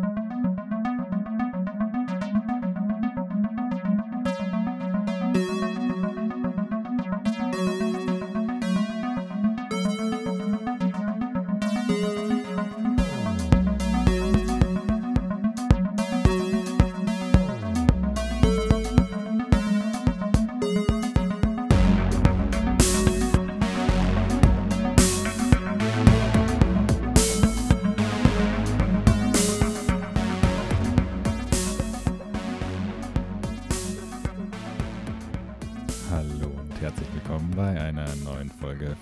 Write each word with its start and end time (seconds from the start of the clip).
Hallo 0.00 0.27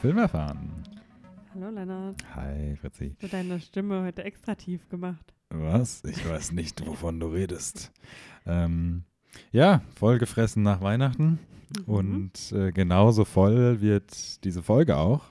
Film 0.07 0.19
erfahren. 0.19 0.71
Hallo 1.53 1.69
Lennart, 1.69 2.15
Hi 2.37 2.77
Fritzi. 2.77 3.17
du 3.19 3.27
deine 3.27 3.59
Stimme 3.59 4.05
heute 4.05 4.23
extra 4.23 4.55
tief 4.55 4.89
gemacht. 4.89 5.35
Was? 5.51 6.05
Ich 6.05 6.29
weiß 6.29 6.53
nicht, 6.53 6.87
wovon 6.87 7.19
du 7.19 7.27
redest. 7.27 7.91
Ähm, 8.47 9.03
ja, 9.51 9.83
vollgefressen 9.97 10.63
nach 10.63 10.81
Weihnachten 10.81 11.41
Mhm. 11.89 11.93
und 11.93 12.53
äh, 12.53 12.71
genauso 12.71 13.25
voll 13.25 13.81
wird 13.81 14.45
diese 14.45 14.63
Folge 14.63 14.97
auch. 14.97 15.25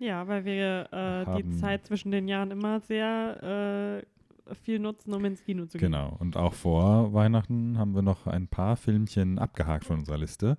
Ja, 0.00 0.26
weil 0.26 0.44
wir 0.44 0.88
äh, 0.92 1.40
die 1.40 1.50
Zeit 1.50 1.86
zwischen 1.86 2.10
den 2.10 2.26
Jahren 2.26 2.50
immer 2.50 2.80
sehr 2.80 4.02
äh, 4.02 4.06
viel 4.54 4.78
nutzen, 4.78 5.12
um 5.14 5.24
ins 5.24 5.42
Kino 5.42 5.66
zu 5.66 5.78
gehen. 5.78 5.92
Genau. 5.92 6.16
Und 6.18 6.36
auch 6.36 6.54
vor 6.54 7.12
Weihnachten 7.12 7.78
haben 7.78 7.94
wir 7.94 8.02
noch 8.02 8.26
ein 8.26 8.48
paar 8.48 8.76
Filmchen 8.76 9.38
abgehakt 9.38 9.84
von 9.84 9.98
unserer 10.00 10.18
Liste. 10.18 10.56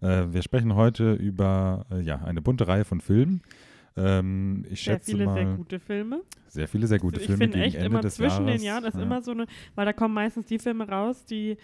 Mhm. 0.00 0.06
Äh, 0.08 0.32
wir 0.32 0.42
sprechen 0.42 0.74
heute 0.74 1.14
über 1.14 1.86
äh, 1.90 2.00
ja, 2.00 2.16
eine 2.24 2.40
bunte 2.42 2.66
Reihe 2.68 2.84
von 2.84 3.00
Filmen. 3.00 3.42
Ähm, 3.96 4.64
ich 4.70 4.82
Sehr 4.84 4.94
schätze 4.94 5.10
viele 5.12 5.24
mal 5.26 5.34
sehr 5.34 5.56
gute 5.56 5.80
Filme. 5.80 6.22
sehr 6.48 6.68
viele 6.68 6.86
sehr 6.86 6.98
gute 7.00 7.18
ich 7.20 7.26
Filme 7.26 7.38
finde 7.44 7.54
gegen 7.58 7.66
echt 7.66 7.76
Ende 7.76 7.86
immer 7.98 8.08
zwischen 8.08 8.46
Jahres. 8.46 8.60
den 8.60 8.64
Jahren 8.64 8.84
ist 8.84 8.94
Ja. 8.94 9.02
immer 9.02 9.22
so 9.22 9.32
eine, 9.32 9.46
weil 9.74 9.86
da 9.86 9.92
kommen 9.92 10.14
meistens 10.14 10.46
die 10.46 10.58
Filme 10.58 10.88
raus, 10.88 11.24
die 11.24 11.56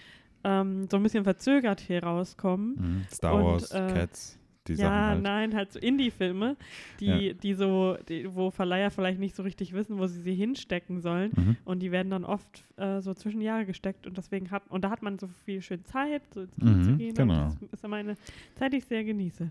ähm, 0.43 0.89
so 0.91 0.97
ein 0.97 1.03
bisschen 1.03 1.25
verzögert 1.25 1.81
hier 1.81 2.03
rauskommen. 2.03 2.75
Mhm. 2.77 3.03
Star 3.13 3.35
Und, 3.35 3.45
Wars, 3.45 3.71
äh, 3.71 3.87
Cats, 3.93 4.39
die 4.69 4.73
ja, 4.75 4.87
Sachen 4.89 5.07
halt. 5.07 5.23
nein, 5.23 5.55
halt 5.55 5.73
so 5.73 5.79
Indie-Filme, 5.79 6.57
die, 7.01 7.07
Ja. 7.07 7.33
die 7.35 7.55
so, 7.55 7.97
die, 8.09 8.35
wo 8.35 8.51
Verleiher 8.51 8.91
vielleicht 8.91 9.19
nicht 9.21 9.37
so 9.37 9.43
richtig 9.43 9.73
wissen, 9.73 9.99
wo 9.99 10.07
sie 10.07 10.21
sie 10.21 10.35
hinstecken 10.35 11.01
sollen. 11.01 11.33
Mhm. 11.37 11.57
Und 11.65 11.81
die 11.81 11.93
werden 11.93 12.11
dann 12.11 12.25
oft 12.25 12.65
äh, 12.77 13.01
so 13.01 13.15
zwischen 13.15 13.41
Jahre 13.41 13.67
gesteckt 13.67 14.07
und 14.07 14.17
deswegen 14.17 14.51
hat, 14.51 14.63
und 14.71 14.83
da 14.85 14.91
hat 14.91 15.03
man 15.03 15.19
so 15.19 15.29
viel 15.45 15.61
schön 15.63 15.85
Zeit, 15.85 16.23
so 16.33 16.43
ins 16.43 16.57
Kino 16.57 16.71
Mhm, 16.73 16.83
zu 16.85 16.97
gehen. 16.97 17.15
genau. 17.15 17.45
Und 17.47 17.63
das 17.63 17.73
ist 17.73 17.85
immer 17.85 17.97
eine 17.97 18.17
Zeit, 18.55 18.73
die 18.73 18.79
ich 18.79 18.87
sehr 18.87 19.05
genieße. 19.05 19.51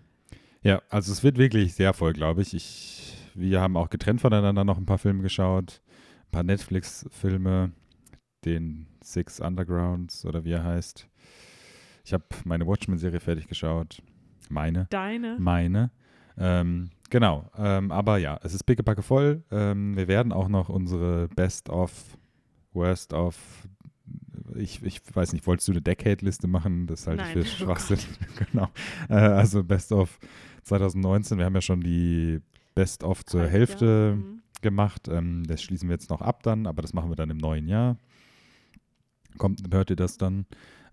Ja, 0.64 0.82
also 0.90 1.12
es 1.12 1.24
wird 1.24 1.38
wirklich 1.38 1.74
sehr 1.74 1.94
voll, 1.94 2.14
glaube 2.14 2.42
ich. 2.42 2.54
ich. 2.54 3.16
Wir 3.36 3.60
haben 3.62 3.76
auch 3.78 3.90
getrennt 3.90 4.22
voneinander 4.22 4.64
noch 4.64 4.78
ein 4.78 4.86
paar 4.86 4.98
Filme 4.98 5.22
geschaut, 5.24 5.82
ein 6.28 6.32
paar 6.32 6.44
Netflix-Filme, 6.44 7.72
den 8.46 8.88
Six 9.04 9.40
Undergrounds 9.40 10.26
oder 10.26 10.46
wie 10.46 10.52
er 10.52 10.64
heißt. 10.64 11.08
Ich 12.06 12.14
habe 12.14 12.24
meine 12.46 12.66
Watchmen-Serie 12.68 13.20
fertig 13.20 13.48
geschaut. 13.48 14.02
Meine. 14.50 14.88
Deine, 14.90 15.38
Meine. 15.40 15.92
Ähm, 16.38 16.90
genau. 17.10 17.50
Ähm, 17.58 17.92
aber 17.92 18.18
ja, 18.18 18.40
es 18.44 18.54
ist 18.54 18.64
pickepacke 18.64 19.02
voll. 19.02 19.44
Ähm, 19.52 19.96
wir 19.96 20.08
werden 20.08 20.32
auch 20.32 20.48
noch 20.48 20.70
unsere 20.70 21.28
Best 21.30 21.70
of, 21.70 21.92
Worst 22.74 23.14
of, 23.14 23.38
ich, 24.56 24.84
ich 24.84 25.02
weiß 25.14 25.34
nicht, 25.34 25.46
wolltest 25.48 25.68
du 25.68 25.74
eine 25.74 25.82
Decade-Liste 25.82 26.48
machen? 26.48 26.88
Das 26.88 27.08
halte 27.08 27.24
ich 27.24 27.36
Nein. 27.36 27.44
für 27.44 27.50
Oh 27.50 27.66
Schwachsinn. 27.66 28.00
genau. 28.52 28.70
Äh, 29.10 29.14
also 29.14 29.64
Best 29.64 29.92
of 29.92 30.20
2019. 30.64 31.38
Wir 31.38 31.46
haben 31.46 31.56
ja 31.56 31.62
schon 31.62 31.82
die 31.82 32.40
Best 32.76 33.04
of 33.04 33.26
zur 33.26 33.42
Halb, 33.42 33.52
Hälfte 33.52 33.86
ja. 33.86 34.16
Mhm. 34.16 34.42
gemacht. 34.62 35.08
Ähm, 35.08 35.44
das 35.46 35.62
schließen 35.62 35.88
wir 35.90 35.94
jetzt 35.94 36.10
noch 36.10 36.22
ab 36.22 36.44
dann, 36.44 36.68
aber 36.68 36.82
das 36.82 36.94
machen 36.94 37.10
wir 37.10 37.16
dann 37.16 37.30
im 37.30 37.38
neuen 37.38 37.68
Jahr. 37.68 37.98
Kommt, 39.38 39.62
hört 39.72 39.90
ihr 39.90 39.96
das 39.96 40.18
dann? 40.18 40.46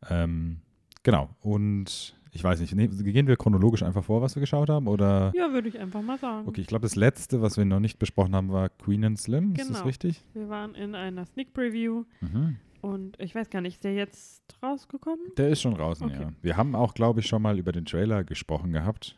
Ähm, 0.09 0.61
genau. 1.03 1.31
Und 1.41 2.20
ich 2.33 2.45
weiß 2.45 2.61
nicht, 2.61 2.75
nee, 2.75 2.87
gehen 2.87 3.27
wir 3.27 3.37
chronologisch 3.37 3.83
einfach 3.83 4.05
vor, 4.05 4.23
was 4.23 4.37
wir 4.37 4.41
geschaut 4.41 4.69
haben? 4.71 4.87
Oder? 4.87 5.33
Ja, 5.35 5.53
würde 5.53 5.69
ich 5.69 5.79
einfach 5.79 6.03
mal 6.03 6.19
sagen. 6.19 6.47
Okay, 6.49 6.61
ich 6.61 6.67
glaube, 6.67 6.83
das 6.83 6.97
letzte, 6.97 7.43
was 7.43 7.57
wir 7.57 7.65
noch 7.65 7.81
nicht 7.81 7.99
besprochen 7.99 8.35
haben, 8.37 8.51
war 8.53 8.69
Queen 8.69 9.05
and 9.05 9.19
Slim. 9.19 9.53
Ist 9.53 9.61
das 9.63 9.69
Genau. 9.69 9.83
richtig? 9.87 10.23
Wir 10.35 10.49
waren 10.49 10.75
in 10.75 10.95
einer 10.95 11.25
Sneak 11.27 11.53
Preview 11.53 12.05
Mhm. 12.21 12.57
und 12.83 13.19
ich 13.21 13.35
weiß 13.35 13.51
gar 13.51 13.61
nicht, 13.61 13.75
ist 13.75 13.85
der 13.85 13.95
jetzt 13.95 14.43
rausgekommen? 14.63 15.19
Der 15.37 15.49
ist 15.49 15.61
schon 15.61 15.75
draußen, 15.75 16.07
Okay. 16.07 16.23
ja. 16.23 16.33
Wir 16.43 16.57
haben 16.57 16.75
auch, 16.75 16.95
glaube 16.95 17.21
ich, 17.21 17.27
schon 17.27 17.43
mal 17.43 17.59
über 17.59 17.73
den 17.73 17.85
Trailer 17.85 18.23
gesprochen 18.25 18.73
gehabt 18.73 19.17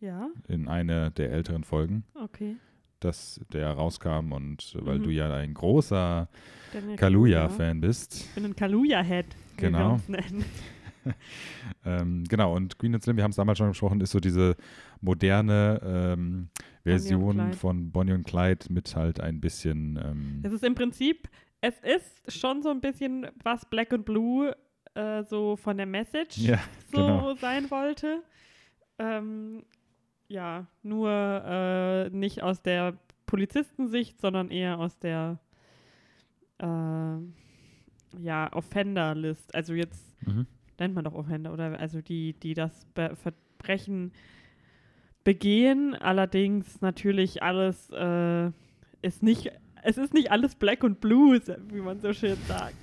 Ja, 0.00 0.28
in 0.48 0.66
einer 0.66 1.10
der 1.10 1.30
älteren 1.30 1.62
Folgen, 1.62 2.02
okay. 2.14 2.56
dass 2.98 3.40
der 3.52 3.70
rauskam 3.72 4.32
und 4.32 4.76
weil 4.80 4.98
Mhm. 4.98 5.02
du 5.04 5.10
ja 5.10 5.32
ein 5.32 5.54
großer 5.54 6.28
Daniel 6.72 6.96
Kaluuya-Fan 6.96 7.80
bist. 7.80 8.16
Ich 8.16 8.34
bin 8.34 8.44
ein 8.46 8.56
wir 8.56 9.36
Genau. 9.58 10.00
Ähm, 11.84 12.24
genau, 12.28 12.54
und 12.54 12.78
Queen 12.78 12.94
and 12.94 13.02
Slim, 13.02 13.16
wir 13.16 13.24
haben 13.24 13.30
es 13.32 13.36
damals 13.36 13.58
schon 13.58 13.68
besprochen, 13.68 14.00
ist 14.00 14.12
so 14.12 14.20
diese 14.20 14.56
moderne 15.00 15.80
ähm, 15.84 16.48
Version 16.84 17.36
Clyde. 17.36 17.56
von 17.56 17.90
Bonnie 17.90 18.12
und 18.12 18.24
Clyde 18.24 18.66
mit 18.72 18.94
halt 18.94 19.20
ein 19.20 19.40
bisschen. 19.40 19.98
Ähm, 20.02 20.40
Es 20.44 20.52
ist 20.52 20.62
im 20.62 20.74
Prinzip, 20.76 21.28
es 21.60 21.74
ist 21.80 22.32
schon 22.32 22.62
so 22.62 22.70
ein 22.70 22.80
bisschen, 22.80 23.26
was 23.42 23.64
Black 23.68 23.92
and 23.92 24.04
Blue 24.04 24.54
äh, 24.94 25.24
so 25.24 25.56
von 25.56 25.76
der 25.76 25.86
Message 25.86 26.38
ja, 26.38 26.58
so 26.92 26.98
genau. 26.98 27.34
sein 27.34 27.68
wollte. 27.70 28.22
Ähm, 28.98 29.64
ja, 30.28 30.66
nur 30.82 31.10
äh, 31.10 32.10
nicht 32.10 32.42
aus 32.42 32.62
der 32.62 32.96
Polizistensicht, 33.26 34.20
sondern 34.20 34.50
eher 34.50 34.78
aus 34.78 34.98
der 34.98 35.40
äh, 36.58 36.64
ja, 38.20 38.52
Offender-List. 38.52 39.54
Also 39.54 39.74
jetzt 39.74 40.12
Mhm. 40.24 40.46
Nennt 40.82 40.94
man 40.94 41.04
doch 41.04 41.14
Offender, 41.14 41.52
oder? 41.52 41.78
Also 41.78 42.02
die, 42.02 42.34
die 42.34 42.54
das 42.54 42.86
Be 42.94 43.16
Verbrechen 43.16 44.12
begehen. 45.24 45.94
Allerdings 45.94 46.80
natürlich 46.80 47.42
alles 47.42 47.90
äh, 47.90 48.50
ist 49.00 49.22
nicht, 49.22 49.52
es 49.82 49.96
ist 49.96 50.12
nicht 50.12 50.30
alles 50.30 50.56
Black 50.56 50.84
und 50.84 51.00
Blue, 51.00 51.40
wie 51.70 51.80
man 51.80 52.00
so 52.00 52.12
schön 52.12 52.36
sagt. 52.46 52.74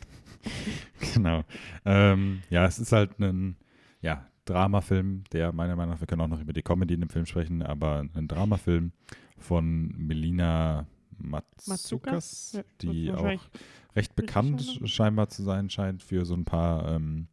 Genau. 1.13 1.43
Ähm, 1.85 2.41
ja, 2.49 2.65
es 2.65 2.77
ist 2.77 2.91
halt 2.91 3.19
ein 3.19 3.57
ja, 4.01 4.27
Dramafilm, 4.45 5.23
der 5.33 5.51
meiner 5.51 5.75
Meinung 5.75 5.93
nach, 5.93 6.01
wir 6.01 6.07
können 6.07 6.21
auch 6.21 6.27
noch 6.27 6.41
über 6.41 6.53
die 6.53 6.61
Comedy 6.61 6.93
in 6.93 7.01
dem 7.01 7.09
Film 7.09 7.25
sprechen, 7.25 7.61
aber 7.61 8.05
ein 8.13 8.27
Dramafilm 8.27 8.91
von 9.37 9.93
Melina 9.97 10.87
Matsukas, 11.17 11.67
Matsukas? 11.67 12.51
Ja, 12.53 12.63
die 12.81 13.07
das 13.07 13.17
auch 13.17 13.49
recht 13.95 14.15
bekannt 14.15 14.61
scheinbar. 14.61 14.87
scheinbar 14.87 15.29
zu 15.29 15.43
sein 15.43 15.69
scheint 15.69 16.03
für 16.03 16.25
so 16.25 16.35
ein 16.35 16.45
paar, 16.45 16.87
ähm, 16.89 17.27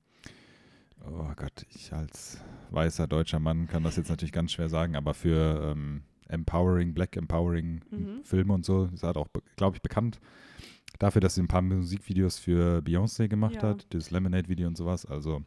oh 1.10 1.32
Gott, 1.36 1.66
ich 1.70 1.92
als 1.92 2.40
weißer 2.70 3.06
deutscher 3.06 3.38
Mann 3.38 3.66
kann 3.68 3.82
das 3.82 3.96
jetzt 3.96 4.08
natürlich 4.10 4.32
ganz 4.32 4.52
schwer 4.52 4.68
sagen, 4.68 4.96
aber 4.96 5.14
für 5.14 5.72
ähm, 5.72 6.02
Empowering, 6.28 6.92
Black 6.94 7.16
Empowering 7.16 7.80
Mhm. 7.90 8.24
Filme 8.24 8.52
und 8.52 8.64
so, 8.64 8.88
ist 8.92 9.02
halt 9.04 9.16
auch, 9.16 9.28
glaube 9.56 9.76
ich, 9.76 9.82
bekannt 9.82 10.20
dafür, 10.98 11.20
dass 11.20 11.34
sie 11.34 11.42
ein 11.42 11.48
paar 11.48 11.62
Musikvideos 11.62 12.38
für 12.38 12.78
Beyoncé 12.80 13.28
gemacht 13.28 13.56
Ja. 13.56 13.62
hat, 13.68 13.86
das 13.94 14.10
Lemonade-Video 14.10 14.66
und 14.66 14.76
sowas, 14.76 15.04
also 15.06 15.42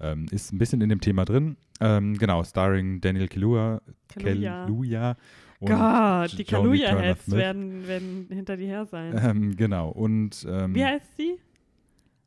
ähm, 0.00 0.26
ist 0.30 0.52
ein 0.52 0.58
bisschen 0.58 0.80
in 0.80 0.88
dem 0.88 1.00
Thema 1.00 1.24
drin. 1.24 1.56
Ähm, 1.80 2.16
genau, 2.16 2.42
starring 2.44 3.00
Daniel 3.00 3.28
Kaluuya, 3.28 3.80
Kaluuya. 4.08 5.16
Gott, 5.60 6.38
die 6.38 6.44
Kaluuya-Heads 6.44 7.30
werden, 7.30 7.86
werden 7.86 8.26
hinter 8.30 8.56
dir 8.56 8.66
her 8.68 8.86
sein. 8.86 9.18
Ähm, 9.18 9.56
genau, 9.56 9.88
und 9.90 10.46
ähm, 10.48 10.74
Wie 10.74 10.84
heißt 10.84 11.16
sie? 11.16 11.38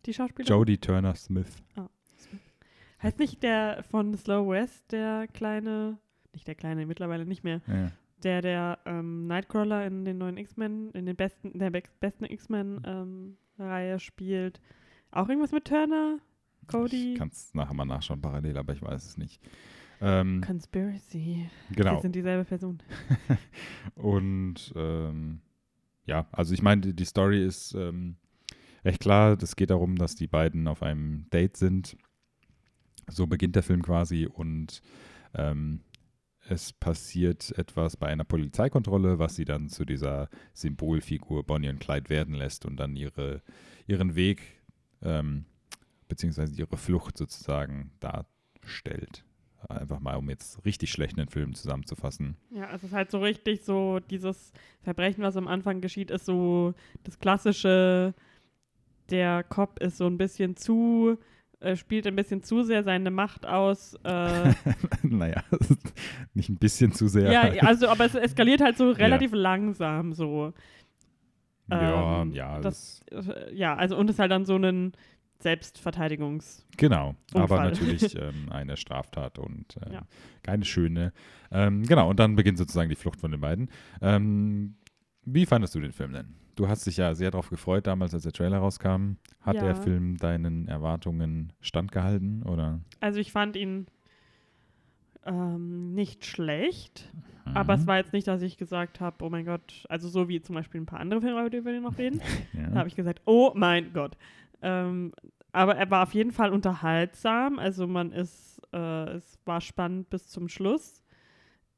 Die 0.06 0.13
Schauspielerin? 0.13 0.56
Jodie 0.57 0.77
Turner-Smith. 0.77 1.56
Heißt 3.01 3.19
nicht 3.19 3.44
der 3.44 3.83
von 3.89 4.15
Slow 4.17 4.49
West, 4.49 4.91
der 4.91 5.27
kleine, 5.27 5.97
nicht 6.33 6.47
der 6.47 6.55
kleine, 6.55 6.85
mittlerweile 6.85 7.25
nicht 7.25 7.44
mehr, 7.44 7.61
Ja. 7.67 7.91
der 8.23 8.41
der 8.41 8.79
ähm, 8.85 9.27
Nightcrawler 9.27 9.85
in 9.85 10.03
den 10.05 10.17
neuen 10.17 10.38
X-Men, 10.38 10.91
in 10.91 11.05
den 11.05 11.15
besten, 11.15 11.51
in 11.51 11.59
der 11.59 11.69
be 11.69 11.83
besten 11.99 12.25
X-Men-Reihe 12.25 13.99
spielt. 13.99 14.59
Auch 15.11 15.29
irgendwas 15.29 15.51
mit 15.51 15.65
Turner? 15.65 16.17
Cody? 16.67 17.13
Ich 17.13 17.19
kann 17.19 17.29
es 17.29 17.53
nachher 17.53 17.73
mal 17.73 17.85
nachschauen, 17.85 18.21
parallel, 18.21 18.57
aber 18.57 18.73
ich 18.73 18.81
weiß 18.81 19.05
es 19.05 19.17
nicht. 19.17 19.41
Ähm, 20.01 20.41
Conspiracy. 20.45 21.50
genau. 21.71 21.93
Wir 21.95 22.01
sind 22.01 22.13
dieselbe 22.15 22.43
Person. 22.45 22.79
Und 23.95 24.73
ähm, 24.75 25.41
ja, 26.05 26.27
also 26.31 26.53
ich 26.53 26.61
meine, 26.61 26.81
die, 26.81 26.93
die 26.95 27.05
Story 27.05 27.43
ist 27.43 27.73
ähm, 27.73 28.17
recht 28.85 29.01
klar. 29.01 29.38
Es 29.41 29.55
geht 29.55 29.69
darum, 29.69 29.95
dass 29.95 30.15
die 30.15 30.27
beiden 30.27 30.67
auf 30.67 30.83
einem 30.83 31.25
Date 31.31 31.57
sind. 31.57 31.97
So 33.09 33.27
beginnt 33.27 33.56
der 33.56 33.63
Film 33.63 33.81
quasi 33.81 34.25
und 34.25 34.81
ähm, 35.33 35.81
es 36.50 36.74
passiert 36.74 37.57
etwas 37.57 37.98
bei 37.98 38.07
einer 38.07 38.24
Polizeikontrolle, 38.24 39.19
was 39.19 39.36
sie 39.36 39.45
dann 39.45 39.69
zu 39.69 39.86
dieser 39.86 40.30
Symbolfigur 40.54 41.44
Bonnie 41.45 41.69
und 41.69 41.80
Clyde 41.80 42.09
werden 42.09 42.36
lässt 42.36 42.65
und 42.65 42.77
dann 42.77 42.95
ihre, 42.95 43.42
ihren 43.86 44.15
Weg 44.15 44.42
ähm, 45.01 45.45
beziehungsweise 46.07 46.56
ihre 46.56 46.77
Flucht 46.77 47.18
sozusagen 47.18 47.92
darstellt. 48.00 49.24
Einfach 49.69 50.00
mal, 50.00 50.15
um 50.15 50.30
jetzt 50.30 50.63
richtig 50.65 50.92
schlecht 50.92 51.18
einen 51.18 51.30
Film 51.30 51.53
zusammenzufassen. 51.53 52.38
Ja, 52.51 52.74
es 52.74 52.83
ist 52.83 52.94
halt 52.94 53.12
so 53.12 53.19
richtig 53.19 53.65
so, 53.65 54.00
dieses 54.00 54.53
Verbrechen, 54.81 55.24
was 55.24 55.36
am 55.36 55.48
Anfang 55.48 55.81
geschieht, 55.81 56.12
ist 56.12 56.25
so 56.25 56.74
das 57.03 57.19
klassische, 57.19 58.13
der 59.10 59.44
Cop 59.44 59.80
ist 59.80 59.98
so 59.98 60.06
ein 60.06 60.18
bisschen 60.18 60.56
zu, 60.56 61.18
äh, 61.59 61.75
spielt 61.75 62.06
ein 62.07 62.15
bisschen 62.15 62.44
zu 62.44 62.63
sehr 62.63 62.83
seine 62.83 63.09
Macht 63.12 63.45
aus. 63.45 63.95
Äh, 64.04 64.54
naja, 65.04 65.44
nicht 66.33 66.50
ein 66.50 66.57
bisschen 66.57 66.92
zu 66.92 67.07
sehr. 67.07 67.31
ja, 67.31 67.42
also, 67.63 67.88
aber 67.88 68.06
es 68.06 68.15
eskaliert 68.15 68.62
halt 68.62 68.77
so 68.77 68.92
relativ 68.92 69.31
langsam 69.33 70.13
so. 70.13 70.54
ja, 71.69 72.21
Ähm, 72.21 72.31
ja. 72.33 72.59
das, 72.62 73.01
äh, 73.12 73.54
ja, 73.56 73.75
also 73.75 73.98
und 73.98 74.09
es 74.09 74.15
ist 74.15 74.19
halt 74.19 74.31
dann 74.31 74.45
so 74.45 74.56
ein 74.56 74.94
Selbstverteidigungs. 75.39 76.65
Genau, 76.77 77.15
aber 77.33 77.42
Unfall. 77.44 77.69
natürlich 77.71 78.15
ähm, 78.19 78.50
eine 78.51 78.77
Straftat 78.77 79.38
und 79.39 79.77
äh, 79.86 79.94
Ja. 79.94 80.01
keine 80.44 80.65
schöne. 80.65 81.13
Ähm, 81.51 81.83
genau, 81.83 82.10
und 82.10 82.19
dann 82.19 82.36
beginnt 82.36 82.57
sozusagen 82.57 82.89
die 82.89 82.95
Flucht 82.95 83.19
von 83.19 83.31
den 83.31 83.42
beiden. 83.42 83.69
Ähm, 84.01 84.75
wie 85.25 85.45
fandest 85.45 85.75
du 85.75 85.80
den 85.80 85.92
Film 85.92 86.13
denn? 86.13 86.36
Du 86.57 86.68
hast 86.68 86.86
dich 86.88 86.98
ja 86.98 87.13
sehr 87.13 87.31
darauf 87.31 87.50
gefreut 87.50 87.86
damals, 87.88 88.13
als 88.13 88.24
der 88.24 88.31
Trailer 88.33 88.57
rauskam. 88.57 89.13
Hat 89.42 89.56
Ja. 89.56 89.62
der 89.62 89.75
Film 89.75 90.18
deinen 90.18 90.68
Erwartungen 90.68 91.54
standgehalten 91.62 92.44
oder? 92.44 92.81
Also 93.00 93.19
ich 93.19 93.31
fand 93.31 93.56
ihn 93.56 93.86
ähm, 95.25 95.94
nicht 95.94 96.25
schlecht, 96.25 97.12
aber 97.54 97.75
Mhm. 97.75 97.80
es 97.81 97.88
war 97.88 97.98
jetzt 97.98 98.13
nicht, 98.13 98.27
dass 98.27 98.42
ich 98.42 98.57
gesagt 98.57 99.00
habe, 99.00 99.24
oh 99.24 99.30
mein 99.30 99.45
Gott, 99.45 99.86
also 99.89 100.09
so 100.09 100.27
wie 100.30 100.42
zum 100.42 100.56
Beispiel 100.56 100.81
ein 100.81 100.86
paar 100.86 101.00
andere 101.00 101.21
Filme, 101.21 101.39
über 101.42 101.50
die 101.50 101.63
wir 101.63 101.80
noch 101.81 101.98
reden, 101.98 102.21
ja. 102.54 102.69
da 102.69 102.80
habe 102.80 102.89
ich 102.89 102.95
gesagt, 102.95 103.21
oh 103.25 103.51
mein 103.56 103.94
Gott. 103.94 104.18
Ähm, 104.62 105.13
aber 105.51 105.75
er 105.75 105.89
war 105.92 106.03
auf 106.03 106.13
jeden 106.13 106.31
Fall 106.31 106.51
unterhaltsam, 106.51 107.60
also 107.60 107.88
man 107.88 108.12
ist, 108.12 108.62
äh, 108.74 109.10
es 109.12 109.38
war 109.45 109.62
spannend 109.62 110.10
bis 110.10 110.27
zum 110.27 110.50
Schluss. 110.50 111.03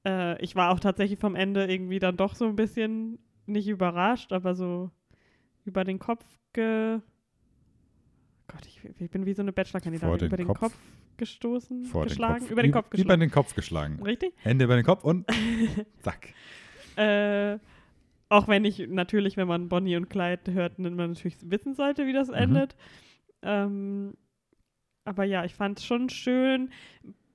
Äh, 0.05 0.41
ich 0.43 0.55
war 0.55 0.71
auch 0.71 0.79
tatsächlich 0.79 1.19
vom 1.19 1.35
Ende 1.35 1.65
irgendwie 1.65 1.99
dann 1.99 2.17
doch 2.17 2.35
so 2.35 2.45
ein 2.45 2.55
bisschen 2.55 3.19
nicht 3.49 3.67
überrascht, 3.67 4.31
aber 4.33 4.55
so 4.55 4.91
über 5.65 5.83
den 5.83 5.99
Kopf 5.99 6.25
ge... 6.53 6.99
Gott, 8.47 8.65
ich, 8.65 8.79
ich 8.99 9.11
bin 9.11 9.25
wie 9.25 9.33
so 9.33 9.41
eine 9.43 9.53
Bachelor-Kandidatin. 9.53 10.17
den 10.17 10.27
Über 10.27 10.37
den 10.37 10.47
Kopf? 10.47 10.59
Kopf, 10.59 10.77
gestoßen, 11.17 11.85
Vor 11.85 12.03
den 12.05 12.09
geschlagen, 12.09 12.39
Kopf. 12.39 12.51
über 12.51 12.61
den 12.63 12.71
Kopf 12.71 12.89
geschlagen. 12.89 13.19
den 13.19 13.31
Kopf 13.31 13.55
geschlagen. 13.55 14.01
Richtig? 14.03 14.33
Hände 14.37 14.65
über 14.65 14.75
den 14.75 14.85
Kopf 14.85 15.03
und 15.03 15.27
zack. 16.01 16.33
Äh, 16.95 17.59
auch 18.29 18.47
wenn 18.47 18.65
ich 18.65 18.87
natürlich, 18.87 19.37
wenn 19.37 19.47
man 19.47 19.69
Bonnie 19.69 19.95
und 19.97 20.09
Clyde 20.09 20.53
hört, 20.53 20.79
man 20.79 20.95
natürlich 20.95 21.37
wissen 21.49 21.73
sollte, 21.75 22.07
wie 22.07 22.13
das 22.13 22.29
Mhm. 22.29 22.33
endet. 22.35 22.75
Ähm, 23.43 24.13
aber 25.05 25.23
ja, 25.25 25.45
ich 25.45 25.53
fand 25.55 25.79
es 25.79 25.85
schon 25.85 26.09
schön. 26.09 26.71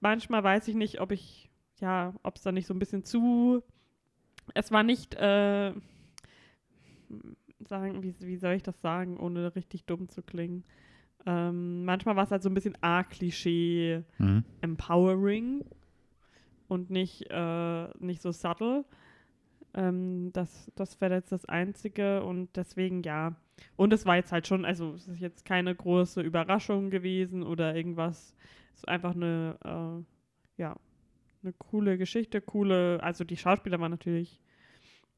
Manchmal 0.01 0.43
weiß 0.43 0.67
ich 0.69 0.75
nicht, 0.75 1.01
ob 1.01 1.13
ich, 1.13 1.49
ja, 1.81 2.13
ob 2.23 2.37
es 2.37 2.43
da 2.43 2.53
nicht 2.53 2.67
so 2.67 2.75
ein 2.75 2.79
bisschen 2.79 3.05
zu. 3.05 3.63
Es 4.55 4.71
war 4.73 4.83
nicht, 4.83 5.15
äh, 5.15 5.73
sagen, 7.67 8.03
wie, 8.03 8.15
wie 8.21 8.37
soll 8.37 8.55
ich 8.55 8.63
das 8.63 8.81
sagen, 8.81 9.19
ohne 9.19 9.55
richtig 9.55 9.85
dumm 9.85 10.09
zu 10.09 10.23
klingen. 10.23 10.65
Ähm, 11.27 11.85
manchmal 11.85 12.17
war 12.17 12.25
es 12.25 12.31
halt 12.31 12.43
so 12.43 12.51
ein 12.51 12.55
bisschen 12.55 12.77
A-Klischee 12.83 14.03
Mhm. 14.19 14.45
empowering 14.61 15.65
und 16.69 16.91
nicht, 16.91 17.27
äh, 17.31 17.89
nicht 17.99 18.21
so 18.23 18.33
subtle. 18.33 18.85
Ähm, 19.75 20.31
das 20.33 20.71
das 20.77 21.01
wäre 21.01 21.15
jetzt 21.15 21.33
das 21.33 21.45
Einzige 21.47 22.23
und 22.23 22.57
deswegen 22.57 23.03
ja. 23.03 23.35
Und 23.77 23.93
es 23.93 24.05
war 24.07 24.17
jetzt 24.17 24.33
halt 24.33 24.47
schon, 24.47 24.65
also 24.65 24.95
es 24.95 25.09
ist 25.09 25.21
jetzt 25.21 25.45
keine 25.45 25.75
große 25.75 26.21
Überraschung 26.21 26.91
gewesen 26.91 27.43
oder 27.43 27.75
irgendwas. 27.75 28.35
Es 28.73 28.79
ist 28.81 28.89
einfach 28.89 29.15
eine, 29.15 29.57
äh, 29.65 30.61
ja, 30.61 30.77
eine 31.43 31.53
coole 31.55 31.99
Geschichte, 31.99 32.41
coole, 32.41 33.01
also 33.03 33.25
die 33.25 33.37
Schauspieler 33.37 33.79
waren 33.81 33.93
natürlich 33.93 34.41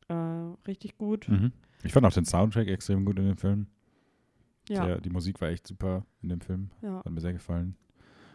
äh, 0.09 0.15
richtig 0.67 0.99
gut. 0.99 1.29
Mhm. 1.29 1.53
Ich 1.87 1.93
fand 1.93 2.07
auch 2.07 2.13
den 2.13 2.25
Soundtrack 2.25 2.69
extrem 2.69 3.05
gut 3.05 3.19
in 3.19 3.27
dem 3.27 3.37
Film. 3.37 3.67
Ja, 4.69 4.85
Der, 4.87 5.01
die 5.01 5.11
Musik 5.11 5.41
war 5.41 5.49
echt 5.49 5.67
super 5.67 6.05
in 6.23 6.29
dem 6.29 6.41
Film. 6.41 6.71
ja. 6.83 6.99
Hat 7.05 7.11
mir 7.11 7.21
sehr 7.21 7.33
gefallen. 7.33 7.77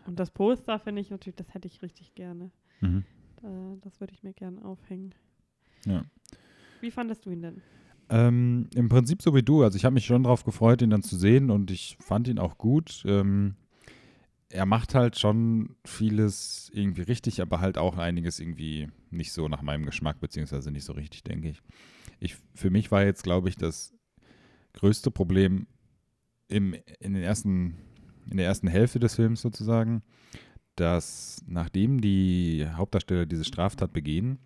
Und 0.07 0.19
das 0.19 0.31
Poster 0.31 0.79
finde 0.79 1.01
ich 1.01 1.09
natürlich, 1.09 1.35
das 1.35 1.53
hätte 1.53 1.67
ich 1.67 1.81
richtig 1.81 2.15
gerne. 2.15 2.51
Mhm. 2.79 3.03
Äh, 3.43 3.77
das 3.81 3.99
würde 3.99 4.13
ich 4.13 4.23
mir 4.23 4.33
gerne 4.33 4.63
aufhängen. 4.63 5.13
Ja. 5.85 6.05
Wie 6.79 6.91
fandest 6.91 7.25
du 7.25 7.31
ihn 7.31 7.41
denn? 7.41 7.61
Ähm, 8.09 8.67
Im 8.75 8.89
Prinzip 8.89 9.21
so 9.21 9.35
wie 9.35 9.43
du. 9.43 9.63
Also 9.63 9.75
ich 9.77 9.85
habe 9.85 9.93
mich 9.93 10.05
schon 10.05 10.23
darauf 10.23 10.43
gefreut, 10.43 10.81
ihn 10.81 10.89
dann 10.89 11.03
zu 11.03 11.15
sehen 11.15 11.49
und 11.49 11.69
ich 11.71 11.97
fand 11.99 12.27
ihn 12.27 12.39
auch 12.39 12.57
gut. 12.57 13.03
Ähm, 13.05 13.55
er 14.49 14.65
macht 14.65 14.95
halt 14.95 15.17
schon 15.17 15.75
vieles 15.85 16.69
irgendwie 16.73 17.03
richtig, 17.03 17.41
aber 17.41 17.61
halt 17.61 17.77
auch 17.77 17.97
einiges 17.97 18.39
irgendwie 18.39 18.89
nicht 19.09 19.31
so 19.31 19.47
nach 19.47 19.61
meinem 19.61 19.85
Geschmack, 19.85 20.19
beziehungsweise 20.19 20.71
nicht 20.71 20.83
so 20.83 20.93
richtig, 20.93 21.23
denke 21.23 21.49
ich. 21.49 21.61
Ich 22.21 22.37
für 22.55 22.69
mich 22.69 22.91
war 22.91 23.03
jetzt, 23.03 23.23
glaube 23.23 23.49
ich, 23.49 23.57
das 23.57 23.93
größte 24.73 25.11
Problem 25.11 25.67
im, 26.47 26.75
in, 26.99 27.13
den 27.13 27.23
ersten, 27.23 27.75
in 28.29 28.37
der 28.37 28.45
ersten 28.45 28.67
Hälfte 28.67 28.99
des 28.99 29.15
Films 29.15 29.41
sozusagen, 29.41 30.03
dass 30.75 31.43
nachdem 31.47 31.99
die 31.99 32.65
Hauptdarsteller 32.71 33.25
diese 33.25 33.43
Straftat 33.43 33.91
begehen, 33.91 34.39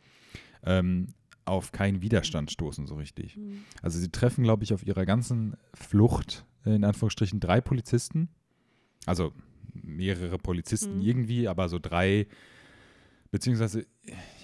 ähm, 0.63 1.09
auf 1.43 1.71
keinen 1.71 2.01
Widerstand 2.01 2.49
stoßen 2.49 2.87
so 2.87 2.95
richtig. 2.95 3.37
Also 3.83 3.99
sie 3.99 4.09
treffen, 4.09 4.43
glaube 4.43 4.63
ich, 4.63 4.73
auf 4.73 4.85
ihrer 4.85 5.05
ganzen 5.05 5.55
Flucht, 5.75 6.45
in 6.63 6.83
Anführungsstrichen, 6.83 7.39
drei 7.39 7.61
Polizisten. 7.61 8.29
Also 9.05 9.31
mehrere 9.73 10.39
Polizisten 10.39 10.97
Mhm. 10.97 11.05
irgendwie, 11.05 11.47
aber 11.47 11.69
so 11.69 11.77
drei, 11.77 12.25
beziehungsweise 13.35 13.85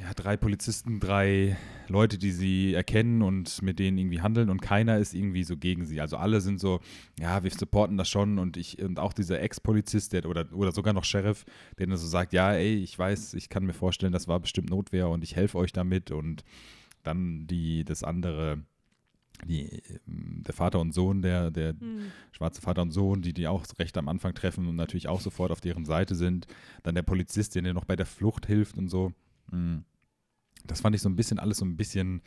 ja, 0.02 0.14
drei 0.18 0.36
Polizisten, 0.36 1.00
drei 1.00 1.56
Leute, 1.88 2.18
die 2.18 2.32
sie 2.32 2.74
erkennen 2.74 3.22
und 3.22 3.62
mit 3.62 3.80
denen 3.80 3.98
irgendwie 3.98 4.20
handeln 4.20 4.50
und 4.50 4.62
keiner 4.62 4.98
ist 4.98 5.14
irgendwie 5.14 5.46
so 5.46 5.56
gegen 5.56 5.86
sie. 5.86 6.02
Also 6.02 6.18
alle 6.18 6.42
sind 6.42 6.60
so, 6.60 6.82
ja, 7.18 7.42
wir 7.42 7.52
supporten 7.52 7.96
das 7.96 8.10
schon 8.10 8.38
und 8.38 8.58
ich, 8.58 8.82
und 8.82 9.00
auch 9.00 9.14
dieser 9.14 9.40
Ex-Polizist, 9.40 10.12
der 10.12 10.26
oder, 10.26 10.46
oder 10.52 10.74
sogar 10.74 10.94
noch 10.94 11.06
Sheriff, 11.06 11.46
der 11.80 11.88
dann 11.88 11.96
so 11.96 12.06
sagt, 12.06 12.34
ja, 12.34 12.52
ey, 12.52 12.84
ich 12.84 13.00
weiß, 13.00 13.34
ich 13.36 13.48
kann 13.48 13.64
mir 13.64 13.72
vorstellen, 13.72 14.12
das 14.12 14.28
war 14.28 14.42
bestimmt 14.42 14.70
Notwehr 14.70 15.08
und 15.08 15.24
ich 15.24 15.38
helfe 15.38 15.58
euch 15.58 15.72
damit 15.72 16.12
und 16.12 16.44
dann 17.02 17.48
die, 17.48 17.86
das 17.86 18.04
andere, 18.04 18.62
die, 19.46 19.82
ähm, 20.08 20.44
der 20.46 20.54
Vater 20.54 20.80
und 20.80 20.94
Sohn, 20.94 21.22
der, 21.22 21.52
der 21.52 21.74
Hm. 21.80 22.12
schwarze 22.32 22.62
Vater 22.62 22.82
und 22.82 22.92
Sohn, 22.92 23.22
die 23.22 23.34
die 23.34 23.48
auch 23.48 23.66
recht 23.80 23.98
am 23.98 24.08
Anfang 24.08 24.34
treffen 24.34 24.68
und 24.68 24.76
natürlich 24.76 25.08
auch 25.08 25.22
sofort 25.22 25.52
auf 25.52 25.62
deren 25.62 25.86
Seite 25.86 26.16
sind. 26.16 26.48
Dann 26.84 26.96
der 26.96 27.02
Polizist, 27.02 27.56
der 27.56 27.62
dir 27.62 27.74
noch 27.74 27.86
bei 27.86 27.96
der 27.96 28.06
Flucht 28.06 28.46
hilft 28.46 28.78
und 28.78 28.90
so. 28.90 29.14
Mm. 29.52 29.80
Das 30.66 30.82
fand 30.82 30.96
ich 30.96 31.02
so 31.02 31.10
ein 31.10 31.16
bisschen 31.16 31.40
alles 31.40 31.58
so 31.58 31.66
ein 31.66 31.76
bisschen, 31.76 32.22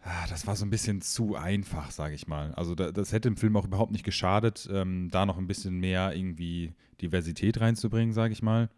ah, 0.00 0.26
das 0.28 0.46
war 0.46 0.56
so 0.56 0.64
ein 0.64 0.70
bisschen 0.70 1.02
zu 1.02 1.36
einfach, 1.36 1.90
sage 1.90 2.14
ich 2.14 2.26
mal. 2.26 2.54
Also 2.54 2.74
da, 2.74 2.92
das 2.92 3.12
hätte 3.12 3.28
im 3.28 3.36
Film 3.36 3.56
auch 3.56 3.66
überhaupt 3.66 3.92
nicht 3.92 4.04
geschadet, 4.04 4.66
ähm, 4.72 5.10
da 5.10 5.26
noch 5.26 5.36
ein 5.36 5.46
bisschen 5.46 5.78
mehr 5.78 6.14
irgendwie 6.16 6.72
Diversität 7.02 7.60
reinzubringen, 7.60 8.14
sage 8.14 8.32
ich 8.32 8.42
mal. 8.42 8.70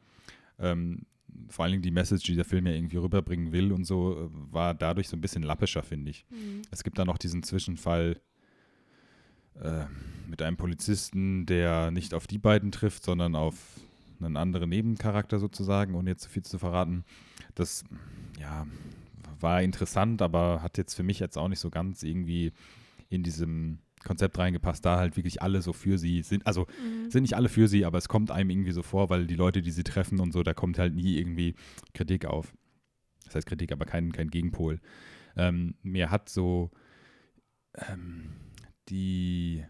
Ähm, 0.58 1.06
vor 1.48 1.64
allen 1.64 1.72
Dingen 1.72 1.82
die 1.82 1.90
Message, 1.90 2.24
die 2.24 2.36
der 2.36 2.44
Film 2.44 2.66
ja 2.66 2.72
irgendwie 2.72 2.96
rüberbringen 2.96 3.52
will 3.52 3.72
und 3.72 3.84
so, 3.84 4.26
äh, 4.26 4.52
war 4.52 4.74
dadurch 4.74 5.08
so 5.08 5.16
ein 5.16 5.20
bisschen 5.20 5.42
lappischer, 5.42 5.82
finde 5.82 6.10
ich. 6.10 6.24
Hm. 6.30 6.62
Es 6.70 6.84
gibt 6.84 6.98
da 6.98 7.04
noch 7.04 7.18
diesen 7.18 7.42
Zwischenfall 7.42 8.20
äh, 9.60 9.84
mit 10.28 10.42
einem 10.42 10.56
Polizisten, 10.56 11.46
der 11.46 11.90
nicht 11.90 12.14
auf 12.14 12.26
die 12.26 12.38
beiden 12.38 12.72
trifft, 12.72 13.04
sondern 13.04 13.36
auf 13.36 13.80
einen 14.20 14.36
anderen 14.36 14.70
Nebencharakter 14.70 15.38
sozusagen, 15.38 15.94
ohne 15.94 16.10
jetzt 16.10 16.22
zu 16.22 16.30
viel 16.30 16.42
zu 16.42 16.58
verraten. 16.58 17.04
Das, 17.54 17.84
ja, 18.40 18.66
war 19.40 19.62
interessant, 19.62 20.22
aber 20.22 20.62
hat 20.62 20.78
jetzt 20.78 20.94
für 20.94 21.02
mich 21.02 21.18
jetzt 21.18 21.36
auch 21.36 21.48
nicht 21.48 21.60
so 21.60 21.70
ganz 21.70 22.02
irgendwie 22.02 22.52
in 23.08 23.22
diesem 23.22 23.78
Konzept 24.04 24.38
reingepasst, 24.38 24.84
da 24.84 24.98
halt 24.98 25.16
wirklich 25.16 25.42
alle 25.42 25.62
so 25.62 25.72
für 25.72 25.98
sie 25.98 26.22
sind. 26.22 26.46
Also 26.46 26.62
Mhm. 26.62 27.10
sind 27.10 27.22
nicht 27.22 27.34
alle 27.34 27.48
für 27.48 27.66
sie, 27.68 27.84
aber 27.84 27.98
es 27.98 28.08
kommt 28.08 28.30
einem 28.30 28.50
irgendwie 28.50 28.72
so 28.72 28.82
vor, 28.82 29.10
weil 29.10 29.26
die 29.26 29.34
Leute, 29.34 29.62
die 29.62 29.70
sie 29.70 29.84
treffen 29.84 30.20
und 30.20 30.32
so, 30.32 30.42
da 30.42 30.54
kommt 30.54 30.78
halt 30.78 30.94
nie 30.94 31.16
irgendwie 31.18 31.54
Kritik 31.94 32.24
auf. 32.26 32.54
Das 33.24 33.34
heißt 33.34 33.46
Kritik, 33.46 33.72
aber 33.72 33.84
kein, 33.84 34.12
kein 34.12 34.28
Gegenpol. 34.30 34.80
Ähm, 35.36 35.74
mir 35.82 36.10
hat 36.10 36.28
so 36.28 36.70
ähm, 37.90 38.32
die 38.88 39.64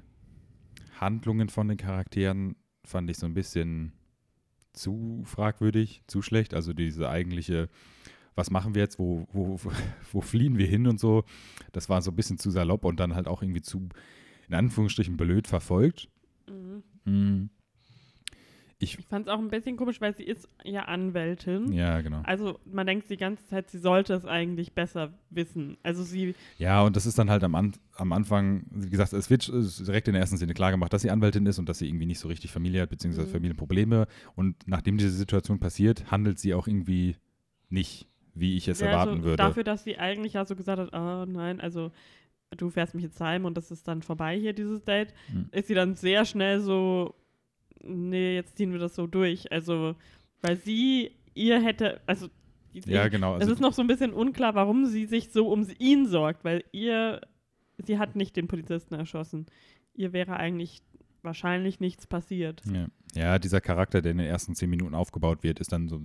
Handlungen 1.00 1.48
von 1.48 1.68
den 1.68 1.76
Charakteren 1.78 2.56
fand 2.84 3.10
ich 3.10 3.16
so 3.18 3.26
ein 3.26 3.34
bisschen 3.34 3.92
zu 4.72 5.22
fragwürdig, 5.24 6.02
zu 6.06 6.22
schlecht. 6.22 6.54
Also 6.54 6.72
diese 6.72 7.08
eigentliche, 7.08 7.68
was 8.36 8.50
machen 8.50 8.74
wir 8.74 8.82
jetzt, 8.82 8.98
wo, 9.00 9.26
wo, 9.32 9.58
wo 10.12 10.20
fliehen 10.20 10.56
wir 10.58 10.66
hin 10.66 10.86
und 10.86 11.00
so, 11.00 11.24
das 11.72 11.88
war 11.88 12.00
so 12.02 12.12
ein 12.12 12.16
bisschen 12.16 12.38
zu 12.38 12.50
salopp 12.50 12.84
und 12.84 13.00
dann 13.00 13.14
halt 13.16 13.26
auch 13.26 13.42
irgendwie 13.42 13.62
zu, 13.62 13.88
in 14.48 14.54
Anführungsstrichen, 14.54 15.16
blöd 15.16 15.48
verfolgt. 15.48 16.08
Mhm. 16.48 16.82
Mm. 17.12 17.50
Ich, 18.78 18.98
Ich 18.98 19.06
fand 19.06 19.26
es 19.26 19.32
auch 19.32 19.38
ein 19.38 19.48
bisschen 19.48 19.78
komisch, 19.78 20.02
weil 20.02 20.14
sie 20.14 20.22
ist 20.24 20.46
ja 20.62 20.82
Anwältin. 20.82 21.72
ja, 21.72 22.02
genau. 22.02 22.20
Also 22.24 22.60
man 22.66 22.86
denkt 22.86 23.08
die 23.08 23.16
ganze 23.16 23.46
Zeit, 23.46 23.70
sie 23.70 23.78
sollte 23.78 24.12
es 24.12 24.26
eigentlich 24.26 24.74
besser 24.74 25.14
wissen. 25.30 25.78
Also 25.82 26.02
sie, 26.02 26.34
Ja, 26.58 26.82
und 26.82 26.94
das 26.94 27.06
ist 27.06 27.18
dann 27.18 27.30
halt 27.30 27.42
am, 27.42 27.54
An 27.54 27.72
am 27.94 28.12
Anfang, 28.12 28.66
wie 28.70 28.90
gesagt, 28.90 29.14
es 29.14 29.30
wird 29.30 29.48
direkt 29.48 30.08
in 30.08 30.12
der 30.12 30.20
ersten 30.20 30.36
Szene 30.36 30.52
klar 30.52 30.72
gemacht, 30.72 30.92
dass 30.92 31.00
sie 31.00 31.10
Anwältin 31.10 31.46
ist 31.46 31.58
und 31.58 31.70
dass 31.70 31.78
sie 31.78 31.88
irgendwie 31.88 32.04
nicht 32.04 32.18
so 32.18 32.28
richtig 32.28 32.52
Familie 32.52 32.82
hat, 32.82 32.90
beziehungsweise 32.90 33.28
Mhm. 33.28 33.32
Familienprobleme. 33.32 34.08
Und 34.34 34.56
nachdem 34.68 34.98
diese 34.98 35.08
Situation 35.10 35.58
passiert, 35.58 36.10
handelt 36.10 36.38
sie 36.38 36.52
auch 36.52 36.68
irgendwie 36.68 37.16
nicht, 37.70 38.06
wie 38.38 38.56
ich 38.56 38.68
es 38.68 38.80
ja, 38.80 38.88
erwarten 38.88 39.10
also 39.14 39.24
würde. 39.24 39.36
dafür, 39.36 39.64
dass 39.64 39.84
sie 39.84 39.98
eigentlich 39.98 40.34
ja 40.34 40.44
so 40.44 40.54
gesagt 40.56 40.78
hat, 40.80 40.90
oh 40.92 41.24
nein, 41.30 41.60
also 41.60 41.90
du 42.56 42.70
fährst 42.70 42.94
mich 42.94 43.02
jetzt 43.04 43.20
heim 43.20 43.44
und 43.44 43.56
das 43.56 43.70
ist 43.70 43.88
dann 43.88 44.02
vorbei 44.02 44.38
hier, 44.38 44.52
dieses 44.52 44.84
Date, 44.84 45.12
Mhm. 45.32 45.48
ist 45.52 45.68
sie 45.68 45.74
dann 45.74 45.96
sehr 45.96 46.24
schnell 46.24 46.60
so, 46.60 47.14
nee, 47.82 48.34
jetzt 48.34 48.56
ziehen 48.56 48.72
wir 48.72 48.78
das 48.78 48.94
so 48.94 49.06
durch. 49.06 49.50
Also, 49.52 49.96
weil 50.42 50.56
sie 50.56 51.12
ihr 51.34 51.60
hätte, 51.60 52.00
also 52.06 52.28
ja, 52.72 53.08
genau. 53.08 53.34
es 53.36 53.40
Also, 53.42 53.54
ist 53.54 53.60
noch 53.60 53.72
so 53.72 53.82
ein 53.82 53.88
bisschen 53.88 54.12
unklar, 54.12 54.54
warum 54.54 54.84
sie 54.86 55.06
sich 55.06 55.30
so 55.32 55.48
um 55.48 55.66
ihn 55.78 56.06
sorgt, 56.06 56.44
weil 56.44 56.62
ihr, 56.72 57.20
sie 57.78 57.98
hat 57.98 58.16
nicht 58.16 58.36
den 58.36 58.48
Polizisten 58.48 58.94
erschossen. 58.94 59.46
Ihr 59.94 60.12
wäre 60.12 60.36
eigentlich 60.36 60.82
wahrscheinlich 61.22 61.80
nichts 61.80 62.06
passiert. 62.06 62.62
ja. 62.72 62.86
ja, 63.14 63.38
dieser 63.38 63.60
Charakter, 63.60 64.02
der 64.02 64.12
in 64.12 64.18
den 64.18 64.26
ersten 64.28 64.54
zehn 64.54 64.70
Minuten 64.70 64.94
aufgebaut 64.94 65.42
wird, 65.42 65.58
ist 65.58 65.72
dann 65.72 65.88
so, 65.88 66.00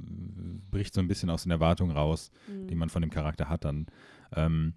bricht 0.71 0.93
so 0.93 1.01
ein 1.01 1.07
bisschen 1.07 1.29
aus 1.29 1.43
den 1.43 1.51
Erwartungen 1.51 1.95
raus, 1.95 2.31
Mhm. 2.47 2.67
die 2.67 2.75
man 2.75 2.89
von 2.89 3.01
dem 3.01 3.11
Charakter 3.11 3.49
hat 3.49 3.65
dann. 3.65 3.85
Ähm, 4.35 4.73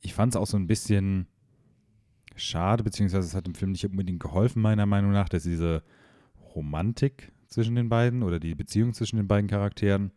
ich 0.00 0.12
fand 0.14 0.34
es 0.34 0.36
auch 0.40 0.46
so 0.46 0.56
ein 0.56 0.66
bisschen 0.66 1.26
schade, 2.36 2.82
beziehungsweise 2.84 3.26
es 3.28 3.34
hat 3.34 3.46
dem 3.46 3.54
Film 3.54 3.72
nicht 3.72 3.86
unbedingt 3.86 4.20
geholfen, 4.20 4.60
meiner 4.60 4.86
Meinung 4.86 5.12
nach, 5.12 5.28
dass 5.28 5.44
diese 5.44 5.82
Romantik 6.54 7.32
zwischen 7.48 7.74
den 7.74 7.88
beiden 7.88 8.22
oder 8.22 8.40
die 8.40 8.54
Beziehung 8.54 8.92
zwischen 8.94 9.16
den 9.16 9.28
beiden 9.28 9.48
Charakteren 9.48 10.10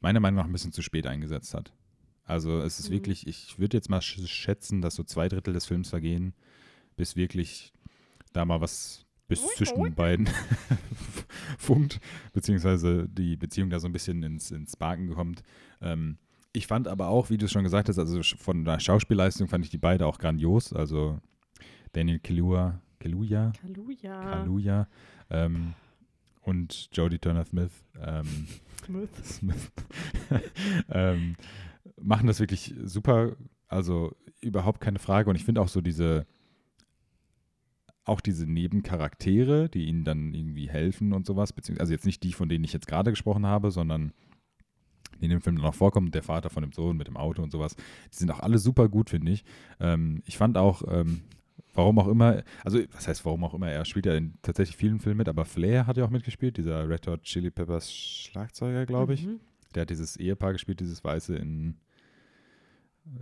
meiner 0.00 0.20
Meinung 0.20 0.36
nach 0.38 0.44
ein 0.46 0.52
bisschen 0.52 0.72
zu 0.72 0.82
spät 0.82 1.06
eingesetzt 1.06 1.54
hat. 1.54 1.72
Also 2.24 2.60
es 2.60 2.78
ist 2.78 2.88
Mhm. 2.90 2.94
wirklich, 2.94 3.26
ich 3.26 3.58
würde 3.58 3.76
jetzt 3.76 3.88
mal 3.88 4.00
sch- 4.00 4.26
schätzen, 4.26 4.82
dass 4.82 4.94
so 4.94 5.02
zwei 5.04 5.28
Drittel 5.28 5.52
des 5.54 5.66
Films 5.66 5.88
vergehen, 5.90 6.34
bis 6.96 7.16
wirklich 7.16 7.72
da 8.32 8.44
mal 8.44 8.60
was 8.60 9.05
bis 9.28 9.42
Ui, 9.42 9.50
zwischen 9.56 9.82
den 9.82 9.94
beiden 9.94 10.28
funkt, 11.58 12.00
beziehungsweise 12.32 13.08
die 13.08 13.36
Beziehung 13.36 13.70
da 13.70 13.80
so 13.80 13.88
ein 13.88 13.92
bisschen 13.92 14.22
ins, 14.22 14.50
ins 14.50 14.76
Barken 14.76 15.10
kommt. 15.10 15.42
Ähm, 15.80 16.18
ich 16.52 16.66
fand 16.66 16.88
aber 16.88 17.08
auch, 17.08 17.28
wie 17.28 17.36
du 17.36 17.44
es 17.44 17.52
schon 17.52 17.64
gesagt 17.64 17.88
hast, 17.88 17.98
also 17.98 18.22
von 18.22 18.64
der 18.64 18.80
Schauspielleistung 18.80 19.48
fand 19.48 19.64
ich 19.64 19.70
die 19.70 19.78
beide 19.78 20.06
auch 20.06 20.18
grandios. 20.18 20.72
Also 20.72 21.20
Daniel 21.92 22.18
Kaluuya, 22.18 22.80
Kaluuya, 22.98 23.52
Kaluja. 23.60 24.20
Kaluuya 24.22 24.88
ähm, 25.30 25.74
und 26.42 26.88
Jodie 26.92 27.18
Turner-Smith 27.18 27.84
ähm, 28.00 28.46
Smith. 28.86 29.10
Smith 29.24 29.72
ähm, 30.88 31.36
machen 32.00 32.26
das 32.26 32.40
wirklich 32.40 32.74
super. 32.84 33.36
Also 33.68 34.14
überhaupt 34.40 34.80
keine 34.80 34.98
Frage. 34.98 35.28
Und 35.28 35.36
ich 35.36 35.44
finde 35.44 35.60
auch 35.60 35.68
so 35.68 35.80
diese, 35.80 36.26
auch 38.06 38.20
diese 38.20 38.46
Nebencharaktere, 38.46 39.68
die 39.68 39.86
ihnen 39.86 40.04
dann 40.04 40.32
irgendwie 40.32 40.68
helfen 40.70 41.12
und 41.12 41.26
sowas, 41.26 41.52
beziehungsweise 41.52 41.82
also 41.82 41.92
jetzt 41.92 42.06
nicht 42.06 42.22
die, 42.22 42.32
von 42.32 42.48
denen 42.48 42.64
ich 42.64 42.72
jetzt 42.72 42.86
gerade 42.86 43.10
gesprochen 43.10 43.44
habe, 43.46 43.70
sondern 43.70 44.12
die 45.20 45.24
in 45.24 45.30
dem 45.30 45.40
Film 45.40 45.56
noch 45.56 45.74
vorkommen, 45.74 46.10
der 46.10 46.22
Vater 46.22 46.48
von 46.50 46.62
dem 46.62 46.72
Sohn 46.72 46.96
mit 46.96 47.08
dem 47.08 47.16
Auto 47.16 47.42
und 47.42 47.50
sowas, 47.50 47.74
die 47.76 48.16
sind 48.16 48.30
auch 48.30 48.40
alle 48.40 48.58
super 48.58 48.88
gut, 48.88 49.10
finde 49.10 49.32
ich. 49.32 49.44
Ähm, 49.80 50.22
ich 50.26 50.36
fand 50.36 50.56
auch, 50.56 50.82
ähm, 50.88 51.22
warum 51.74 51.98
auch 51.98 52.06
immer, 52.08 52.42
also 52.64 52.78
was 52.92 53.08
heißt 53.08 53.24
warum 53.24 53.42
auch 53.44 53.54
immer, 53.54 53.70
er 53.70 53.84
spielt 53.84 54.06
ja 54.06 54.14
in 54.14 54.34
tatsächlich 54.42 54.76
vielen 54.76 55.00
Filmen 55.00 55.18
mit, 55.18 55.28
aber 55.28 55.44
Flair 55.44 55.86
hat 55.86 55.96
ja 55.96 56.04
auch 56.04 56.10
mitgespielt, 56.10 56.58
dieser 56.58 56.88
Red 56.88 57.06
Hot 57.06 57.22
Chili 57.22 57.50
Peppers 57.50 57.92
Schlagzeuger, 57.92 58.86
glaube 58.86 59.14
ich. 59.14 59.26
Mhm. 59.26 59.40
Der 59.74 59.82
hat 59.82 59.90
dieses 59.90 60.16
Ehepaar 60.16 60.52
gespielt, 60.52 60.80
dieses 60.80 61.02
Weiße 61.02 61.34
in, 61.36 61.76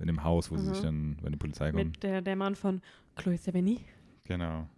in 0.00 0.07
dem 0.07 0.23
Haus, 0.25 0.50
wo 0.50 0.57
sie 0.57 0.69
Mhm. 0.69 0.75
sich 0.75 0.83
dann, 0.83 1.17
wenn 1.23 1.33
die 1.33 1.38
Polizei 1.38 1.71
kommt. 1.73 1.85
Mit 1.85 2.03
der, 2.03 2.23
der 2.23 2.37
Mann 2.37 2.55
von 2.55 2.81
Chloe 3.17 3.37
Sevigny. 3.37 3.81
Genau. 4.25 4.69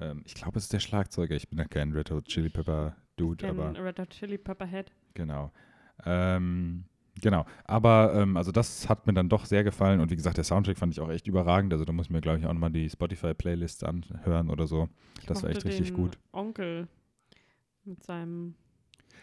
Ähm, 0.00 0.22
ich 0.24 0.34
glaube, 0.34 0.58
es 0.58 0.64
ist 0.64 0.72
der 0.72 0.80
Schlagzeuger. 0.80 1.36
Ich 1.36 1.48
bin 1.48 1.58
ja 1.58 1.64
kein 1.64 1.92
Red 1.92 2.10
Hot 2.10 2.26
Chili 2.26 2.48
Pepper 2.48 2.96
Dude, 3.16 3.46
Den 3.46 3.50
aber 3.50 3.84
Red 3.84 3.98
Hot 3.98 4.10
Chili 4.10 4.38
Pepper 4.38 4.66
Head. 4.66 4.92
genau. 5.14 5.52
Ähm, 6.06 6.84
genau. 7.20 7.44
Aber 7.64 8.14
ähm, 8.14 8.36
also 8.36 8.52
das 8.52 8.88
hat 8.88 9.06
mir 9.06 9.12
dann 9.12 9.28
doch 9.28 9.44
sehr 9.44 9.64
gefallen 9.64 10.00
und 10.00 10.10
wie 10.10 10.16
gesagt, 10.16 10.38
der 10.38 10.44
Soundtrack 10.44 10.78
fand 10.78 10.94
ich 10.94 11.00
auch 11.00 11.10
echt 11.10 11.26
überragend. 11.26 11.72
Also 11.72 11.84
da 11.84 11.92
muss 11.92 12.06
ich 12.06 12.10
mir, 12.10 12.20
glaube 12.22 12.38
ich, 12.38 12.46
auch 12.46 12.52
nochmal 12.52 12.70
die 12.70 12.88
Spotify-Playlist 12.88 13.84
anhören 13.84 14.48
oder 14.48 14.66
so. 14.66 14.88
Ich 15.20 15.26
Das 15.26 15.42
war 15.42 15.50
echt 15.50 15.64
richtig 15.64 15.92
gut. 15.92 16.18
Onkel 16.32 16.88
mit 17.84 18.02
seinem. 18.02 18.54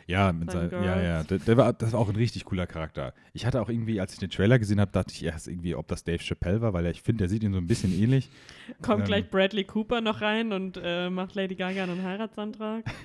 Ja, 0.08 0.32
mit 0.32 0.50
sein, 0.52 0.70
ja, 0.72 1.02
ja. 1.02 1.24
Der, 1.24 1.38
der 1.40 1.58
war, 1.58 1.74
das 1.74 1.92
war 1.92 2.00
auch 2.00 2.08
ein 2.08 2.16
richtig 2.16 2.46
cooler 2.46 2.66
Charakter. 2.66 3.14
Ich 3.34 3.46
hatte 3.46 3.62
auch 3.62 3.68
irgendwie, 3.68 4.00
als 4.00 4.14
ich 4.14 4.20
den 4.20 4.30
Trailer 4.30 4.58
gesehen 4.58 4.80
habe, 4.80 4.92
dachte 4.92 5.14
ich 5.14 5.22
erst 5.24 5.50
irgendwie, 5.50 5.76
ob 5.76 5.88
das 5.90 6.06
Dave 6.06 6.20
Chappelle 6.24 6.62
war, 6.62 6.72
weil 6.72 6.86
ich 6.88 7.02
finde, 7.02 7.24
der 7.24 7.30
sieht 7.30 7.44
ihn 7.44 7.52
so 7.52 7.58
ein 7.60 7.68
bisschen 7.68 7.92
ähnlich. 7.92 8.30
Kommt 8.82 9.02
Ähm. 9.02 9.06
gleich 9.06 9.30
Bradley 9.30 9.66
Cooper 9.66 10.00
noch 10.00 10.22
rein 10.22 10.54
und 10.54 10.80
äh, 10.82 11.10
macht 11.10 11.36
Lady 11.36 11.56
Gaga 11.56 11.84
einen 11.84 12.04
Heiratsantrag. 12.04 12.86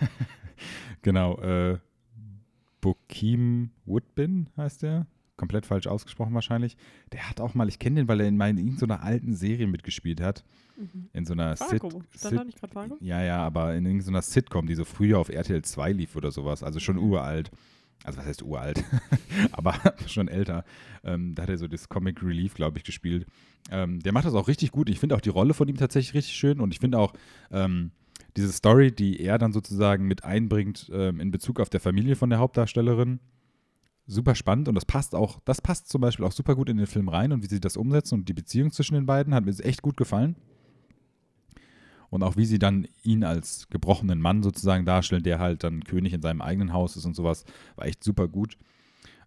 Genau, 1.03 1.41
äh, 1.41 1.79
Bokeem 2.81 3.71
Woodbin 3.85 4.49
heißt 4.57 4.83
der. 4.83 5.07
Komplett 5.37 5.67
falsch 5.67 5.89
ausgesprochen 5.89 6.35
wahrscheinlich. 6.35 6.77
Der 7.11 7.29
hat 7.29 7.41
auch 7.41 7.55
mal, 7.55 7.69
ich 7.69 7.81
kenne 7.81 7.97
den, 7.97 8.09
weil 8.09 8.21
er 8.21 8.29
in 8.29 8.37
meinen 8.37 8.59
irgendeiner 8.59 9.03
alten 9.03 9.35
Serie 9.35 9.67
mitgespielt 9.67 10.21
hat. 10.21 10.45
Mhm. 10.83 11.09
In 11.12 11.25
so 11.25 11.33
einer 11.33 11.57
Sit, 11.57 11.69
Fargo. 11.69 11.89
Stand 11.91 12.21
Sit 12.21 12.33
da 12.33 12.45
nicht 12.45 12.59
gerade 12.59 12.73
Fargo? 12.73 12.97
Ja, 13.01 13.23
ja, 13.23 13.39
aber 13.39 13.75
in 13.75 13.87
irgendeiner 13.87 14.23
Sitcom, 14.23 14.67
die 14.67 14.75
so 14.75 14.85
früher 14.85 15.19
auf 15.19 15.29
RTL 15.29 15.62
2 15.62 15.93
lief 15.93 16.17
oder 16.17 16.31
sowas. 16.33 16.62
Also 16.62 16.81
schon 16.81 16.99
uralt. 16.99 17.51
Also 18.05 18.19
was 18.19 18.27
heißt 18.27 18.43
uralt? 18.43 18.83
aber 19.53 19.75
schon 20.07 20.29
älter. 20.29 20.65
Ähm, 21.05 21.35
da 21.35 21.43
hat 21.43 21.51
er 21.51 21.59
so 21.59 21.69
das 21.69 21.89
Comic 21.89 22.23
Relief, 22.23 22.55
glaube 22.55 22.79
ich, 22.79 22.85
gespielt. 22.85 23.27
Ähm, 23.71 24.01
der 24.01 24.12
macht 24.12 24.25
das 24.25 24.35
auch 24.35 24.49
richtig 24.49 24.73
gut. 24.73 24.89
Ich 24.89 24.99
finde 24.99 25.15
auch 25.15 25.21
die 25.21 25.31
Rolle 25.31 25.55
von 25.55 25.69
ihm 25.69 25.77
tatsächlich 25.77 26.15
richtig 26.15 26.35
schön 26.35 26.61
und 26.61 26.73
ich 26.73 26.81
finde 26.81 26.99
auch 26.99 27.12
ähm, 27.51 27.93
diese 28.37 28.51
Story, 28.51 28.91
die 28.91 29.21
er 29.21 29.39
dann 29.39 29.53
sozusagen 29.53 30.07
mit 30.07 30.25
einbringt 30.25 30.91
ähm, 30.93 31.21
in 31.21 31.31
Bezug 31.31 31.61
auf 31.61 31.69
der 31.69 31.81
Familie 31.81 32.17
von 32.17 32.31
der 32.31 32.39
Hauptdarstellerin, 32.39 33.21
super 34.07 34.35
spannend 34.35 34.69
und 34.69 34.75
das 34.75 34.85
passt 34.85 35.15
auch, 35.15 35.39
das 35.45 35.61
passt 35.61 35.89
zum 35.89 36.01
Beispiel 36.01 36.25
auch 36.25 36.33
super 36.33 36.57
gut 36.57 36.69
in 36.69 36.77
den 36.77 36.87
Film 36.87 37.09
rein 37.09 37.33
und 37.33 37.43
wie 37.43 37.49
sie 37.49 37.61
das 37.61 37.77
umsetzen 37.77 38.17
und 38.17 38.29
die 38.29 38.35
Beziehung 38.35 38.73
zwischen 38.73 38.95
den 38.95 39.07
beiden 39.07 39.35
hat 39.35 39.45
mir 39.45 39.57
echt 39.61 39.83
gut 39.83 39.97
gefallen. 39.97 40.37
Und 42.12 42.23
auch 42.23 42.37
wie 42.37 42.45
sie 42.45 42.59
dann 42.59 42.87
ihn 43.02 43.25
als 43.25 43.66
gebrochenen 43.71 44.21
Mann 44.21 44.42
sozusagen 44.42 44.85
darstellen, 44.85 45.23
der 45.23 45.38
halt 45.38 45.64
dann 45.64 45.83
König 45.83 46.12
in 46.12 46.21
seinem 46.21 46.42
eigenen 46.42 46.73
Haus 46.73 46.95
ist 46.95 47.07
und 47.07 47.16
sowas, 47.16 47.45
war 47.75 47.87
echt 47.87 48.04
super 48.04 48.28
gut. 48.28 48.59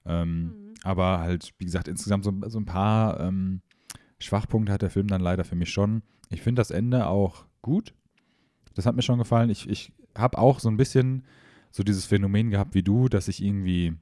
Ähm, 0.05 0.43
Mhm. 0.43 0.65
Aber 0.83 1.19
halt, 1.19 1.51
wie 1.57 1.65
gesagt, 1.65 1.87
insgesamt 1.87 2.23
so, 2.23 2.31
so 2.45 2.59
ein 2.59 2.65
paar 2.65 3.19
ähm, 3.19 3.61
Schwachpunkte 4.19 4.71
hat 4.71 4.83
der 4.83 4.91
Film 4.91 5.07
dann 5.07 5.21
leider 5.21 5.43
für 5.43 5.55
mich 5.55 5.71
schon. 5.71 6.03
Ich 6.29 6.43
finde 6.43 6.59
das 6.59 6.69
Ende 6.69 7.07
auch 7.07 7.45
gut. 7.63 7.95
Das 8.75 8.85
hat 8.85 8.95
mir 8.95 9.01
schon 9.01 9.17
gefallen. 9.17 9.49
Ich, 9.49 9.67
ich 9.67 9.91
habe 10.15 10.37
auch 10.37 10.59
so 10.59 10.69
ein 10.69 10.77
bisschen 10.77 11.25
so 11.71 11.81
dieses 11.81 12.05
Phänomen 12.05 12.51
gehabt 12.51 12.75
wie 12.75 12.83
du, 12.83 13.09
dass 13.09 13.27
ich 13.27 13.43
irgendwie, 13.43 13.95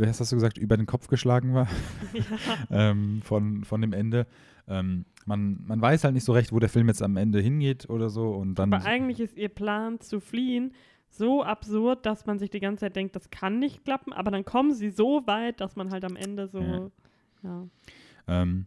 hast 0.00 0.32
du 0.32 0.36
gesagt, 0.36 0.58
über 0.58 0.76
den 0.76 0.86
Kopf 0.86 1.08
geschlagen 1.08 1.54
war 1.54 1.68
ja. 2.12 2.24
ähm, 2.90 3.22
von, 3.22 3.64
von 3.64 3.80
dem 3.80 3.92
Ende. 3.92 4.26
Ähm, 4.66 5.04
man, 5.26 5.62
man 5.66 5.80
weiß 5.80 6.04
halt 6.04 6.14
nicht 6.14 6.24
so 6.24 6.32
recht, 6.32 6.52
wo 6.52 6.58
der 6.58 6.68
Film 6.68 6.88
jetzt 6.88 7.02
am 7.02 7.16
Ende 7.16 7.40
hingeht 7.40 7.88
oder 7.90 8.10
so. 8.10 8.30
Und 8.30 8.56
dann. 8.56 8.72
Aber 8.72 8.84
eigentlich 8.84 9.20
ist 9.20 9.36
ihr 9.36 9.48
Plan 9.48 10.00
zu 10.00 10.20
fliehen 10.20 10.72
so 11.16 11.44
absurd, 11.44 12.06
dass 12.06 12.26
man 12.26 12.38
sich 12.38 12.50
die 12.50 12.60
ganze 12.60 12.80
Zeit 12.80 12.96
denkt, 12.96 13.14
das 13.14 13.30
kann 13.30 13.58
nicht 13.58 13.84
klappen, 13.84 14.12
aber 14.12 14.30
dann 14.30 14.44
kommen 14.44 14.74
sie 14.74 14.90
so 14.90 15.22
weit, 15.26 15.60
dass 15.60 15.76
man 15.76 15.90
halt 15.90 16.04
am 16.04 16.16
Ende 16.16 16.48
so. 16.48 16.60
Ja. 16.60 16.90
Ja. 17.42 17.68
Ähm, 18.26 18.66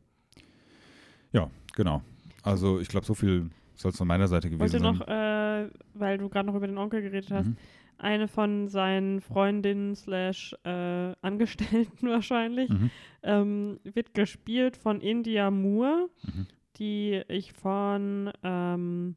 ja, 1.33 1.49
genau. 1.75 2.01
Also 2.43 2.79
ich 2.79 2.87
glaube, 2.87 3.05
so 3.05 3.15
viel 3.15 3.49
soll 3.77 3.91
es 3.91 3.97
von 3.97 4.07
meiner 4.07 4.27
Seite 4.27 4.49
gewesen 4.49 4.79
sein. 4.79 4.81
noch, 4.97 5.07
äh, 5.07 5.69
weil 5.93 6.17
du 6.17 6.27
gerade 6.29 6.47
noch 6.47 6.55
über 6.55 6.67
den 6.67 6.77
Onkel 6.77 7.01
geredet 7.01 7.31
hast, 7.31 7.47
Mhm. 7.47 7.57
eine 7.99 8.27
von 8.27 8.67
seinen 8.67 9.21
Freundinnen 9.21 9.95
slash 9.95 10.55
äh, 10.63 11.13
Angestellten 11.21 12.07
wahrscheinlich, 12.09 12.69
Mhm. 12.69 12.89
ähm, 13.23 13.79
wird 13.83 14.13
gespielt 14.13 14.77
von 14.77 15.01
India 15.01 15.49
Moore, 15.51 16.09
Mhm. 16.23 16.47
die 16.77 17.21
ich 17.27 17.53
von 17.53 18.31
ähm, 18.43 19.15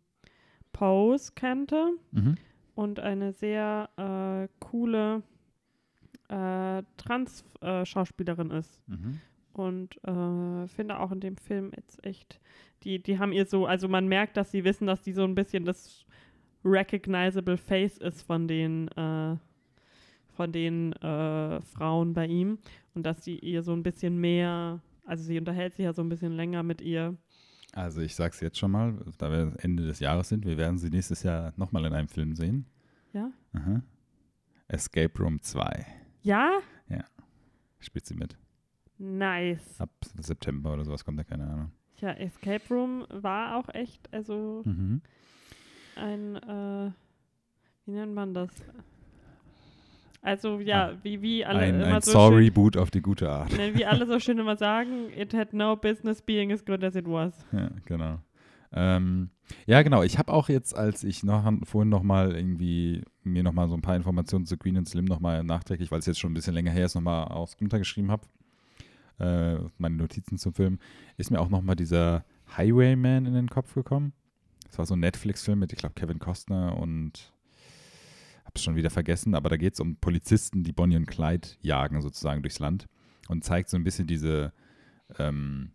Pose 0.73 1.33
kannte 1.35 1.91
Mhm. 2.13 2.37
und 2.75 3.01
eine 3.01 3.33
sehr 3.33 3.91
äh, 3.99 4.49
coole 4.65 5.23
äh, 6.29 6.83
Trans-Schauspielerin 6.97 8.51
ist. 8.51 8.81
Mhm. 8.89 9.21
Und 9.53 9.97
äh, 10.05 10.69
finde 10.69 11.01
auch 11.01 11.11
in 11.13 11.21
dem 11.21 11.37
Film 11.37 11.73
jetzt 11.77 12.05
echt, 12.05 12.41
die, 12.85 13.03
die 13.03 13.19
haben 13.19 13.33
ihr 13.33 13.47
so, 13.47 13.67
also 13.67 13.89
man 13.89 14.09
merkt, 14.09 14.37
dass 14.37 14.51
sie 14.51 14.65
wissen, 14.65 14.87
dass 14.87 15.03
die 15.03 15.13
so 15.13 15.25
ein 15.25 15.35
bisschen 15.35 15.65
das 15.65 16.05
recognizable 16.65 17.57
Face 17.57 17.99
ist 17.99 18.23
von 18.23 18.47
den, 18.49 18.89
äh, 18.89 19.37
von 20.35 20.53
den 20.53 20.93
äh, 20.95 21.61
Frauen 21.61 22.13
bei 22.15 22.27
ihm 22.27 22.59
und 22.95 23.05
dass 23.05 23.25
sie 23.25 23.39
ihr 23.39 23.63
so 23.63 23.73
ein 23.73 23.83
bisschen 23.83 24.19
mehr, 24.19 24.81
also 25.05 25.25
sie 25.25 25.39
unterhält 25.39 25.75
sich 25.75 25.85
ja 25.85 25.93
so 25.93 26.03
ein 26.03 26.09
bisschen 26.09 26.33
länger 26.33 26.63
mit 26.63 26.81
ihr 26.81 27.17
Also 27.73 28.01
ich 28.01 28.15
sag's 28.15 28.41
jetzt 28.41 28.59
schon 28.59 28.71
mal, 28.71 28.99
da 29.19 29.31
wir 29.31 29.55
Ende 29.59 29.87
des 29.87 30.01
Jahres 30.01 30.29
sind, 30.29 30.45
wir 30.45 30.57
werden 30.57 30.79
sie 30.79 30.91
nächstes 30.91 31.23
Jahr 31.23 31.53
nochmal 31.57 31.85
in 31.87 31.93
einem 31.95 32.09
Film 32.09 32.35
sehen. 32.35 32.67
Ja? 33.13 33.31
Aha. 33.53 33.83
Escape 34.69 35.19
Room 35.19 35.41
2. 35.43 35.87
Ja? 36.23 36.61
Spielt 37.81 38.07
sie 38.07 38.15
mit. 38.15 38.37
Nice. 38.99 39.81
Ab 39.81 39.91
September 40.19 40.75
oder 40.75 40.85
sowas 40.85 41.05
kommt 41.05 41.19
da 41.19 41.25
keine 41.25 41.49
Ahnung. 41.49 41.73
Ja, 42.01 42.11
Escape 42.13 42.63
Room 42.71 43.05
war 43.11 43.57
auch 43.57 43.69
echt, 43.75 44.13
also 44.13 44.63
Mhm. 44.65 45.01
ein, 45.97 46.37
äh, 46.37 46.91
wie 47.87 47.91
nennt 47.93 48.15
man 48.15 48.33
das? 48.35 48.51
Also 50.23 50.61
ja, 50.61 50.93
wie, 51.03 51.23
wie 51.23 51.45
alle 51.45 51.61
Ein, 51.61 51.75
immer 51.81 51.87
ein 51.97 52.03
so 52.03 52.13
Saw-Reboot 52.13 52.77
auf 52.77 52.91
die 52.91 53.01
gute 53.01 53.31
Art. 53.31 53.51
schön, 53.51 53.59
ne, 53.73 53.75
wie 53.75 53.87
alle 53.87 54.07
so 54.07 54.19
schön 54.21 54.39
immer 54.39 54.57
sagen, 54.57 55.11
it 55.17 55.33
had 55.33 55.53
no 55.55 55.77
business 55.77 56.21
being 56.21 56.53
as 56.53 56.65
good 56.65 56.85
as 56.85 56.95
it 56.95 57.07
was. 57.07 57.47
Ja, 57.53 57.71
genau. 57.87 58.19
Ähm, 58.73 59.31
ja, 59.67 59.83
genau. 59.83 60.03
Ich 60.03 60.19
habe 60.19 60.33
auch 60.33 60.49
jetzt, 60.49 60.77
als 60.77 61.03
ich 61.05 61.25
noch, 61.25 61.51
vorhin 61.65 61.89
nochmal 61.89 62.37
irgendwie 62.37 63.03
mir 63.25 63.43
nochmal 63.43 63.69
so 63.69 63.75
ein 63.75 63.83
paar 63.83 63.97
Informationen 63.97 64.45
zu 64.47 64.57
Queen 64.59 64.77
und 64.77 64.87
Slim 64.89 65.07
nochmal 65.07 65.43
nachträglich, 65.43 65.91
weil 65.91 65.99
es 66.01 66.07
jetzt 66.07 66.21
schon 66.21 66.31
ein 66.33 66.35
bisschen 66.35 66.55
länger 66.55 66.71
her 66.71 66.85
ist, 66.87 66.95
nochmal 66.95 67.25
aus 67.29 67.57
runtergeschrieben 67.61 68.11
habe, 68.11 68.23
äh, 69.21 69.59
meine 69.79 69.97
Notizen 69.97 70.39
zum 70.39 70.53
Film, 70.53 70.79
ist 71.17 71.31
mir 71.31 71.41
auch 71.41 71.49
nochmal 71.49 71.77
dieser 71.77 72.25
Highwayman 72.57 73.27
in 73.27 73.35
den 73.35 73.49
Kopf 73.49 73.75
gekommen. 73.75 74.13
Das 74.67 74.79
war 74.79 74.87
so 74.87 74.95
ein 74.95 75.01
Netflix-Film 75.01 75.59
mit, 75.59 75.73
ich 75.73 75.79
glaube, 75.79 75.95
Kevin 75.95 76.19
Costner 76.19 76.77
und 76.77 77.33
hab's 78.45 78.63
schon 78.63 78.77
wieder 78.77 78.91
vergessen, 78.91 79.35
aber 79.35 79.49
da 79.49 79.57
geht 79.57 79.75
es 79.75 79.81
um 79.81 79.97
Polizisten, 79.97 80.65
die 80.65 80.73
Bonnie 80.73 80.97
und 80.97 81.07
Clyde 81.07 81.49
jagen 81.61 82.01
sozusagen 82.01 82.43
durchs 82.43 82.59
Land 82.59 82.87
und 83.29 83.45
zeigt 83.45 83.69
so 83.69 83.77
ein 83.77 83.85
bisschen 83.85 84.07
diese 84.07 84.53
ähm, 85.19 85.73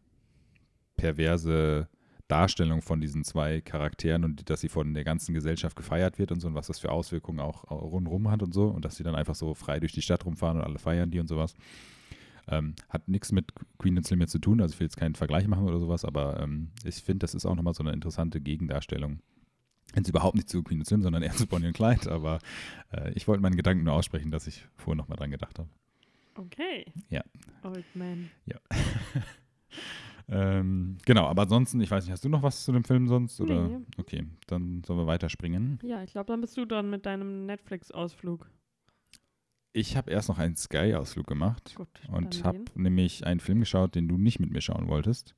perverse 0.97 1.87
Darstellung 2.27 2.81
von 2.81 3.01
diesen 3.01 3.23
zwei 3.23 3.61
Charakteren 3.61 4.23
und 4.23 4.49
dass 4.49 4.61
sie 4.61 4.69
von 4.69 4.93
der 4.93 5.03
ganzen 5.03 5.33
Gesellschaft 5.33 5.75
gefeiert 5.75 6.17
wird 6.17 6.31
und 6.31 6.39
so 6.39 6.47
und 6.47 6.55
was 6.55 6.67
das 6.67 6.79
für 6.79 6.91
Auswirkungen 6.91 7.39
auch 7.39 7.69
rundherum 7.69 8.31
hat 8.31 8.41
und 8.41 8.53
so 8.53 8.67
und 8.67 8.83
dass 8.83 8.95
sie 8.95 9.03
dann 9.03 9.15
einfach 9.15 9.35
so 9.35 9.53
frei 9.53 9.79
durch 9.79 9.91
die 9.91 10.01
Stadt 10.01 10.25
rumfahren 10.25 10.57
und 10.57 10.63
alle 10.63 10.79
feiern 10.79 11.11
die 11.11 11.19
und 11.19 11.27
sowas. 11.27 11.53
Ähm, 12.47 12.75
hat 12.89 13.07
nichts 13.07 13.31
mit 13.31 13.51
Queen 13.79 13.97
and 13.97 14.05
Slim 14.05 14.21
jetzt 14.21 14.31
zu 14.31 14.39
tun, 14.39 14.61
also 14.61 14.73
ich 14.73 14.79
will 14.79 14.85
jetzt 14.85 14.97
keinen 14.97 15.15
Vergleich 15.15 15.47
machen 15.47 15.65
oder 15.65 15.79
sowas, 15.79 16.05
aber 16.05 16.39
ähm, 16.39 16.69
ich 16.83 16.95
finde, 16.95 17.19
das 17.19 17.33
ist 17.33 17.45
auch 17.45 17.55
nochmal 17.55 17.73
so 17.73 17.83
eine 17.83 17.91
interessante 17.91 18.39
Gegendarstellung. 18.39 19.19
Jetzt 19.95 20.09
überhaupt 20.09 20.35
nicht 20.35 20.49
zu 20.49 20.61
Queen 20.61 20.79
and 20.79 20.87
Slim, 20.87 21.01
sondern 21.01 21.23
eher 21.23 21.33
zu 21.33 21.47
Bonnie 21.47 21.67
und 21.67 21.73
Clyde, 21.73 22.11
aber 22.11 22.39
äh, 22.91 23.11
ich 23.13 23.27
wollte 23.27 23.41
meinen 23.41 23.55
Gedanken 23.55 23.83
nur 23.83 23.93
aussprechen, 23.93 24.31
dass 24.31 24.47
ich 24.47 24.67
vorher 24.75 24.97
nochmal 24.97 25.17
dran 25.17 25.31
gedacht 25.31 25.57
habe. 25.57 25.69
Okay. 26.35 26.85
Ja. 27.09 27.23
Old 27.63 27.85
man. 27.95 28.29
Ähm, 30.27 30.97
genau, 31.05 31.27
aber 31.27 31.43
ansonsten, 31.43 31.79
ich 31.81 31.91
weiß 31.91 32.03
nicht, 32.03 32.11
hast 32.11 32.25
du 32.25 32.29
noch 32.29 32.41
was 32.41 32.63
zu 32.65 32.71
dem 32.71 32.83
Film 32.83 33.07
sonst? 33.07 33.39
Oder? 33.39 33.67
Nee. 33.67 33.85
Okay, 33.97 34.25
dann 34.47 34.83
sollen 34.83 34.99
wir 34.99 35.07
weiterspringen. 35.07 35.79
Ja, 35.83 36.01
ich 36.03 36.11
glaube, 36.11 36.27
dann 36.27 36.41
bist 36.41 36.57
du 36.57 36.65
dran 36.65 36.89
mit 36.89 37.05
deinem 37.05 37.45
Netflix-Ausflug. 37.45 38.49
Ich 39.77 39.97
habe 39.97 40.09
erst 40.09 40.29
noch 40.29 40.39
einen 40.39 40.55
Sky-Ausflug 40.55 41.27
gemacht 41.27 41.73
Gut. 41.75 41.89
und 42.09 42.45
habe 42.45 42.63
nämlich 42.75 43.25
einen 43.27 43.41
Film 43.41 43.59
geschaut, 43.59 43.93
den 43.95 44.07
du 44.07 44.17
nicht 44.17 44.39
mit 44.39 44.49
mir 44.49 44.61
schauen 44.61 44.87
wolltest. 44.87 45.35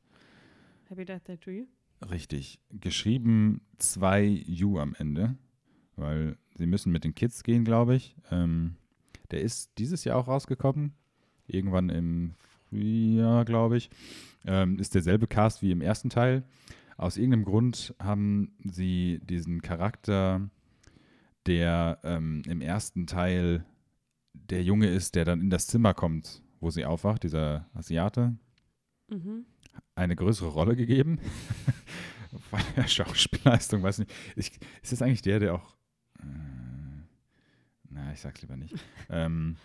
Happy 0.90 1.06
Death 1.06 1.28
Day 1.28 1.38
to 1.38 1.50
You. 1.50 1.66
Richtig. 2.08 2.60
Geschrieben 2.70 3.62
2U 3.80 4.80
am 4.80 4.94
Ende, 4.94 5.36
weil 5.96 6.38
sie 6.54 6.68
müssen 6.68 6.92
mit 6.92 7.04
den 7.04 7.16
Kids 7.16 7.42
gehen, 7.42 7.66
glaube 7.66 7.96
ich. 7.96 8.16
Ähm, 8.30 8.76
der 9.32 9.42
ist 9.42 9.72
dieses 9.80 10.04
Jahr 10.04 10.18
auch 10.18 10.28
rausgekommen. 10.28 10.94
Irgendwann 11.48 11.90
im 11.90 12.36
Frühjahr, 12.70 13.44
glaube 13.44 13.78
ich. 13.78 13.90
Ähm, 14.46 14.78
ist 14.78 14.94
derselbe 14.94 15.26
Cast 15.26 15.64
wie 15.64 15.72
im 15.72 15.82
ersten 15.82 16.12
Teil. 16.12 16.44
Aus 16.96 17.18
irgendeinem 17.18 17.46
Grund 17.46 17.96
haben 18.00 18.56
sie 18.64 19.20
diesen 19.24 19.64
Charakter, 19.64 20.48
der 21.48 21.98
ähm, 22.04 22.44
im 22.46 22.62
ersten 22.62 23.08
Teil 23.08 23.66
der 24.50 24.64
Junge 24.64 24.88
ist, 24.88 25.16
der 25.16 25.26
dann 25.26 25.42
in 25.42 25.50
das 25.50 25.68
Zimmer 25.68 25.94
kommt, 25.94 26.42
wo 26.60 26.70
sie 26.70 26.86
aufwacht, 26.86 27.24
dieser 27.24 27.68
Asiate, 27.74 28.36
Mhm. 29.10 29.46
eine 29.96 30.16
größere 30.16 30.50
Rolle 30.50 30.76
gegeben. 30.76 31.20
Von 32.50 32.60
der 32.76 32.88
Schauspielleistung, 32.88 33.82
weiß 33.84 34.00
nicht. 34.00 34.12
Ich, 34.36 34.52
ist 34.82 34.92
das 34.92 35.02
eigentlich 35.02 35.22
der, 35.22 35.40
der 35.40 35.54
auch. 35.56 35.76
Äh, 36.20 36.26
na, 37.90 38.12
ich 38.12 38.20
sag's 38.20 38.42
lieber 38.42 38.58
nicht. 38.58 38.76
ähm, 39.10 39.56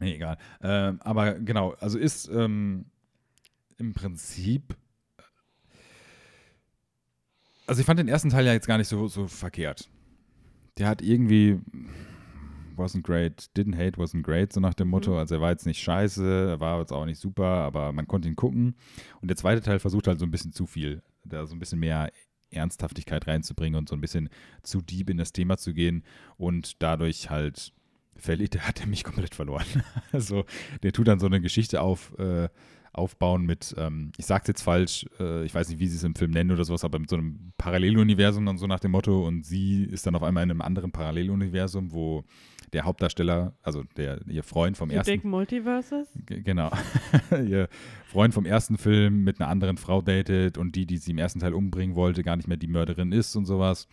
nee, 0.00 0.14
egal. 0.14 0.38
Ähm, 0.62 1.00
aber 1.02 1.34
genau, 1.34 1.72
also 1.74 1.98
ist 1.98 2.28
ähm, 2.28 2.86
im 3.76 3.92
Prinzip. 3.92 4.74
Also 7.66 7.80
ich 7.80 7.86
fand 7.86 7.98
den 8.00 8.08
ersten 8.08 8.30
Teil 8.30 8.46
ja 8.46 8.52
jetzt 8.52 8.66
gar 8.68 8.78
nicht 8.78 8.88
so, 8.88 9.06
so 9.08 9.26
verkehrt. 9.28 9.90
Der 10.78 10.88
hat 10.88 11.02
irgendwie 11.02 11.60
wasn't 12.76 13.02
great, 13.02 13.48
didn't 13.56 13.76
hate, 13.76 13.98
wasn't 13.98 14.22
great, 14.22 14.52
so 14.52 14.60
nach 14.60 14.74
dem 14.74 14.88
Motto. 14.88 15.12
Mhm. 15.12 15.18
Also 15.18 15.36
er 15.36 15.40
war 15.40 15.50
jetzt 15.50 15.66
nicht 15.66 15.80
scheiße, 15.82 16.48
er 16.50 16.60
war 16.60 16.80
jetzt 16.80 16.92
auch 16.92 17.04
nicht 17.04 17.20
super, 17.20 17.44
aber 17.46 17.92
man 17.92 18.06
konnte 18.06 18.28
ihn 18.28 18.36
gucken. 18.36 18.76
Und 19.20 19.28
der 19.28 19.36
zweite 19.36 19.62
Teil 19.62 19.78
versucht 19.78 20.06
halt 20.06 20.18
so 20.18 20.26
ein 20.26 20.30
bisschen 20.30 20.52
zu 20.52 20.66
viel, 20.66 21.02
da 21.24 21.46
so 21.46 21.54
ein 21.54 21.58
bisschen 21.58 21.80
mehr 21.80 22.10
Ernsthaftigkeit 22.50 23.26
reinzubringen 23.26 23.78
und 23.78 23.88
so 23.88 23.96
ein 23.96 24.00
bisschen 24.00 24.28
zu 24.62 24.80
deep 24.80 25.10
in 25.10 25.16
das 25.16 25.32
Thema 25.32 25.56
zu 25.56 25.74
gehen 25.74 26.04
und 26.36 26.82
dadurch 26.82 27.30
halt 27.30 27.72
verliert, 28.14 28.54
der 28.54 28.66
hat 28.66 28.80
er 28.80 28.86
mich 28.86 29.04
komplett 29.04 29.34
verloren. 29.34 29.66
Also 30.12 30.44
der 30.82 30.92
tut 30.92 31.08
dann 31.08 31.20
so 31.20 31.26
eine 31.26 31.40
Geschichte 31.40 31.80
auf, 31.80 32.16
äh, 32.18 32.48
aufbauen 32.96 33.44
mit, 33.44 33.74
ähm, 33.78 34.12
ich 34.16 34.26
sag's 34.26 34.48
jetzt 34.48 34.62
falsch, 34.62 35.06
äh, 35.20 35.44
ich 35.44 35.54
weiß 35.54 35.68
nicht, 35.68 35.78
wie 35.78 35.86
sie 35.86 35.96
es 35.96 36.04
im 36.04 36.14
Film 36.14 36.30
nennen 36.30 36.50
oder 36.50 36.64
sowas, 36.64 36.84
aber 36.84 36.98
mit 36.98 37.10
so 37.10 37.16
einem 37.16 37.52
Paralleluniversum 37.58 38.46
dann 38.46 38.58
so 38.58 38.66
nach 38.66 38.80
dem 38.80 38.92
Motto 38.92 39.26
und 39.26 39.44
sie 39.44 39.84
ist 39.84 40.06
dann 40.06 40.14
auf 40.14 40.22
einmal 40.22 40.44
in 40.44 40.50
einem 40.50 40.62
anderen 40.62 40.92
Paralleluniversum, 40.92 41.92
wo 41.92 42.24
der 42.72 42.84
Hauptdarsteller, 42.84 43.54
also 43.62 43.84
der 43.96 44.20
ihr 44.26 44.42
Freund 44.42 44.76
vom 44.76 44.90
The 44.90 44.96
ersten 44.96 45.12
Big 45.12 45.24
Multiverses. 45.24 46.08
Genau. 46.26 46.70
Ihr 47.30 47.68
Freund 48.06 48.34
vom 48.34 48.44
ersten 48.44 48.76
Film 48.76 49.24
mit 49.24 49.40
einer 49.40 49.48
anderen 49.48 49.76
Frau 49.76 50.02
datet 50.02 50.58
und 50.58 50.74
die, 50.74 50.84
die 50.86 50.98
sie 50.98 51.12
im 51.12 51.18
ersten 51.18 51.40
Teil 51.40 51.54
umbringen 51.54 51.94
wollte, 51.94 52.22
gar 52.22 52.36
nicht 52.36 52.48
mehr 52.48 52.56
die 52.56 52.66
Mörderin 52.66 53.12
ist 53.12 53.36
und 53.36 53.46
sowas. 53.46 53.88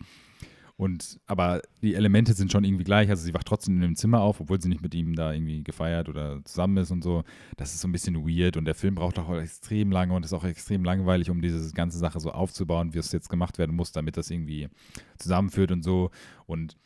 Und 0.76 1.20
aber 1.26 1.62
die 1.82 1.94
Elemente 1.94 2.32
sind 2.32 2.50
schon 2.50 2.64
irgendwie 2.64 2.82
gleich. 2.82 3.08
Also 3.08 3.22
sie 3.24 3.32
wacht 3.32 3.46
trotzdem 3.46 3.76
in 3.76 3.82
dem 3.82 3.96
Zimmer 3.96 4.20
auf, 4.20 4.40
obwohl 4.40 4.60
sie 4.60 4.68
nicht 4.68 4.82
mit 4.82 4.94
ihm 4.94 5.14
da 5.14 5.32
irgendwie 5.32 5.62
gefeiert 5.62 6.08
oder 6.08 6.44
zusammen 6.44 6.78
ist 6.78 6.90
und 6.90 7.04
so. 7.04 7.22
Das 7.56 7.74
ist 7.74 7.80
so 7.80 7.86
ein 7.86 7.92
bisschen 7.92 8.26
weird 8.26 8.56
und 8.56 8.64
der 8.64 8.74
Film 8.74 8.96
braucht 8.96 9.18
auch 9.18 9.32
extrem 9.36 9.92
lange 9.92 10.14
und 10.14 10.24
ist 10.24 10.32
auch 10.32 10.44
extrem 10.44 10.84
langweilig, 10.84 11.30
um 11.30 11.40
diese 11.40 11.72
ganze 11.72 11.98
Sache 11.98 12.18
so 12.18 12.32
aufzubauen, 12.32 12.92
wie 12.92 12.98
es 12.98 13.12
jetzt 13.12 13.28
gemacht 13.28 13.58
werden 13.58 13.76
muss, 13.76 13.92
damit 13.92 14.16
das 14.16 14.30
irgendwie 14.30 14.68
zusammenführt 15.16 15.70
und 15.70 15.84
so. 15.84 16.10
Und 16.46 16.76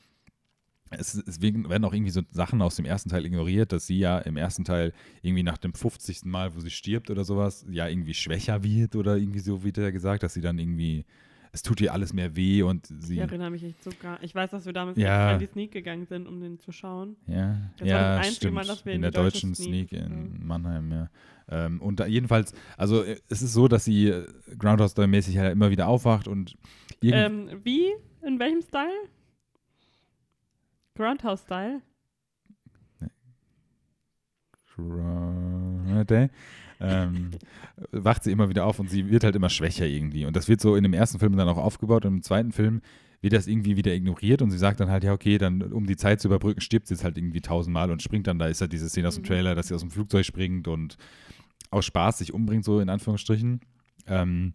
es, 0.91 1.15
es 1.15 1.41
werden 1.41 1.85
auch 1.85 1.93
irgendwie 1.93 2.11
so 2.11 2.23
Sachen 2.31 2.63
aus 2.63 2.77
dem 2.77 2.85
ersten 2.85 3.11
Teil 3.11 3.25
ignoriert, 3.27 3.73
dass 3.73 3.87
sie 3.87 3.99
ja 3.99 4.19
im 4.19 4.37
ersten 4.37 4.65
Teil 4.65 4.93
irgendwie 5.23 5.43
nach 5.43 5.59
dem 5.59 5.75
50. 5.75 6.25
Mal, 6.25 6.55
wo 6.55 6.61
sie 6.61 6.71
stirbt 6.71 7.11
oder 7.11 7.25
sowas, 7.25 7.67
ja 7.71 7.89
irgendwie 7.89 8.15
schwächer 8.15 8.63
wird 8.63 8.97
oder 8.97 9.17
irgendwie 9.17 9.41
so, 9.41 9.65
wie 9.65 9.73
der 9.73 9.93
gesagt, 9.93 10.23
dass 10.23 10.35
sie 10.35 10.41
dann 10.41 10.59
irgendwie, 10.59 11.05
es 11.53 11.63
tut 11.63 11.81
ihr 11.81 11.93
alles 11.93 12.13
mehr 12.13 12.37
weh 12.37 12.63
und 12.63 12.87
sie. 12.87 13.15
Ich 13.15 13.21
erinnere 13.21 13.51
mich 13.51 13.63
echt 13.65 13.83
so 13.83 13.91
gar. 14.03 14.23
Ich 14.23 14.35
weiß, 14.35 14.51
dass 14.51 14.67
wir 14.67 14.73
damals 14.73 14.99
Ja. 14.99 15.33
in 15.33 15.39
die 15.39 15.47
Sneak 15.47 15.73
gegangen 15.73 16.07
sind, 16.07 16.27
um 16.27 16.41
den 16.41 16.59
zu 16.61 16.73
schauen. 16.73 17.17
Ja, 17.27 17.57
Das 17.79 17.81
war 17.81 17.87
ja 17.89 18.09
das 18.11 18.19
einzige 18.19 18.35
stimmt. 18.37 18.55
Mal, 18.55 18.67
dass 18.67 18.85
wir 18.85 18.93
in 18.93 18.97
in 18.97 19.03
der 19.03 19.11
deutschen 19.11 19.55
Sneak, 19.55 19.89
Sneak, 19.89 19.93
in 19.93 20.47
Mannheim, 20.47 20.91
ja. 20.93 21.11
Ähm, 21.51 21.81
und 21.81 22.01
jedenfalls, 22.07 22.53
also 22.77 23.03
äh, 23.03 23.19
es 23.29 23.41
ist 23.41 23.55
so, 23.55 23.69
dass 23.69 23.85
sie 23.85 24.09
äh, 24.09 24.27
Groundhouse 24.59 24.95
Day-mäßig 24.95 25.39
halt 25.39 25.53
immer 25.53 25.71
wieder 25.71 25.89
aufwacht 25.89 26.29
und. 26.29 26.57
Ähm, 27.03 27.49
wie? 27.65 27.87
In 28.23 28.39
welchem 28.39 28.61
Style? 28.61 28.91
Groundhouse-Style? 30.97 31.81
Day, 36.09 36.31
ähm, 36.81 37.31
wacht 37.91 38.25
sie 38.25 38.33
immer 38.33 38.49
wieder 38.49 38.65
auf 38.65 38.79
und 38.79 38.91
sie 38.91 39.11
wird 39.11 39.25
halt 39.25 39.37
immer 39.37 39.51
schwächer 39.51 39.87
irgendwie. 39.87 40.27
Und 40.27 40.37
das 40.37 40.49
wird 40.49 40.61
so 40.61 40.77
in 40.77 40.83
dem 40.83 40.95
ersten 40.95 41.19
Film 41.19 41.37
dann 41.37 41.49
auch 41.49 41.57
aufgebaut 41.59 42.05
und 42.05 42.15
im 42.15 42.23
zweiten 42.23 42.53
Film 42.53 42.81
wird 43.21 43.33
das 43.33 43.49
irgendwie 43.49 43.77
wieder 43.77 43.93
ignoriert 43.93 44.43
und 44.43 44.51
sie 44.53 44.59
sagt 44.59 44.79
dann 44.79 44.91
halt, 44.91 45.03
ja, 45.03 45.13
okay, 45.13 45.39
dann 45.39 45.61
um 45.73 45.87
die 45.87 45.97
Zeit 45.97 46.21
zu 46.21 46.29
überbrücken, 46.29 46.61
stirbt 46.61 46.87
sie 46.87 46.95
jetzt 46.95 47.03
halt 47.03 47.19
irgendwie 47.19 47.41
tausendmal 47.41 47.91
und 47.91 48.01
springt 48.03 48.29
dann, 48.29 48.39
da 48.39 48.47
ist 48.47 48.61
halt 48.61 48.73
diese 48.73 48.89
Szene 48.89 49.09
aus 49.09 49.17
dem 49.17 49.23
Mhm. 49.23 49.27
Trailer, 49.27 49.55
dass 49.57 49.69
sie 49.69 49.75
aus 49.75 49.81
dem 49.81 49.91
Flugzeug 49.91 50.25
springt 50.25 50.69
und 50.69 50.97
aus 51.71 51.85
Spaß 51.85 52.19
sich 52.19 52.33
umbringt, 52.33 52.65
so 52.65 52.79
in 52.79 52.89
Anführungsstrichen. 52.89 53.61
Ähm, 54.07 54.53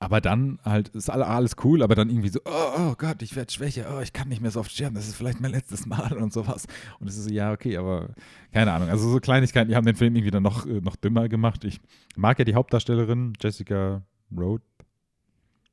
aber 0.00 0.20
dann 0.20 0.58
halt 0.64 0.88
ist 0.90 1.10
alle- 1.10 1.26
alles 1.26 1.56
cool, 1.64 1.82
aber 1.82 1.94
dann 1.94 2.08
irgendwie 2.08 2.28
so, 2.28 2.40
oh, 2.44 2.70
oh 2.78 2.94
Gott, 2.96 3.20
ich 3.22 3.34
werde 3.34 3.52
schwächer, 3.52 3.96
oh, 3.96 4.00
ich 4.00 4.12
kann 4.12 4.28
nicht 4.28 4.40
mehr 4.40 4.50
so 4.50 4.60
oft 4.60 4.70
sterben, 4.70 4.94
das 4.94 5.08
ist 5.08 5.16
vielleicht 5.16 5.40
mein 5.40 5.50
letztes 5.50 5.86
Mal 5.86 6.12
und 6.16 6.32
sowas. 6.32 6.66
Und 7.00 7.08
es 7.08 7.16
ist 7.18 7.24
so, 7.24 7.30
ja, 7.30 7.52
okay, 7.52 7.76
aber 7.76 8.10
keine 8.52 8.72
Ahnung. 8.72 8.88
Also 8.88 9.08
so 9.10 9.18
Kleinigkeiten, 9.18 9.68
die 9.68 9.76
haben 9.76 9.86
den 9.86 9.96
Film 9.96 10.14
irgendwie 10.14 10.30
dann 10.30 10.44
noch, 10.44 10.66
äh, 10.66 10.80
noch 10.80 10.96
dümmer 10.96 11.28
gemacht. 11.28 11.64
Ich 11.64 11.80
mag 12.16 12.38
ja 12.38 12.44
die 12.44 12.54
Hauptdarstellerin, 12.54 13.32
Jessica 13.40 14.02
Road, 14.36 14.62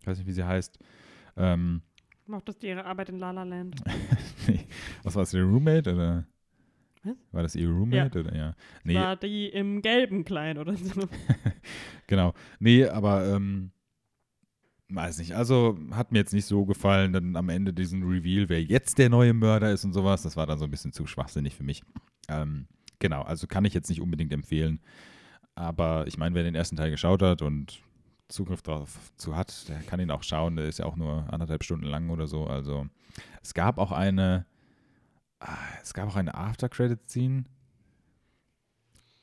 ich 0.02 0.08
weiß 0.08 0.18
nicht, 0.18 0.28
wie 0.28 0.34
sie 0.34 0.44
heißt. 0.44 0.80
Ähm, 1.38 1.82
Mochtest 2.28 2.64
du 2.64 2.68
ihre 2.68 2.84
Arbeit 2.86 3.10
in 3.10 3.20
La 3.20 3.30
La 3.30 3.44
Land? 3.44 3.76
nee, 4.48 4.66
was 5.04 5.14
war 5.16 5.22
das, 5.22 5.34
ihr 5.36 5.44
Roommate 5.44 5.94
oder? 5.94 6.26
Was? 7.04 7.16
War 7.32 7.44
das 7.44 7.56
ihr 7.56 7.70
Roommate 7.70 8.22
oder 8.22 8.36
ja? 8.36 8.56
Nee, 8.84 8.96
War 8.96 9.16
die 9.16 9.50
im 9.50 9.84
gelben 9.84 10.26
Kleid 10.26 10.58
oder 10.58 10.76
so? 10.76 11.02
genau. 12.08 12.34
Nee, 12.60 12.88
aber 12.88 13.28
ähm, 13.28 13.70
weiß 14.90 15.18
nicht. 15.18 15.36
Also 15.36 15.78
hat 15.92 16.12
mir 16.12 16.20
jetzt 16.20 16.34
nicht 16.34 16.46
so 16.46 16.66
gefallen, 16.66 17.14
dann 17.14 17.36
am 17.36 17.50
Ende 17.50 17.74
diesen 17.74 18.04
Reveal, 18.04 18.50
wer 18.50 18.64
jetzt 18.64 18.98
der 18.98 19.10
neue 19.10 19.34
Mörder 19.34 19.72
ist 19.72 19.84
und 19.84 19.94
sowas. 19.94 20.22
Das 20.22 20.38
war 20.38 20.46
dann 20.46 20.60
so 20.60 20.66
ein 20.66 20.72
bisschen 20.72 20.94
zu 20.94 21.08
schwachsinnig 21.08 21.56
für 21.56 21.64
mich. 21.64 21.84
Ähm, 22.28 22.68
genau, 23.00 23.24
also 23.24 23.48
kann 23.48 23.66
ich 23.66 23.74
jetzt 23.74 23.90
nicht 23.90 24.02
unbedingt 24.02 24.32
empfehlen. 24.32 24.80
Aber 25.56 26.06
ich 26.08 26.18
meine, 26.18 26.36
wer 26.36 26.44
den 26.44 26.56
ersten 26.56 26.76
Teil 26.76 26.92
geschaut 26.92 27.22
hat 27.22 27.42
und 27.42 27.82
Zugriff 28.28 28.62
darauf 28.62 29.12
zu 29.18 29.36
hat, 29.36 29.70
der 29.70 29.82
kann 29.82 30.00
ihn 30.00 30.12
auch 30.12 30.24
schauen. 30.24 30.56
Der 30.56 30.66
ist 30.66 30.80
ja 30.80 30.86
auch 30.86 30.96
nur 30.96 31.32
anderthalb 31.32 31.64
Stunden 31.64 31.86
lang 31.86 32.10
oder 32.10 32.28
so. 32.28 32.46
Also 32.46 32.88
es 33.42 33.54
gab 33.54 33.78
auch 33.78 33.92
eine, 33.92 34.46
ah, 35.40 35.58
es 35.82 35.94
gab 35.94 36.10
auch 36.10 36.16
eine 36.16 36.36
After-Credit-Scene. 36.36 37.46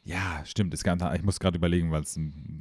Ja, 0.05 0.43
stimmt. 0.45 0.75
Es 0.75 0.83
gab, 0.83 1.15
ich 1.15 1.23
muss 1.23 1.39
gerade 1.39 1.59
überlegen, 1.59 1.91
weil 1.93 2.03
ich 2.03 2.17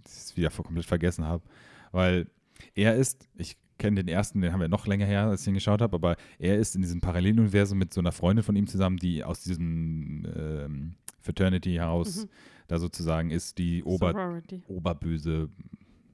es 0.06 0.36
wieder 0.38 0.50
komplett 0.50 0.86
vergessen 0.86 1.26
habe. 1.26 1.44
Weil 1.92 2.28
er 2.76 2.96
ist, 2.96 3.28
ich 3.36 3.58
kenne 3.78 4.04
den 4.04 4.08
ersten, 4.08 4.42
den 4.42 4.54
haben 4.54 4.60
wir 4.60 4.68
noch 4.68 4.86
länger 4.86 5.06
her, 5.06 5.26
als 5.26 5.42
ich 5.42 5.48
ihn 5.48 5.56
geschaut 5.56 5.82
habe, 5.82 5.96
aber 5.96 6.16
er 6.38 6.58
ist 6.58 6.76
in 6.76 6.82
diesem 6.82 7.02
Paralleluniversum 7.02 7.78
mit 7.78 7.94
so 7.94 8.00
einer 8.00 8.12
Freundin 8.12 8.44
von 8.44 8.56
ihm 8.56 8.68
zusammen, 8.68 8.98
die 8.98 9.24
aus 9.24 9.42
diesem 9.42 10.28
ähm, 10.36 10.96
Fraternity 11.20 11.74
heraus 11.74 12.26
mhm. 12.26 12.30
da 12.68 12.80
sozusagen 12.80 13.32
ist, 13.32 13.58
die 13.58 13.84
Ober, 13.84 14.42
oberböse 14.68 15.50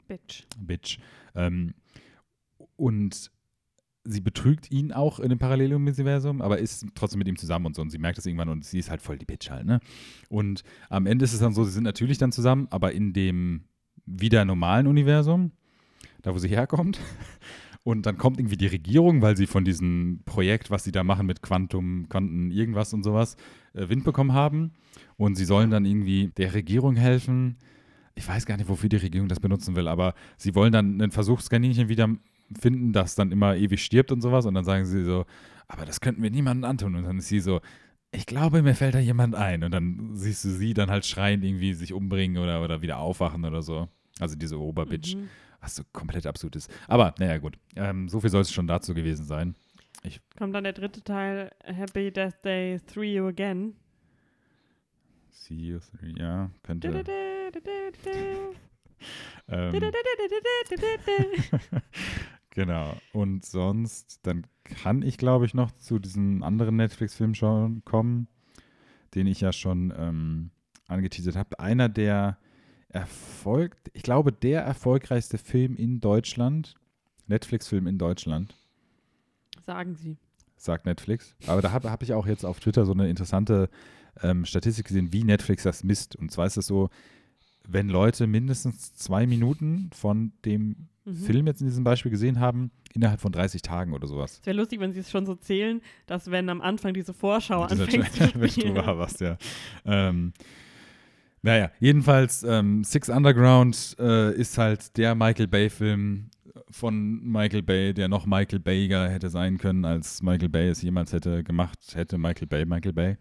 Bitch. 0.08 0.44
Bitch. 0.60 1.00
Ähm, 1.36 1.74
und 2.78 3.32
sie 4.06 4.22
betrügt 4.22 4.72
ihn 4.72 4.94
auch 4.94 5.20
in 5.20 5.30
dem 5.30 5.38
Paralleluniversum, 5.38 6.42
aber 6.42 6.60
ist 6.60 6.86
trotzdem 6.96 7.20
mit 7.20 7.28
ihm 7.28 7.38
zusammen 7.38 7.66
und 7.66 7.76
so. 7.76 7.82
Und 7.82 7.90
sie 7.90 7.98
merkt 7.98 8.18
das 8.18 8.26
irgendwann 8.26 8.50
und 8.50 8.64
sie 8.64 8.80
ist 8.80 8.90
halt 8.90 9.02
voll 9.02 9.18
die 9.18 9.26
Bitch 9.26 9.50
halt, 9.50 9.66
ne? 9.66 9.82
Und 10.30 10.64
am 10.90 11.06
Ende 11.06 11.26
ist 11.26 11.34
es 11.34 11.40
dann 11.40 11.54
so, 11.54 11.66
sie 11.66 11.72
sind 11.72 11.84
natürlich 11.84 12.18
dann 12.18 12.32
zusammen, 12.32 12.68
aber 12.70 12.94
in 12.94 13.12
dem 13.12 13.66
wieder 14.06 14.46
normalen 14.46 14.88
Universum 14.88 15.52
da 16.28 16.34
wo 16.34 16.40
sie 16.40 16.50
herkommt. 16.50 17.00
Und 17.84 18.06
dann 18.06 18.18
kommt 18.18 18.38
irgendwie 18.38 18.58
die 18.58 18.68
Regierung, 18.68 19.22
weil 19.22 19.38
sie 19.38 19.48
von 19.48 19.64
diesem 19.64 20.20
Projekt, 20.26 20.70
was 20.70 20.84
sie 20.84 20.92
da 20.92 21.06
machen 21.06 21.26
mit 21.26 21.42
Quantum, 21.42 22.10
Quanten, 22.10 22.52
irgendwas 22.52 22.94
und 22.94 23.04
sowas, 23.04 23.38
äh, 23.74 23.88
Wind 23.88 24.04
bekommen 24.04 24.34
haben. 24.34 24.72
Und 25.16 25.36
sie 25.36 25.46
sollen 25.46 25.72
dann 25.72 25.86
irgendwie 25.86 26.28
der 26.36 26.54
Regierung 26.54 26.98
helfen. 26.98 27.56
Ich 28.16 28.28
weiß 28.28 28.46
gar 28.46 28.58
nicht, 28.58 28.68
wofür 28.68 28.90
die 28.90 28.98
Regierung 28.98 29.30
das 29.30 29.40
benutzen 29.40 29.78
will, 29.78 29.88
aber 29.88 30.16
sie 30.36 30.54
wollen 30.54 30.74
dann 30.74 31.02
ein 31.02 31.12
Versuchskaninchen 31.12 31.88
wieder 31.88 32.10
finden, 32.60 32.92
das 32.92 33.16
dann 33.16 33.32
immer 33.32 33.56
ewig 33.56 33.82
stirbt 33.82 34.12
und 34.12 34.20
sowas. 34.20 34.46
Und 34.46 34.56
dann 34.56 34.66
sagen 34.66 34.86
sie 34.86 35.06
so, 35.06 35.26
aber 35.70 35.86
das 35.86 36.02
könnten 36.02 36.22
wir 36.22 36.32
niemandem 36.32 36.70
antun. 36.70 36.96
Und 36.96 37.06
dann 37.06 37.20
ist 37.20 37.30
sie 37.30 37.40
so, 37.40 37.62
ich 38.12 38.26
glaube, 38.26 38.64
mir 38.64 38.76
fällt 38.76 38.96
da 38.96 39.00
jemand 39.00 39.34
ein. 39.34 39.64
Und 39.64 39.72
dann 39.72 40.12
siehst 40.14 40.44
du 40.44 40.50
sie 40.50 40.74
dann 40.74 40.92
halt 40.92 41.06
schreien, 41.06 41.42
irgendwie 41.42 41.74
sich 41.74 41.94
umbringen 41.94 42.44
oder, 42.44 42.62
oder 42.62 42.82
wieder 42.82 42.98
aufwachen 42.98 43.46
oder 43.46 43.62
so. 43.62 43.88
Also 44.20 44.36
diese 44.36 44.60
Oberbitch. 44.60 45.16
Mhm 45.16 45.30
was 45.68 45.76
so 45.76 45.84
komplett 45.92 46.26
absurd 46.26 46.56
ist. 46.56 46.72
Aber 46.88 47.14
naja, 47.20 47.38
gut. 47.38 47.60
Ähm, 47.76 48.08
so 48.08 48.22
viel 48.22 48.30
soll 48.30 48.42
es 48.42 48.52
schon 48.52 48.68
dazu 48.68 48.94
gewesen 48.94 49.26
sein. 49.26 49.56
Ich 50.04 50.22
Kommt 50.38 50.56
dann 50.56 50.64
der 50.64 50.74
dritte 50.74 51.04
Teil, 51.04 51.52
Happy 51.64 52.12
Death 52.12 52.44
Day 52.44 52.80
3 52.94 53.04
You 53.04 53.28
Again. 53.28 53.76
See 55.32 55.56
you 55.56 55.80
three, 55.80 56.14
ja, 56.18 56.50
könnte. 56.64 56.88
ähm, 59.48 59.72
genau. 62.50 62.98
Und 63.14 63.46
sonst, 63.46 64.26
dann 64.26 64.48
kann 64.64 65.02
ich, 65.02 65.18
glaube 65.18 65.46
ich, 65.46 65.54
noch 65.54 65.72
zu 65.72 66.00
diesem 66.00 66.44
anderen 66.44 66.78
Netflix-Film 66.78 67.34
schon 67.34 67.84
kommen, 67.86 68.28
den 69.16 69.28
ich 69.28 69.42
ja 69.42 69.54
schon 69.54 69.94
ähm, 69.98 70.52
angeteasert 70.88 71.36
habe. 71.36 71.60
Einer 71.60 71.88
der 71.88 72.38
Erfolg, 72.98 73.78
ich 73.94 74.04
glaube, 74.04 74.32
der 74.32 74.62
erfolgreichste 74.62 75.38
Film 75.38 75.76
in 75.76 76.00
Deutschland, 76.00 76.76
Netflix-Film 77.28 77.88
in 77.88 77.98
Deutschland. 77.98 78.56
Sagen 79.66 79.96
Sie. 79.96 80.18
Sagt 80.56 80.86
Netflix. 80.86 81.36
Aber 81.46 81.62
da 81.62 81.72
habe 81.72 81.92
hab 81.92 82.02
ich 82.02 82.14
auch 82.14 82.26
jetzt 82.26 82.46
auf 82.46 82.60
Twitter 82.60 82.86
so 82.86 82.94
eine 82.94 83.10
interessante 83.10 83.70
ähm, 84.24 84.46
Statistik 84.46 84.88
gesehen, 84.88 85.14
wie 85.14 85.24
Netflix 85.24 85.64
das 85.64 85.84
misst. 85.84 86.16
Und 86.16 86.32
zwar 86.32 86.48
ist 86.48 86.58
es 86.58 86.66
so, 86.66 86.90
wenn 87.68 87.90
Leute 87.90 88.26
mindestens 88.28 88.96
zwei 88.96 89.28
Minuten 89.28 89.90
von 89.94 90.32
dem 90.46 90.88
mhm. 91.06 91.16
Film 91.16 91.48
jetzt 91.48 91.62
in 91.62 91.68
diesem 91.68 91.84
Beispiel 91.84 92.12
gesehen 92.12 92.40
haben, 92.40 92.72
innerhalb 92.94 93.22
von 93.22 93.32
30 93.32 93.62
Tagen 93.62 93.94
oder 93.94 94.08
sowas. 94.08 94.40
Es 94.42 94.46
wäre 94.48 94.58
lustig, 94.58 94.80
wenn 94.80 94.94
sie 94.94 95.02
es 95.02 95.12
schon 95.12 95.26
so 95.26 95.36
zählen, 95.36 95.82
dass 96.08 96.32
wenn 96.32 96.50
am 96.50 96.62
Anfang 96.62 96.94
diese 96.94 97.14
Vorschau 97.14 97.64
anfängt 97.64 98.12
zu 98.14 98.28
spielen. 98.28 98.76
Wenn 98.76 98.76
du 98.76 98.98
warst, 98.98 99.22
ja. 99.22 99.38
Ähm, 99.86 100.34
naja, 101.42 101.72
jedenfalls 101.80 102.44
ähm, 102.44 102.84
Six 102.84 103.10
Underground 103.10 103.96
äh, 104.00 104.34
ist 104.36 104.58
halt 104.58 104.98
der 104.98 105.16
Michael 105.16 105.48
Bay-Film 105.48 106.30
von 106.70 107.24
Michael 107.24 107.64
Bay, 107.64 107.94
der 107.94 108.08
noch 108.08 108.26
Michael 108.26 108.60
Bayer 108.60 109.10
hätte 109.10 109.30
sein 109.30 109.58
können, 109.58 109.86
als 109.86 110.22
Michael 110.22 110.50
Bay 110.50 110.70
es 110.70 110.82
jemals 110.82 111.14
hätte 111.14 111.44
gemacht, 111.44 111.80
hätte 111.94 112.18
Michael 112.18 112.48
Bay, 112.48 112.66
Michael 112.66 112.94
Bay. 112.94 113.18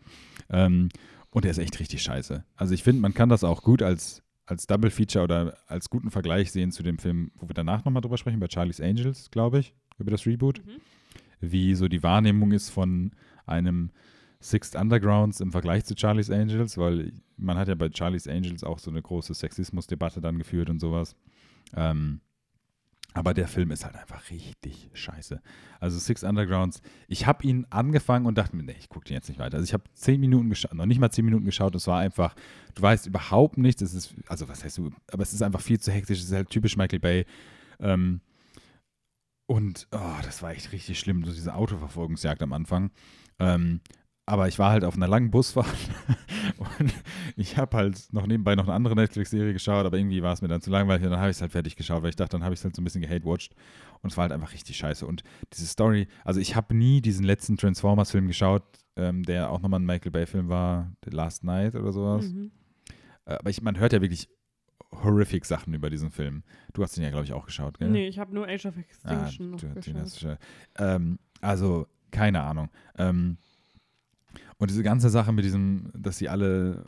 Ähm, 0.50 0.88
und 1.31 1.44
der 1.44 1.50
ist 1.50 1.59
echt 1.59 1.79
richtig 1.79 2.02
scheiße. 2.02 2.44
Also 2.57 2.74
ich 2.74 2.83
finde, 2.83 3.02
man 3.02 3.14
kann 3.14 3.29
das 3.29 3.44
auch 3.44 3.62
gut 3.62 3.83
als, 3.83 4.22
als 4.46 4.66
Double 4.66 4.90
Feature 4.90 5.24
oder 5.24 5.59
als 5.66 5.90
guten 5.90 6.11
Vergleich 6.11 6.50
sehen 6.50 6.72
zu 6.72 6.83
dem 6.83 6.98
Film, 6.98 7.31
wo 7.37 7.48
wir 7.48 7.55
danach 7.55 7.85
nochmal 7.85 8.00
drüber 8.00 8.18
sprechen, 8.18 8.40
bei 8.40 8.48
Charlie's 8.48 8.81
Angels, 8.81 9.31
glaube 9.31 9.59
ich, 9.59 9.74
über 9.98 10.11
das 10.11 10.26
Reboot. 10.26 10.62
Mhm. 10.64 10.81
Wie 11.40 11.74
so 11.74 11.88
die 11.88 12.02
Wahrnehmung 12.02 12.52
ist 12.52 12.70
von 12.70 13.12
einem 13.44 13.90
Sixth 14.40 14.77
Undergrounds 14.77 15.40
im 15.40 15.53
Vergleich 15.53 15.85
zu 15.85 15.94
Charlie's 15.96 16.31
Angels, 16.31 16.77
weil 16.79 17.12
man 17.37 17.57
hat 17.57 17.68
ja 17.68 17.75
bei 17.75 17.90
Charlie's 17.92 18.29
Angels 18.29 18.64
auch 18.64 18.79
so 18.79 18.90
eine 18.90 19.03
große 19.03 19.35
Sexismusdebatte 19.35 20.20
dann 20.20 20.38
geführt 20.38 20.70
und 20.70 20.79
sowas. 20.81 21.16
Ähm, 21.75 22.20
aber 23.16 23.33
der 23.33 23.49
Film 23.49 23.70
ist 23.70 23.85
halt 23.87 23.96
einfach 23.96 24.31
richtig 24.31 24.90
scheiße. 24.92 25.40
Also 25.81 25.99
Six 25.99 26.22
Undergrounds, 26.22 26.83
ich 27.09 27.27
habe 27.27 27.44
ihn 27.46 27.66
angefangen 27.70 28.27
und 28.27 28.37
dachte 28.37 28.55
mir, 28.55 28.62
nee, 28.62 28.77
ich 28.79 28.90
gucke 28.90 29.07
den 29.07 29.14
jetzt 29.14 29.29
nicht 29.31 29.38
weiter. 29.38 29.57
Also 29.57 29.64
ich 29.64 29.72
habe 29.72 29.85
zehn 29.94 30.20
Minuten 30.20 30.51
geschaut, 30.51 30.75
noch 30.75 30.85
nicht 30.85 31.01
mal 31.01 31.11
zehn 31.11 31.25
Minuten 31.25 31.46
geschaut. 31.46 31.75
Es 31.75 31.87
war 31.87 31.99
einfach, 31.99 32.35
du 32.75 32.83
weißt 32.83 33.07
überhaupt 33.07 33.57
nichts. 33.57 33.81
Es 33.81 33.94
ist, 33.94 34.14
also 34.29 34.51
was 34.51 34.62
heißt 34.62 34.77
du, 34.77 34.90
aber 35.11 35.22
es 35.22 35.33
ist 35.33 35.40
einfach 35.40 35.62
viel 35.62 35.81
zu 35.81 35.90
hektisch. 35.90 36.18
Es 36.18 36.27
ist 36.27 36.33
halt 36.33 36.51
typisch 36.51 36.77
Michael 36.77 37.01
Bay. 37.01 37.25
Ähm, 37.81 38.20
und 39.46 39.88
oh, 39.92 40.18
das 40.22 40.42
war 40.42 40.51
echt 40.51 40.72
richtig 40.72 40.99
schlimm, 40.99 41.25
so 41.25 41.33
diese 41.33 41.55
Autoverfolgungsjagd 41.55 42.42
am 42.42 42.53
Anfang. 42.53 42.90
Ähm, 43.38 43.81
aber 44.27 44.49
ich 44.49 44.59
war 44.59 44.73
halt 44.73 44.85
auf 44.85 44.97
einer 44.97 45.07
langen 45.07 45.31
Busfahrt 45.31 45.67
und 46.59 46.93
ich 47.37 47.57
habe 47.57 47.77
halt 47.77 48.12
noch 48.12 48.27
nebenbei 48.27 48.57
noch 48.57 48.65
eine 48.65 48.75
andere 48.75 48.97
Netflix-Serie 48.97 49.53
geschaut, 49.53 49.87
aber 49.87 49.97
irgendwie 49.97 50.23
war 50.23 50.33
es 50.33 50.43
mir 50.43 50.49
dann 50.49 50.61
zu 50.61 50.71
langweilig 50.71 51.05
und 51.05 51.11
dann 51.11 51.21
habe 51.21 51.31
ich 51.31 51.37
es 51.37 51.41
halt 51.41 51.53
fertig 51.53 51.77
geschaut, 51.77 52.03
weil 52.03 52.11
ich 52.11 52.17
dachte, 52.17 52.33
dann 52.33 52.43
habe 52.43 52.53
ich 52.53 52.61
es 52.61 52.65
halt 52.65 52.75
so 52.75 52.83
ein 52.83 52.85
bisschen 52.85 53.03
gehate-watched 53.03 53.55
und 54.03 54.11
es 54.11 54.17
war 54.17 54.23
halt 54.23 54.33
einfach 54.33 54.53
richtig 54.53 54.77
scheiße. 54.77 55.07
Und 55.07 55.23
diese 55.53 55.67
Story, 55.67 56.09
also 56.25 56.41
ich 56.41 56.57
habe 56.57 56.75
nie 56.75 57.01
diesen 57.01 57.25
letzten 57.25 57.57
Transformers-Film 57.57 58.27
geschaut, 58.27 58.65
ähm, 58.97 59.23
der 59.23 59.51
auch 59.51 59.61
nochmal 59.61 59.79
ein 59.79 59.87
Michael 59.87 60.11
Bay-Film 60.11 60.49
war, 60.49 60.93
The 61.05 61.11
Last 61.11 61.45
Night 61.45 61.77
oder 61.77 61.93
sowas. 61.93 62.27
Mhm. 62.27 62.51
Äh, 63.27 63.35
aber 63.35 63.51
ich, 63.51 63.62
man 63.62 63.79
hört 63.79 63.93
ja 63.93 64.01
wirklich 64.01 64.29
horrific 64.91 65.45
Sachen 65.45 65.73
über 65.73 65.89
diesen 65.89 66.11
Film. 66.11 66.43
Du 66.73 66.83
hast 66.83 66.97
den 66.97 67.05
ja, 67.05 67.11
glaube 67.11 67.25
ich, 67.25 67.33
auch 67.33 67.47
geschaut, 67.47 67.79
gell? 67.79 67.91
Nee, 67.91 68.09
ich 68.09 68.19
habe 68.19 68.35
nur 68.35 68.49
Age 68.49 68.67
of 68.67 68.77
Extinction 68.77 69.47
ah, 69.47 69.51
noch 69.51 69.61
du, 69.61 69.95
geschaut. 70.03 70.39
Ähm, 70.79 71.19
also, 71.41 71.87
keine 72.11 72.43
Ahnung. 72.43 72.71
Ähm, 72.97 73.37
und 74.59 74.71
diese 74.71 74.83
ganze 74.83 75.11
Sache 75.11 75.33
mit 75.33 75.45
diesem, 75.45 75.90
dass 75.95 76.19
sie 76.19 76.29
alle 76.29 76.85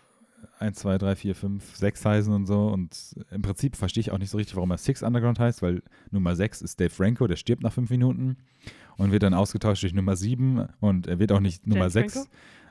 1, 0.58 0.78
2, 0.78 0.98
3, 0.98 1.16
4, 1.16 1.34
5, 1.34 1.76
6 1.76 2.04
heißen 2.04 2.32
und 2.32 2.46
so. 2.46 2.68
Und 2.68 3.14
im 3.30 3.42
Prinzip 3.42 3.76
verstehe 3.76 4.00
ich 4.00 4.10
auch 4.10 4.18
nicht 4.18 4.30
so 4.30 4.38
richtig, 4.38 4.56
warum 4.56 4.70
er 4.70 4.78
Six 4.78 5.02
Underground 5.02 5.38
heißt, 5.38 5.62
weil 5.62 5.82
Nummer 6.10 6.34
6 6.34 6.62
ist 6.62 6.80
Dave 6.80 6.90
Franco, 6.90 7.26
der 7.26 7.36
stirbt 7.36 7.62
nach 7.62 7.72
5 7.72 7.90
Minuten 7.90 8.36
und 8.96 9.12
wird 9.12 9.22
dann 9.22 9.34
ausgetauscht 9.34 9.82
durch 9.82 9.94
Nummer 9.94 10.16
7 10.16 10.66
und 10.80 11.06
er 11.06 11.18
wird 11.18 11.32
auch 11.32 11.40
nicht 11.40 11.66
Nummer 11.66 11.88
James 11.88 12.14
6. 12.14 12.28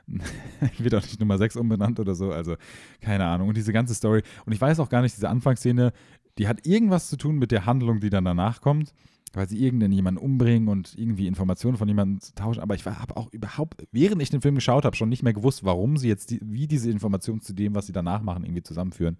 wird 0.78 0.94
auch 0.94 1.02
nicht 1.02 1.20
Nummer 1.20 1.38
6 1.38 1.56
umbenannt 1.56 2.00
oder 2.00 2.14
so. 2.14 2.32
Also, 2.32 2.56
keine 3.00 3.26
Ahnung. 3.26 3.48
Und 3.48 3.56
diese 3.56 3.72
ganze 3.72 3.94
Story. 3.94 4.22
Und 4.46 4.52
ich 4.52 4.60
weiß 4.60 4.80
auch 4.80 4.88
gar 4.88 5.02
nicht, 5.02 5.14
diese 5.14 5.28
Anfangsszene, 5.28 5.92
die 6.38 6.48
hat 6.48 6.66
irgendwas 6.66 7.08
zu 7.08 7.16
tun 7.16 7.36
mit 7.36 7.50
der 7.50 7.66
Handlung, 7.66 8.00
die 8.00 8.10
dann 8.10 8.24
danach 8.24 8.60
kommt 8.60 8.92
weil 9.36 9.48
sie 9.48 9.62
irgendjemanden 9.62 10.22
umbringen 10.22 10.68
und 10.68 10.96
irgendwie 10.96 11.26
Informationen 11.26 11.76
von 11.76 11.88
jemandem 11.88 12.20
tauschen. 12.34 12.60
Aber 12.60 12.74
ich 12.74 12.84
habe 12.86 13.16
auch 13.16 13.32
überhaupt, 13.32 13.86
während 13.92 14.22
ich 14.22 14.30
den 14.30 14.40
Film 14.40 14.54
geschaut 14.54 14.84
habe, 14.84 14.96
schon 14.96 15.08
nicht 15.08 15.22
mehr 15.22 15.32
gewusst, 15.32 15.64
warum 15.64 15.96
sie 15.96 16.08
jetzt, 16.08 16.30
die, 16.30 16.40
wie 16.42 16.66
diese 16.66 16.90
Informationen 16.90 17.40
zu 17.40 17.52
dem, 17.52 17.74
was 17.74 17.86
sie 17.86 17.92
danach 17.92 18.22
machen, 18.22 18.44
irgendwie 18.44 18.62
zusammenführen. 18.62 19.18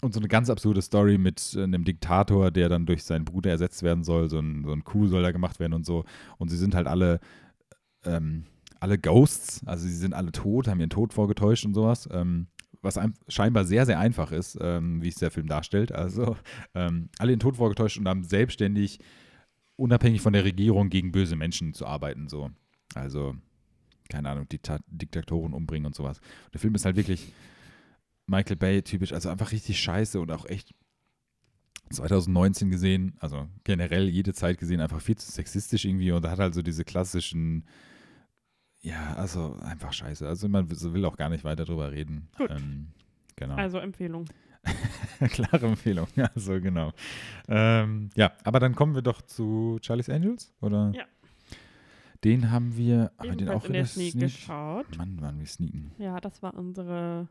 Und 0.00 0.12
so 0.14 0.20
eine 0.20 0.28
ganz 0.28 0.50
absurde 0.50 0.82
Story 0.82 1.16
mit 1.16 1.54
äh, 1.54 1.62
einem 1.62 1.84
Diktator, 1.84 2.50
der 2.50 2.68
dann 2.68 2.86
durch 2.86 3.04
seinen 3.04 3.24
Bruder 3.24 3.50
ersetzt 3.50 3.82
werden 3.82 4.02
soll. 4.02 4.28
So 4.28 4.38
ein, 4.38 4.64
so 4.64 4.72
ein 4.72 4.84
Coup 4.84 5.06
soll 5.06 5.22
da 5.22 5.30
gemacht 5.30 5.60
werden 5.60 5.74
und 5.74 5.86
so. 5.86 6.04
Und 6.38 6.48
sie 6.48 6.56
sind 6.56 6.74
halt 6.74 6.88
alle, 6.88 7.20
ähm, 8.04 8.44
alle 8.80 8.98
Ghosts, 8.98 9.64
also 9.64 9.86
sie 9.86 9.94
sind 9.94 10.12
alle 10.12 10.32
tot, 10.32 10.66
haben 10.66 10.80
ihren 10.80 10.90
Tod 10.90 11.12
vorgetäuscht 11.12 11.64
und 11.64 11.74
sowas. 11.74 12.08
Ähm, 12.12 12.48
was 12.82 12.98
scheinbar 13.28 13.64
sehr, 13.64 13.86
sehr 13.86 13.98
einfach 13.98 14.32
ist, 14.32 14.58
ähm, 14.60 15.02
wie 15.02 15.08
es 15.08 15.14
der 15.14 15.30
Film 15.30 15.46
darstellt. 15.46 15.92
Also 15.92 16.36
ähm, 16.74 17.08
alle 17.18 17.32
in 17.32 17.40
Tod 17.40 17.56
vorgetäuscht 17.56 17.98
und 17.98 18.08
haben 18.08 18.24
selbstständig, 18.24 18.98
unabhängig 19.76 20.20
von 20.20 20.32
der 20.32 20.44
Regierung, 20.44 20.90
gegen 20.90 21.12
böse 21.12 21.36
Menschen 21.36 21.74
zu 21.74 21.86
arbeiten. 21.86 22.28
So. 22.28 22.50
Also, 22.94 23.36
keine 24.08 24.28
Ahnung, 24.28 24.48
Dikta 24.48 24.78
Diktatoren 24.86 25.54
umbringen 25.54 25.86
und 25.86 25.94
sowas. 25.94 26.20
Der 26.52 26.60
Film 26.60 26.74
ist 26.74 26.84
halt 26.84 26.96
wirklich 26.96 27.32
Michael 28.26 28.56
Bay 28.56 28.82
typisch, 28.82 29.12
also 29.12 29.28
einfach 29.28 29.52
richtig 29.52 29.80
scheiße 29.80 30.20
und 30.20 30.30
auch 30.30 30.46
echt 30.46 30.74
2019 31.90 32.70
gesehen, 32.70 33.14
also 33.20 33.48
generell 33.64 34.08
jede 34.08 34.32
Zeit 34.32 34.58
gesehen, 34.58 34.80
einfach 34.80 35.00
viel 35.00 35.16
zu 35.16 35.30
sexistisch 35.30 35.84
irgendwie 35.84 36.12
und 36.12 36.26
hat 36.26 36.38
halt 36.38 36.54
so 36.54 36.62
diese 36.62 36.84
klassischen, 36.84 37.64
ja, 38.82 39.14
also 39.14 39.56
einfach 39.62 39.92
scheiße. 39.92 40.26
Also 40.26 40.48
man 40.48 40.68
will 40.70 41.04
auch 41.04 41.16
gar 41.16 41.28
nicht 41.28 41.44
weiter 41.44 41.64
drüber 41.64 41.92
reden. 41.92 42.28
Gut. 42.36 42.50
Ähm, 42.50 42.88
genau. 43.36 43.54
Also 43.54 43.78
Empfehlung. 43.78 44.26
Klare 45.30 45.66
Empfehlung, 45.66 46.06
ja, 46.14 46.30
so 46.36 46.60
genau. 46.60 46.92
Ähm, 47.48 48.10
ja, 48.14 48.32
aber 48.44 48.60
dann 48.60 48.74
kommen 48.74 48.94
wir 48.94 49.02
doch 49.02 49.22
zu 49.22 49.78
Charlie's 49.82 50.08
Angels, 50.08 50.52
oder? 50.60 50.92
Ja. 50.94 51.04
Den 52.24 52.52
haben 52.52 52.76
wir, 52.76 53.10
haben 53.18 53.30
wir 53.30 53.36
den 53.36 53.48
auch 53.48 53.64
in 53.64 53.72
der 53.72 53.82
der 53.82 53.86
Sneak 53.86 54.12
Sneak? 54.12 54.24
geschaut. 54.26 54.96
Mann, 54.96 55.20
waren 55.20 55.38
wir 55.40 55.46
sneaken. 55.46 55.90
Ja, 55.98 56.20
das 56.20 56.42
war 56.42 56.54
unsere 56.54 57.26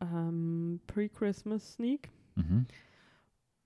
ähm, 0.00 0.80
Pre-Christmas 0.86 1.74
Sneak. 1.74 2.10
Mhm. 2.36 2.66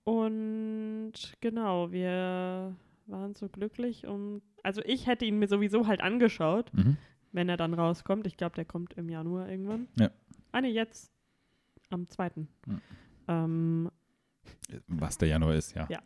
Und 0.03 1.13
genau, 1.41 1.91
wir 1.91 2.75
waren 3.11 3.35
so 3.35 3.47
glücklich 3.49 4.07
und 4.07 4.41
also 4.63 4.81
ich 4.85 5.07
hätte 5.07 5.25
ihn 5.25 5.37
mir 5.39 5.47
sowieso 5.47 5.87
halt 5.87 6.01
angeschaut, 6.01 6.73
Mhm. 6.73 6.97
wenn 7.31 7.49
er 7.49 7.57
dann 7.57 7.73
rauskommt. 7.73 8.25
Ich 8.27 8.37
glaube, 8.37 8.55
der 8.55 8.65
kommt 8.65 8.93
im 8.93 9.09
Januar 9.09 9.47
irgendwann. 9.49 9.87
Ja. 9.99 10.09
Ah, 10.51 10.61
nee, 10.61 10.69
jetzt 10.69 11.11
am 11.89 12.07
2. 12.09 12.31
Mhm. 12.65 12.81
Ähm, 13.27 13.91
Was 14.87 15.17
der 15.17 15.27
Januar 15.29 15.53
ist, 15.55 15.75
ja. 15.75 15.87
Ja. 15.89 15.99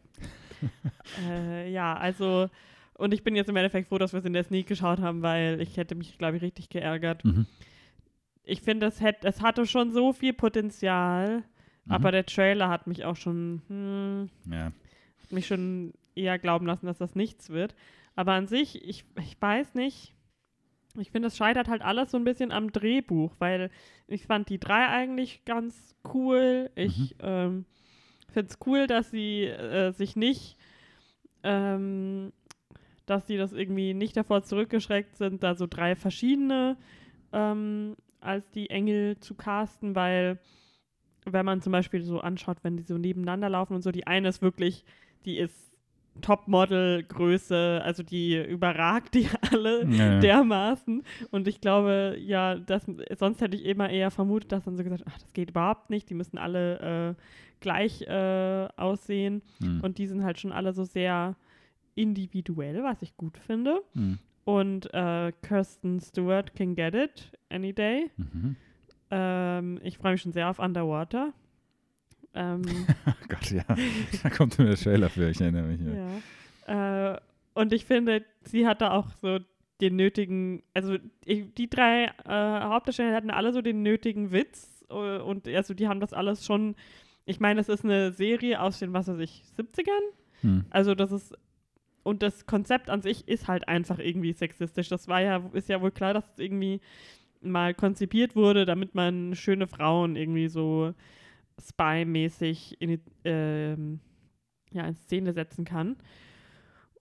äh, 1.30 1.72
ja, 1.72 1.96
also 1.96 2.50
und 2.98 3.14
ich 3.14 3.24
bin 3.24 3.36
jetzt 3.36 3.50
im 3.50 3.56
Endeffekt 3.58 3.90
froh, 3.90 3.98
dass 3.98 4.14
wir 4.14 4.20
es 4.20 4.26
in 4.26 4.34
der 4.34 4.44
Sneak 4.44 4.68
geschaut 4.68 5.00
haben, 5.00 5.22
weil 5.22 5.60
ich 5.62 5.76
hätte 5.78 5.96
mich, 5.96 6.18
glaube 6.18 6.38
ich, 6.38 6.44
richtig 6.44 6.70
geärgert. 6.70 7.24
Mhm. 7.26 7.46
Ich 8.44 8.62
finde, 8.62 8.86
es, 8.86 9.02
hätte, 9.02 9.28
es 9.28 9.42
hatte 9.42 9.66
schon 9.66 9.92
so 9.92 10.14
viel 10.14 10.34
Potenzial, 10.34 11.44
Mhm. 11.86 11.92
aber 11.92 12.12
der 12.12 12.26
Trailer 12.26 12.70
hat 12.70 12.88
mich 12.88 13.04
auch 13.06 13.16
schon, 13.16 13.62
hm, 13.68 14.30
Ja. 14.52 14.72
mich 15.30 15.46
schon 15.48 15.94
eher 16.16 16.40
glauben 16.40 16.66
lassen, 16.66 16.86
dass 16.86 16.98
das 16.98 17.16
nichts 17.16 17.50
wird. 17.50 17.76
Aber 18.16 18.34
an 18.34 18.48
sich, 18.48 18.84
ich, 18.88 19.06
ich 19.20 19.40
weiß 19.40 19.76
nicht. 19.76 20.14
Ich 20.98 21.12
finde, 21.12 21.28
es 21.28 21.36
scheitert 21.36 21.68
halt 21.68 21.82
alles 21.82 22.12
so 22.12 22.18
ein 22.18 22.24
bisschen 22.24 22.52
am 22.52 22.72
Drehbuch, 22.72 23.36
weil 23.40 23.70
ich 24.08 24.26
fand 24.26 24.48
die 24.50 24.60
drei 24.60 24.88
eigentlich 24.88 25.44
ganz 25.44 25.94
cool. 26.14 26.72
Ich 26.76 27.16
ähm, 27.20 27.66
finde 28.32 28.50
es 28.50 28.58
cool, 28.66 28.88
dass 28.88 29.12
sie 29.12 29.44
äh, 29.44 29.92
sich 29.92 30.16
nicht, 30.16 30.58
ähm, 31.44 32.32
dass 33.06 33.28
sie 33.28 33.36
das 33.36 33.52
irgendwie 33.52 33.94
nicht 33.94 34.16
davor 34.16 34.44
zurückgeschreckt 34.44 35.18
sind, 35.18 35.44
da 35.44 35.56
so 35.56 35.68
drei 35.68 35.96
verschiedene 35.96 36.78
ähm, 37.34 37.98
als 38.22 38.50
die 38.52 38.70
Engel 38.70 39.20
zu 39.20 39.36
casten, 39.36 39.96
weil 39.96 40.40
wenn 41.26 41.46
man 41.46 41.62
zum 41.62 41.72
Beispiel 41.72 42.02
so 42.04 42.20
anschaut, 42.20 42.58
wenn 42.64 42.78
die 42.78 42.84
so 42.84 42.98
nebeneinander 42.98 43.50
laufen 43.50 43.74
und 43.74 43.82
so, 43.82 43.92
die 43.92 44.08
eine 44.08 44.30
ist 44.30 44.42
wirklich, 44.42 44.86
die 45.26 45.38
ist 45.38 45.75
Topmodel-Größe, 46.22 47.82
also 47.84 48.04
die 48.04 48.36
überragt 48.44 49.14
die 49.16 49.28
alle 49.52 49.86
Ja, 49.86 50.14
ja. 50.14 50.20
dermaßen. 50.20 51.04
Und 51.32 51.48
ich 51.48 51.62
glaube, 51.62 52.18
ja, 52.20 52.56
das, 52.56 52.86
sonst 53.18 53.42
hätte 53.42 53.56
ich 53.58 53.66
immer 53.66 53.90
eher 53.90 54.12
vermutet, 54.12 54.52
dass 54.52 54.64
dann 54.64 54.78
so 54.78 54.84
gesagt, 54.84 55.04
ach, 55.08 55.18
das 55.18 55.34
geht 55.34 55.50
überhaupt 55.52 55.90
nicht, 55.90 56.10
die 56.10 56.14
müssen 56.14 56.38
alle 56.38 57.16
äh, 57.18 57.22
gleich 57.60 58.02
äh, 58.04 58.68
aussehen. 58.78 59.42
Mhm. 59.60 59.82
Und 59.82 59.98
die 59.98 60.08
sind 60.08 60.24
halt 60.24 60.40
schon 60.40 60.52
alle 60.52 60.74
so 60.74 60.84
sehr 60.84 61.36
individuell, 61.96 62.84
was 62.84 63.02
ich 63.02 63.16
gut 63.18 63.38
finde. 63.38 63.82
Mhm. 63.94 64.20
Und 64.44 64.94
äh, 64.94 65.32
Kirsten 65.42 66.00
Stewart 66.00 66.56
can 66.56 66.76
get 66.76 66.94
it 66.94 67.32
any 67.50 67.74
day. 67.74 68.12
Mhm. 68.18 68.56
Ähm, 69.12 69.80
ich 69.84 69.98
freue 69.98 70.14
mich 70.14 70.22
schon 70.22 70.34
sehr 70.34 70.50
auf 70.50 70.60
Underwater. 70.60 71.34
Ähm, 72.36 72.62
Oh 73.08 73.12
Gott, 73.30 73.52
ja. 73.52 73.64
da 74.24 74.30
kommt 74.30 74.60
mir 74.60 74.66
der 74.66 74.76
Trailer 74.76 75.10
für, 75.10 75.30
ich 75.30 75.42
erinnere 75.42 75.64
mich. 75.64 75.80
Ja. 76.68 77.14
Äh, 77.14 77.20
und 77.54 77.74
ich 77.74 77.86
finde, 77.86 78.24
sie 78.44 78.68
hatte 78.68 78.92
auch 78.92 79.08
so 79.22 79.40
den 79.82 79.96
nötigen, 79.96 80.64
also 80.74 80.98
ich, 81.26 81.54
die 81.54 81.70
drei 81.70 82.06
äh, 82.26 82.30
Hauptdarsteller 82.30 83.16
hatten 83.16 83.32
alle 83.32 83.54
so 83.54 83.62
den 83.62 83.82
nötigen 83.84 84.32
Witz 84.32 84.86
äh, 84.90 85.20
und 85.20 85.48
also 85.48 85.74
die 85.74 85.88
haben 85.88 86.00
das 86.00 86.14
alles 86.14 86.46
schon, 86.46 86.76
ich 87.26 87.40
meine, 87.40 87.60
es 87.62 87.70
ist 87.70 87.84
eine 87.84 88.12
Serie 88.12 88.62
aus 88.62 88.80
den, 88.80 88.94
was 88.94 89.08
weiß 89.08 89.20
ich, 89.20 89.44
70ern? 89.58 89.92
Mhm. 90.44 90.66
Also 90.70 90.96
das 90.96 91.12
ist 91.12 91.36
und 92.04 92.22
das 92.22 92.46
Konzept 92.46 92.92
an 92.92 93.02
sich 93.02 93.28
ist 93.28 93.48
halt 93.48 93.68
einfach 93.68 93.98
irgendwie 93.98 94.32
sexistisch. 94.32 94.90
Das 94.90 95.08
war 95.08 95.22
ja, 95.22 95.42
ist 95.54 95.70
ja 95.70 95.82
wohl 95.82 95.90
klar, 95.90 96.14
dass 96.14 96.30
es 96.34 96.38
irgendwie 96.38 96.80
mal 97.42 97.74
konzipiert 97.74 98.36
wurde, 98.36 98.66
damit 98.66 98.94
man 98.94 99.34
schöne 99.36 99.66
Frauen 99.66 100.16
irgendwie 100.16 100.48
so 100.48 100.94
Spy-mäßig 101.62 102.76
in, 102.80 102.90
die- 102.90 103.00
ähm, 103.24 104.00
ja, 104.72 104.86
in 104.86 104.96
Szene 104.96 105.34
setzen 105.34 105.66
kann. 105.66 105.96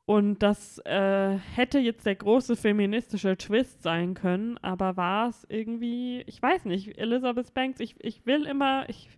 Und 0.07 0.41
das 0.43 0.79
äh, 0.85 1.39
hätte 1.55 1.79
jetzt 1.79 2.05
der 2.05 2.15
große 2.15 2.57
feministische 2.57 3.39
Twist 3.39 3.83
sein 3.83 4.13
können, 4.13 4.59
aber 4.59 4.99
war 4.99 5.31
es 5.31 5.47
irgendwie, 5.49 6.23
ich 6.27 6.43
weiß 6.43 6.67
nicht, 6.67 6.99
Elizabeth 6.99 7.55
Banks, 7.55 7.81
ich, 7.81 7.97
ich 8.01 8.27
will 8.27 8.45
immer, 8.45 8.87
ich, 8.91 9.09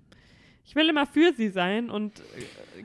ich 0.64 0.76
will 0.76 0.88
immer 0.88 1.04
für 1.06 1.32
sie 1.32 1.48
sein 1.48 1.90
und 1.90 2.20
äh, 2.20 2.22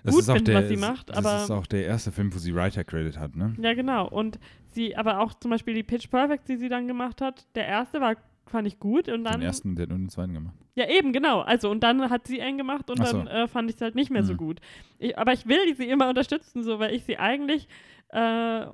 Das 0.03 0.15
gut 0.15 0.21
ist 0.21 0.31
finden, 0.31 0.45
der, 0.45 0.55
was 0.63 0.67
sie 0.69 0.77
macht, 0.77 1.09
das 1.09 1.17
aber 1.17 1.43
ist 1.43 1.51
auch 1.51 1.67
der 1.67 1.85
erste 1.85 2.11
Film, 2.11 2.33
wo 2.33 2.39
sie 2.39 2.55
Writer-Credit 2.55 3.19
hat, 3.19 3.35
ne? 3.35 3.53
ja, 3.61 3.75
genau. 3.75 4.07
Und 4.09 4.39
sie, 4.71 4.95
aber 4.97 5.19
auch 5.19 5.35
zum 5.35 5.51
Beispiel 5.51 5.75
die 5.75 5.83
Pitch 5.83 6.09
Perfect, 6.09 6.49
die 6.49 6.57
sie 6.57 6.69
dann 6.69 6.87
gemacht 6.87 7.21
hat, 7.21 7.45
der 7.53 7.67
erste 7.67 8.01
war, 8.01 8.15
fand 8.47 8.67
ich 8.67 8.79
gut 8.79 9.07
und 9.09 9.23
dann. 9.23 9.39
Den 9.39 9.47
ersten, 9.47 9.75
der 9.75 9.83
hat 9.83 9.89
nur 9.89 9.97
den 9.99 10.09
zweiten 10.09 10.33
gemacht. 10.33 10.55
Ja, 10.75 10.89
eben, 10.89 11.13
genau. 11.13 11.41
Also, 11.41 11.69
und 11.69 11.81
dann 11.83 12.09
hat 12.09 12.27
sie 12.27 12.41
einen 12.41 12.57
gemacht 12.57 12.89
und 12.89 12.97
so. 12.97 13.03
dann 13.03 13.27
äh, 13.27 13.47
fand 13.47 13.69
ich 13.69 13.75
es 13.75 13.81
halt 13.81 13.95
nicht 13.95 14.09
mehr 14.11 14.23
so 14.23 14.33
Mhm. 14.33 14.37
gut. 14.37 14.59
Ich, 14.99 15.17
aber 15.17 15.33
ich 15.33 15.47
will 15.47 15.75
sie 15.75 15.87
immer 15.89 16.09
unterstützen, 16.09 16.63
so, 16.63 16.79
weil 16.79 16.93
ich 16.93 17.03
sie 17.03 17.17
eigentlich 17.17 17.67
äh, 18.09 18.65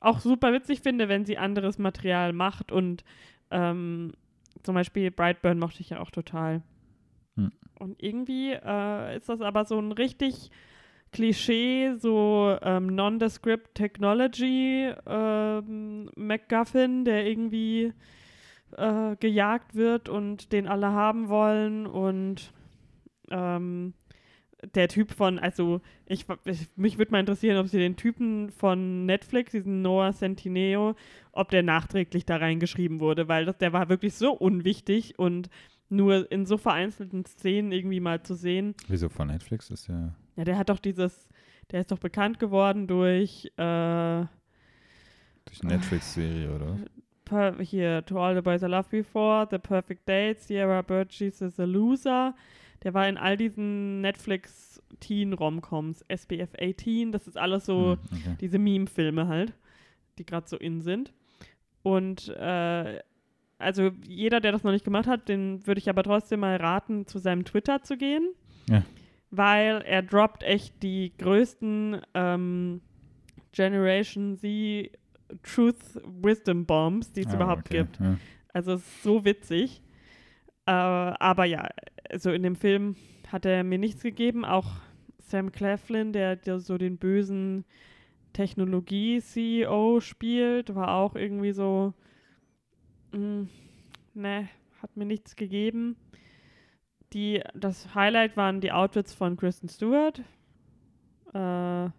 auch 0.00 0.18
super 0.20 0.52
witzig 0.52 0.80
finde, 0.80 1.08
wenn 1.08 1.24
sie 1.24 1.38
anderes 1.38 1.78
Material 1.78 2.32
macht 2.32 2.72
und 2.72 3.04
ähm, 3.50 4.14
zum 4.62 4.74
Beispiel 4.74 5.10
Brightburn 5.10 5.58
mochte 5.58 5.80
ich 5.80 5.90
ja 5.90 6.00
auch 6.00 6.10
total. 6.10 6.62
Mhm. 7.36 7.52
Und 7.78 8.02
irgendwie 8.02 8.52
äh, 8.52 9.16
ist 9.16 9.28
das 9.28 9.40
aber 9.40 9.64
so 9.64 9.78
ein 9.78 9.92
richtig 9.92 10.50
Klischee, 11.12 11.94
so 11.98 12.56
ähm, 12.62 12.86
Nondescript 12.86 13.74
Technology 13.74 14.90
ähm, 15.06 16.10
MacGuffin, 16.16 17.04
der 17.04 17.26
irgendwie 17.26 17.92
äh, 18.76 19.16
gejagt 19.16 19.74
wird 19.74 20.08
und 20.08 20.52
den 20.52 20.66
alle 20.66 20.92
haben 20.92 21.28
wollen 21.28 21.86
und 21.86 22.52
ähm, 23.30 23.94
der 24.74 24.88
Typ 24.88 25.10
von, 25.10 25.38
also 25.40 25.80
ich, 26.06 26.26
ich 26.44 26.68
mich 26.76 26.96
würde 26.98 27.10
mal 27.10 27.20
interessieren, 27.20 27.56
ob 27.58 27.66
sie 27.66 27.78
den 27.78 27.96
Typen 27.96 28.50
von 28.50 29.06
Netflix, 29.06 29.50
diesen 29.52 29.82
Noah 29.82 30.12
Centineo, 30.12 30.94
ob 31.32 31.50
der 31.50 31.62
nachträglich 31.64 32.24
da 32.26 32.36
reingeschrieben 32.36 33.00
wurde, 33.00 33.26
weil 33.26 33.44
das, 33.44 33.58
der 33.58 33.72
war 33.72 33.88
wirklich 33.88 34.14
so 34.14 34.32
unwichtig 34.32 35.18
und 35.18 35.48
nur 35.88 36.30
in 36.30 36.46
so 36.46 36.58
vereinzelten 36.58 37.24
Szenen 37.24 37.72
irgendwie 37.72 38.00
mal 38.00 38.22
zu 38.22 38.34
sehen. 38.34 38.74
Wieso 38.88 39.08
von 39.08 39.28
Netflix? 39.28 39.68
Ist 39.70 39.88
ja. 39.88 40.14
Ja, 40.36 40.44
der 40.44 40.56
hat 40.56 40.68
doch 40.68 40.78
dieses, 40.78 41.28
der 41.70 41.80
ist 41.80 41.90
doch 41.90 41.98
bekannt 41.98 42.38
geworden 42.38 42.86
durch 42.86 43.46
äh, 43.56 44.24
Durch 45.44 45.62
Netflix-Serie, 45.62 46.54
oder? 46.54 46.78
Per 47.32 47.62
hier 47.62 48.04
To 48.04 48.22
All 48.22 48.34
the 48.34 48.42
Boys 48.42 48.62
I 48.62 48.66
Loved 48.66 48.90
Before, 48.90 49.46
The 49.50 49.58
Perfect 49.58 50.06
Date, 50.06 50.40
Sierra 50.40 50.82
Burgess 50.82 51.40
is 51.40 51.58
a 51.58 51.64
Loser. 51.64 52.34
Der 52.84 52.92
war 52.94 53.08
in 53.08 53.16
all 53.16 53.36
diesen 53.36 54.00
Netflix 54.00 54.82
Teen 55.00 55.32
Romcoms, 55.32 56.04
SBF 56.08 56.50
18, 56.60 57.10
das 57.10 57.26
ist 57.26 57.38
alles 57.38 57.64
so 57.64 57.92
Hm, 57.92 57.98
okay. 58.12 58.36
diese 58.40 58.58
Meme-Filme 58.58 59.28
halt, 59.28 59.54
die 60.18 60.26
gerade 60.26 60.46
so 60.46 60.56
in 60.58 60.82
sind. 60.82 61.12
Und 61.82 62.28
äh, 62.28 62.98
also 63.58 63.90
jeder, 64.06 64.40
der 64.40 64.52
das 64.52 64.64
noch 64.64 64.72
nicht 64.72 64.84
gemacht 64.84 65.06
hat, 65.06 65.28
den 65.28 65.66
würde 65.66 65.78
ich 65.78 65.88
aber 65.88 66.02
trotzdem 66.02 66.40
mal 66.40 66.56
raten, 66.56 67.06
zu 67.06 67.18
seinem 67.18 67.44
Twitter 67.44 67.82
zu 67.82 67.96
gehen. 67.96 68.28
Ja. 68.68 68.82
Weil 69.30 69.82
er 69.86 70.02
droppt 70.02 70.42
echt 70.42 70.82
die 70.82 71.12
größten 71.16 72.02
ähm, 72.14 72.82
Generation 73.52 74.36
Z 74.36 74.90
Truth 75.42 76.00
Wisdom 76.04 76.66
Bombs, 76.66 77.12
die 77.12 77.20
es 77.22 77.28
Ah, 77.28 77.34
überhaupt 77.36 77.66
okay, 77.68 77.78
gibt. 77.78 78.00
Ja. 78.00 78.18
Also 78.52 78.72
es 78.74 78.80
ist 78.82 79.02
so 79.02 79.24
witzig. 79.24 79.82
Äh, 80.66 80.70
aber 80.72 81.44
ja, 81.44 81.68
also 82.10 82.30
in 82.30 82.42
dem 82.42 82.56
Film 82.56 82.96
hat 83.28 83.46
er 83.46 83.64
mir 83.64 83.78
nichts 83.78 84.02
gegeben. 84.02 84.44
Auch 84.44 84.66
Sam 85.18 85.50
Claflin, 85.52 86.12
der, 86.12 86.36
der 86.36 86.58
so 86.58 86.76
den 86.78 86.98
bösen 86.98 87.64
Technologie-CEO 88.32 90.00
spielt, 90.00 90.74
war 90.74 90.94
auch 90.94 91.14
irgendwie 91.14 91.52
so, 91.52 91.94
mh, 93.12 93.46
ne, 94.14 94.48
hat 94.80 94.96
mir 94.96 95.06
nichts 95.06 95.36
gegeben. 95.36 95.96
Die, 97.12 97.42
das 97.54 97.94
Highlight 97.94 98.36
waren 98.36 98.60
die 98.60 98.72
Outfits 98.72 99.12
von 99.14 99.36
Kristen 99.36 99.68
Stewart. 99.68 100.20
Äh, 101.34 101.90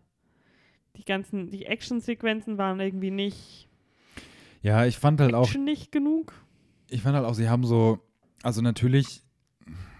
die 0.95 1.05
ganzen, 1.05 1.49
die 1.49 1.65
Action-Sequenzen 1.65 2.57
waren 2.57 2.79
irgendwie 2.79 3.11
nicht 3.11 3.67
ja, 4.63 4.85
ich 4.85 4.97
fand 4.97 5.19
halt 5.19 5.35
auch, 5.35 5.53
nicht 5.53 5.91
genug. 5.91 6.33
ich 6.89 7.01
fand 7.01 7.15
halt 7.17 7.25
auch, 7.25 7.33
sie 7.33 7.49
haben 7.49 7.65
so, 7.65 7.99
also 8.43 8.61
natürlich, 8.61 9.21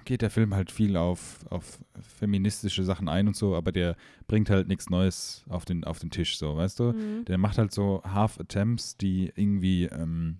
geht 0.05 0.21
der 0.21 0.29
Film 0.29 0.55
halt 0.55 0.71
viel 0.71 0.95
auf, 0.95 1.45
auf 1.49 1.79
feministische 2.17 2.83
Sachen 2.83 3.09
ein 3.09 3.27
und 3.27 3.35
so, 3.35 3.55
aber 3.55 3.73
der 3.73 3.97
bringt 4.27 4.49
halt 4.49 4.69
nichts 4.69 4.89
Neues 4.89 5.43
auf 5.49 5.65
den, 5.65 5.83
auf 5.83 5.99
den 5.99 6.11
Tisch, 6.11 6.37
so, 6.37 6.55
weißt 6.55 6.79
du? 6.79 6.93
Mhm. 6.93 7.25
Der 7.25 7.37
macht 7.37 7.57
halt 7.57 7.73
so 7.73 8.01
Half-Attempts, 8.05 8.95
die 8.95 9.33
irgendwie 9.35 9.85
ähm, 9.85 10.39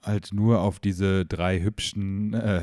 halt 0.00 0.32
nur 0.32 0.60
auf 0.60 0.78
diese 0.78 1.26
drei 1.26 1.60
hübschen, 1.60 2.32
äh, 2.34 2.62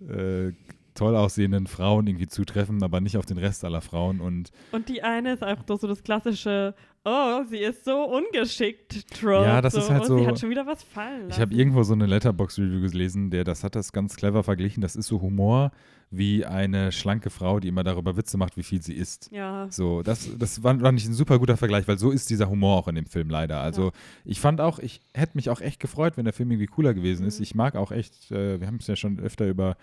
äh, 0.08 0.52
toll 0.96 1.14
aussehenden 1.16 1.66
Frauen 1.66 2.06
irgendwie 2.06 2.26
zutreffen, 2.26 2.82
aber 2.82 3.00
nicht 3.00 3.16
auf 3.16 3.26
den 3.26 3.38
Rest 3.38 3.64
aller 3.64 3.80
Frauen 3.80 4.20
und 4.20 4.50
Und 4.72 4.88
die 4.88 5.02
eine 5.02 5.34
ist 5.34 5.44
auch 5.44 5.56
so 5.78 5.86
das 5.86 6.02
klassische, 6.02 6.74
oh, 7.04 7.42
sie 7.48 7.58
ist 7.58 7.84
so 7.84 8.04
ungeschickt, 8.04 9.10
Trope. 9.10 9.44
Ja, 9.44 9.60
das 9.60 9.74
so, 9.74 9.80
ist 9.80 9.90
halt 9.90 10.02
oh, 10.02 10.06
so- 10.06 10.18
Sie 10.18 10.26
hat 10.26 10.38
schon 10.40 10.50
wieder 10.50 10.66
was 10.66 10.82
fallen 10.82 11.28
Ich 11.28 11.36
habe 11.38 11.50
lassen. 11.52 11.58
irgendwo 11.58 11.82
so 11.82 11.92
eine 11.92 12.06
Letterbox-Review 12.06 12.80
gelesen, 12.80 13.30
der 13.30 13.44
das 13.44 13.62
hat 13.64 13.74
das 13.76 13.92
ganz 13.92 14.16
clever 14.16 14.42
verglichen. 14.42 14.80
Das 14.80 14.96
ist 14.96 15.06
so 15.06 15.20
Humor 15.20 15.70
wie 16.10 16.44
eine 16.46 16.92
schlanke 16.92 17.30
Frau, 17.30 17.58
die 17.58 17.66
immer 17.66 17.82
darüber 17.82 18.16
Witze 18.16 18.38
macht, 18.38 18.56
wie 18.56 18.62
viel 18.62 18.80
sie 18.80 18.94
isst. 18.94 19.28
Ja, 19.32 19.66
So, 19.70 20.02
das, 20.02 20.28
das 20.38 20.62
war, 20.62 20.80
war 20.80 20.92
nicht 20.92 21.08
ein 21.08 21.12
super 21.14 21.38
guter 21.40 21.56
Vergleich, 21.56 21.88
weil 21.88 21.98
so 21.98 22.12
ist 22.12 22.30
dieser 22.30 22.48
Humor 22.48 22.76
auch 22.76 22.86
in 22.86 22.94
dem 22.94 23.06
Film 23.06 23.28
leider. 23.28 23.60
Also 23.60 23.86
Ja. 23.86 23.90
ich 24.24 24.38
fand 24.40 24.60
auch, 24.60 24.78
ich 24.78 25.00
hätte 25.14 25.32
mich 25.36 25.50
auch 25.50 25.60
echt 25.60 25.80
gefreut, 25.80 26.16
wenn 26.16 26.24
der 26.24 26.32
Film 26.32 26.52
irgendwie 26.52 26.68
cooler 26.68 26.94
gewesen 26.94 27.26
ist. 27.26 27.40
Mhm. 27.40 27.42
Ich 27.42 27.54
mag 27.56 27.74
auch 27.74 27.90
echt, 27.90 28.30
äh, 28.30 28.60
wir 28.60 28.68
haben 28.68 28.76
es 28.76 28.86
ja 28.86 28.94
schon 28.94 29.18
öfter 29.18 29.48
über 29.48 29.76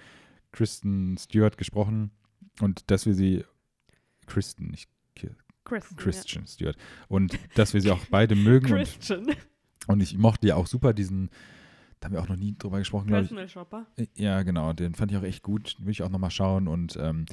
Kristen 0.54 1.18
Stewart 1.18 1.58
gesprochen 1.58 2.12
und 2.62 2.90
dass 2.90 3.06
wir 3.06 3.14
sie, 3.14 3.44
Kristen, 4.28 4.68
nicht 4.68 4.90
Kristen. 5.66 5.96
Christian 5.96 6.46
Stewart, 6.46 6.76
und 7.08 7.38
dass 7.56 7.74
wir 7.74 7.82
sie 7.82 7.90
auch 7.92 8.06
beide 8.10 8.36
mögen 8.36 8.68
Ja. 8.68 8.76
und, 8.76 8.84
Christian. 8.84 9.28
und 9.88 10.02
ich 10.02 10.18
mochte 10.18 10.48
ja 10.48 10.56
auch 10.56 10.68
super 10.68 10.94
diesen, 10.94 11.30
da 12.00 12.06
haben 12.08 12.14
wir 12.14 12.22
auch 12.22 12.28
noch 12.28 12.36
nie 12.36 12.54
drüber 12.58 12.80
gesprochen, 12.80 13.08
glaube 13.08 13.24
ich. 13.24 13.30
Personal 13.30 13.48
Shopper. 13.50 13.88
Ja, 14.16 14.44
genau, 14.44 14.74
den 14.74 14.94
fand 14.94 15.12
ich 15.12 15.18
auch 15.18 15.24
echt 15.24 15.42
gut. 15.42 15.78
Den 15.80 15.86
will 15.86 15.92
ich 15.92 16.04
auch 16.04 16.10
nochmal 16.10 16.32
schauen. 16.32 16.68
Und 16.68 16.98
ähm, 16.98 17.26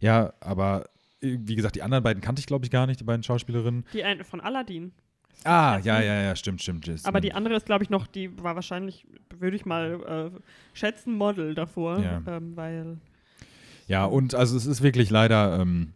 ja, 0.00 0.32
aber 0.40 0.86
äh, 1.20 1.38
wie 1.40 1.54
gesagt, 1.54 1.76
die 1.76 1.82
anderen 1.82 2.02
beiden 2.02 2.20
kannte 2.20 2.40
ich, 2.40 2.46
glaube 2.46 2.64
ich, 2.64 2.72
gar 2.72 2.86
nicht, 2.88 2.98
die 2.98 3.04
beiden 3.04 3.22
Schauspielerinnen. 3.22 3.84
Die 3.92 4.02
eine 4.02 4.24
von 4.24 4.40
Aladdin. 4.40 4.92
Ah, 5.44 5.78
ja, 5.82 6.00
ja, 6.00 6.22
ja, 6.22 6.36
stimmt, 6.36 6.62
stimmt. 6.62 6.88
Ist, 6.88 7.06
Aber 7.06 7.20
die 7.20 7.32
andere 7.32 7.54
ist, 7.54 7.66
glaube 7.66 7.84
ich, 7.84 7.90
noch, 7.90 8.06
die 8.06 8.36
war 8.42 8.54
wahrscheinlich, 8.54 9.06
würde 9.38 9.56
ich 9.56 9.64
mal 9.64 10.32
äh, 10.34 10.40
schätzen, 10.74 11.16
Model 11.16 11.54
davor. 11.54 12.00
Ja. 12.00 12.22
Ähm, 12.26 12.56
weil, 12.56 12.98
Ja, 13.86 14.04
und 14.04 14.34
also 14.34 14.56
es 14.56 14.66
ist 14.66 14.82
wirklich 14.82 15.10
leider 15.10 15.60
ähm, 15.60 15.92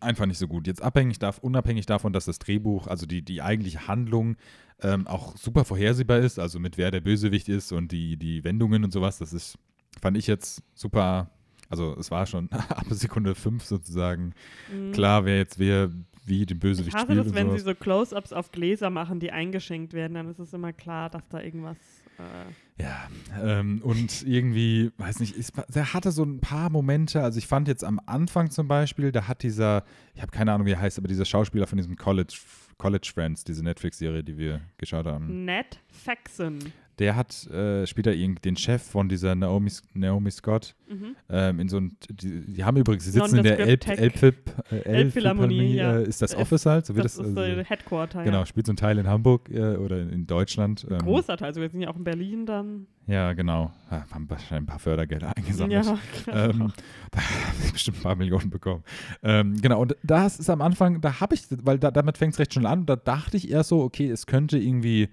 einfach 0.00 0.26
nicht 0.26 0.38
so 0.38 0.48
gut. 0.48 0.66
Jetzt 0.66 0.82
abhängig 0.82 1.18
darf, 1.18 1.38
unabhängig 1.38 1.86
davon, 1.86 2.12
dass 2.12 2.24
das 2.24 2.38
Drehbuch, 2.38 2.86
also 2.86 3.06
die, 3.06 3.22
die 3.22 3.42
eigentliche 3.42 3.88
Handlung 3.88 4.36
ähm, 4.80 5.06
auch 5.06 5.36
super 5.36 5.64
vorhersehbar 5.64 6.18
ist, 6.18 6.38
also 6.38 6.58
mit 6.58 6.78
wer 6.78 6.90
der 6.90 7.00
Bösewicht 7.00 7.48
ist 7.48 7.72
und 7.72 7.92
die, 7.92 8.16
die 8.16 8.44
Wendungen 8.44 8.84
und 8.84 8.92
sowas, 8.92 9.18
das 9.18 9.32
ist, 9.32 9.58
fand 10.00 10.16
ich 10.16 10.26
jetzt 10.26 10.62
super. 10.74 11.30
Also 11.68 11.96
es 11.98 12.10
war 12.10 12.26
schon 12.26 12.50
ab 12.52 12.86
Sekunde 12.90 13.34
fünf 13.34 13.64
sozusagen 13.64 14.34
mh. 14.72 14.92
klar, 14.92 15.24
wer 15.24 15.38
jetzt 15.38 15.58
wer 15.58 15.90
wie 16.26 16.44
den 16.46 16.56
Ich 16.56 16.60
Bösewicht 16.60 16.94
hasse 16.94 17.06
spielt 17.06 17.26
das, 17.26 17.34
wenn 17.34 17.46
sowas. 17.48 17.60
sie 17.60 17.64
so 17.66 17.74
Close-Ups 17.74 18.32
auf 18.32 18.50
Gläser 18.52 18.90
machen, 18.90 19.20
die 19.20 19.30
eingeschenkt 19.32 19.92
werden, 19.92 20.14
dann 20.14 20.28
ist 20.28 20.38
es 20.38 20.52
immer 20.52 20.72
klar, 20.72 21.10
dass 21.10 21.28
da 21.28 21.40
irgendwas. 21.40 21.76
Äh, 22.18 22.82
Ja, 22.82 23.08
ähm, 23.42 23.80
und 23.82 24.22
irgendwie, 24.26 24.90
weiß 24.98 25.20
nicht, 25.20 25.34
ist, 25.36 25.52
der 25.68 25.92
hatte 25.94 26.10
so 26.10 26.24
ein 26.24 26.40
paar 26.40 26.70
Momente, 26.70 27.22
also 27.22 27.38
ich 27.38 27.46
fand 27.46 27.68
jetzt 27.68 27.84
am 27.84 28.00
Anfang 28.06 28.50
zum 28.50 28.68
Beispiel, 28.68 29.12
da 29.12 29.28
hat 29.28 29.42
dieser, 29.42 29.84
ich 30.14 30.22
habe 30.22 30.32
keine 30.32 30.52
Ahnung, 30.52 30.66
wie 30.66 30.72
er 30.72 30.80
heißt, 30.80 30.98
aber 30.98 31.08
dieser 31.08 31.24
Schauspieler 31.24 31.66
von 31.66 31.76
diesem 31.78 31.96
College, 31.96 32.34
College 32.78 33.10
Friends, 33.14 33.44
diese 33.44 33.62
Netflix-Serie, 33.62 34.22
die 34.24 34.36
wir 34.36 34.60
geschaut 34.78 35.06
haben, 35.06 35.44
Ned 35.44 35.80
Faxon. 35.88 36.58
Der 36.98 37.14
hat, 37.16 37.46
äh, 37.52 37.84
irgend 37.84 38.44
den 38.44 38.56
Chef 38.56 38.82
von 38.82 39.08
dieser 39.08 39.34
Naomi, 39.34 39.70
Naomi 39.94 40.30
Scott 40.30 40.74
Mhm. 40.88 41.16
ähm, 41.28 41.60
in 41.60 41.68
so 41.68 41.78
ein, 41.78 41.96
die, 42.08 42.40
die 42.52 42.64
haben 42.64 42.76
übrigens, 42.76 43.04
sie 43.04 43.10
sitzen 43.10 43.38
in 43.38 43.42
der 43.42 43.58
Elbphilharmonie, 43.58 44.54
äh, 44.70 44.76
Elbphilharmonie, 44.84 45.74
ja. 45.74 45.98
äh, 45.98 46.04
ist 46.04 46.22
das 46.22 46.32
Äh, 46.32 46.36
Office 46.36 46.64
halt, 46.64 46.86
so 46.86 46.94
wird 46.94 47.04
Das 47.04 47.16
das, 47.16 47.26
ist 47.26 47.36
also, 47.36 47.62
Headquarter. 47.62 48.22
genau, 48.24 48.38
Ja. 48.38 48.46
spielt 48.46 48.66
so 48.66 48.72
ein 48.72 48.76
Teil 48.76 48.96
in 48.98 49.08
Hamburg 49.08 49.50
äh, 49.50 49.76
oder 49.76 50.00
in 50.00 50.26
Deutschland. 50.26 50.86
ähm, 50.88 50.98
Großer 50.98 51.36
Teil, 51.36 51.48
also 51.48 51.60
wir 51.60 51.68
sind 51.68 51.80
ja 51.80 51.88
auch 51.90 51.96
in 51.96 52.04
Berlin 52.04 52.46
dann. 52.46 52.86
Ja, 53.08 53.32
genau. 53.34 53.72
Ah, 53.90 54.02
haben 54.12 54.28
wahrscheinlich 54.30 54.62
ein 54.62 54.66
paar 54.66 54.78
Fördergelder 54.78 55.32
eingesammelt. 55.36 55.84
Ja, 55.84 55.98
Ähm, 56.28 56.72
da 57.10 57.20
haben 57.20 57.62
wir 57.64 57.72
bestimmt 57.72 57.98
ein 57.98 58.02
paar 58.02 58.16
Millionen 58.16 58.50
bekommen. 58.50 58.82
Ähm, 59.22 59.60
genau, 59.60 59.80
und 59.82 59.96
das 60.02 60.38
ist 60.38 60.48
am 60.50 60.60
Anfang, 60.62 61.00
da 61.00 61.20
habe 61.20 61.34
ich, 61.34 61.42
weil 61.62 61.78
da, 61.78 61.90
damit 61.90 62.16
fängt 62.18 62.32
es 62.34 62.38
recht 62.38 62.54
schon 62.54 62.66
an, 62.66 62.86
da 62.86 62.96
dachte 62.96 63.36
ich 63.36 63.50
eher 63.50 63.64
so, 63.64 63.82
okay, 63.82 64.08
es 64.08 64.26
könnte 64.26 64.56
irgendwie 64.58 65.08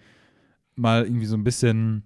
mal 0.75 1.03
irgendwie 1.03 1.25
so 1.25 1.35
ein 1.35 1.43
bisschen 1.43 2.03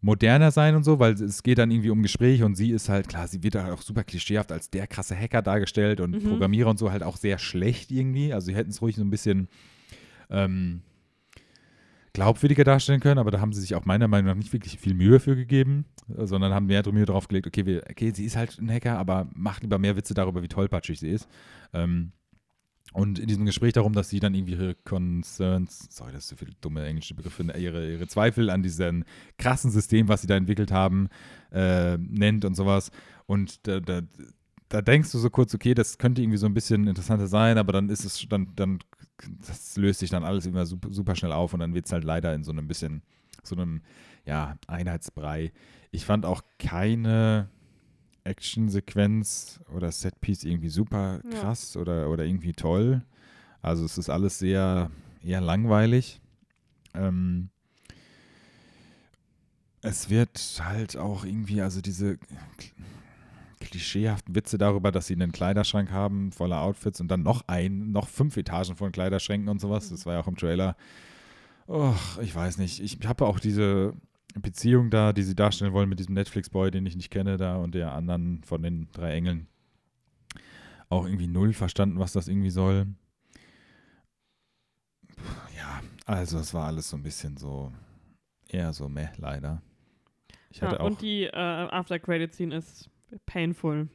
moderner 0.00 0.50
sein 0.50 0.74
und 0.74 0.82
so, 0.82 0.98
weil 0.98 1.12
es 1.12 1.42
geht 1.42 1.58
dann 1.58 1.70
irgendwie 1.70 1.90
um 1.90 2.02
Gespräche 2.02 2.44
und 2.44 2.56
sie 2.56 2.70
ist 2.72 2.88
halt, 2.88 3.08
klar, 3.08 3.28
sie 3.28 3.42
wird 3.42 3.54
halt 3.54 3.72
auch 3.72 3.82
super 3.82 4.02
klischeehaft 4.02 4.50
als 4.50 4.68
der 4.68 4.88
krasse 4.88 5.16
Hacker 5.16 5.42
dargestellt 5.42 6.00
und 6.00 6.10
Mhm. 6.12 6.28
Programmierer 6.28 6.70
und 6.70 6.78
so 6.78 6.90
halt 6.90 7.02
auch 7.04 7.16
sehr 7.16 7.38
schlecht 7.38 7.92
irgendwie. 7.92 8.32
Also 8.32 8.46
sie 8.46 8.54
hätten 8.56 8.70
es 8.70 8.82
ruhig 8.82 8.96
so 8.96 9.02
ein 9.02 9.10
bisschen 9.10 9.48
ähm, 10.30 10.82
glaubwürdiger 12.14 12.64
darstellen 12.64 13.00
können, 13.00 13.18
aber 13.18 13.30
da 13.30 13.40
haben 13.40 13.52
sie 13.52 13.60
sich 13.60 13.74
auch 13.74 13.84
meiner 13.84 14.08
Meinung 14.08 14.26
nach 14.26 14.36
nicht 14.36 14.52
wirklich 14.52 14.78
viel 14.78 14.94
Mühe 14.94 15.20
für 15.20 15.36
gegeben, 15.36 15.84
sondern 16.08 16.52
haben 16.52 16.66
mehr 16.66 16.82
Mühe 16.92 17.06
drauf 17.06 17.28
gelegt, 17.28 17.46
okay, 17.46 17.64
wir, 17.64 17.84
okay, 17.88 18.12
sie 18.14 18.24
ist 18.24 18.36
halt 18.36 18.58
ein 18.58 18.70
Hacker, 18.70 18.98
aber 18.98 19.28
macht 19.34 19.62
lieber 19.62 19.78
mehr 19.78 19.96
Witze 19.96 20.14
darüber, 20.14 20.42
wie 20.42 20.48
tollpatschig 20.48 20.98
sie 20.98 21.10
ist. 21.10 21.28
Ähm, 21.72 22.12
und 22.92 23.18
in 23.18 23.26
diesem 23.26 23.46
Gespräch 23.46 23.72
darum, 23.72 23.94
dass 23.94 24.10
sie 24.10 24.20
dann 24.20 24.34
irgendwie 24.34 24.52
ihre 24.52 24.74
Concerns, 24.74 25.88
sorry, 25.90 26.12
das 26.12 26.24
ist 26.24 26.28
so 26.30 26.36
viele 26.36 26.52
dumme 26.60 26.84
englische 26.84 27.14
Begriffe, 27.14 27.42
ihre, 27.58 27.90
ihre 27.90 28.06
Zweifel 28.06 28.50
an 28.50 28.62
diesem 28.62 29.04
krassen 29.38 29.70
System, 29.70 30.08
was 30.08 30.20
sie 30.20 30.26
da 30.26 30.36
entwickelt 30.36 30.70
haben, 30.70 31.08
äh, 31.52 31.96
nennt 31.96 32.44
und 32.44 32.54
sowas. 32.54 32.90
Und 33.26 33.66
da, 33.66 33.80
da, 33.80 34.02
da 34.68 34.82
denkst 34.82 35.10
du 35.10 35.18
so 35.18 35.30
kurz, 35.30 35.54
okay, 35.54 35.74
das 35.74 35.96
könnte 35.96 36.20
irgendwie 36.20 36.38
so 36.38 36.46
ein 36.46 36.54
bisschen 36.54 36.86
interessanter 36.86 37.28
sein, 37.28 37.56
aber 37.56 37.72
dann 37.72 37.88
ist 37.88 38.04
es, 38.04 38.26
dann, 38.28 38.48
dann, 38.56 38.78
das 39.46 39.76
löst 39.76 40.00
sich 40.00 40.10
dann 40.10 40.24
alles 40.24 40.44
immer 40.44 40.66
super, 40.66 40.88
super 40.92 41.16
schnell 41.16 41.32
auf 41.32 41.54
und 41.54 41.60
dann 41.60 41.74
wird 41.74 41.86
es 41.86 41.92
halt 41.92 42.04
leider 42.04 42.34
in 42.34 42.44
so 42.44 42.52
einem 42.52 42.68
bisschen, 42.68 43.02
so 43.42 43.56
einem, 43.56 43.80
ja, 44.26 44.56
Einheitsbrei. 44.66 45.52
Ich 45.90 46.04
fand 46.04 46.26
auch 46.26 46.42
keine 46.58 47.48
Actionsequenz 48.24 49.60
oder 49.74 49.90
Setpiece 49.92 50.44
irgendwie 50.44 50.68
super 50.68 51.20
Ja. 51.24 51.40
krass 51.40 51.76
oder, 51.76 52.08
oder 52.10 52.24
irgendwie 52.24 52.52
toll. 52.52 53.02
Also 53.60 53.84
es 53.84 53.98
ist 53.98 54.08
alles 54.10 54.38
sehr 54.38 54.90
eher 55.22 55.40
langweilig. 55.40 56.20
Ähm, 56.94 57.50
es 59.82 60.10
wird 60.10 60.60
halt 60.64 60.96
auch 60.96 61.24
irgendwie, 61.24 61.60
also 61.60 61.80
diese 61.80 62.18
klischeehaften 63.60 64.34
Witze 64.34 64.58
darüber, 64.58 64.92
dass 64.92 65.06
sie 65.06 65.14
einen 65.14 65.32
Kleiderschrank 65.32 65.90
haben 65.90 66.32
voller 66.32 66.60
Outfits 66.62 67.00
und 67.00 67.08
dann 67.08 67.22
noch 67.22 67.44
ein, 67.48 67.90
noch 67.92 68.08
fünf 68.08 68.36
Etagen 68.36 68.76
von 68.76 68.92
Kleiderschränken 68.92 69.48
und 69.48 69.60
sowas. 69.60 69.88
Das 69.90 70.04
war 70.06 70.14
ja 70.14 70.20
auch 70.20 70.28
im 70.28 70.36
Trailer. 70.36 70.76
Och, 71.68 72.18
ich 72.20 72.34
weiß 72.34 72.58
nicht. 72.58 72.80
Ich 72.80 72.98
habe 73.06 73.26
auch 73.26 73.38
diese 73.38 73.94
Beziehung 74.40 74.90
da, 74.90 75.12
die 75.12 75.22
sie 75.22 75.34
darstellen 75.34 75.72
wollen 75.72 75.88
mit 75.88 75.98
diesem 75.98 76.14
Netflix-Boy, 76.14 76.70
den 76.70 76.86
ich 76.86 76.96
nicht 76.96 77.10
kenne, 77.10 77.36
da 77.36 77.56
und 77.56 77.74
der 77.74 77.92
anderen 77.92 78.42
von 78.44 78.62
den 78.62 78.88
drei 78.92 79.12
Engeln. 79.14 79.46
Auch 80.88 81.06
irgendwie 81.06 81.26
null 81.26 81.52
verstanden, 81.52 81.98
was 81.98 82.12
das 82.12 82.28
irgendwie 82.28 82.50
soll. 82.50 82.86
Ja, 85.56 85.80
also 86.06 86.38
es 86.38 86.52
war 86.54 86.66
alles 86.66 86.88
so 86.88 86.96
ein 86.96 87.02
bisschen 87.02 87.36
so, 87.36 87.72
eher 88.48 88.72
so 88.72 88.88
meh, 88.88 89.08
leider. 89.16 89.62
Ich 90.50 90.60
hatte 90.62 90.76
Ja, 90.76 90.80
auch, 90.80 90.86
und 90.86 91.00
die 91.00 91.24
äh, 91.24 91.30
After 91.36 91.98
Credit 91.98 92.32
Scene 92.34 92.54
ist 92.56 92.90
painful. 93.26 93.88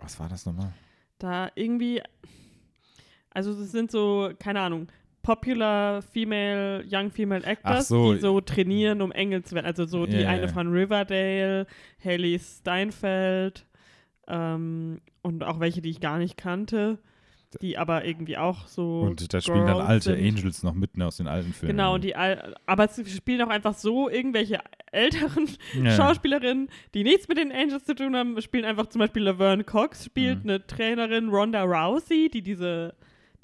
was 0.00 0.18
war 0.20 0.28
das 0.28 0.46
nochmal? 0.46 0.72
Da 1.18 1.50
irgendwie, 1.54 2.02
also 3.30 3.52
es 3.52 3.72
sind 3.72 3.90
so, 3.90 4.30
keine 4.38 4.60
Ahnung, 4.60 4.88
popular 5.26 6.02
female, 6.02 6.84
young 6.88 7.10
female 7.10 7.42
actors, 7.44 7.88
so. 7.88 8.14
die 8.14 8.20
so 8.20 8.40
trainieren, 8.40 9.02
um 9.02 9.10
Engel 9.10 9.42
zu 9.42 9.56
werden. 9.56 9.66
Also 9.66 9.84
so 9.84 10.06
die 10.06 10.18
ja, 10.20 10.28
eine 10.28 10.48
von 10.48 10.68
Riverdale, 10.68 11.66
Haley 12.04 12.38
Steinfeld 12.38 13.66
ähm, 14.28 15.00
und 15.22 15.42
auch 15.42 15.58
welche, 15.58 15.82
die 15.82 15.90
ich 15.90 16.00
gar 16.00 16.18
nicht 16.18 16.36
kannte, 16.36 16.98
die 17.60 17.76
aber 17.76 18.04
irgendwie 18.04 18.36
auch 18.36 18.68
so 18.68 19.00
Und 19.00 19.32
da 19.34 19.40
spielen 19.40 19.66
dann 19.66 19.80
alte 19.80 20.14
sind. 20.16 20.24
Angels 20.38 20.62
noch 20.62 20.74
mitten 20.74 21.02
aus 21.02 21.16
den 21.16 21.26
alten 21.26 21.52
Filmen. 21.52 21.76
Genau, 21.76 21.94
und 21.94 22.04
die, 22.04 22.14
al- 22.14 22.54
aber 22.66 22.86
sie 22.86 23.04
spielen 23.06 23.42
auch 23.42 23.48
einfach 23.48 23.74
so 23.74 24.08
irgendwelche 24.08 24.60
älteren 24.92 25.48
ja. 25.82 25.90
Schauspielerinnen, 25.90 26.68
die 26.94 27.02
nichts 27.02 27.26
mit 27.26 27.38
den 27.38 27.50
Angels 27.50 27.84
zu 27.84 27.94
tun 27.96 28.14
haben, 28.14 28.40
spielen 28.42 28.64
einfach 28.64 28.86
zum 28.86 29.00
Beispiel 29.00 29.22
Laverne 29.24 29.64
Cox, 29.64 30.04
spielt 30.04 30.44
Mhm. 30.44 30.50
eine 30.50 30.66
Trainerin 30.68 31.28
Ronda 31.30 31.64
Rousey, 31.64 32.28
die 32.32 32.42
diese, 32.42 32.94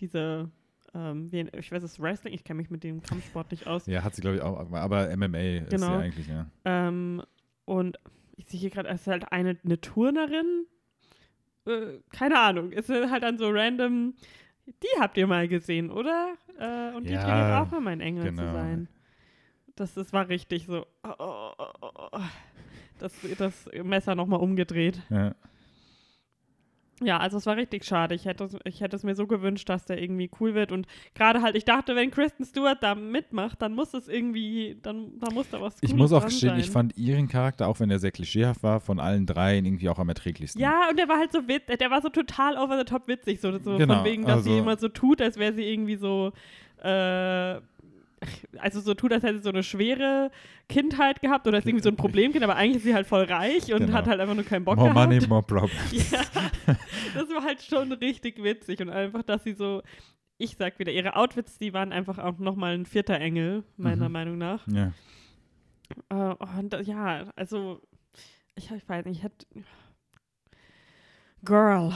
diese, 0.01 0.49
ähm, 0.95 1.31
ich 1.57 1.73
weiß 1.73 1.83
es 1.83 1.93
ist 1.93 2.01
Wrestling, 2.01 2.35
ich 2.35 2.45
kenne 2.45 2.59
mich 2.59 2.71
mit 2.71 2.85
dem 2.85 3.03
Kampfsport 3.03 3.51
nicht 3.51 3.67
aus. 3.67 3.87
Ja, 3.87 4.03
hat 4.05 4.15
sie, 4.15 4.21
glaube 4.23 4.37
ich, 4.37 4.43
auch. 4.43 4.71
Aber 4.73 5.15
MMA 5.17 5.39
ist 5.39 5.71
sie 5.71 5.77
Genau. 5.77 5.97
eigentlich, 5.99 6.29
ja. 6.29 6.47
Ähm, 6.65 7.23
und 7.65 7.99
ich 8.37 8.47
sehe 8.47 8.61
hier 8.61 8.71
gerade, 8.71 8.89
es 8.89 9.03
ist 9.03 9.07
halt 9.07 9.31
eine, 9.33 9.57
eine 9.65 9.81
Turnerin, 9.81 10.67
äh, 11.67 11.99
keine 12.13 12.39
Ahnung, 12.41 12.73
ist 12.73 12.89
halt 12.89 13.23
dann 13.23 13.39
so 13.39 13.49
random, 13.51 14.15
die 14.67 15.01
habt 15.01 15.17
ihr 15.17 15.27
mal 15.27 15.49
gesehen, 15.49 15.91
oder? 15.91 16.35
Äh, 16.59 16.97
und 16.97 17.09
die 17.09 17.13
Ja, 17.15 17.23
trainiert 17.23 17.53
auch 17.67 17.71
mal 17.71 17.81
mein 17.81 18.01
Engel 18.01 18.25
genau. 18.25 18.43
zu 18.43 18.53
sein. 18.53 18.89
Das, 19.77 19.95
das 19.95 20.13
war 20.13 20.29
richtig 20.29 20.67
so. 20.67 20.87
Oh, 21.03 21.15
oh, 21.19 21.53
oh, 21.81 21.89
oh. 22.13 22.21
das, 22.99 23.13
das 23.39 23.69
Messer 23.83 24.15
nochmal 24.15 24.41
umgedreht. 24.41 25.01
Ja. 25.09 25.35
Ja, 27.05 27.19
also 27.19 27.37
es 27.39 27.47
war 27.47 27.57
richtig 27.57 27.85
schade. 27.85 28.15
Ich 28.15 28.25
hätte, 28.25 28.49
ich 28.65 28.81
hätte 28.81 28.97
es 28.97 29.03
mir 29.03 29.15
so 29.15 29.27
gewünscht, 29.27 29.69
dass 29.69 29.85
der 29.87 30.01
irgendwie 30.03 30.31
cool 30.41 30.55
wird. 30.55 30.73
Und 30.73 30.87
gerade 31.15 31.43
halt, 31.43 31.57
ich 31.57 31.65
dachte, 31.65 31.95
wenn 31.97 32.11
Kristen 32.11 32.45
Stewart 32.45 32.83
da 32.83 32.95
mitmacht, 32.95 33.61
dann 33.63 33.75
muss 33.75 33.95
es 33.95 34.09
irgendwie, 34.09 34.79
dann 34.83 35.19
da 35.21 35.31
muss 35.33 35.49
da 35.51 35.61
was 35.61 35.77
Ich 35.81 35.95
muss 35.95 36.13
auch 36.13 36.25
gestehen, 36.25 36.51
sein. 36.51 36.61
ich 36.61 36.71
fand 36.71 36.97
ihren 36.97 37.29
Charakter, 37.29 37.69
auch 37.69 37.81
wenn 37.81 37.91
er 37.91 37.99
sehr 37.99 38.13
klischeehaft 38.13 38.63
war, 38.63 38.81
von 38.81 39.01
allen 39.01 39.27
dreien 39.27 39.65
irgendwie 39.65 39.89
auch 39.89 39.99
am 39.99 40.09
erträglichsten. 40.09 40.61
Ja, 40.61 40.89
und 40.91 40.99
der 40.99 41.09
war 41.09 41.19
halt 41.19 41.33
so 41.33 41.47
witz, 41.49 41.67
der 41.67 41.91
war 41.91 42.03
so 42.03 42.09
total 42.09 42.57
over 42.57 42.79
the 42.79 42.85
top 42.85 43.09
witzig, 43.09 43.41
so, 43.41 43.53
so 43.59 43.77
Genau, 43.79 43.97
von 43.97 44.05
wegen, 44.05 44.25
dass 44.25 44.45
sie 44.45 44.51
also- 44.51 44.61
immer 44.63 44.77
so 44.77 44.89
tut, 44.89 45.21
als 45.21 45.37
wäre 45.39 45.53
sie 45.53 45.65
irgendwie 45.65 45.97
so, 45.97 46.33
äh, 46.83 47.61
also 48.59 48.81
so 48.81 48.95
tut, 48.95 49.13
als 49.13 49.23
hätte 49.25 49.39
sie 49.39 49.43
so 49.45 49.51
eine 49.51 49.63
schwere 49.63 50.31
Kindheit 50.69 51.21
gehabt 51.21 51.47
oder 51.47 51.59
ist 51.59 51.67
irgendwie 51.67 51.83
so 51.83 51.89
ein 51.89 51.97
Problemkind, 51.97 52.45
aber 52.45 52.57
eigentlich 52.57 52.77
ist 52.79 52.83
sie 52.85 52.95
halt 52.95 53.07
voll 53.07 53.25
reich 53.25 53.73
und 53.73 53.81
Genau. 53.81 53.93
hat 53.95 54.07
halt 54.07 54.21
einfach 54.21 54.35
nur 54.35 54.45
keinen 54.45 54.65
Bock 54.65 54.77
More 54.77 54.91
gehabt. 54.93 55.11
money, 55.11 55.27
more 55.27 55.43
problems. 55.43 55.93
Ja, 56.13 56.21
das 57.15 57.29
war 57.31 57.43
halt 57.45 57.63
schon 57.63 57.93
richtig 57.93 58.43
witzig 58.43 58.81
und 58.81 58.91
einfach, 58.91 59.23
dass 59.23 59.43
sie 59.45 59.53
so, 59.55 59.83
ich 60.39 60.57
sag 60.57 60.79
wieder, 60.79 60.93
ihre 60.93 61.17
Outfits, 61.17 61.59
die 61.59 61.73
waren 61.75 61.93
einfach 61.93 62.19
auch 62.19 62.39
nochmal 62.39 62.75
ein 62.75 62.87
vierter 62.87 63.19
Engel, 63.21 63.65
meiner 63.77 64.07
Mhm. 64.09 64.13
Meinung 64.13 64.39
nach. 64.39 64.67
Ja. 64.69 64.93
Äh, 66.09 66.35
und 66.59 66.75
ja, 66.87 67.25
also, 67.37 67.83
ich, 68.55 68.71
ich 68.71 68.89
weiß 68.89 69.05
nicht, 69.07 69.19
ich 69.19 69.23
hätte. 69.25 69.47
Girl. 71.45 71.93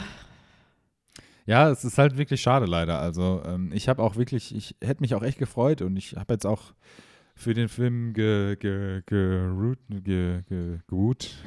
Ja, 1.46 1.70
es 1.70 1.84
ist 1.84 1.96
halt 1.98 2.16
wirklich 2.18 2.40
schade 2.42 2.66
leider. 2.66 2.98
Also 3.00 3.42
ähm, 3.46 3.70
ich 3.72 3.88
habe 3.88 4.02
auch 4.02 4.16
wirklich, 4.16 4.54
ich 4.54 4.74
hätte 4.82 5.00
mich 5.00 5.14
auch 5.14 5.22
echt 5.22 5.38
gefreut 5.38 5.80
und 5.82 5.96
ich 5.96 6.16
habe 6.16 6.34
jetzt 6.34 6.44
auch 6.46 6.74
für 7.36 7.54
den 7.54 7.68
Film 7.68 8.12
ge, 8.14 8.56
ge, 8.56 9.02
geroot, 9.06 9.78
ge, 9.88 10.42
ge, 10.48 10.78
geroot. 10.88 11.34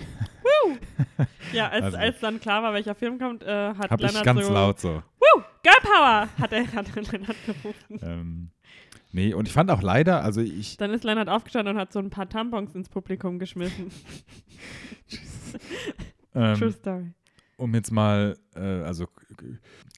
Ja, 1.53 1.69
als, 1.69 1.85
Also- 1.85 1.97
als 1.97 2.19
dann 2.19 2.39
klar 2.39 2.61
war, 2.61 2.73
welcher 2.73 2.93
Film 2.93 3.17
kommt, 3.17 3.41
äh, 3.43 3.73
hat 3.73 3.89
Habe 3.89 4.03
ich 4.03 4.09
Leonard 4.11 4.25
ganz 4.25 4.45
so, 4.45 4.53
laut 4.53 4.79
so. 4.79 5.01
Woo, 5.19 5.41
Girl 5.63 5.73
Power, 5.81 6.29
hat 6.39 6.51
er, 6.51 6.67
hat 6.73 6.93
Leonard 6.95 7.35
gerufen. 7.45 7.99
Ähm, 8.01 8.49
nee, 9.11 9.33
und 9.33 9.47
ich 9.47 9.53
fand 9.53 9.71
auch 9.71 9.81
leider, 9.81 10.23
also 10.23 10.41
ich, 10.41 10.77
Dann 10.77 10.91
ist 10.91 11.03
Leonard 11.03 11.27
aufgestanden 11.29 11.75
und 11.75 11.81
hat 11.81 11.91
so 11.91 11.99
ein 11.99 12.09
paar 12.11 12.29
Tampons 12.29 12.75
ins 12.75 12.89
Publikum 12.89 13.39
geschmissen. 13.39 13.89
True 16.33 16.53
ähm, 16.61 16.71
Story. 16.71 17.11
um 17.57 17.73
jetzt 17.73 17.91
mal, 17.91 18.37
äh, 18.55 18.59
also 18.59 19.07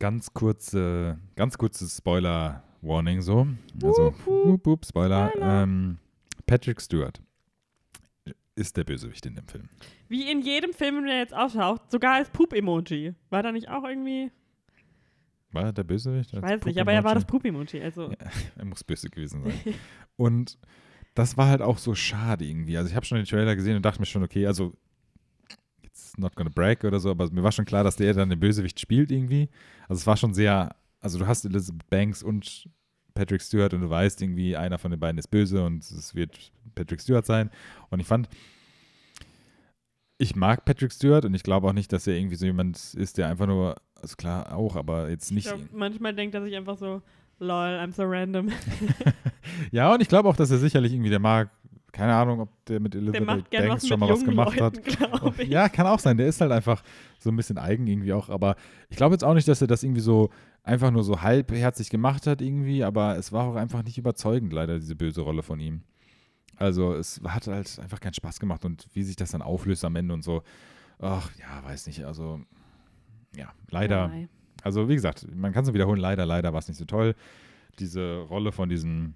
ganz 0.02 0.34
kurze, 0.34 1.20
ganz 1.36 1.58
kurzes 1.58 1.98
Spoiler-Warning 1.98 3.22
so. 3.22 3.48
Also, 3.84 4.14
Wup, 4.26 4.66
wup. 4.66 4.86
Spoiler. 4.86 5.32
Ähm, 5.40 6.00
Patrick 6.48 6.82
Stewart 6.82 7.22
ist 8.56 8.76
der 8.78 8.84
Bösewicht 8.84 9.26
in 9.28 9.36
dem 9.36 9.48
Film. 9.48 9.70
Wie 10.10 10.30
in 10.30 10.42
jedem 10.42 10.74
Film, 10.74 10.96
dem 10.96 11.06
er 11.06 11.20
jetzt 11.20 11.36
auftaucht, 11.36 11.92
sogar 11.92 12.16
als 12.16 12.32
Poop-Emoji. 12.32 13.14
War 13.30 13.44
da 13.44 13.52
nicht 13.52 13.70
auch 13.70 13.84
irgendwie? 13.84 14.32
War 15.52 15.66
er 15.66 15.74
der 15.74 15.84
Bösewicht? 15.84 16.34
Ich 16.34 16.42
weiß 16.42 16.66
nicht, 16.66 16.80
aber 16.80 16.94
er 16.94 17.04
war 17.04 17.14
das 17.14 17.26
Poop-Emoji. 17.26 17.82
Also, 17.82 18.10
Ja. 18.10 18.18
Er 18.58 18.66
muss 18.66 18.84
böse 18.84 19.10
gewesen 19.10 19.44
sein. 19.44 19.76
Und 20.18 20.58
das 21.14 21.38
war 21.38 21.48
halt 21.48 21.62
auch 21.62 21.78
so 21.78 21.94
schade 21.94 22.44
irgendwie. 22.46 22.76
Also 22.78 22.90
ich 22.90 22.96
habe 22.96 23.06
schon 23.06 23.18
den 23.18 23.26
Trailer 23.26 23.56
gesehen 23.56 23.76
und 23.76 23.86
dachte 23.86 24.00
mir 24.00 24.06
schon, 24.08 24.24
okay, 24.24 24.48
also 24.48 24.74
not 26.18 26.36
gonna 26.36 26.52
break 26.54 26.84
oder 26.84 27.00
so, 27.00 27.10
aber 27.12 27.30
mir 27.32 27.44
war 27.44 27.52
schon 27.52 27.66
klar, 27.66 27.84
dass 27.84 27.96
der 27.96 28.14
dann 28.14 28.30
den 28.30 28.40
Bösewicht 28.40 28.80
spielt 28.80 29.12
irgendwie. 29.12 29.50
Also 29.88 30.00
es 30.02 30.08
war 30.08 30.18
schon 30.18 30.34
sehr, 30.34 30.76
also 31.00 31.20
du 31.20 31.28
hast 31.28 31.46
Elizabeth 31.46 31.90
Banks 31.90 32.24
und 32.24 32.70
Patrick 33.14 33.42
Stewart 33.42 33.74
und 33.74 33.82
du 33.82 33.90
weißt 33.90 34.22
irgendwie, 34.22 34.56
einer 34.56 34.78
von 34.78 34.92
den 34.92 35.00
beiden 35.00 35.18
ist 35.18 35.28
böse 35.28 35.64
und 35.64 35.84
es 35.84 36.16
wird 36.16 36.52
Patrick 36.76 37.02
Stewart 37.02 37.26
sein. 37.26 37.50
Und 37.90 38.00
ich 38.00 38.08
fand, 38.08 38.30
ich 40.18 40.36
mag 40.36 40.66
Patrick 40.66 40.92
Stewart 40.92 41.26
und 41.26 41.34
ich 41.34 41.44
glaube 41.44 41.68
auch 41.68 41.74
nicht, 41.74 41.92
dass 41.92 42.08
er 42.08 42.16
irgendwie 42.16 42.36
so 42.36 42.46
jemand 42.46 42.94
ist, 42.94 43.18
der 43.18 43.28
einfach 43.28 43.48
nur, 43.48 43.76
also 43.96 44.16
klar 44.16 44.56
auch, 44.56 44.76
aber 44.76 45.10
jetzt 45.10 45.32
ich 45.32 45.36
nicht 45.36 45.48
glaub, 45.48 45.60
manchmal 45.74 46.14
denkt 46.14 46.36
er 46.36 46.44
sich 46.44 46.56
einfach 46.56 46.78
so, 46.78 47.02
lol, 47.40 47.80
I'm 47.80 47.92
so 47.92 48.04
random. 48.04 48.52
Ja, 49.72 49.94
und 49.94 50.02
ich 50.02 50.08
glaube 50.08 50.30
auch, 50.30 50.36
dass 50.36 50.52
er 50.52 50.58
sicherlich 50.58 50.94
irgendwie, 50.94 51.10
der 51.10 51.20
mag, 51.20 51.50
keine 51.92 52.14
Ahnung, 52.16 52.42
ob 52.42 52.66
der 52.66 52.80
mit 52.80 52.94
Der 52.94 53.02
Elizabeth 53.02 53.52
gern 53.52 53.68
Banks 53.68 53.88
schon 53.88 54.00
mal 54.00 54.10
was 54.10 54.24
gemacht 54.24 54.58
Leuten, 54.60 54.82
hat. 55.00 55.40
ich. 55.40 55.50
Ja, 55.50 55.68
kann 55.70 55.88
auch 55.88 56.00
sein. 56.00 56.18
Der 56.18 56.28
ist 56.28 56.40
halt 56.40 56.52
einfach 56.52 56.84
so 57.20 57.30
ein 57.30 57.36
bisschen 57.36 57.58
eigen 57.58 57.88
irgendwie 57.88 58.14
auch. 58.14 58.30
Aber 58.30 58.56
ich 58.90 58.98
glaube 58.98 59.14
jetzt 59.14 59.24
auch 59.24 59.34
nicht, 59.34 59.48
dass 59.48 59.62
er 59.62 59.68
das 59.68 59.84
irgendwie 59.84 60.02
so 60.02 60.30
einfach 60.64 60.92
nur 60.92 61.04
so 61.04 61.22
halbherzig 61.22 61.90
gemacht 61.90 62.28
hat 62.28 62.42
irgendwie. 62.42 62.84
Aber 62.84 63.18
es 63.18 63.32
war 63.32 63.46
auch 63.46 63.56
einfach 63.56 63.84
nicht 63.84 63.98
überzeugend, 63.98 64.54
leider, 64.54 64.80
diese 64.80 64.96
böse 64.96 65.22
Rolle 65.22 65.44
von 65.44 65.60
ihm. 65.60 65.82
Also 66.56 66.94
es 66.94 67.22
hat 67.28 67.48
halt 67.48 67.80
einfach 67.80 68.00
keinen 68.00 68.14
Spaß 68.14 68.40
gemacht. 68.40 68.64
Und 68.64 68.88
wie 68.94 69.04
sich 69.04 69.16
das 69.16 69.32
dann 69.32 69.42
auflöst 69.42 69.84
am 69.84 69.96
Ende 69.96 70.14
und 70.14 70.24
so. 70.24 70.44
Ach, 71.00 71.30
ja, 71.40 71.64
weiß 71.64 71.88
nicht. 71.88 72.06
Also, 72.06 72.42
ja, 73.36 73.52
leider. 73.70 74.12
Also, 74.64 74.88
wie 74.88 74.94
gesagt, 74.94 75.28
man 75.36 75.52
kann 75.52 75.64
es 75.64 75.74
wiederholen, 75.74 76.00
leider, 76.00 76.26
leider 76.26 76.54
war 76.54 76.60
es 76.60 76.68
nicht 76.68 76.78
so 76.78 76.86
toll. 76.86 77.16
Diese 77.80 78.20
Rolle 78.30 78.52
von 78.52 78.70
diesem 78.70 79.16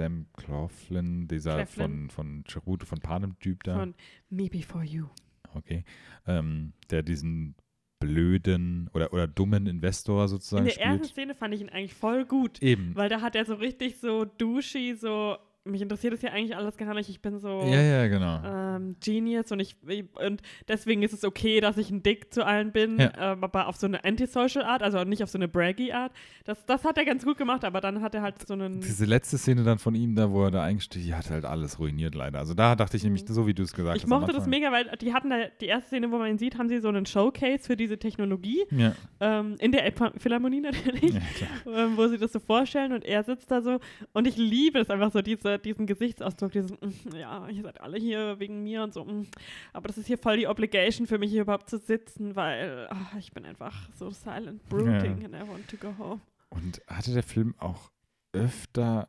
Sam 0.00 0.26
Claflin, 0.36 1.28
dieser 1.28 1.56
Claflin. 1.56 2.08
von, 2.08 2.10
von 2.10 2.44
Cherute 2.44 2.86
von 2.86 3.00
Panem-Typ 3.00 3.62
da, 3.64 3.76
Von 3.78 3.94
Me 4.30 4.48
Before 4.48 4.82
You. 4.82 5.08
okay, 5.54 5.84
ähm, 6.26 6.72
der 6.90 7.02
diesen 7.02 7.54
blöden 8.00 8.88
oder, 8.94 9.12
oder 9.12 9.28
dummen 9.28 9.66
Investor 9.66 10.26
sozusagen 10.26 10.66
In 10.66 10.72
der 10.74 10.80
ersten 10.80 11.04
spielt. 11.04 11.12
Szene 11.12 11.34
fand 11.34 11.54
ich 11.54 11.60
ihn 11.60 11.68
eigentlich 11.68 11.92
voll 11.92 12.24
gut, 12.24 12.62
Eben. 12.62 12.94
weil 12.96 13.10
da 13.10 13.20
hat 13.20 13.36
er 13.36 13.44
so 13.44 13.54
richtig 13.54 13.98
so 13.98 14.24
douchey, 14.24 14.94
so, 14.94 15.36
mich 15.64 15.82
interessiert 15.82 16.14
das 16.14 16.22
ja 16.22 16.30
eigentlich 16.32 16.56
alles 16.56 16.76
gar 16.78 16.94
nicht, 16.94 17.08
ich 17.10 17.20
bin 17.20 17.38
so 17.38 17.48
Ja, 17.48 17.80
ja, 17.82 18.08
genau. 18.08 18.40
ähm, 18.44 18.96
Genius 19.04 19.52
und 19.52 19.60
ich 19.60 19.76
und 20.14 20.40
deswegen 20.68 21.02
ist 21.02 21.12
es 21.12 21.22
okay, 21.22 21.60
dass 21.60 21.76
ich 21.76 21.90
ein 21.90 22.02
Dick 22.02 22.32
zu 22.32 22.46
allen 22.46 22.72
bin, 22.72 22.98
Ja. 22.98 23.32
ähm, 23.32 23.44
aber 23.44 23.66
auf 23.68 23.76
so 23.76 23.86
eine 23.86 24.02
antisocial 24.04 24.64
Art, 24.64 24.82
also 24.82 25.04
nicht 25.04 25.22
auf 25.22 25.28
so 25.28 25.36
eine 25.38 25.48
braggy 25.48 25.92
Art. 25.92 26.12
Das, 26.44 26.64
das 26.64 26.84
hat 26.84 26.96
er 26.96 27.04
ganz 27.04 27.24
gut 27.24 27.36
gemacht, 27.36 27.64
aber 27.64 27.80
dann 27.82 28.00
hat 28.00 28.14
er 28.14 28.22
halt 28.22 28.36
so 28.46 28.54
einen 28.54 28.80
Diese 28.80 29.04
letzte 29.04 29.36
Szene 29.36 29.62
dann 29.62 29.78
von 29.78 29.94
ihm, 29.94 30.14
da 30.14 30.30
wo 30.30 30.44
er 30.44 30.50
da 30.50 30.62
eingestiegen 30.62 31.04
die 31.06 31.14
hat 31.14 31.30
halt 31.30 31.44
alles 31.44 31.78
ruiniert 31.78 32.14
leider. 32.14 32.38
Also 32.38 32.54
da 32.54 32.74
dachte 32.74 32.96
ich 32.96 33.04
nämlich, 33.04 33.22
Mhm. 33.28 33.32
so 33.34 33.46
wie 33.46 33.54
du 33.54 33.62
es 33.62 33.72
gesagt 33.72 33.96
ich 33.96 34.02
hast. 34.04 34.12
am 34.12 34.20
mochte 34.20 34.32
das 34.32 34.46
mega, 34.46 34.72
weil 34.72 34.90
die 35.00 35.12
hatten 35.12 35.30
da, 35.30 35.36
die 35.60 35.66
erste 35.66 35.88
Szene, 35.88 36.10
wo 36.10 36.18
man 36.18 36.30
ihn 36.30 36.38
sieht, 36.38 36.56
haben 36.58 36.68
sie 36.68 36.78
so 36.80 36.88
einen 36.88 37.04
Showcase 37.06 37.64
für 37.64 37.76
diese 37.76 37.98
Technologie, 37.98 38.64
Ja, 38.70 38.94
ähm, 39.20 39.56
in 39.60 39.72
der 39.72 39.90
Philharmonie 40.18 40.60
natürlich, 40.60 41.14
ähm, 41.66 41.96
wo 41.96 42.06
sie 42.08 42.16
das 42.18 42.32
so 42.32 42.38
vorstellen 42.40 42.92
und 42.92 43.04
er 43.04 43.22
sitzt 43.24 43.50
da 43.50 43.60
so 43.60 43.78
und 44.14 44.26
ich 44.26 44.36
liebe 44.36 44.78
es 44.78 44.88
einfach 44.90 45.12
so, 45.12 45.20
diese, 45.22 45.49
diesen 45.58 45.86
Gesichtsausdruck, 45.86 46.52
dieses, 46.52 46.72
mm, 46.72 47.16
ja, 47.16 47.48
ihr 47.48 47.62
seid 47.62 47.80
alle 47.80 47.98
hier 47.98 48.38
wegen 48.38 48.62
mir 48.62 48.82
und 48.82 48.94
so, 48.94 49.04
mm, 49.04 49.26
aber 49.72 49.88
das 49.88 49.98
ist 49.98 50.06
hier 50.06 50.18
voll 50.18 50.36
die 50.36 50.46
Obligation 50.46 51.06
für 51.06 51.18
mich, 51.18 51.30
hier 51.30 51.42
überhaupt 51.42 51.68
zu 51.68 51.78
sitzen, 51.78 52.36
weil 52.36 52.86
ah, 52.90 53.16
ich 53.18 53.32
bin 53.32 53.44
einfach 53.44 53.88
so 53.94 54.10
silent 54.10 54.66
brooding 54.68 55.20
Ja. 55.20 55.26
and 55.26 55.34
I 55.34 55.48
want 55.48 55.68
to 55.68 55.76
go 55.76 55.94
home. 55.98 56.20
Und 56.50 56.80
hatte 56.86 57.12
der 57.12 57.22
Film 57.22 57.54
auch 57.58 57.90
öfter 58.32 59.08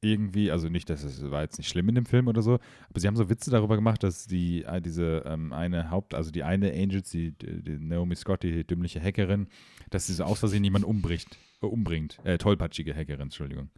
irgendwie, 0.00 0.50
also 0.52 0.68
nicht, 0.68 0.90
dass 0.90 1.02
es 1.02 1.28
war 1.30 1.42
jetzt 1.42 1.58
nicht 1.58 1.68
schlimm 1.68 1.88
in 1.88 1.96
dem 1.96 2.06
Film 2.06 2.28
oder 2.28 2.40
so, 2.40 2.60
aber 2.88 3.00
sie 3.00 3.08
haben 3.08 3.16
so 3.16 3.28
Witze 3.28 3.50
darüber 3.50 3.74
gemacht, 3.74 4.02
dass 4.04 4.26
die 4.26 4.62
äh, 4.62 4.80
diese 4.80 5.24
ähm, 5.26 5.52
eine 5.52 5.90
Haupt, 5.90 6.14
also 6.14 6.30
die 6.30 6.44
eine 6.44 6.72
Angels, 6.72 7.10
die, 7.10 7.32
die 7.32 7.78
Naomi 7.80 8.14
Scott, 8.14 8.44
die 8.44 8.64
dümmliche 8.64 9.02
Hackerin, 9.02 9.48
dass 9.90 10.06
sie 10.06 10.14
so 10.14 10.22
aus 10.24 10.38
Versehen 10.38 10.62
jemanden 10.62 10.86
umbricht, 10.86 11.36
äh, 11.62 11.66
umbringt, 11.66 12.20
äh, 12.24 12.38
tollpatschige 12.38 12.94
Hackerin, 12.94 13.22
Entschuldigung. 13.22 13.70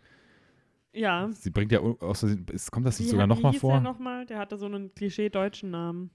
Ja. 0.93 1.31
Sie 1.33 1.51
bringt 1.51 1.73
ja 1.73 1.81
aus 1.81 2.23
ist, 2.23 2.71
kommt 2.71 2.87
das 2.87 2.99
nicht 2.99 3.09
Wie 3.09 3.11
sogar 3.13 3.27
nochmal 3.27 3.53
vor? 3.53 3.73
Der, 3.73 3.81
noch 3.81 3.99
mal? 3.99 4.27
der 4.27 4.39
hatte 4.39 4.57
so 4.57 4.67
einen 4.67 4.95
klischee-deutschen 4.95 5.71
Namen. 5.71 6.11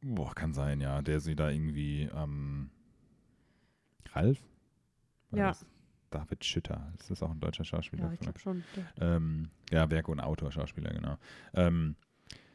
Boah, 0.00 0.34
kann 0.34 0.52
sein, 0.52 0.80
ja, 0.80 1.02
der 1.02 1.20
sie 1.20 1.34
da 1.36 1.50
irgendwie, 1.50 2.08
ähm, 2.14 2.70
Ralf? 4.12 4.38
War 5.30 5.38
Ja. 5.38 5.48
das? 5.48 5.66
David 6.10 6.44
Schütter, 6.44 6.90
ist 6.98 7.10
das 7.10 7.22
auch 7.22 7.30
ein 7.30 7.40
deutscher 7.40 7.64
Schauspieler? 7.64 8.06
Ja, 8.06 8.12
ich 8.12 8.20
glaube 8.20 8.38
schon. 8.38 8.64
Ähm, 8.98 9.50
ja, 9.70 9.90
Werk- 9.90 10.08
und 10.08 10.20
Autor, 10.20 10.50
Schauspieler, 10.50 10.90
genau. 10.90 11.18
Ähm, 11.52 11.96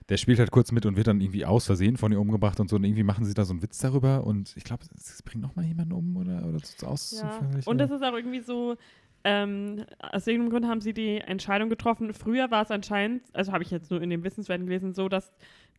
der 0.10 0.18
spielt 0.18 0.40
halt 0.40 0.52
kurz 0.52 0.72
mit 0.72 0.86
und 0.86 0.98
wird 0.98 1.08
dann 1.08 1.22
irgendwie 1.22 1.46
aus 1.46 1.66
Versehen 1.66 1.96
von 1.98 2.12
ihr 2.12 2.20
umgebracht 2.20 2.60
und 2.60 2.70
so. 2.70 2.76
Und 2.76 2.84
irgendwie 2.84 3.04
machen 3.04 3.26
sie 3.26 3.34
da 3.34 3.46
so 3.46 3.54
einen 3.54 3.62
Witz 3.62 3.78
darüber. 3.78 4.26
Und 4.26 4.58
ich 4.58 4.64
glaube, 4.64 4.84
es 4.96 5.22
bringt 5.22 5.42
noch 5.44 5.56
mal 5.56 5.64
jemanden 5.64 5.94
um 5.94 6.18
oder, 6.18 6.46
oder 6.46 6.60
so 6.60 6.88
aus. 6.88 7.22
Ja. 7.22 7.40
Und 7.66 7.78
das 7.78 7.92
ist 7.92 8.04
auch 8.04 8.14
irgendwie 8.14 8.42
so, 8.42 8.76
ähm, 9.24 9.86
aus 10.00 10.28
irgendeinem 10.28 10.52
Grund 10.52 10.68
haben 10.68 10.82
sie 10.82 10.94
die 10.94 11.18
Entscheidung 11.20 11.70
getroffen. 11.70 12.14
Früher 12.14 12.52
war 12.52 12.64
es 12.64 12.72
anscheinend, 12.72 13.24
also 13.34 13.52
habe 13.52 13.64
ich 13.64 13.72
jetzt 13.72 13.90
nur 13.90 14.02
in 14.02 14.10
den 14.10 14.24
Wissenswerten 14.24 14.66
gelesen, 14.66 14.94
so, 14.94 15.08
dass 15.08 15.34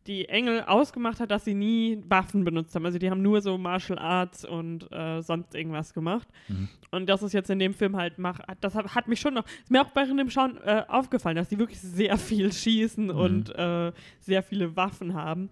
die 0.07 0.29
Engel 0.29 0.61
ausgemacht 0.61 1.19
hat, 1.19 1.31
dass 1.31 1.45
sie 1.45 1.55
nie 1.55 1.99
Waffen 2.07 2.43
benutzt 2.43 2.75
haben. 2.75 2.85
Also 2.85 2.99
die 2.99 3.09
haben 3.09 3.21
nur 3.21 3.41
so 3.41 3.57
Martial 3.57 3.97
Arts 3.97 4.45
und 4.45 4.91
äh, 4.91 5.21
sonst 5.21 5.55
irgendwas 5.55 5.93
gemacht. 5.93 6.27
Mhm. 6.47 6.69
Und 6.91 7.09
das 7.09 7.23
ist 7.23 7.33
jetzt 7.33 7.49
in 7.49 7.57
dem 7.57 7.73
Film 7.73 7.95
halt, 7.95 8.19
mach, 8.19 8.39
das 8.61 8.75
hat, 8.75 8.93
hat 8.93 9.07
mich 9.07 9.19
schon 9.19 9.33
noch, 9.33 9.45
ist 9.45 9.71
mir 9.71 9.81
auch 9.81 9.89
bei 9.89 10.05
dem 10.05 10.29
Schauen 10.29 10.57
äh, 10.63 10.83
aufgefallen, 10.87 11.35
dass 11.35 11.49
die 11.49 11.57
wirklich 11.57 11.79
sehr 11.79 12.17
viel 12.17 12.53
schießen 12.53 13.09
und 13.09 13.49
äh, 13.55 13.91
sehr 14.19 14.43
viele 14.43 14.75
Waffen 14.75 15.15
haben. 15.15 15.49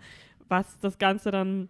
Was 0.49 0.77
das 0.79 0.99
Ganze 0.99 1.31
dann 1.31 1.69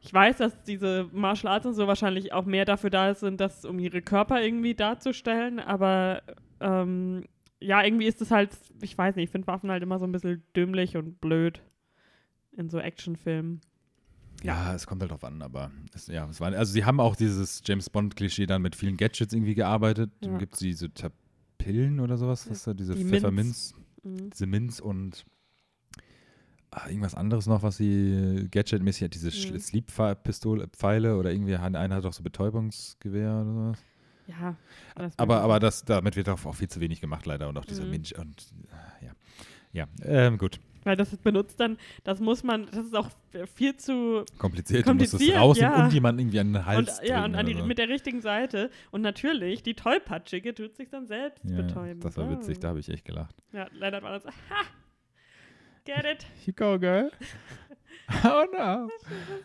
ich 0.00 0.12
weiß, 0.12 0.36
dass 0.38 0.62
diese 0.62 1.08
Martial 1.12 1.52
Arts 1.52 1.66
und 1.66 1.74
so 1.74 1.86
wahrscheinlich 1.86 2.32
auch 2.32 2.44
mehr 2.44 2.64
dafür 2.64 2.90
da 2.90 3.14
sind, 3.14 3.40
das 3.40 3.64
um 3.64 3.78
ihre 3.78 4.00
Körper 4.02 4.40
irgendwie 4.42 4.74
darzustellen, 4.74 5.58
aber 5.60 6.22
ähm, 6.60 7.24
ja, 7.60 7.82
irgendwie 7.84 8.06
ist 8.06 8.20
es 8.22 8.30
halt, 8.30 8.50
ich 8.80 8.96
weiß 8.96 9.16
nicht, 9.16 9.24
ich 9.24 9.30
finde 9.30 9.48
Waffen 9.48 9.70
halt 9.70 9.82
immer 9.82 9.98
so 9.98 10.04
ein 10.06 10.12
bisschen 10.12 10.42
dümmlich 10.54 10.96
und 10.96 11.20
blöd. 11.20 11.60
in 12.56 12.68
so 12.70 12.78
Actionfilmen. 12.78 13.60
Ja, 14.44 14.72
es 14.74 14.86
kommt 14.86 15.00
halt 15.02 15.10
drauf 15.10 15.24
an, 15.24 15.42
aber 15.42 15.70
es, 15.94 16.06
ja, 16.06 16.28
es 16.28 16.40
war, 16.40 16.52
also 16.52 16.72
sie 16.72 16.84
haben 16.84 17.00
auch 17.00 17.16
dieses 17.16 17.62
James 17.64 17.90
Bond-Klischee 17.90 18.46
dann 18.46 18.62
mit 18.62 18.76
vielen 18.76 18.96
Gadgets 18.96 19.32
irgendwie 19.32 19.54
gearbeitet. 19.56 20.10
Ja. 20.22 20.28
Dann 20.30 20.38
gibt 20.38 20.54
es 20.54 20.60
diese 20.60 20.88
Pillen 21.58 21.98
oder 21.98 22.16
sowas, 22.16 22.48
was 22.48 22.62
da, 22.62 22.74
diese 22.74 22.94
Die 22.94 23.00
Minz. 23.02 23.10
Pfefferminz, 23.10 23.74
Mhm. 24.04 24.30
diese 24.30 24.46
Minz 24.46 24.78
und 24.78 25.24
irgendwas 26.86 27.14
anderes 27.14 27.46
noch, 27.46 27.62
was 27.62 27.76
sie 27.78 28.46
Gadget-mäßig 28.50 29.04
hat, 29.04 29.14
diese 29.14 29.28
Mhm. 29.28 29.58
Sleep-Pistole-Pfeile 29.58 31.16
oder 31.16 31.30
irgendwie, 31.32 31.56
einer 31.56 31.94
hat 31.94 32.04
auch 32.04 32.12
so 32.12 32.22
Betäubungsgewehr 32.22 33.30
oder 33.42 33.44
sowas. 33.54 33.84
Ja. 34.26 34.56
Aber, 35.16 35.40
aber 35.40 35.58
das, 35.58 35.84
damit 35.84 36.16
wird 36.16 36.28
auch, 36.28 36.44
auch 36.44 36.54
viel 36.54 36.68
zu 36.68 36.80
wenig 36.80 37.00
gemacht, 37.00 37.24
leider. 37.24 37.48
Und 37.48 37.56
auch 37.56 37.64
dieser 37.64 37.84
Mhm. 37.84 37.90
Minch 37.90 38.18
und 38.18 38.52
äh, 39.00 39.06
ja. 39.06 39.12
Ja, 39.72 39.86
ähm, 40.04 40.38
gut. 40.38 40.60
Weil 40.84 40.96
das 40.96 41.14
benutzt 41.18 41.60
dann, 41.60 41.76
das 42.04 42.20
muss 42.20 42.42
man, 42.44 42.66
das 42.66 42.86
ist 42.86 42.96
auch 42.96 43.10
viel 43.54 43.76
zu 43.76 44.24
Kompliziert. 44.38 44.86
Du 44.86 44.94
musst 44.94 45.06
es 45.06 45.10
Kompliziert, 45.12 45.38
rausnehmen 45.40 45.72
ja. 45.78 45.84
und 45.84 45.92
jemanden 45.92 46.20
irgendwie 46.20 46.40
an 46.40 46.46
den 46.52 46.56
und, 46.56 46.66
Hals 46.66 47.00
ja, 47.04 47.16
und 47.24 47.32
drücken 47.32 47.34
an 47.36 47.46
die, 47.46 47.54
so. 47.54 47.66
mit 47.66 47.78
der 47.78 47.88
richtigen 47.88 48.20
Seite. 48.22 48.70
Und 48.90 49.02
natürlich, 49.02 49.62
die 49.62 49.74
Tollpatschige 49.74 50.54
tut 50.54 50.76
sich 50.76 50.88
dann 50.88 51.06
selbst 51.06 51.44
ja, 51.44 51.56
betäuben. 51.56 52.00
Das 52.00 52.16
war 52.16 52.30
witzig, 52.30 52.56
Ah. 52.58 52.60
da 52.60 52.68
habe 52.68 52.80
ich 52.80 52.88
echt 52.88 53.04
gelacht. 53.04 53.34
Ja, 53.52 53.66
leider 53.72 54.02
war 54.02 54.12
das 54.12 54.24
ha! 54.50 54.64
Get 55.88 56.04
it? 56.04 56.26
You 56.46 56.52
go, 56.52 56.78
girl. 56.78 57.10
oh 58.24 58.44
no. 58.52 58.90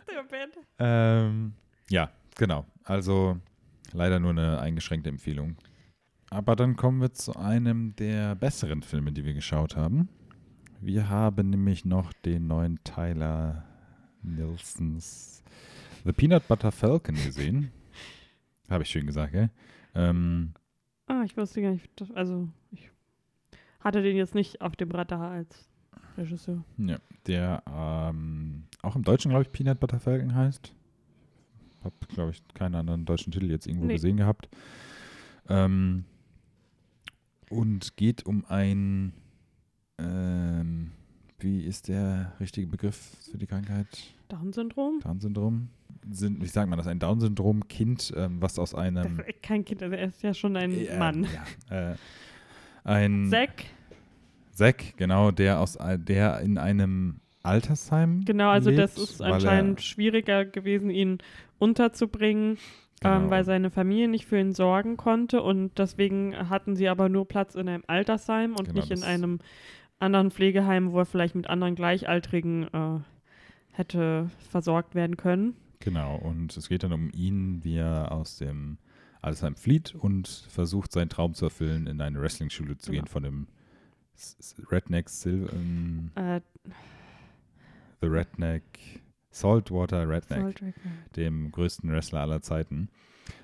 Stupid. 0.04 0.58
Ähm, 0.78 1.54
ja, 1.89 2.12
genau. 2.36 2.66
Also 2.84 3.39
leider 3.94 4.20
nur 4.20 4.32
eine 4.32 4.60
eingeschränkte 4.60 5.10
Empfehlung. 5.10 5.56
Aber 6.30 6.58
dann 6.58 6.76
kommen 6.76 7.00
wir 7.00 7.14
zu 7.14 7.34
einem 7.38 7.96
der 7.96 8.36
besseren 8.36 8.82
Filme, 8.82 9.14
die 9.14 9.24
wir 9.24 9.34
geschaut 9.34 9.78
haben. 9.78 10.10
Wir 10.82 11.08
haben 11.08 11.50
nämlich 11.50 11.86
noch 11.86 12.12
den 12.12 12.48
neuen 12.48 12.84
Tyler 12.84 13.64
Nilsons 14.22 15.44
The 16.04 16.12
Peanut 16.12 16.46
Butter 16.50 16.74
Falcon 16.74 17.16
gesehen. 17.16 17.72
Habe 18.70 18.84
ich 18.84 18.89
schön 18.89 19.06
gesagt, 19.06 19.32
gell? 19.32 19.50
Ähm, 19.96 20.56
Ah, 21.08 21.24
ich 21.24 21.38
wusste 21.38 21.62
gar 21.62 21.72
nicht, 21.72 21.89
also 22.16 22.50
ich 22.72 22.89
hatte 23.80 24.02
den 24.02 24.18
jetzt 24.18 24.36
nicht 24.36 24.60
auf 24.60 24.76
dem 24.76 24.91
Radar 24.91 25.32
als 25.32 25.70
Regisseur. 26.18 26.64
ja, 26.78 26.97
der 27.28 27.64
ähm, 27.72 28.64
auch 28.82 28.95
im 28.95 29.03
Deutschen, 29.03 29.30
glaube 29.30 29.43
ich, 29.43 29.51
Peanut 29.51 29.80
Butter 29.80 29.99
Falcon 29.99 30.34
heißt. 30.36 30.74
Hab, 31.84 32.07
glaube 32.09 32.32
ich, 32.32 32.41
keinen 32.53 32.76
anderen 32.76 33.05
deutschen 33.05 33.32
Titel 33.32 33.49
jetzt 33.49 33.68
irgendwo 33.68 33.86
Nee. 33.88 33.93
gesehen 33.95 34.18
gehabt. 34.18 34.47
Ähm, 35.49 36.05
und 37.49 37.97
geht 37.97 38.26
um 38.26 38.45
ein, 38.47 39.14
ähm, 39.99 40.91
wie 41.39 41.61
ist 41.64 41.88
der 41.89 42.32
richtige 42.39 42.68
Begriff 42.68 43.18
für 43.32 43.38
die 43.38 43.47
Krankheit? 43.47 43.88
Down-Syndrom? 44.30 44.99
Down-Syndrom? 45.01 45.70
Sind, 46.09 46.41
wie 46.41 46.47
sagt 46.47 46.70
man 46.70 46.78
das? 46.78 46.88
Ein 46.88 46.99
Down-Syndrom-Kind, 46.99 48.14
ähm, 48.16 48.41
was 48.41 48.57
aus 48.59 48.74
einem. 48.76 49.22
kein 49.41 49.64
Kind, 49.66 49.84
also 49.84 49.95
er 49.95 50.07
ist 50.07 50.22
ja 50.24 50.34
schon 50.34 50.55
ein 50.57 50.72
Äh, 50.72 50.97
Mann. 50.97 51.28
Ja, 51.70 51.91
äh, 51.91 51.95
ein 52.84 53.28
Zack, 53.30 53.66
Zack, 54.54 54.95
genau, 54.97 55.32
der 55.32 55.60
aus 55.60 55.78
der 55.97 56.39
in 56.41 56.58
einem 56.58 57.20
Altersheim. 57.41 58.24
genau, 58.26 58.49
also 58.49 58.72
das 58.72 58.95
lebt, 58.97 59.10
ist 59.10 59.20
weil 59.20 59.28
er- 59.30 59.34
anscheinend 59.36 59.82
schwieriger 59.82 60.45
gewesen, 60.45 60.89
ihn 60.89 61.18
unterzubringen, 61.60 62.58
Genau. 63.01 63.16
ähm, 63.18 63.30
weil 63.30 63.43
seine 63.43 63.70
Familie 63.72 64.08
nicht 64.08 64.26
für 64.26 64.39
ihn 64.39 64.54
sorgen 64.54 64.95
konnte 64.95 65.41
und 65.41 65.78
deswegen 65.78 66.49
hatten 66.49 66.76
sie 66.76 66.88
aber 66.88 67.10
nur 67.10 67.28
Platz 67.28 67.56
in 67.56 67.68
einem 67.68 67.84
Altersheim 67.88 68.51
und 68.51 68.68
Genau, 68.68 68.74
nicht 68.80 68.91
in 68.91 68.99
das- 69.01 69.08
einem 69.10 69.39
anderen 69.99 70.32
Pflegeheim, 70.32 70.91
wo 70.91 70.99
er 70.99 71.06
vielleicht 71.06 71.36
mit 71.36 71.47
anderen 71.47 71.76
Gleichaltrigen 71.76 72.64
äh, 72.74 72.99
hätte 73.72 74.30
versorgt 74.51 74.95
werden 74.95 75.18
können. 75.18 75.56
Genau, 75.80 76.16
und 76.18 76.56
es 76.56 76.70
geht 76.70 76.84
dann 76.84 76.93
um 76.93 77.10
ihn, 77.14 77.64
wie 77.64 77.76
er 77.78 78.12
aus 78.12 78.38
dem 78.38 78.78
Altersheim 79.22 79.56
flieht 79.56 79.95
und 79.95 80.28
versucht, 80.49 80.91
seinen 80.91 81.10
Traum 81.10 81.34
zu 81.34 81.45
erfüllen, 81.45 81.88
in 81.88 81.99
eine 81.99 82.22
Wrestling-Schule 82.22 82.78
zu 82.78 82.91
Genau. 82.91 83.04
gehen 83.04 83.10
von 83.10 83.24
dem 83.24 83.47
Redneck 84.72 85.09
Sil 85.09 85.49
ähm, 85.51 86.11
Äh, 86.16 86.41
The 88.01 88.07
Redneck 88.07 88.64
Saltwater 89.32 90.07
Redneck, 90.07 90.41
Salt 90.41 90.61
Lake, 90.61 90.80
dem 91.16 91.51
größten 91.51 91.91
Wrestler 91.91 92.22
aller 92.22 92.41
Zeiten. 92.41 92.89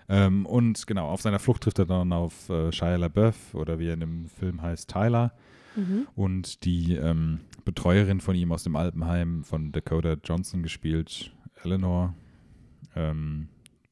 Ähm, 0.07 0.45
und 0.45 0.85
genau, 0.87 1.07
auf 1.07 1.21
seiner 1.21 1.39
Flucht 1.39 1.63
trifft 1.63 1.79
er 1.79 1.85
dann 1.85 2.13
auf 2.13 2.49
äh, 2.49 2.71
Shia 2.71 2.95
LaBeouf 2.95 3.55
oder 3.55 3.79
wie 3.79 3.87
er 3.87 3.93
in 3.93 3.99
dem 3.99 4.25
Film 4.27 4.61
heißt, 4.61 4.89
Tyler. 4.89 5.33
Mhm. 5.75 6.07
Und 6.15 6.65
die 6.65 6.95
ähm, 6.95 7.39
Betreuerin 7.65 8.21
von 8.21 8.35
ihm 8.35 8.51
aus 8.51 8.63
dem 8.63 8.75
Alpenheim, 8.75 9.43
von 9.43 9.71
Dakota 9.71 10.15
Johnson 10.23 10.63
gespielt, 10.63 11.31
Eleanor, 11.63 12.15
ähm, 12.95 13.49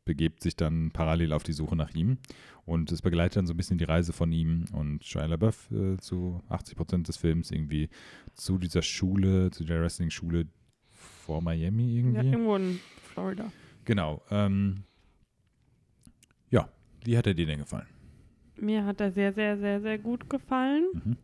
begebt 0.07 0.41
sich 0.41 0.55
dann 0.55 0.89
parallel 0.91 1.33
auf 1.33 1.43
die 1.43 1.53
Suche 1.53 1.75
nach 1.75 1.93
ihm. 1.93 2.17
Und 2.65 2.91
es 2.91 3.01
begleitet 3.01 3.37
dann 3.37 3.45
so 3.47 3.53
ein 3.53 3.57
bisschen 3.57 3.77
die 3.77 3.83
Reise 3.85 4.11
von 4.11 4.31
ihm 4.31 4.65
und 4.73 5.05
Shia 5.05 5.25
LaBeouf 5.25 5.69
äh, 5.71 5.97
zu 5.97 6.41
80 6.49 6.75
Prozent 6.75 7.07
des 7.07 7.17
Films 7.17 7.51
irgendwie 7.51 7.89
zu 8.33 8.57
dieser 8.57 8.81
Schule, 8.81 9.51
zu 9.51 9.63
der 9.63 9.79
Wrestling-Schule 9.81 10.47
vor 10.89 11.41
Miami 11.41 11.83
Ja, 11.91 11.97
irgendwie. 11.99 12.27
irgendwo 12.31 12.55
in 12.55 12.79
Florida. 13.13 13.51
Genau. 13.85 14.21
Ähm, 14.31 14.83
ja, 16.49 16.67
wie 17.05 17.17
hat 17.17 17.27
er 17.27 17.33
dir 17.33 17.45
denn 17.45 17.59
gefallen? 17.59 17.87
Mir 18.59 18.85
hat 18.85 18.99
er 19.01 19.11
sehr, 19.11 19.33
sehr, 19.33 19.57
sehr, 19.57 19.79
sehr 19.81 19.97
gut 19.99 20.29
gefallen. 20.29 20.85
Mhm. 20.93 21.17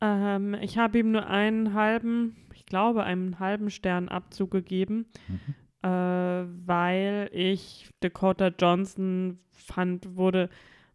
Ähm, 0.00 0.54
ich 0.60 0.76
habe 0.78 0.98
ihm 0.98 1.12
nur 1.12 1.26
einen 1.28 1.72
halben, 1.74 2.36
ich 2.54 2.66
glaube, 2.66 3.04
einen 3.04 3.38
halben 3.38 3.70
Stern 3.70 4.08
Abzug 4.08 4.50
gegeben, 4.50 5.06
Mhm. 5.28 5.54
Äh, 5.82 5.88
weil 5.88 7.30
ich 7.32 7.88
Dakota 8.00 8.48
Johnson 8.58 9.38
fand, 9.52 10.16
wurde 10.16 10.48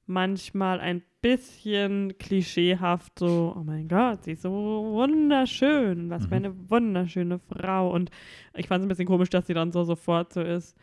manchmal 0.06 0.80
ein 0.82 1.02
bisschen 1.22 2.18
klischeehaft 2.18 3.18
so, 3.20 3.54
oh 3.58 3.64
mein 3.64 3.88
Gott, 3.88 4.26
sie 4.26 4.34
ist 4.34 4.42
so 4.42 4.52
wunderschön, 4.52 6.10
was 6.10 6.24
für 6.24 6.36
Mhm. 6.40 6.46
eine 6.46 6.70
wunderschöne 6.70 7.40
Frau. 7.40 7.90
Und 7.92 8.10
ich 8.56 8.68
fand 8.68 8.82
es 8.82 8.86
ein 8.86 8.90
bisschen 8.90 9.06
komisch, 9.08 9.30
dass 9.30 9.48
sie 9.48 9.54
dann 9.54 9.72
so 9.72 9.86
sofort 9.86 10.34
so 10.34 10.42
ist, 10.42 10.76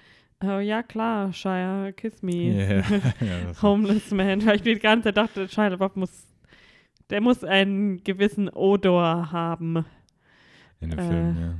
oh 0.42 0.58
ja 0.58 0.82
klar, 0.82 1.32
Shia, 1.34 1.92
kiss 1.92 2.22
me. 2.22 2.32
Ja, 2.32 2.76
ja, 3.20 3.52
Homeless 3.62 4.10
Man, 4.10 4.46
weil 4.46 4.56
ich 4.56 4.64
mir 4.64 4.74
die 4.74 4.80
ganze 4.80 5.04
Zeit 5.08 5.18
dachte, 5.18 5.46
Shia 5.48 5.68
LaBeouf 5.68 5.96
muss, 5.96 6.26
der 7.10 7.20
muss 7.20 7.44
einen 7.44 8.02
gewissen 8.02 8.48
Odor 8.48 9.30
haben, 9.32 9.84
in 10.80 10.88
dem 10.90 10.98
äh, 10.98 11.02
Film, 11.02 11.36
ja. 11.38 11.54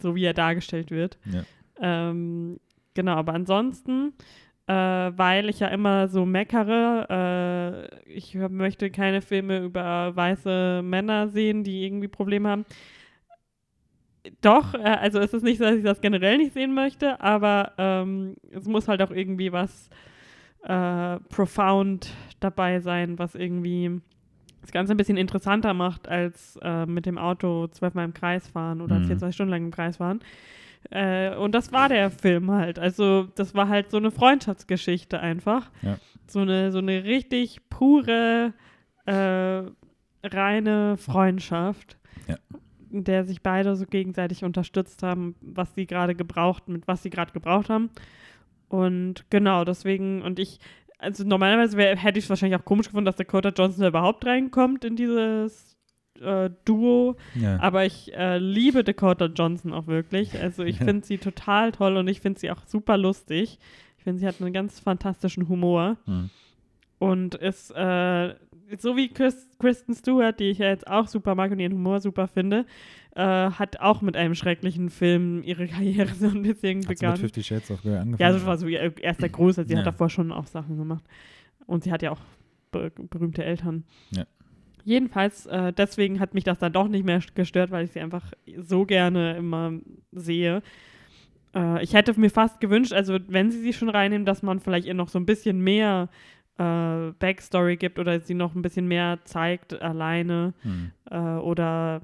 So 0.00 0.14
wie 0.14 0.24
er 0.24 0.34
dargestellt 0.34 0.90
wird. 0.90 1.18
Ja. 1.24 1.42
Ähm, 1.80 2.60
genau, 2.94 3.14
aber 3.14 3.34
ansonsten, 3.34 4.12
äh, 4.66 4.72
weil 4.74 5.48
ich 5.48 5.60
ja 5.60 5.68
immer 5.68 6.08
so 6.08 6.24
meckere, 6.24 7.88
äh, 7.90 8.10
ich 8.10 8.34
möchte 8.34 8.90
keine 8.90 9.22
Filme 9.22 9.58
über 9.64 10.14
weiße 10.14 10.82
Männer 10.82 11.28
sehen, 11.28 11.64
die 11.64 11.84
irgendwie 11.84 12.08
Probleme 12.08 12.48
haben. 12.48 12.64
Doch, 14.40 14.74
äh, 14.74 14.78
also 14.78 15.18
es 15.18 15.34
ist 15.34 15.42
nicht 15.42 15.58
so, 15.58 15.64
dass 15.64 15.76
ich 15.76 15.84
das 15.84 16.00
generell 16.00 16.38
nicht 16.38 16.54
sehen 16.54 16.74
möchte, 16.74 17.20
aber 17.20 17.72
ähm, 17.78 18.36
es 18.50 18.66
muss 18.66 18.86
halt 18.86 19.02
auch 19.02 19.10
irgendwie 19.10 19.52
was 19.52 19.90
äh, 20.62 21.18
profound 21.28 22.12
dabei 22.38 22.80
sein, 22.80 23.18
was 23.18 23.34
irgendwie 23.34 24.00
das 24.62 24.72
Ganze 24.72 24.94
ein 24.94 24.96
bisschen 24.96 25.16
interessanter 25.18 25.74
macht, 25.74 26.08
als 26.08 26.58
äh, 26.62 26.86
mit 26.86 27.04
dem 27.04 27.18
Auto 27.18 27.66
zwölfmal 27.66 28.04
im 28.06 28.14
Kreis 28.14 28.48
fahren 28.48 28.80
oder 28.80 28.98
Mhm. 28.98 29.04
24 29.06 29.34
Stunden 29.34 29.50
lang 29.50 29.64
im 29.64 29.70
Kreis 29.70 29.98
fahren. 29.98 30.20
Äh, 30.90 31.36
und 31.36 31.54
das 31.54 31.72
war 31.72 31.88
der 31.88 32.10
Film 32.10 32.50
halt. 32.50 32.78
Also, 32.78 33.28
das 33.34 33.54
war 33.54 33.68
halt 33.68 33.90
so 33.90 33.98
eine 33.98 34.10
Freundschaftsgeschichte 34.10 35.20
einfach. 35.20 35.70
Ja. 35.82 35.98
So, 36.26 36.40
eine, 36.40 36.72
so 36.72 36.78
eine 36.78 37.04
richtig 37.04 37.60
pure, 37.68 38.52
äh, 39.06 39.62
reine 40.24 40.96
Freundschaft, 40.96 41.98
Ja. 42.28 42.36
in 42.90 43.04
der 43.04 43.24
sich 43.24 43.42
beide 43.42 43.74
so 43.76 43.84
gegenseitig 43.86 44.44
unterstützt 44.44 45.02
haben, 45.02 45.34
was 45.40 45.74
sie 45.74 45.86
gerade 45.86 46.14
gebraucht, 46.14 46.68
mit 46.68 46.86
was 46.88 47.02
sie 47.02 47.10
gerade 47.10 47.32
gebraucht 47.32 47.68
haben. 47.68 47.90
Und 48.68 49.24
genau, 49.30 49.64
deswegen, 49.64 50.22
und 50.22 50.38
ich, 50.38 50.58
also 51.02 51.24
normalerweise 51.24 51.76
wär, 51.76 51.96
hätte 51.96 52.18
ich 52.18 52.24
es 52.24 52.30
wahrscheinlich 52.30 52.58
auch 52.58 52.64
komisch 52.64 52.86
gefunden, 52.86 53.04
dass 53.06 53.16
Dakota 53.16 53.50
Johnson 53.50 53.82
da 53.82 53.88
überhaupt 53.88 54.24
reinkommt 54.24 54.84
in 54.84 54.96
dieses 54.96 55.76
äh, 56.20 56.50
Duo. 56.64 57.16
ja. 57.34 57.58
Aber 57.60 57.84
ich 57.84 58.14
äh, 58.14 58.38
liebe 58.38 58.84
Dakota 58.84 59.26
Johnson 59.26 59.72
auch 59.72 59.86
wirklich. 59.86 60.40
Also 60.40 60.62
ich 60.64 60.78
finde 60.78 61.04
sie 61.04 61.18
total 61.18 61.72
toll 61.72 61.96
und 61.96 62.08
ich 62.08 62.20
finde 62.20 62.38
sie 62.40 62.50
auch 62.50 62.64
super 62.66 62.96
lustig. 62.96 63.58
Ich 63.98 64.04
finde, 64.04 64.20
sie 64.20 64.26
hat 64.26 64.40
einen 64.40 64.52
ganz 64.52 64.80
fantastischen 64.80 65.48
Humor 65.48 65.96
Mhm. 66.06 66.30
und 66.98 67.34
ist 67.36 67.70
äh, 67.72 68.34
so 68.78 68.96
wie 68.96 69.08
Chris, 69.08 69.48
Kristen 69.58 69.94
Stewart, 69.94 70.38
die 70.40 70.50
ich 70.50 70.58
ja 70.58 70.68
jetzt 70.68 70.86
auch 70.86 71.06
super 71.08 71.34
mag 71.34 71.50
und 71.52 71.58
ihren 71.60 71.72
Humor 71.74 72.00
super 72.00 72.26
finde, 72.28 72.64
äh, 73.14 73.20
hat 73.50 73.80
auch 73.80 74.00
mit 74.02 74.16
einem 74.16 74.34
schrecklichen 74.34 74.88
Film 74.90 75.42
ihre 75.42 75.66
Karriere 75.66 76.14
so 76.18 76.28
ein 76.28 76.42
bisschen 76.42 76.86
Hat 76.88 76.98
sie 76.98 77.06
mit. 77.06 77.18
Fifty 77.18 77.42
Shades 77.42 77.70
of 77.70 77.82
Grey 77.82 77.96
angefangen? 77.96 78.16
Ja, 78.20 78.32
das 78.32 78.46
war 78.46 78.56
so 78.58 78.66
ihr 78.66 78.96
erster 79.02 79.28
Großer. 79.28 79.64
Sie 79.64 79.72
Ja. 79.74 79.80
hat 79.80 79.86
davor 79.86 80.08
schon 80.10 80.32
auch 80.32 80.46
Sachen 80.46 80.76
gemacht. 80.78 81.04
Und 81.66 81.84
sie 81.84 81.92
hat 81.92 82.02
ja 82.02 82.10
auch 82.12 82.20
be 82.70 82.90
berühmte 83.10 83.44
Eltern. 83.44 83.84
Ja. 84.10 84.24
jedenfalls, 84.84 85.46
äh, 85.46 85.72
deswegen 85.72 86.18
hat 86.18 86.34
mich 86.34 86.42
das 86.44 86.58
dann 86.58 86.72
doch 86.72 86.88
nicht 86.88 87.04
mehr 87.04 87.20
gestört, 87.34 87.70
weil 87.70 87.84
ich 87.84 87.92
sie 87.92 88.00
einfach 88.00 88.32
so 88.58 88.84
gerne 88.84 89.36
immer 89.36 89.72
sehe. 90.10 90.62
Äh, 91.54 91.84
ich 91.84 91.94
hätte 91.94 92.18
mir 92.18 92.30
fast 92.30 92.60
gewünscht, 92.60 92.92
also 92.92 93.18
wenn 93.28 93.50
sie 93.52 93.60
sie 93.60 93.72
schon 93.74 93.90
reinnehmen, 93.90 94.24
dass 94.26 94.42
man 94.42 94.58
vielleicht 94.58 94.86
ihr 94.88 94.94
noch 94.94 95.08
so 95.08 95.18
ein 95.20 95.26
bisschen 95.26 95.60
mehr 95.60 96.08
äh, 96.58 97.12
Backstory 97.18 97.76
gibt 97.76 97.98
oder 97.98 98.18
sie 98.20 98.34
noch 98.34 98.54
ein 98.56 98.62
bisschen 98.62 98.88
mehr 98.88 99.18
zeigt 99.24 99.80
alleine 99.80 100.52
Hm. 100.62 100.90
äh, 101.10 101.16
oder 101.18 102.00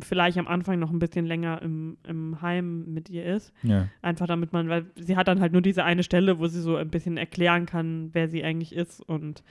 vielleicht 0.00 0.38
am 0.38 0.46
Anfang 0.46 0.78
noch 0.78 0.90
ein 0.90 0.98
bisschen 0.98 1.26
länger 1.26 1.60
im, 1.62 1.96
im 2.06 2.40
Heim 2.40 2.92
mit 2.92 3.10
ihr 3.10 3.24
ist. 3.24 3.52
Ja. 3.62 3.88
Einfach 4.02 4.26
damit 4.26 4.52
man, 4.52 4.68
weil 4.68 4.86
sie 4.96 5.16
hat 5.16 5.28
dann 5.28 5.40
halt 5.40 5.52
nur 5.52 5.62
diese 5.62 5.84
eine 5.84 6.02
Stelle, 6.02 6.38
wo 6.38 6.46
sie 6.46 6.60
so 6.60 6.76
ein 6.76 6.90
bisschen 6.90 7.16
erklären 7.16 7.66
kann, 7.66 8.10
wer 8.12 8.28
sie 8.28 8.44
eigentlich 8.44 8.74
ist 8.74 9.00
und 9.00 9.42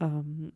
ähm, 0.00 0.52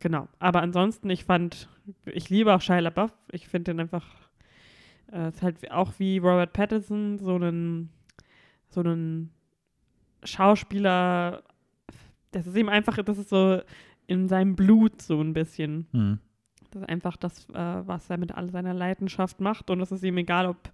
genau. 0.00 0.28
Aber 0.38 0.62
ansonsten, 0.62 1.10
ich 1.10 1.24
fand, 1.24 1.68
ich 2.06 2.30
liebe 2.30 2.54
auch 2.54 2.60
Shia 2.60 2.78
LaBeouf. 2.78 3.12
Ich 3.32 3.48
finde 3.48 3.72
den 3.72 3.80
einfach, 3.80 4.06
äh, 5.12 5.28
ist 5.28 5.42
halt 5.42 5.70
auch 5.70 5.92
wie 5.98 6.18
Robert 6.18 6.52
Pattinson 6.52 7.18
so 7.18 7.34
einen, 7.34 7.90
so 8.68 8.80
einen 8.80 9.30
Schauspieler, 10.24 11.42
das 12.32 12.46
ist 12.46 12.56
ihm 12.56 12.68
einfach, 12.68 12.96
das 13.02 13.18
ist 13.18 13.28
so 13.28 13.60
in 14.06 14.28
seinem 14.28 14.56
Blut 14.56 15.02
so 15.02 15.20
ein 15.20 15.32
bisschen. 15.32 15.86
Hm. 15.92 16.18
Das 16.76 16.82
ist 16.82 16.88
einfach 16.90 17.16
das, 17.16 17.48
äh, 17.50 17.54
was 17.86 18.10
er 18.10 18.18
mit 18.18 18.32
all 18.32 18.50
seiner 18.50 18.74
Leidenschaft 18.74 19.40
macht. 19.40 19.70
Und 19.70 19.80
es 19.80 19.92
ist 19.92 20.04
ihm 20.04 20.18
egal, 20.18 20.46
ob 20.46 20.70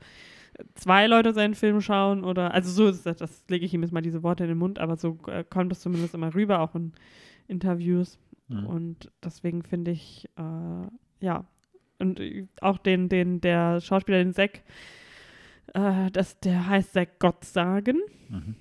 zwei 0.75 1.07
Leute 1.07 1.33
seinen 1.33 1.55
Film 1.55 1.81
schauen 1.81 2.25
oder, 2.25 2.53
also 2.53 2.71
so 2.71 2.89
ist 2.89 3.07
das, 3.07 3.19
das 3.19 3.45
lege 3.49 3.65
ich 3.65 3.73
ihm 3.73 3.83
jetzt 3.83 3.93
mal 3.93 4.03
diese 4.03 4.23
Worte 4.23 4.45
in 4.45 4.49
den 4.49 4.59
Mund, 4.59 4.81
aber 4.81 4.97
so 4.97 5.17
äh, 5.29 5.45
kommt 5.45 5.73
es 5.73 5.81
zumindest 5.81 6.15
immer 6.15 6.35
rüber, 6.35 6.61
auch 6.61 6.75
in 6.75 6.93
Interviews. 7.47 8.19
Hm. 8.49 8.67
Und 8.67 9.13
deswegen 9.25 9.63
finde 9.63 9.93
ich, 9.93 10.29
äh, 10.37 11.25
ja, 11.25 11.45
und 12.01 12.19
äh, 12.19 12.47
auch 12.61 12.79
den, 12.79 13.09
den, 13.09 13.41
der 13.41 13.81
Schauspieler, 13.81 14.19
den 14.19 14.35
Zack, 14.35 14.63
äh, 15.75 16.11
das, 16.11 16.41
der 16.41 16.67
heißt 16.67 16.95
Zack 16.95 17.21
Gottsagen. 17.21 18.01
Mhm. 18.29 18.57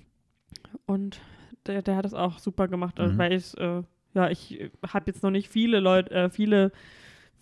Und 0.86 1.20
der, 1.66 1.82
der 1.82 1.96
hat 1.96 2.06
es 2.06 2.14
auch 2.14 2.38
super 2.38 2.68
gemacht, 2.68 3.00
also 3.00 3.14
Mhm. 3.14 3.18
weil 3.18 3.32
ich, 3.32 3.58
äh, 3.58 3.82
ja, 4.14 4.30
ich 4.30 4.70
habe 4.86 5.06
jetzt 5.08 5.22
noch 5.24 5.30
nicht 5.30 5.48
viele 5.48 5.80
Leute, 5.80 6.14
äh, 6.14 6.30
viele 6.30 6.70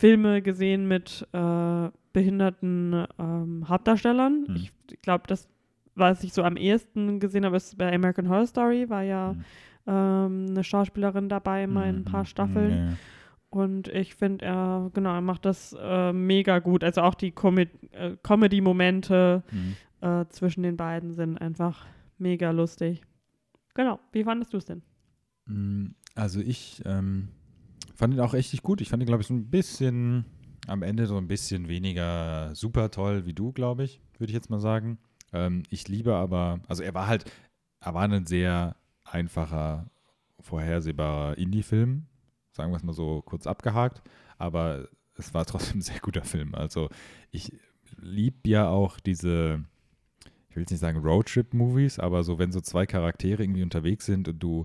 Filme 0.01 0.40
gesehen 0.42 0.88
mit 0.88 1.26
äh, 1.32 1.88
behinderten 2.12 3.07
ähm, 3.18 3.68
Hauptdarstellern. 3.68 4.46
Mhm. 4.48 4.57
Ich 4.57 4.72
glaube, 5.03 5.24
das, 5.28 5.48
was 5.94 6.24
ich 6.24 6.32
so 6.32 6.42
am 6.42 6.57
ehesten 6.57 7.20
gesehen 7.20 7.44
habe, 7.44 7.57
ist 7.57 7.76
bei 7.76 7.92
American 7.94 8.28
Horror 8.28 8.46
Story, 8.46 8.88
war 8.88 9.03
ja 9.03 9.34
Mhm. 9.34 9.44
ähm, 9.86 10.46
eine 10.51 10.64
Schauspielerin 10.64 11.28
dabei 11.28 11.64
immer 11.64 11.86
in 11.86 11.96
ein 11.96 12.05
paar 12.05 12.22
Mhm. 12.22 12.26
Staffeln. 12.26 12.70
Ja, 12.70 12.76
ja. 12.90 12.92
Und 13.51 13.88
ich 13.88 14.14
finde, 14.14 14.44
er, 14.46 14.90
genau, 14.94 15.12
er 15.14 15.20
macht 15.20 15.44
das 15.44 15.76
äh, 15.78 16.12
mega 16.12 16.61
gut. 16.61 16.84
Also 16.84 17.03
auch 17.03 17.14
die 17.14 17.32
Comi 17.32 17.66
äh, 17.92 18.16
Comedy-Momente 18.22 19.42
äh, 20.01 20.24
zwischen 20.30 20.62
den 20.62 20.76
beiden 20.76 21.12
sind 21.14 21.36
einfach 21.38 21.84
mega 22.18 22.53
lustig. 22.53 23.03
Genau, 23.74 23.98
wie 24.12 24.22
fandest 24.24 24.53
du 24.53 24.57
es 24.59 24.64
denn? 24.66 24.82
Mm, 25.46 25.94
Also 26.14 26.40
ich 26.40 26.80
ähm, 26.86 27.28
fand 28.01 28.14
ihn 28.14 28.20
auch 28.20 28.32
richtig 28.32 28.62
gut. 28.62 28.80
Ich 28.80 28.88
fand 28.88 29.03
ihn, 29.03 29.07
glaube 29.07 29.20
ich, 29.20 29.26
so 29.26 29.34
ein 29.34 29.51
bisschen 29.51 30.24
am 30.66 30.82
Ende 30.82 31.07
so 31.07 31.18
ein 31.18 31.28
bisschen 31.28 31.68
weniger 31.68 32.55
super 32.55 32.90
toll 32.90 33.26
wie 33.26 33.34
du, 33.34 33.53
glaube 33.53 33.84
ich, 33.84 34.01
würde 34.18 34.30
ich 34.30 34.34
jetzt 34.34 34.48
mal 34.48 34.59
sagen. 34.59 34.98
Ähm, 35.34 35.64
ich 35.68 35.86
liebe 35.86 36.14
aber, 36.14 36.61
also 36.66 36.82
er 36.82 36.94
war 36.94 37.07
halt, 37.07 37.30
er 37.80 37.92
war 37.92 38.05
ein 38.05 38.24
sehr 38.24 38.76
einfacher, 39.05 39.90
vorhersehbarer 40.40 41.36
Indie-Film, 41.36 42.07
sagen 42.53 42.72
wir 42.72 42.78
es 42.78 42.84
mal 42.84 42.94
so 42.94 43.20
kurz 43.20 43.46
abgehakt, 43.46 44.03
aber 44.38 44.88
es 45.16 45.34
war 45.34 45.44
trotzdem 45.44 45.80
ein 45.80 45.82
sehr 45.82 46.01
guter 46.01 46.24
Film. 46.24 46.55
Also 46.55 46.88
ich 47.30 47.53
liebe 48.01 48.48
ja 48.48 48.66
auch 48.68 48.98
diese, 48.98 49.62
ich 50.48 50.57
will 50.57 50.62
jetzt 50.62 50.70
nicht 50.70 50.80
sagen 50.80 51.01
Roadtrip-Movies, 51.01 51.98
aber 51.98 52.24
so, 52.24 52.38
wenn 52.38 52.51
so 52.51 52.62
zwei 52.62 52.86
Charaktere 52.86 53.42
irgendwie 53.42 53.62
unterwegs 53.62 54.07
sind 54.07 54.26
und 54.26 54.38
du 54.38 54.64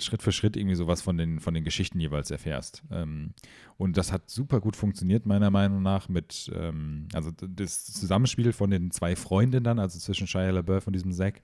Schritt 0.00 0.22
für 0.22 0.32
Schritt 0.32 0.56
irgendwie 0.56 0.74
sowas 0.74 1.02
von 1.02 1.16
den, 1.16 1.40
von 1.40 1.54
den 1.54 1.64
Geschichten 1.64 2.00
jeweils 2.00 2.30
erfährst. 2.30 2.82
Ähm, 2.90 3.34
und 3.76 3.96
das 3.96 4.12
hat 4.12 4.28
super 4.30 4.60
gut 4.60 4.76
funktioniert, 4.76 5.26
meiner 5.26 5.50
Meinung 5.50 5.82
nach, 5.82 6.08
mit, 6.08 6.50
ähm, 6.54 7.08
also 7.12 7.30
das 7.30 7.84
Zusammenspiel 7.84 8.52
von 8.52 8.70
den 8.70 8.90
zwei 8.90 9.16
Freunden 9.16 9.64
dann, 9.64 9.78
also 9.78 9.98
zwischen 9.98 10.26
Shia 10.26 10.50
LaBeouf 10.50 10.86
und 10.86 10.94
diesem 10.94 11.12
Zack, 11.12 11.42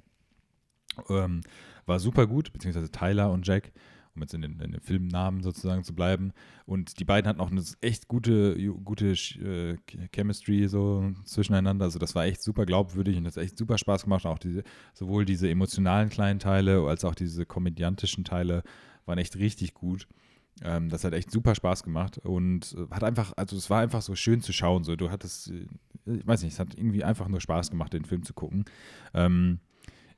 ähm, 1.08 1.42
war 1.86 1.98
super 1.98 2.26
gut, 2.26 2.52
beziehungsweise 2.52 2.90
Tyler 2.90 3.30
und 3.30 3.46
Jack, 3.46 3.72
um 4.14 4.22
jetzt 4.22 4.34
in 4.34 4.42
den, 4.42 4.60
in 4.60 4.72
den 4.72 4.80
Filmnamen 4.80 5.42
sozusagen 5.42 5.84
zu 5.84 5.94
bleiben. 5.94 6.32
Und 6.66 7.00
die 7.00 7.04
beiden 7.04 7.28
hatten 7.28 7.40
auch 7.40 7.50
eine 7.50 7.62
echt 7.80 8.08
gute, 8.08 8.56
gute 8.84 9.12
äh, 9.12 9.76
Chemistry 10.12 10.68
so 10.68 11.12
zwischeneinander. 11.24 11.84
Also 11.84 11.98
das 11.98 12.14
war 12.14 12.24
echt 12.24 12.42
super 12.42 12.66
glaubwürdig 12.66 13.16
und 13.16 13.24
das 13.24 13.36
hat 13.36 13.44
echt 13.44 13.58
super 13.58 13.78
Spaß 13.78 14.04
gemacht. 14.04 14.26
Auch 14.26 14.38
diese, 14.38 14.62
sowohl 14.92 15.24
diese 15.24 15.48
emotionalen 15.48 16.08
kleinen 16.08 16.38
Teile 16.38 16.86
als 16.86 17.04
auch 17.04 17.14
diese 17.14 17.46
komödiantischen 17.46 18.24
Teile 18.24 18.62
waren 19.06 19.18
echt 19.18 19.36
richtig 19.36 19.74
gut. 19.74 20.06
Ähm, 20.62 20.88
das 20.88 21.04
hat 21.04 21.12
echt 21.12 21.30
super 21.30 21.54
Spaß 21.54 21.82
gemacht 21.82 22.18
und 22.18 22.76
äh, 22.78 22.94
hat 22.94 23.02
einfach, 23.02 23.32
also 23.36 23.56
es 23.56 23.70
war 23.70 23.80
einfach 23.80 24.02
so 24.02 24.14
schön 24.14 24.40
zu 24.40 24.52
schauen. 24.52 24.84
So, 24.84 24.94
du 24.94 25.10
hattest, 25.10 25.50
äh, 25.50 25.66
ich 26.06 26.26
weiß 26.26 26.42
nicht, 26.42 26.52
es 26.52 26.60
hat 26.60 26.74
irgendwie 26.76 27.02
einfach 27.02 27.28
nur 27.28 27.40
Spaß 27.40 27.70
gemacht, 27.70 27.92
den 27.92 28.04
Film 28.04 28.22
zu 28.22 28.34
gucken. 28.34 28.64
Ähm, 29.14 29.58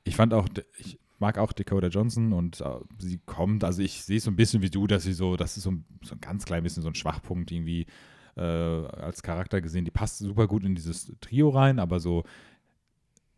ich 0.03 0.15
fand 0.15 0.33
auch, 0.33 0.47
ich 0.77 0.99
mag 1.19 1.37
auch 1.37 1.51
Dakota 1.51 1.87
Johnson 1.87 2.33
und 2.33 2.61
äh, 2.61 2.79
sie 2.99 3.19
kommt, 3.25 3.63
also 3.63 3.81
ich 3.81 4.03
sehe 4.03 4.17
es 4.17 4.23
so 4.23 4.31
ein 4.31 4.35
bisschen 4.35 4.61
wie 4.61 4.69
du, 4.69 4.87
dass 4.87 5.03
sie 5.03 5.13
so, 5.13 5.35
das 5.35 5.57
ist 5.57 5.63
so 5.63 5.71
ein, 5.71 5.85
so 6.03 6.15
ein 6.15 6.21
ganz 6.21 6.45
klein 6.45 6.63
bisschen 6.63 6.83
so 6.83 6.89
ein 6.89 6.95
Schwachpunkt 6.95 7.51
irgendwie 7.51 7.87
äh, 8.35 8.41
als 8.41 9.23
Charakter 9.23 9.61
gesehen. 9.61 9.85
Die 9.85 9.91
passt 9.91 10.19
super 10.19 10.47
gut 10.47 10.63
in 10.63 10.75
dieses 10.75 11.11
Trio 11.21 11.49
rein, 11.49 11.79
aber 11.79 11.99
so, 11.99 12.23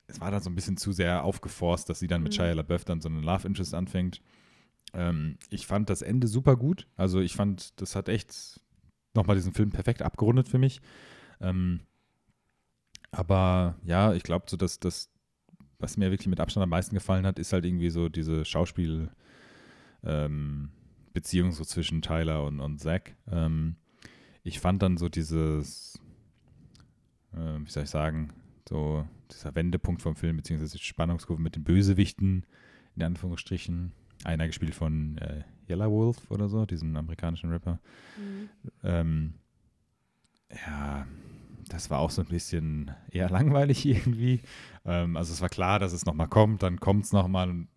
es 0.07 0.19
war 0.19 0.31
dann 0.31 0.41
so 0.41 0.49
ein 0.49 0.55
bisschen 0.55 0.77
zu 0.77 0.91
sehr 0.91 1.23
aufgeforst, 1.23 1.89
dass 1.89 1.99
sie 1.99 2.07
dann 2.07 2.23
mit 2.23 2.33
Mhm. 2.33 2.37
Shia 2.37 2.53
LaBeouf 2.53 2.83
dann 2.83 3.01
so 3.01 3.09
einen 3.09 3.23
Love 3.23 3.47
Interest 3.47 3.73
anfängt. 3.73 4.21
Ähm, 4.93 5.37
ich 5.49 5.67
fand 5.67 5.89
das 5.89 6.01
Ende 6.01 6.27
super 6.27 6.55
gut. 6.55 6.87
Also 6.95 7.19
ich 7.19 7.35
fand, 7.35 7.79
das 7.79 7.95
hat 7.95 8.09
echt 8.09 8.59
nochmal 9.13 9.35
diesen 9.35 9.53
Film 9.53 9.69
perfekt 9.69 10.01
abgerundet 10.01 10.49
für 10.49 10.57
mich. 10.57 10.81
Ähm, 11.39 11.81
aber 13.11 13.75
ja, 13.83 14.13
ich 14.13 14.23
glaube 14.23 14.45
so, 14.49 14.57
dass 14.57 14.79
das, 14.79 15.09
was 15.79 15.97
mir 15.97 16.11
wirklich 16.11 16.27
mit 16.27 16.39
Abstand 16.39 16.63
am 16.63 16.69
meisten 16.69 16.95
gefallen 16.95 17.25
hat, 17.25 17.39
ist 17.39 17.53
halt 17.53 17.65
irgendwie 17.65 17.89
so 17.89 18.09
diese 18.09 18.45
Schauspiel- 18.45 19.09
ähm, 20.03 20.69
Beziehung 21.13 21.51
so 21.51 21.63
zwischen 21.65 22.01
Tyler 22.01 22.43
und, 22.45 22.59
und 22.59 22.79
Zack. 22.79 23.15
Ähm, 23.29 23.75
ich 24.43 24.59
fand 24.59 24.81
dann 24.81 24.97
so 24.97 25.09
dieses, 25.09 25.99
äh, 27.33 27.59
wie 27.59 27.69
soll 27.69 27.83
ich 27.83 27.89
sagen, 27.89 28.33
so 28.67 29.07
dieser 29.31 29.55
Wendepunkt 29.55 30.01
vom 30.01 30.15
Film, 30.15 30.37
beziehungsweise 30.37 30.77
die 30.77 30.83
Spannungskurve 30.83 31.41
mit 31.41 31.55
den 31.55 31.63
Bösewichten, 31.63 32.45
in 32.95 33.03
Anführungsstrichen. 33.03 33.91
Einer 34.23 34.47
gespielt 34.47 34.75
von 34.75 35.17
äh, 35.19 35.43
Yellow 35.69 35.91
Wolf 35.91 36.29
oder 36.29 36.49
so, 36.49 36.65
diesem 36.65 36.95
amerikanischen 36.95 37.51
Rapper. 37.51 37.79
Ähm, 38.83 39.33
ja, 40.51 41.07
das 41.69 41.89
war 41.89 41.99
auch 41.99 42.09
so 42.09 42.21
ein 42.21 42.27
bisschen 42.27 42.91
eher 43.11 43.29
langweilig 43.29 43.85
irgendwie. 43.85 44.41
Ähm, 44.85 45.15
also 45.15 45.33
es 45.33 45.41
war 45.41 45.49
klar, 45.49 45.79
dass 45.79 45.93
es 45.93 46.05
nochmal 46.05 46.27
kommt, 46.27 46.63
dann 46.63 46.79
kommt 46.79 47.05
es 47.05 47.13
nochmal 47.13 47.49
und 47.49 47.67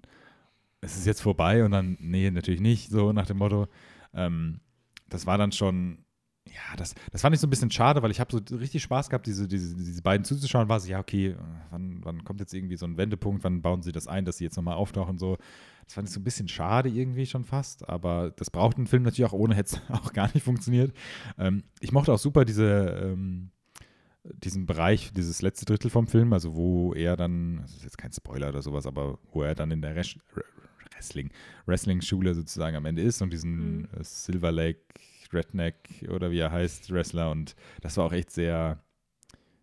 es 0.81 0.97
ist 0.97 1.07
jetzt 1.07 1.23
vorbei 1.23 1.65
und 1.65 1.71
dann, 1.71 1.97
nee, 2.01 2.31
natürlich 2.31 2.61
nicht, 2.61 2.91
so 2.91 3.13
nach 3.13 3.27
dem 3.27 3.39
Motto. 3.39 3.69
Ähm, 4.15 4.61
das 5.09 5.27
war 5.27 5.39
dann 5.39 5.53
schon, 5.53 5.99
ja, 6.49 6.77
das, 6.77 6.95
das 7.13 7.21
fand 7.21 7.35
ich 7.35 7.41
so 7.41 7.47
ein 7.47 7.51
bisschen 7.51 7.71
schade, 7.71 8.03
weil 8.03 8.11
ich 8.11 8.19
habe 8.19 8.43
so 8.49 8.57
richtig 8.57 8.83
Spaß 8.83 9.09
gehabt, 9.09 9.27
diese, 9.27 9.47
diese, 9.47 9.77
diese 9.77 10.03
beiden 10.03 10.25
zuzuschauen, 10.25 10.69
war 10.69 10.81
so, 10.81 10.89
ja, 10.89 10.99
okay, 10.99 11.37
wann, 11.71 12.01
wann 12.03 12.25
kommt 12.25 12.41
jetzt 12.41 12.53
irgendwie 12.53 12.77
so 12.77 12.87
ein 12.87 12.97
Wendepunkt, 12.97 13.45
wann 13.45 13.63
bauen 13.63 13.83
sie 13.83 13.93
das 13.93 14.09
ein, 14.09 14.25
dass 14.25 14.39
sie 14.39 14.45
jetzt 14.45 14.57
nochmal 14.57 14.75
auftauchen, 14.75 15.19
so. 15.19 15.39
Das 15.85 15.95
fand 15.95 16.09
ich 16.09 16.15
so 16.15 16.21
ein 16.21 16.25
bisschen 16.25 16.49
schade 16.49 16.89
irgendwie 16.89 17.27
schon 17.27 17.45
fast, 17.45 17.89
aber 17.89 18.31
das 18.31 18.51
braucht 18.51 18.79
ein 18.79 18.87
Film 18.87 19.03
natürlich 19.03 19.29
auch 19.31 19.35
ohne, 19.35 19.55
hätte 19.55 19.77
es 19.77 19.91
auch 19.91 20.13
gar 20.13 20.31
nicht 20.33 20.45
funktioniert. 20.45 20.97
Ähm, 21.39 21.63
ich 21.81 21.93
mochte 21.93 22.13
auch 22.13 22.19
super 22.19 22.45
diese, 22.45 22.67
ähm, 23.03 23.51
diesen 24.25 24.67
Bereich, 24.67 25.13
dieses 25.13 25.43
letzte 25.43 25.65
Drittel 25.65 25.91
vom 25.91 26.07
Film, 26.07 26.33
also 26.33 26.55
wo 26.55 26.93
er 26.95 27.17
dann, 27.17 27.59
das 27.63 27.75
ist 27.77 27.85
jetzt 27.85 27.99
kein 27.99 28.13
Spoiler 28.13 28.49
oder 28.51 28.63
sowas, 28.63 28.87
aber 28.87 29.19
wo 29.33 29.43
er 29.43 29.55
dann 29.55 29.71
in 29.71 29.83
der 29.83 29.97
Res 29.97 30.17
Wrestling, 30.95 31.31
Wrestling-Schule 31.67 32.35
sozusagen 32.35 32.77
am 32.77 32.85
Ende 32.87 33.03
ist 33.03 33.21
und 33.23 33.33
diesen 33.33 33.79
Mhm. 33.79 33.89
äh, 33.99 34.05
Silver 34.05 34.53
Lake 34.53 34.81
Redneck 35.33 36.07
oder 36.11 36.31
wie 36.31 36.39
er 36.39 36.53
heißt, 36.53 36.91
Wrestler 36.93 37.31
und 37.31 37.57
das 37.81 37.97
war 37.97 38.05
auch 38.05 38.13
echt 38.13 38.31
sehr 38.31 38.83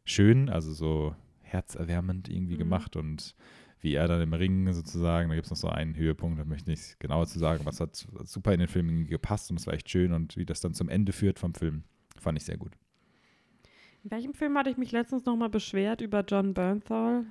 schön, 0.03 0.49
also 0.49 0.73
so 0.73 1.15
herzerwärmend 1.41 2.27
irgendwie 2.29 2.55
Mhm. 2.55 2.59
gemacht 2.59 2.95
und 2.95 3.35
wie 3.81 3.93
er 3.93 4.07
dann 4.09 4.21
im 4.21 4.33
Ring 4.33 4.73
sozusagen, 4.73 5.29
da 5.29 5.35
gibt 5.35 5.45
es 5.45 5.51
noch 5.51 5.57
so 5.57 5.69
einen 5.69 5.95
Höhepunkt, 5.95 6.37
da 6.39 6.43
möchte 6.43 6.71
ich 6.71 6.77
nicht 6.79 6.99
genauer 6.99 7.27
zu 7.27 7.39
sagen, 7.39 7.65
was 7.65 7.79
hat 7.79 7.95
super 8.23 8.51
in 8.53 8.59
den 8.59 8.67
Film 8.67 9.07
gepasst 9.07 9.51
und 9.51 9.59
es 9.59 9.67
war 9.67 9.73
echt 9.73 9.89
schön 9.89 10.11
und 10.11 10.35
wie 10.35 10.45
das 10.45 10.59
dann 10.59 10.73
zum 10.73 10.89
Ende 10.89 11.13
führt 11.13 11.39
vom 11.39 11.53
Film, 11.53 11.83
fand 12.19 12.37
ich 12.37 12.43
sehr 12.43 12.57
gut. 12.57 12.73
In 14.03 14.11
welchem 14.11 14.33
Film 14.33 14.57
hatte 14.57 14.69
ich 14.69 14.77
mich 14.77 14.91
letztens 14.91 15.25
nochmal 15.25 15.49
beschwert 15.49 16.01
über 16.01 16.23
John 16.27 16.53
Bernthal? 16.53 17.25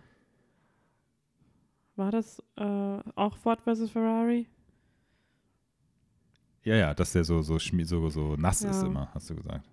War 1.97 2.11
das 2.11 2.43
äh, 2.57 2.99
auch 3.17 3.37
Ford 3.37 3.61
vs. 3.63 3.91
Ferrari? 3.91 4.47
Ja, 6.63 6.77
ja, 6.77 6.95
dass 6.95 7.13
der 7.13 7.25
so, 7.25 7.41
so, 7.43 7.59
so, 7.59 8.09
so 8.11 8.37
nass 8.37 8.63
ist 8.63 8.83
Ja. 8.83 8.87
immer, 8.87 9.09
hast 9.15 9.31
du 9.31 9.37
gesagt. 9.37 9.67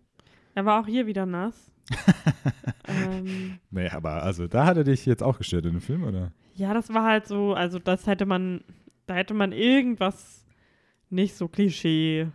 Er 0.56 0.66
war 0.66 0.82
auch 0.82 0.88
hier 0.88 1.06
wieder 1.06 1.26
nass. 1.26 1.72
ähm, 2.88 3.60
Nee, 3.70 3.90
aber 3.90 4.24
also 4.24 4.48
da 4.48 4.66
hat 4.66 4.78
er 4.78 4.84
dich 4.86 5.06
jetzt 5.06 5.22
auch 5.22 5.38
gestört 5.38 5.66
in 5.66 5.74
dem 5.74 5.82
Film, 5.82 6.04
oder? 6.04 6.32
ja, 6.56 6.74
das 6.74 6.92
war 6.94 7.04
halt 7.04 7.28
so, 7.28 7.54
also 7.54 7.78
das 7.80 8.08
hätte 8.08 8.26
man, 8.26 8.64
da 9.08 9.16
hätte 9.16 9.34
man 9.34 9.52
irgendwas 9.52 10.46
nicht 11.10 11.36
so 11.36 11.48
Klischee 11.50 12.30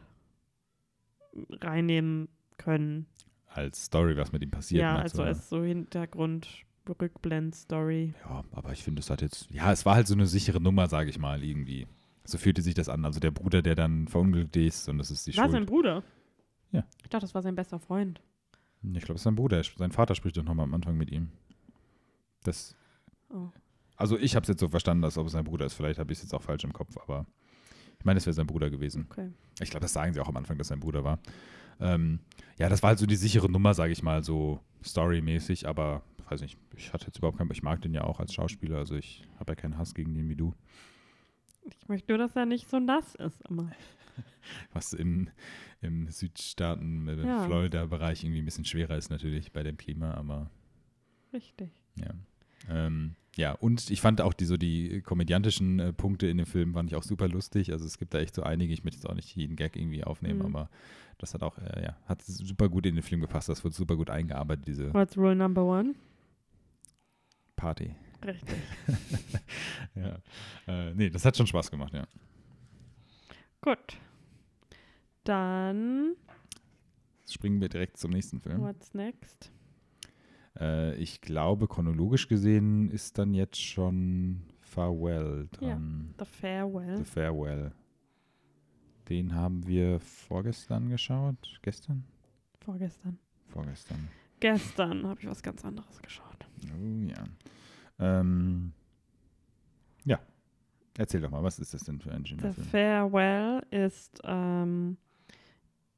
reinnehmen 1.63 2.29
können. 2.59 3.07
Als 3.53 3.85
Story, 3.87 4.17
was 4.17 4.33
mit 4.33 4.43
ihm 4.43 4.51
passiert. 4.51 4.83
ja, 4.83 4.97
also 4.97 5.23
als 5.23 5.49
so 5.49 5.63
Hintergrund, 5.63 6.49
Rückblend-Story. 6.89 8.15
Ja, 8.25 8.45
aber 8.53 8.73
ich 8.73 8.83
finde, 8.83 9.01
es 9.01 9.11
hat 9.11 9.23
jetzt, 9.23 9.51
ja, 9.51 9.71
es 9.73 9.85
war 9.85 9.95
halt 9.97 10.07
so 10.07 10.15
eine 10.15 10.27
sichere 10.27 10.61
Nummer, 10.61 10.89
sage 10.89 11.11
ich 11.11 11.19
mal, 11.19 11.43
irgendwie. 11.43 11.87
So 12.25 12.39
fühlte 12.39 12.63
sich 12.63 12.75
das 12.75 12.89
an. 12.89 13.05
Also 13.05 13.19
der 13.21 13.31
Bruder, 13.33 13.63
der 13.63 13.75
dann 13.75 14.07
verunglückt 14.09 14.57
ist 14.57 14.89
und 14.89 14.99
das 14.99 15.11
ist 15.11 15.27
die 15.27 15.37
War 15.37 15.49
sein 15.49 15.63
Schuld. 15.63 15.69
Bruder? 15.71 16.03
Ja. 16.73 16.85
Ich 17.03 17.09
dachte, 17.09 17.25
das 17.25 17.35
war 17.35 17.43
sein 17.43 17.55
bester 17.57 17.81
Freund. 17.81 18.21
Ich 18.83 19.03
glaube, 19.03 19.15
es 19.15 19.21
ist 19.21 19.25
sein 19.25 19.35
Bruder. 19.35 19.63
Sein 19.63 19.93
Vater 19.93 20.15
spricht 20.15 20.37
doch 20.37 20.45
nochmal 20.45 20.65
am 20.65 20.75
Anfang 20.75 20.97
mit 20.97 21.11
ihm. 21.11 21.31
Das, 22.45 22.77
Oh. 23.33 23.49
also 23.97 24.19
ich 24.19 24.35
habe 24.35 24.43
es 24.45 24.49
jetzt 24.49 24.61
so 24.61 24.69
verstanden, 24.69 25.05
als 25.05 25.17
ob 25.19 25.27
es 25.27 25.33
sein 25.33 25.45
Bruder 25.45 25.67
ist. 25.67 25.75
Vielleicht 25.75 25.99
habe 26.01 26.13
ich 26.13 26.19
es 26.19 26.25
jetzt 26.25 26.35
auch 26.35 26.43
falsch 26.43 26.65
im 26.65 26.73
Kopf, 26.73 26.97
aber 26.99 27.27
ich 27.99 28.05
meine, 28.05 28.19
es 28.19 28.27
wäre 28.27 28.35
sein 28.35 28.47
Bruder 28.47 28.71
gewesen. 28.71 29.07
Okay. 29.11 29.31
Ich 29.61 29.71
glaube, 29.71 29.83
das 29.83 29.93
sagen 29.93 30.13
sie 30.15 30.21
auch 30.21 30.29
am 30.29 30.37
Anfang, 30.37 30.57
dass 30.59 30.69
sein 30.69 30.81
Bruder 30.81 31.05
war. 31.05 31.19
Ähm, 31.81 32.20
ja, 32.59 32.68
das 32.68 32.83
war 32.83 32.89
halt 32.89 32.99
so 32.99 33.07
die 33.07 33.16
sichere 33.16 33.51
Nummer, 33.51 33.74
sage 33.74 33.93
ich 33.93 34.03
mal, 34.03 34.22
so 34.22 34.61
storymäßig, 34.85 35.66
aber 35.68 36.03
weiß 36.28 36.43
nicht, 36.43 36.57
ich 36.76 36.93
hatte 36.93 37.07
jetzt 37.07 37.18
überhaupt 37.18 37.39
keinen, 37.39 37.51
ich 37.51 37.62
mag 37.62 37.81
den 37.83 37.93
ja 37.95 38.05
auch 38.05 38.20
als 38.20 38.33
Schauspieler, 38.35 38.78
also 38.78 38.95
ich 38.95 39.26
habe 39.39 39.53
ja 39.53 39.57
keinen 39.57 39.78
Hass 39.78 39.95
gegen 39.95 40.14
den 40.14 40.28
wie 40.28 40.37
du. 40.37 40.55
Ich 41.64 41.89
möchte 41.89 42.12
nur, 42.12 42.18
dass 42.18 42.37
er 42.37 42.47
nicht 42.47 42.68
so 42.70 42.78
nass 42.78 43.14
ist 43.16 43.41
immer. 43.49 43.70
Was 44.72 44.93
im, 44.93 45.28
im 45.81 46.09
Südstaaten, 46.09 47.09
äh, 47.09 47.26
Ja. 47.26 47.45
Florida-Bereich 47.45 48.24
irgendwie 48.24 48.43
ein 48.43 48.45
bisschen 48.45 48.64
schwerer 48.64 48.97
ist 48.97 49.11
natürlich 49.11 49.53
bei 49.53 49.62
dem 49.62 49.76
Klima, 49.76 50.14
aber 50.14 50.51
Richtig. 51.33 51.70
ja. 51.97 52.11
Ähm, 52.68 53.14
ja, 53.37 53.53
und 53.53 53.91
ich 53.91 54.01
fand 54.01 54.20
auch 54.20 54.35
die 54.35 54.45
so 54.45 54.57
die 54.57 55.01
komödiantischen 55.03 55.78
äh, 55.78 55.93
Punkte 55.93 56.26
in 56.26 56.37
dem 56.37 56.47
Film 56.47 56.74
fand 56.74 56.91
ich 56.91 56.97
auch 56.97 57.03
super 57.03 57.26
lustig. 57.28 57.72
Also 57.72 57.87
es 57.87 57.97
gibt 57.99 58.12
da 58.12 58.18
echt 58.18 58.35
so 58.35 58.43
einige, 58.43 58.72
ich 58.74 58.85
möchte 58.85 58.99
jetzt 58.99 59.09
auch 59.09 59.14
nicht 59.14 59.35
jeden 59.35 59.57
Gag 59.57 59.76
irgendwie 59.76 60.05
aufnehmen, 60.05 60.41
Mhm. 60.41 60.47
aber 60.47 60.70
das 61.21 61.35
hat 61.35 61.43
auch, 61.43 61.57
äh, 61.59 61.83
ja, 61.85 61.97
hat 62.07 62.23
super 62.23 62.68
gut 62.68 62.87
in 62.87 62.95
den 62.95 63.03
Film 63.03 63.21
gepasst. 63.21 63.49
Das 63.49 63.62
wird 63.64 63.75
super 63.75 63.97
gut 63.97 64.11
eingearbeitet, 64.11 64.66
diese 64.66 64.93
What's 64.95 65.16
rule 65.16 65.35
number 65.37 65.64
one? 65.64 65.95
Party. 67.57 67.95
Richtig. 68.25 68.57
Ja. 69.95 70.18
Äh, 70.68 70.95
nee, 70.95 71.11
das 71.11 71.25
hat 71.25 71.37
schon 71.37 71.47
Spaß 71.49 71.71
gemacht, 71.71 71.93
ja. 71.93 72.07
Gut. 73.61 73.99
Dann, 75.25 76.14
Jetzt 77.21 77.35
springen 77.35 77.61
wir 77.61 77.68
direkt 77.68 77.97
zum 77.99 78.11
nächsten 78.12 78.41
Film. 78.41 78.61
what's 78.61 78.95
next? 78.95 79.51
Äh, 80.59 80.95
ich 80.97 81.21
glaube, 81.21 81.66
chronologisch 81.68 82.29
gesehen 82.29 82.91
ist 82.91 83.18
dann 83.18 83.35
jetzt 83.35 83.61
schon 83.61 84.43
Farewell 84.61 85.49
Ja. 85.61 85.68
dran. 85.71 86.14
The 86.18 86.25
Farewell. 86.25 86.97
The 86.99 87.05
Farewell. 87.05 87.73
Den 89.11 89.35
haben 89.35 89.67
wir 89.67 89.99
vorgestern 90.01 90.89
geschaut. 90.89 91.59
Gestern? 91.63 92.05
Vorgestern. 92.61 93.19
Vorgestern. 93.49 94.09
Gestern 94.39 95.07
habe 95.07 95.21
ich 95.21 95.27
was 95.27 95.43
ganz 95.43 95.65
anderes 95.65 96.01
geschaut. 96.01 96.47
Oh 96.65 97.05
ja. 97.07 97.25
Ähm, 97.99 98.73
ja. 100.05 100.19
Erzähl 100.97 101.21
doch 101.21 101.31
mal, 101.31 101.43
was 101.43 101.59
ist 101.59 101.75
das 101.75 101.83
denn 101.83 102.01
für 102.01 102.13
ein 102.13 102.23
The 102.23 102.29
schöner 102.31 102.53
Film? 102.53 102.67
Farewell 102.69 103.63
ist 103.71 104.21
ähm, 104.25 104.97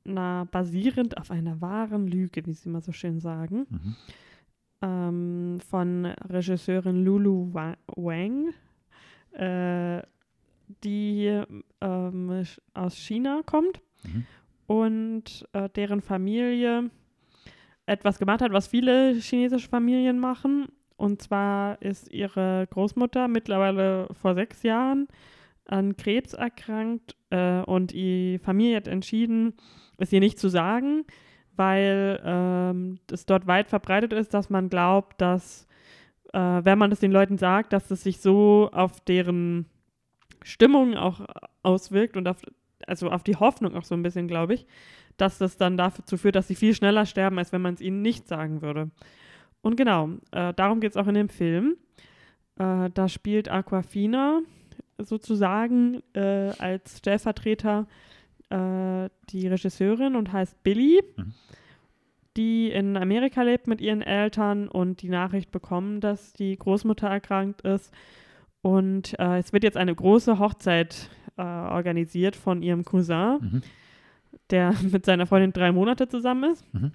na, 0.04 0.44
basierend 0.44 1.18
auf 1.18 1.30
einer 1.30 1.60
wahren 1.60 2.06
Lüge, 2.08 2.44
wie 2.46 2.52
sie 2.54 2.68
immer 2.68 2.80
so 2.80 2.92
schön 2.92 3.20
sagen, 3.20 3.66
Mhm. 3.68 3.96
ähm, 4.82 5.60
von 5.68 6.06
Regisseurin 6.06 7.04
Lulu 7.04 7.52
Wa- 7.52 7.76
Wang, 7.96 8.52
äh, 9.32 10.02
die 10.84 11.42
ähm, 11.80 12.44
aus 12.74 12.96
China 12.96 13.42
kommt 13.44 13.80
Mhm. 14.04 14.26
und 14.66 15.48
äh, 15.52 15.68
deren 15.70 16.00
Familie 16.00 16.90
etwas 17.86 18.18
gemacht 18.18 18.42
hat, 18.42 18.52
was 18.52 18.66
viele 18.68 19.14
chinesische 19.14 19.68
Familien 19.68 20.18
machen. 20.18 20.68
Und 20.96 21.22
zwar 21.22 21.80
ist 21.82 22.12
ihre 22.12 22.66
Großmutter 22.70 23.28
mittlerweile 23.28 24.08
vor 24.12 24.34
sechs 24.34 24.62
Jahren 24.62 25.08
an 25.66 25.96
Krebs 25.96 26.32
erkrankt 26.34 27.16
äh, 27.30 27.60
und 27.62 27.92
die 27.92 28.38
Familie 28.42 28.76
hat 28.76 28.88
entschieden, 28.88 29.54
es 29.98 30.12
ihr 30.12 30.20
nicht 30.20 30.38
zu 30.38 30.48
sagen, 30.48 31.04
weil 31.56 32.20
ähm, 32.24 32.98
es 33.10 33.26
dort 33.26 33.46
weit 33.46 33.68
verbreitet 33.68 34.12
ist, 34.12 34.34
dass 34.34 34.50
man 34.50 34.68
glaubt, 34.68 35.20
dass 35.20 35.66
äh, 36.32 36.38
wenn 36.38 36.78
man 36.78 36.90
es 36.92 37.00
den 37.00 37.12
Leuten 37.12 37.38
sagt, 37.38 37.72
dass 37.72 37.90
es 37.90 38.02
sich 38.02 38.20
so 38.20 38.70
auf 38.72 39.00
deren 39.00 39.66
Stimmung 40.44 40.96
auch 40.96 41.20
auswirkt 41.62 42.16
und 42.16 42.28
auf, 42.28 42.38
also 42.86 43.10
auf 43.10 43.22
die 43.22 43.36
Hoffnung 43.36 43.76
auch 43.76 43.84
so 43.84 43.94
ein 43.94 44.02
bisschen, 44.02 44.28
glaube 44.28 44.54
ich, 44.54 44.66
dass 45.16 45.38
das 45.38 45.56
dann 45.56 45.76
dazu 45.76 46.16
führt, 46.16 46.36
dass 46.36 46.48
sie 46.48 46.54
viel 46.54 46.74
schneller 46.74 47.06
sterben, 47.06 47.38
als 47.38 47.52
wenn 47.52 47.62
man 47.62 47.74
es 47.74 47.80
ihnen 47.80 48.02
nicht 48.02 48.26
sagen 48.28 48.62
würde. 48.62 48.90
Und 49.60 49.76
genau, 49.76 50.10
äh, 50.32 50.52
darum 50.54 50.80
geht 50.80 50.92
es 50.92 50.96
auch 50.96 51.06
in 51.06 51.14
dem 51.14 51.28
Film. 51.28 51.76
Äh, 52.58 52.90
da 52.92 53.08
spielt 53.08 53.50
Aquafina 53.50 54.40
sozusagen 54.98 56.02
äh, 56.14 56.52
als 56.58 56.98
Stellvertreter 56.98 57.86
äh, 58.50 59.08
die 59.30 59.48
Regisseurin 59.48 60.16
und 60.16 60.32
heißt 60.32 60.62
Billy, 60.62 61.00
Mhm. 61.16 61.34
die 62.36 62.70
in 62.70 62.96
Amerika 62.96 63.42
lebt 63.42 63.66
mit 63.66 63.80
ihren 63.80 64.02
Eltern 64.02 64.68
und 64.68 65.02
die 65.02 65.08
Nachricht 65.08 65.50
bekommen, 65.50 66.00
dass 66.00 66.32
die 66.32 66.56
Großmutter 66.56 67.08
erkrankt 67.08 67.62
ist. 67.62 67.92
Und 68.62 69.18
äh, 69.18 69.38
es 69.38 69.52
wird 69.52 69.64
jetzt 69.64 69.76
eine 69.76 69.94
große 69.94 70.38
Hochzeit 70.38 71.10
äh, 71.36 71.42
organisiert 71.42 72.36
von 72.36 72.62
ihrem 72.62 72.84
Cousin, 72.84 73.38
Mhm. 73.40 73.62
der 74.50 74.72
mit 74.90 75.04
seiner 75.04 75.26
Freundin 75.26 75.52
drei 75.52 75.72
Monate 75.72 76.08
zusammen 76.08 76.52
ist, 76.52 76.64
Mhm. 76.72 76.92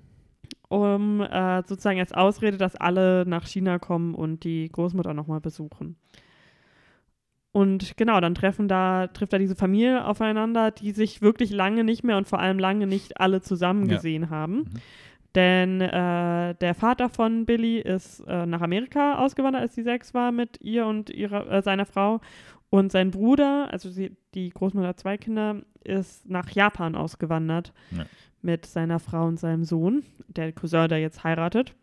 um 0.70 1.22
äh, 1.22 1.64
sozusagen 1.66 2.00
als 2.00 2.14
Ausrede, 2.14 2.58
dass 2.58 2.76
alle 2.76 3.26
nach 3.28 3.46
China 3.48 3.80
kommen 3.80 4.16
und 4.16 4.44
die 4.44 4.70
Großmutter 4.70 5.14
nochmal 5.14 5.42
besuchen. 5.42 5.98
Und 7.52 7.98
genau, 7.98 8.22
dann 8.22 8.36
treffen 8.36 8.68
da, 8.68 9.08
trifft 9.08 9.34
da 9.34 9.38
diese 9.40 9.56
Familie 9.56 10.06
aufeinander, 10.06 10.70
die 10.72 10.92
sich 10.92 11.22
wirklich 11.22 11.50
lange 11.52 11.84
nicht 11.84 12.04
mehr 12.04 12.18
und 12.18 12.28
vor 12.28 12.40
allem 12.40 12.60
lange 12.60 12.86
nicht 12.86 13.20
alle 13.20 13.42
zusammen 13.42 13.90
Ja. 13.90 13.96
gesehen 13.96 14.30
haben. 14.30 14.56
Mhm. 14.58 14.66
Denn 15.38 15.82
äh, 15.82 16.56
der 16.56 16.74
Vater 16.74 17.10
von 17.10 17.46
Billy 17.46 17.78
ist 17.78 18.22
äh, 18.22 18.48
nach 18.48 18.62
Amerika 18.62 19.20
ausgewandert, 19.24 19.62
als 19.62 19.76
sie 19.76 19.84
sechs 19.84 20.16
war, 20.16 20.32
mit 20.32 20.60
ihr 20.62 20.88
und 20.88 21.12
ihrer, 21.12 21.48
äh, 21.52 21.62
seiner 21.62 21.86
Frau. 21.86 22.22
Und 22.72 22.92
sein 22.92 23.12
Bruder, 23.12 23.68
also 23.72 23.92
sie, 23.92 24.18
die 24.34 24.50
Großmutter 24.50 24.88
hat 24.88 25.00
zwei 25.00 25.16
Kinder, 25.18 25.62
ist 25.84 26.28
nach 26.28 26.50
Japan 26.50 26.96
ausgewandert 26.96 27.72
Ja. 27.92 28.08
mit 28.42 28.66
seiner 28.66 28.98
Frau 28.98 29.28
und 29.28 29.40
seinem 29.40 29.64
Sohn, 29.64 30.04
der 30.28 30.52
Cousin, 30.54 30.88
der 30.90 31.02
jetzt 31.02 31.24
heiratet. 31.24 31.76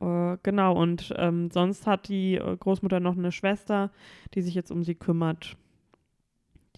Äh, 0.00 0.36
genau, 0.42 0.74
und 0.74 1.14
ähm, 1.16 1.52
sonst 1.52 1.86
hat 1.86 2.08
die 2.08 2.34
äh, 2.34 2.56
Großmutter 2.56 2.98
noch 2.98 3.16
eine 3.16 3.30
Schwester, 3.30 3.92
die 4.34 4.42
sich 4.42 4.56
jetzt 4.56 4.72
um 4.72 4.82
sie 4.82 4.96
kümmert. 4.96 5.56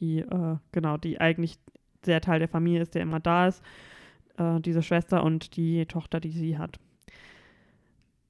Die, 0.01 0.19
äh, 0.19 0.57
genau, 0.73 0.99
die 0.99 1.19
eigentlich 1.19 1.57
sehr 2.05 2.21
Teil 2.21 2.41
der 2.41 2.49
Familie 2.49 2.83
ist, 2.83 2.95
der 2.95 3.01
immer 3.01 3.21
da 3.21 3.47
ist. 3.49 3.63
Äh, 4.39 4.61
diese 4.61 4.83
Schwester 4.83 5.25
und 5.25 5.57
die 5.57 5.87
Tochter, 5.87 6.21
die 6.21 6.31
sie 6.31 6.59
hat. 6.59 6.79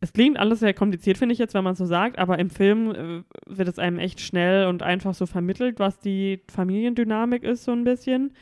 Es 0.01 0.13
klingt 0.13 0.39
alles 0.39 0.61
sehr 0.61 0.75
kompliziert, 0.75 1.19
finde 1.19 1.33
ich 1.33 1.39
jetzt, 1.39 1.55
wenn 1.55 1.65
man 1.65 1.73
es 1.73 1.79
so 1.79 1.87
sagt, 1.87 2.19
aber 2.19 2.39
im 2.39 2.51
Film 2.51 2.91
äh, 2.91 3.23
wird 3.47 3.69
es 3.69 3.79
einem 3.79 3.99
echt 3.99 4.21
schnell 4.21 4.67
und 4.67 4.83
einfach 4.83 5.15
so 5.15 5.27
vermittelt, 5.27 5.79
was 5.79 5.99
die 5.99 6.43
Familiendynamik 6.49 7.43
ist, 7.43 7.65
so 7.65 7.73
ein 7.73 7.85
bisschen. 7.85 8.33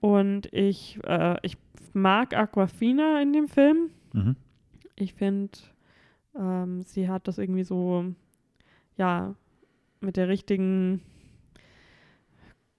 Und 0.00 0.52
ich, 0.52 0.98
äh, 1.06 1.36
ich 1.42 1.56
mag 1.92 2.34
Aquafina 2.34 3.20
in 3.20 3.32
dem 3.32 3.48
Film. 3.48 3.90
Mhm. 4.12 4.36
Ich 4.96 5.14
finde, 5.14 5.58
ähm, 6.36 6.82
sie 6.82 7.08
hat 7.08 7.28
das 7.28 7.38
irgendwie 7.38 7.64
so, 7.64 8.06
ja, 8.96 9.34
mit 10.00 10.16
der 10.16 10.28
richtigen, 10.28 11.02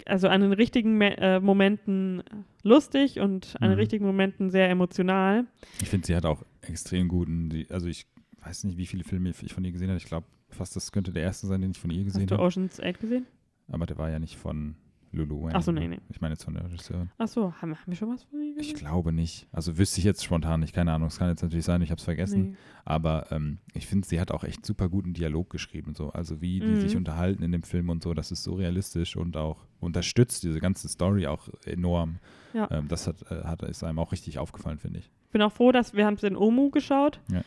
also 0.09 0.27
an 0.27 0.41
den 0.41 0.53
richtigen 0.53 0.99
äh, 1.01 1.39
Momenten 1.39 2.23
lustig 2.63 3.19
und 3.19 3.55
an 3.59 3.69
den 3.69 3.75
Mhm. 3.77 3.79
richtigen 3.79 4.05
Momenten 4.05 4.49
sehr 4.49 4.69
emotional. 4.69 5.45
Ich 5.81 5.89
finde, 5.89 6.07
sie 6.07 6.15
hat 6.15 6.25
auch 6.25 6.43
extrem 6.61 7.07
guten, 7.07 7.65
also 7.69 7.87
ich 7.87 8.05
weiß 8.41 8.63
nicht, 8.65 8.77
wie 8.77 8.85
viele 8.85 9.03
Filme 9.03 9.29
ich 9.29 9.53
von 9.53 9.63
ihr 9.63 9.71
gesehen 9.71 9.89
habe. 9.89 9.97
Ich 9.97 10.05
glaube, 10.05 10.27
fast 10.49 10.75
das 10.75 10.91
könnte 10.91 11.11
der 11.13 11.23
erste 11.23 11.47
sein, 11.47 11.61
den 11.61 11.71
ich 11.71 11.79
von 11.79 11.91
ihr 11.91 12.03
gesehen 12.03 12.21
Hast 12.23 12.31
du 12.31 12.35
habe. 12.35 12.43
Ocean's 12.45 12.79
8 12.79 12.99
gesehen? 12.99 13.25
Aber 13.71 13.85
der 13.85 13.97
war 13.97 14.09
ja 14.09 14.19
nicht 14.19 14.35
von 14.37 14.75
Lulu 15.11 15.43
Wang. 15.43 15.51
Ach 15.55 15.61
so, 15.61 15.71
nee, 15.71 15.87
nee. 15.87 15.97
Ich 16.09 16.21
meine 16.21 16.33
jetzt 16.33 16.43
von 16.43 16.53
der 16.53 16.63
Regisseurin. 16.65 17.09
Ach 17.17 17.27
so, 17.27 17.51
haben, 17.53 17.73
haben 17.75 17.83
wir 17.87 17.95
schon 17.95 18.09
was 18.09 18.23
von 18.23 18.41
ihr 18.41 18.57
Ich 18.57 18.75
glaube 18.75 19.11
nicht. 19.11 19.47
Also 19.51 19.77
wüsste 19.77 19.99
ich 19.99 20.05
jetzt 20.05 20.23
spontan 20.23 20.59
nicht, 20.59 20.73
keine 20.73 20.93
Ahnung. 20.93 21.07
Es 21.07 21.17
kann 21.17 21.29
jetzt 21.29 21.41
natürlich 21.41 21.65
sein, 21.65 21.81
ich 21.81 21.89
habe 21.89 21.97
es 21.99 22.03
vergessen. 22.05 22.51
Nee. 22.51 22.55
Aber 22.85 23.27
ähm, 23.31 23.57
ich 23.73 23.87
finde, 23.87 24.07
sie 24.07 24.19
hat 24.21 24.31
auch 24.31 24.43
echt 24.43 24.65
super 24.65 24.87
guten 24.89 25.13
Dialog 25.13 25.49
geschrieben. 25.49 25.95
So. 25.95 26.09
Also 26.11 26.41
wie 26.41 26.59
die 26.59 26.67
Mhm. 26.67 26.81
sich 26.81 26.95
unterhalten 26.95 27.41
in 27.43 27.51
dem 27.51 27.63
Film 27.63 27.89
und 27.89 28.03
so, 28.03 28.13
das 28.13 28.31
ist 28.31 28.43
so 28.43 28.53
realistisch 28.55 29.15
und 29.15 29.35
auch 29.37 29.65
unterstützt 29.79 30.43
diese 30.43 30.59
ganze 30.59 30.87
Story 30.87 31.25
auch 31.27 31.49
enorm. 31.65 32.19
Ja. 32.53 32.67
Ähm, 32.71 32.87
das 32.87 33.07
hat, 33.07 33.21
äh, 33.31 33.43
hat, 33.45 33.63
ist 33.63 33.83
einem 33.83 33.99
auch 33.99 34.11
richtig 34.11 34.37
aufgefallen, 34.39 34.77
finde 34.79 34.99
ich. 34.99 35.09
Ich 35.25 35.31
bin 35.31 35.41
auch 35.41 35.51
froh, 35.51 35.71
dass 35.71 35.93
wir 35.93 36.05
haben 36.05 36.15
es 36.15 36.23
in 36.23 36.35
Omu 36.35 36.69
geschaut. 36.69 37.19
Ja. 37.31 37.41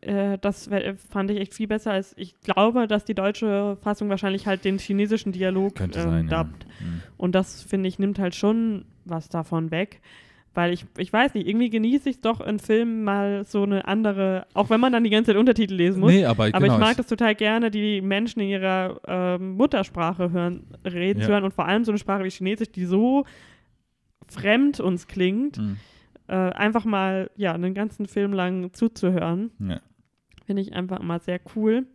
Äh, 0.00 0.38
das 0.38 0.70
fand 1.10 1.30
ich 1.30 1.38
echt 1.38 1.54
viel 1.54 1.66
besser 1.68 1.92
als 1.92 2.14
ich 2.16 2.40
glaube, 2.40 2.86
dass 2.88 3.04
die 3.04 3.14
deutsche 3.14 3.76
Fassung 3.82 4.08
wahrscheinlich 4.08 4.46
halt 4.46 4.64
den 4.64 4.78
chinesischen 4.78 5.32
Dialog 5.32 5.74
Könnte 5.76 5.98
ähm, 6.00 6.04
sein. 6.10 6.28
Ja. 6.28 6.44
dubbt. 6.44 6.66
Mhm. 6.80 7.02
Und 7.18 7.34
das, 7.34 7.62
finde 7.62 7.88
ich, 7.88 7.98
nimmt 7.98 8.18
halt 8.18 8.34
schon 8.34 8.84
was 9.04 9.28
davon 9.28 9.70
weg. 9.70 10.00
Weil 10.54 10.74
ich, 10.74 10.84
ich 10.98 11.10
weiß 11.10 11.32
nicht, 11.32 11.46
irgendwie 11.48 11.70
genieße 11.70 12.10
ich 12.10 12.16
es 12.16 12.20
doch 12.20 12.40
in 12.42 12.58
Filmen 12.58 13.04
mal 13.04 13.42
so 13.46 13.62
eine 13.62 13.86
andere, 13.88 14.46
auch 14.52 14.68
wenn 14.68 14.80
man 14.80 14.92
dann 14.92 15.02
die 15.02 15.08
ganze 15.08 15.30
Zeit 15.30 15.38
Untertitel 15.38 15.72
lesen 15.74 16.00
muss. 16.00 16.12
Nee, 16.12 16.26
aber, 16.26 16.44
aber 16.44 16.60
genau, 16.60 16.74
ich 16.74 16.78
mag 16.80 16.96
das 16.98 17.06
total 17.06 17.34
gerne, 17.34 17.70
die 17.70 18.02
Menschen 18.02 18.40
in 18.40 18.48
ihrer 18.48 19.00
ähm, 19.06 19.52
Muttersprache 19.52 20.30
hören, 20.30 20.64
reden 20.84 21.20
Ja. 21.20 21.26
zu 21.26 21.32
hören 21.32 21.44
und 21.44 21.54
vor 21.54 21.66
allem 21.66 21.84
so 21.84 21.90
eine 21.92 21.98
Sprache 21.98 22.22
wie 22.24 22.28
Chinesisch, 22.30 22.70
die 22.70 22.84
so 22.84 23.24
fremd 24.28 24.80
uns 24.80 25.06
klingt, 25.06 25.58
Mhm. 25.58 25.76
Äh, 26.32 26.50
einfach 26.54 26.84
mal 26.86 27.30
ja 27.36 27.52
einen 27.52 27.74
ganzen 27.74 28.06
Film 28.06 28.32
lang 28.32 28.72
zuzuhören. 28.72 29.50
Ja. 29.58 29.80
Finde 30.46 30.62
ich 30.62 30.72
einfach 30.74 31.00
immer 31.00 31.18
sehr 31.18 31.40
cool. 31.54 31.86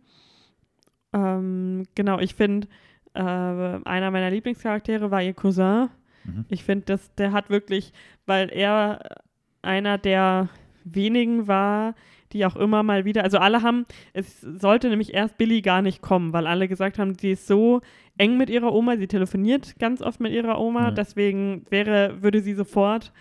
Ähm, 1.12 1.84
genau, 1.94 2.18
ich 2.18 2.34
finde, 2.34 2.68
äh, 3.14 3.20
einer 3.20 4.10
meiner 4.10 4.30
Lieblingscharaktere 4.30 5.10
war 5.10 5.22
ihr 5.22 5.34
Cousin. 5.34 5.88
Mhm. 6.24 6.44
Ich 6.48 6.64
finde, 6.64 6.86
dass 6.86 7.14
der 7.14 7.32
hat 7.32 7.50
wirklich, 7.50 7.92
weil 8.26 8.50
er 8.50 9.00
einer 9.62 9.98
der 9.98 10.48
wenigen 10.84 11.48
war, 11.48 11.94
die 12.32 12.44
auch 12.44 12.56
immer 12.56 12.82
mal 12.82 13.04
wieder, 13.06 13.24
also 13.24 13.38
alle 13.38 13.62
haben, 13.62 13.86
es 14.12 14.40
sollte 14.42 14.90
nämlich 14.90 15.14
erst 15.14 15.38
Billy 15.38 15.62
gar 15.62 15.80
nicht 15.82 16.02
kommen, 16.02 16.32
weil 16.34 16.46
alle 16.46 16.68
gesagt 16.68 16.98
haben, 16.98 17.14
sie 17.14 17.32
ist 17.32 17.46
so 17.46 17.80
eng 18.18 18.36
mit 18.36 18.50
ihrer 18.50 18.72
Oma, 18.72 18.96
sie 18.98 19.06
telefoniert 19.06 19.78
ganz 19.78 20.02
oft 20.02 20.20
mit 20.20 20.32
ihrer 20.32 20.60
Oma, 20.60 20.84
Ja. 20.86 20.90
deswegen 20.90 21.64
wäre, 21.70 22.22
würde 22.22 22.40
sie 22.40 22.52
sofort 22.54 23.12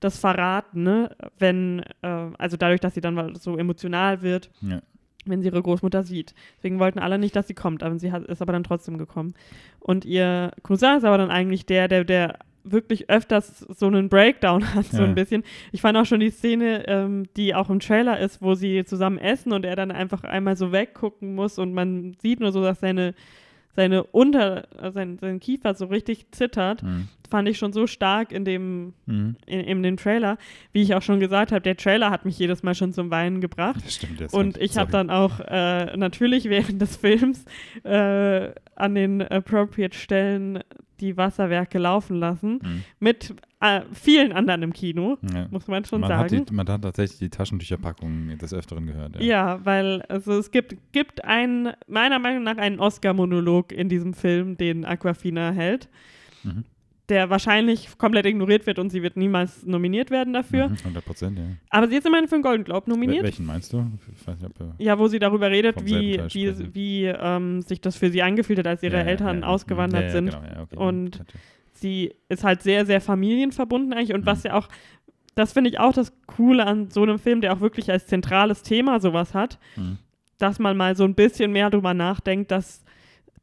das 0.00 0.18
verraten, 0.18 0.82
ne? 0.82 1.10
wenn, 1.38 1.80
äh, 2.02 2.28
also 2.38 2.56
dadurch, 2.56 2.80
dass 2.80 2.94
sie 2.94 3.00
dann 3.00 3.14
mal 3.14 3.34
so 3.36 3.56
emotional 3.56 4.22
wird, 4.22 4.50
Ja. 4.60 4.80
wenn 5.24 5.40
sie 5.42 5.48
ihre 5.48 5.62
Großmutter 5.62 6.02
sieht. 6.04 6.34
Deswegen 6.58 6.78
wollten 6.78 6.98
alle 6.98 7.18
nicht, 7.18 7.34
dass 7.36 7.46
sie 7.48 7.54
kommt, 7.54 7.82
aber 7.82 7.98
sie 7.98 8.12
hat, 8.12 8.24
ist 8.24 8.42
aber 8.42 8.52
dann 8.52 8.64
trotzdem 8.64 8.98
gekommen. 8.98 9.34
Und 9.80 10.04
ihr 10.04 10.52
Cousin 10.62 10.98
ist 10.98 11.04
aber 11.04 11.18
dann 11.18 11.30
eigentlich 11.30 11.66
der, 11.66 11.88
der, 11.88 12.04
der 12.04 12.38
wirklich 12.68 13.08
öfters 13.10 13.60
so 13.60 13.86
einen 13.86 14.08
Breakdown 14.08 14.62
hat, 14.74 14.86
so 14.86 14.98
Ja. 15.02 15.04
ein 15.04 15.14
bisschen. 15.14 15.44
Ich 15.72 15.80
fand 15.80 15.96
auch 15.96 16.04
schon 16.04 16.20
die 16.20 16.30
Szene, 16.30 16.86
ähm, 16.88 17.24
die 17.36 17.54
auch 17.54 17.70
im 17.70 17.78
Trailer 17.80 18.18
ist, 18.18 18.42
wo 18.42 18.54
sie 18.54 18.84
zusammen 18.84 19.18
essen 19.18 19.52
und 19.52 19.64
er 19.64 19.76
dann 19.76 19.90
einfach 19.92 20.24
einmal 20.24 20.56
so 20.56 20.72
weggucken 20.72 21.34
muss 21.36 21.58
und 21.60 21.72
man 21.74 22.14
sieht 22.20 22.40
nur 22.40 22.50
so, 22.52 22.62
dass 22.62 22.80
seine, 22.80 23.14
seine 23.76 24.02
Unter, 24.04 24.64
äh, 24.82 24.90
sein, 24.90 25.18
sein 25.20 25.38
Kiefer 25.38 25.74
so 25.74 25.86
richtig 25.86 26.26
zittert. 26.32 26.82
Mhm. 26.82 27.08
Fand 27.30 27.48
ich 27.48 27.58
schon 27.58 27.72
so 27.72 27.86
stark 27.86 28.32
in 28.32 28.44
dem, 28.44 28.94
Mhm. 29.06 29.36
in, 29.46 29.60
in 29.60 29.82
dem 29.82 29.96
Trailer. 29.96 30.38
Wie 30.72 30.82
ich 30.82 30.94
auch 30.94 31.02
schon 31.02 31.20
gesagt 31.20 31.52
habe, 31.52 31.60
der 31.60 31.76
Trailer 31.76 32.10
hat 32.10 32.24
mich 32.24 32.38
jedes 32.38 32.62
Mal 32.62 32.74
schon 32.74 32.92
zum 32.92 33.10
Weinen 33.10 33.40
gebracht. 33.40 33.84
Das 33.84 33.94
stimmt. 33.94 34.20
Das 34.20 34.32
Und 34.32 34.56
ich 34.58 34.76
habe 34.78 34.90
dann 34.90 35.10
auch 35.10 35.40
äh, 35.40 35.96
natürlich 35.96 36.44
während 36.48 36.80
des 36.80 36.96
Films 36.96 37.44
äh, 37.84 38.50
an 38.74 38.94
den 38.94 39.22
appropriate 39.22 39.96
Stellen 39.96 40.60
die 41.00 41.16
Wasserwerke 41.16 41.78
laufen 41.78 42.16
lassen. 42.18 42.60
Mhm. 42.62 42.84
Mit 43.00 43.34
äh, 43.74 43.82
vielen 43.92 44.32
anderen 44.32 44.62
im 44.62 44.72
Kino, 44.72 45.18
Ja. 45.32 45.46
muss 45.50 45.66
man 45.68 45.84
schon 45.84 46.00
Man 46.00 46.12
hat, 46.16 46.30
sagen. 46.30 46.44
die, 46.46 46.52
man 46.54 46.68
hat 46.68 46.82
tatsächlich 46.82 47.18
die 47.18 47.30
Taschentücherpackung 47.30 48.36
des 48.38 48.52
Öfteren 48.54 48.86
gehört. 48.86 49.20
ja. 49.22 49.60
weil 49.64 50.02
also 50.02 50.32
es 50.38 50.50
gibt, 50.50 50.76
gibt 50.92 51.24
einen, 51.24 51.70
meiner 51.88 52.18
Meinung 52.18 52.42
nach, 52.44 52.56
einen 52.56 52.78
Oscar-Monolog 52.80 53.72
in 53.72 53.88
diesem 53.88 54.14
Film, 54.14 54.56
den 54.56 54.84
Aquafina 54.84 55.50
hält, 55.52 55.88
Mhm. 56.44 56.64
der 57.08 57.30
wahrscheinlich 57.30 57.96
komplett 57.98 58.26
ignoriert 58.26 58.66
wird 58.66 58.78
und 58.80 58.90
sie 58.90 59.02
wird 59.02 59.16
niemals 59.16 59.64
nominiert 59.64 60.10
werden 60.10 60.32
dafür. 60.32 60.68
Mhm, 60.68 60.76
100 60.84 61.04
Prozent, 61.04 61.38
ja. 61.38 61.44
Aber 61.70 61.88
sie 61.88 61.96
ist 61.96 62.06
immerhin 62.06 62.26
für 62.28 62.34
einen 62.34 62.42
Golden 62.42 62.64
Globe 62.64 62.90
nominiert. 62.90 63.18
Wel 63.18 63.24
welchen 63.24 63.46
meinst 63.46 63.72
du? 63.72 63.78
Nicht, 63.82 64.02
ob, 64.44 64.60
äh, 64.60 64.84
Ja, 64.84 64.98
wo 64.98 65.06
sie 65.08 65.18
darüber 65.20 65.50
redet, 65.50 65.84
wie, 65.86 66.20
wie, 66.32 66.74
wie 66.74 67.04
ähm, 67.04 67.62
sich 67.62 67.80
das 67.80 67.96
für 67.96 68.10
sie 68.10 68.22
angefühlt 68.22 68.58
hat, 68.58 68.66
als 68.66 68.82
ihre 68.82 68.96
ja, 68.98 69.02
ja, 69.04 69.08
Eltern 69.08 69.40
ja, 69.42 69.46
ausgewandert 69.46 70.00
ja, 70.02 70.06
ja, 70.08 70.12
sind. 70.12 70.26
Genau, 70.30 70.42
ja, 70.42 70.62
okay. 70.62 70.76
Und- 70.76 71.20
Hatte. 71.20 71.32
Sie 71.76 72.14
ist 72.28 72.44
halt 72.44 72.62
sehr, 72.62 72.86
sehr 72.86 73.00
familienverbunden 73.00 73.92
eigentlich. 73.92 74.14
Und 74.14 74.22
Mhm. 74.22 74.26
was 74.26 74.42
ja 74.42 74.54
auch, 74.54 74.68
das 75.34 75.52
finde 75.52 75.70
ich 75.70 75.78
auch 75.78 75.92
das 75.92 76.12
Coole 76.26 76.66
an 76.66 76.90
so 76.90 77.02
einem 77.02 77.18
Film, 77.18 77.40
der 77.40 77.52
auch 77.52 77.60
wirklich 77.60 77.90
als 77.90 78.06
zentrales 78.06 78.62
Thema 78.62 79.00
sowas 79.00 79.34
hat, 79.34 79.58
Mhm. 79.76 79.98
dass 80.38 80.58
man 80.58 80.76
mal 80.76 80.96
so 80.96 81.04
ein 81.04 81.14
bisschen 81.14 81.52
mehr 81.52 81.70
drüber 81.70 81.94
nachdenkt, 81.94 82.50
dass 82.50 82.84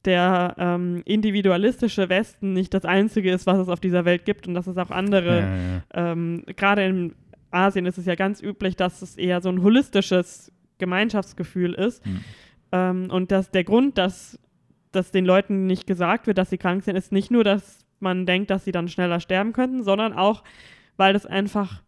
der 0.05 0.55
ähm, 0.57 1.01
individualistische 1.05 2.09
Westen 2.09 2.51
nicht 2.53 2.73
das 2.73 2.83
Einzige 2.83 3.31
ist, 3.31 3.45
was 3.47 3.57
es 3.57 3.69
auf 3.69 3.79
dieser 3.79 4.03
Welt 4.03 4.25
gibt 4.25 4.47
und 4.47 4.53
dass 4.53 4.67
es 4.67 4.77
auch 4.77 4.89
andere 4.91 5.39
ja, 5.39 5.55
ja. 5.55 6.11
ähm, 6.11 6.43
gerade 6.57 6.83
in 6.85 7.15
Asien 7.51 7.85
ist 7.85 7.97
es 7.97 8.05
ja 8.05 8.15
ganz 8.15 8.41
üblich, 8.41 8.75
dass 8.75 9.01
es 9.01 9.15
eher 9.15 9.39
so 9.39 9.47
ein 9.49 9.61
holistisches 9.63 10.51
Gemeinschaftsgefühl 10.79 11.73
ist. 11.73 12.05
Mhm. 12.05 12.19
Ähm, 12.71 13.07
und 13.11 13.31
dass 13.31 13.51
der 13.51 13.63
Grund, 13.63 13.97
dass, 13.97 14.37
dass 14.91 15.11
den 15.11 15.23
Leuten 15.25 15.67
nicht 15.67 15.87
gesagt 15.87 16.27
wird, 16.27 16.37
dass 16.37 16.49
sie 16.49 16.57
krank 16.57 16.83
sind, 16.83 16.95
ist 16.95 17.11
nicht 17.11 17.31
nur, 17.31 17.43
dass 17.43 17.82
man 18.03 18.27
denkt, 18.27 18.51
dass 18.51 18.63
sie 18.65 18.71
dann 18.71 18.87
schneller 18.87 19.19
sterben 19.19 19.53
könnten, 19.53 19.81
sondern 19.83 20.13
auch, 20.13 20.43
weil 20.97 21.13
das 21.13 21.25
einfach 21.25 21.81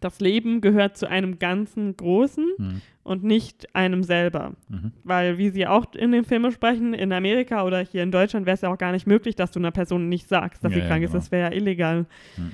das 0.00 0.20
Leben 0.20 0.60
gehört 0.60 0.96
zu 0.96 1.08
einem 1.08 1.38
ganzen 1.38 1.96
Großen 1.96 2.46
Mhm. 2.58 2.80
und 3.02 3.24
nicht 3.24 3.74
einem 3.74 4.02
selber. 4.04 4.54
Mhm. 4.68 4.92
Weil, 5.02 5.38
wie 5.38 5.50
sie 5.50 5.66
auch 5.66 5.92
in 5.94 6.12
den 6.12 6.24
Filmen 6.24 6.52
sprechen, 6.52 6.94
in 6.94 7.12
Amerika 7.12 7.64
oder 7.64 7.80
hier 7.80 8.02
in 8.04 8.12
Deutschland 8.12 8.46
wäre 8.46 8.54
es 8.54 8.60
ja 8.60 8.72
auch 8.72 8.78
gar 8.78 8.92
nicht 8.92 9.06
möglich, 9.08 9.34
dass 9.34 9.50
du 9.50 9.58
einer 9.58 9.72
Person 9.72 10.08
nicht 10.08 10.28
sagst, 10.28 10.62
dass 10.64 10.72
Ja, 10.72 10.76
sie 10.78 10.82
ja, 10.82 10.88
krank 10.88 11.02
ist. 11.04 11.10
genau. 11.12 11.20
Das 11.20 11.30
wäre 11.32 11.50
ja 11.50 11.56
illegal. 11.56 12.06
Hm. 12.36 12.50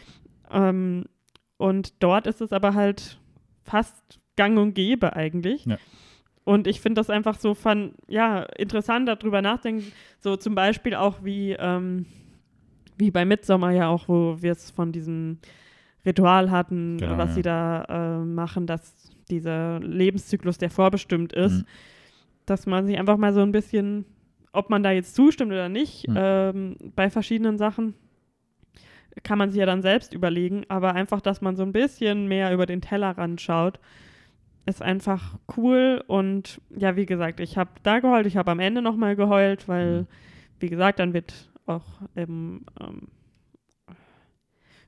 Ähm, 0.53 1.05
und 1.59 2.03
dort 2.03 2.27
ist 2.27 2.41
es 2.41 2.53
aber 2.53 2.75
halt 2.75 3.19
fast 3.63 4.21
gang 4.37 4.59
und 4.59 4.75
gäbe 4.75 5.15
eigentlich. 5.15 5.67
Ja. 5.67 5.77
Und 6.45 6.67
ich 6.67 6.81
finde 6.81 6.99
das 7.01 7.09
einfach 7.11 7.39
so 7.39 7.55
von, 7.55 7.93
ja, 8.09 8.43
interessant 8.59 9.09
darüber 9.09 9.41
nachdenken. 9.43 9.93
So 10.19 10.37
zum 10.37 10.55
Beispiel 10.55 10.95
auch 10.95 11.25
wie, 11.25 11.53
ähm, 11.59 12.07
wie 12.97 13.11
bei 13.11 13.25
Midsommar 13.25 13.73
ja 13.73 13.89
auch, 13.89 14.09
wo 14.09 14.37
wir 14.41 14.53
es 14.53 14.71
von 14.71 14.93
diesem 14.93 15.39
Ritual 16.07 16.51
hatten, 16.51 16.99
Genau, 16.99 17.17
was 17.19 17.31
ja. 17.31 17.35
sie 17.35 17.43
da 17.43 17.85
äh, 18.21 18.25
machen, 18.25 18.67
dass 18.67 19.11
dieser 19.31 19.81
Lebenszyklus, 19.81 20.59
der 20.59 20.71
vorbestimmt 20.71 21.33
ist, 21.33 21.63
Mhm. 21.63 21.67
dass 22.47 22.67
man 22.67 22.87
sich 22.87 22.99
einfach 22.99 23.17
mal 23.17 23.33
so 23.33 23.41
ein 23.41 23.53
bisschen, 23.53 24.05
ob 24.53 24.69
man 24.71 24.83
da 24.83 24.91
jetzt 24.91 25.15
zustimmt 25.15 25.51
oder 25.53 25.69
nicht, 25.69 26.07
Mhm. 26.09 26.15
ähm, 26.19 26.77
bei 26.95 27.09
verschiedenen 27.11 27.57
Sachen, 27.59 27.95
kann 29.23 29.39
man 29.39 29.51
sich 29.51 29.61
ja 29.61 29.67
dann 29.67 29.81
selbst 29.83 30.13
überlegen, 30.13 30.65
aber 30.69 30.95
einfach, 30.95 31.21
dass 31.21 31.41
man 31.41 31.57
so 31.57 31.63
ein 31.63 31.73
bisschen 31.73 32.27
mehr 32.27 32.53
über 32.53 32.67
den 32.67 32.81
Tellerrand 32.81 33.41
schaut, 33.41 33.79
ist 34.67 34.83
einfach 34.83 35.39
cool 35.57 36.03
und 36.07 36.61
ja, 36.77 36.97
wie 36.97 37.07
gesagt, 37.07 37.39
ich 37.41 37.57
habe 37.57 37.71
da 37.83 38.01
geheult, 38.01 38.27
ich 38.27 38.37
habe 38.37 38.51
am 38.51 38.59
Ende 38.61 38.83
nochmal 38.83 39.15
geheult, 39.15 39.69
weil, 39.69 40.01
Mhm. 40.03 40.07
wie 40.59 40.69
gesagt, 40.69 40.99
dann 40.99 41.13
wird 41.15 41.51
auch 41.67 41.85
im, 42.15 42.65
ähm, 42.81 43.09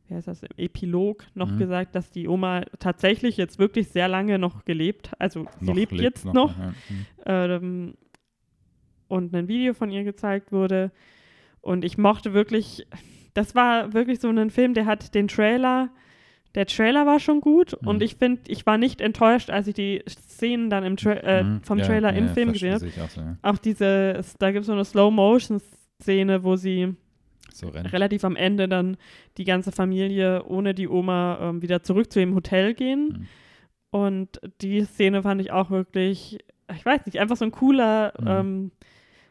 wie 0.09 0.15
heißt 0.15 0.29
das, 0.29 0.43
im 0.43 0.51
Epilog 0.57 1.25
noch 1.35 1.51
Mhm. 1.51 1.59
gesagt, 1.59 1.95
dass 1.95 2.11
die 2.11 2.29
Oma 2.29 2.63
tatsächlich 2.79 3.37
jetzt 3.37 3.59
wirklich 3.59 3.89
sehr 3.89 4.09
lange 4.09 4.39
noch 4.39 4.65
gelebt, 4.65 5.11
also 5.19 5.47
sie 5.61 5.67
Noch 5.67 5.75
lebt, 5.75 5.93
lebt 5.93 6.03
jetzt 6.03 6.25
noch, 6.27 6.57
ja. 6.59 6.73
Mhm. 6.89 7.07
ähm, 7.27 7.95
und 9.09 9.35
ein 9.35 9.49
Video 9.49 9.73
von 9.75 9.91
ihr 9.91 10.05
gezeigt 10.05 10.51
wurde. 10.53 10.91
Und 11.61 11.85
ich 11.85 11.97
mochte 11.99 12.33
wirklich, 12.35 12.87
das 13.35 13.55
war 13.55 13.93
wirklich 13.93 14.21
so 14.21 14.29
ein 14.29 14.51
Film, 14.51 14.75
der 14.75 14.87
hat 14.87 15.15
den 15.15 15.29
Trailer, 15.29 15.91
der 16.55 16.67
Trailer 16.67 17.05
war 17.07 17.19
schon 17.21 17.41
gut 17.41 17.77
Mhm. 17.83 17.89
und 17.89 18.03
ich 18.03 18.17
finde, 18.17 18.43
ich 18.49 18.65
war 18.67 18.79
nicht 18.79 19.01
enttäuscht, 19.01 19.51
als 19.51 19.67
ich 19.67 19.75
die 19.75 20.03
Szenen 20.09 20.71
dann 20.71 20.85
im 20.85 20.97
Tra 20.97 21.13
äh, 21.15 21.43
Mhm. 21.45 21.63
vom 21.63 21.79
Ja, 21.79 21.87
Trailer 21.87 22.13
ja, 22.13 22.17
im 22.19 22.29
Film 22.29 22.53
gesehen 22.53 22.75
habe. 22.75 22.87
auch 23.05 23.11
so. 23.11 23.21
Auch 23.43 23.59
diese, 23.59 24.21
da 24.39 24.51
gibt 24.53 24.61
es 24.63 24.67
so 24.67 24.73
eine 24.73 24.85
Slow-Motion-Szene, 24.85 25.77
wo 26.43 26.57
sie 26.57 26.95
So 27.53 27.69
relativ 27.69 28.25
am 28.25 28.37
Ende 28.37 28.69
dann 28.69 28.97
die 29.39 29.45
ganze 29.45 29.73
Familie 29.73 30.45
ohne 30.45 30.75
die 30.75 30.89
Oma 30.89 31.39
ähm, 31.41 31.63
wieder 31.63 31.83
zurück 31.83 32.13
zu 32.13 32.19
dem 32.19 32.35
Hotel 32.35 32.75
gehen. 32.75 33.09
Mhm. 33.09 33.27
Und 33.91 34.41
die 34.61 34.85
Szene 34.85 35.23
fand 35.23 35.41
ich 35.41 35.53
auch 35.53 35.71
wirklich, 35.71 36.39
ich 36.75 36.85
weiß 36.85 37.07
nicht, 37.07 37.19
einfach 37.19 37.37
so 37.37 37.45
ein 37.45 37.53
cooler, 37.53 38.13
Mhm. 38.21 38.27
ähm, 38.27 38.71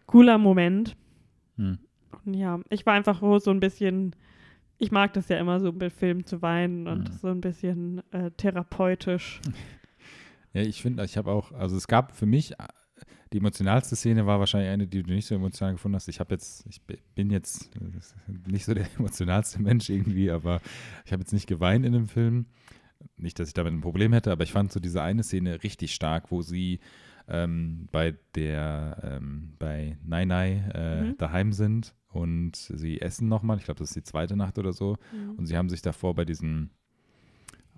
cooler 0.07 0.37
Moment. 0.37 0.95
Mhm. 1.57 1.79
Ja, 2.25 2.59
ich 2.69 2.85
war 2.85 2.93
einfach 2.93 3.21
so 3.39 3.51
ein 3.51 3.59
bisschen, 3.59 4.15
ich 4.79 4.91
mag 4.91 5.13
das 5.13 5.29
ja 5.29 5.37
immer 5.37 5.59
so 5.59 5.71
mit 5.71 5.93
Filmen 5.93 6.25
zu 6.25 6.41
weinen 6.41 6.87
und 6.87 7.09
Mhm. 7.09 7.13
so 7.13 7.27
ein 7.27 7.41
bisschen 7.41 8.01
äh, 8.11 8.31
therapeutisch. 8.31 9.41
Ja, 10.53 10.61
ich 10.61 10.81
finde, 10.81 11.03
ich 11.03 11.17
habe 11.17 11.31
auch, 11.31 11.51
also 11.51 11.75
es 11.75 11.85
gab 11.85 12.15
für 12.15 12.25
mich, 12.25 12.53
die 13.35 13.39
emotionalste 13.39 13.97
Szene 13.97 14.25
war 14.25 14.39
wahrscheinlich 14.39 14.71
eine, 14.71 14.87
die 14.87 15.03
du 15.03 15.11
nicht 15.11 15.27
so 15.27 15.35
emotional 15.35 15.73
gefunden 15.73 15.97
hast. 15.97 16.07
Ich 16.07 16.21
habe 16.21 16.33
jetzt, 16.33 16.65
ich 16.69 16.81
bin 17.15 17.29
jetzt 17.31 17.69
nicht 18.47 18.63
so 18.63 18.73
der 18.73 18.87
emotionalste 18.97 19.61
Mensch 19.61 19.89
irgendwie, 19.89 20.31
aber 20.31 20.61
ich 21.03 21.11
habe 21.11 21.19
jetzt 21.21 21.33
nicht 21.33 21.45
geweint 21.45 21.85
in 21.85 21.91
dem 21.91 22.07
Film. 22.07 22.45
Nicht, 23.17 23.37
dass 23.37 23.49
ich 23.49 23.53
damit 23.53 23.73
ein 23.73 23.81
Problem 23.81 24.13
hätte, 24.13 24.31
aber 24.31 24.45
ich 24.45 24.53
fand 24.53 24.71
so 24.71 24.79
diese 24.79 25.01
eine 25.01 25.21
Szene 25.21 25.61
richtig 25.63 25.93
stark, 25.93 26.31
wo 26.31 26.43
sie 26.43 26.79
ähm, 27.27 27.89
bei 27.91 28.15
der, 28.35 29.01
ähm, 29.03 29.55
bei 29.59 29.97
Nai 30.05 30.23
Nai 30.23 30.71
äh, 30.73 31.01
mhm. 31.01 31.17
daheim 31.17 31.51
sind 31.51 31.93
und 32.07 32.55
sie 32.55 33.01
essen 33.01 33.27
nochmal. 33.27 33.57
Ich 33.57 33.65
glaube, 33.65 33.79
das 33.79 33.89
ist 33.89 33.97
die 33.97 34.03
zweite 34.03 34.37
Nacht 34.37 34.57
oder 34.57 34.71
so. 34.71 34.95
Mhm. 35.11 35.31
Und 35.31 35.45
sie 35.47 35.57
haben 35.57 35.67
sich 35.67 35.81
davor 35.81 36.15
bei 36.15 36.23
diesem 36.23 36.69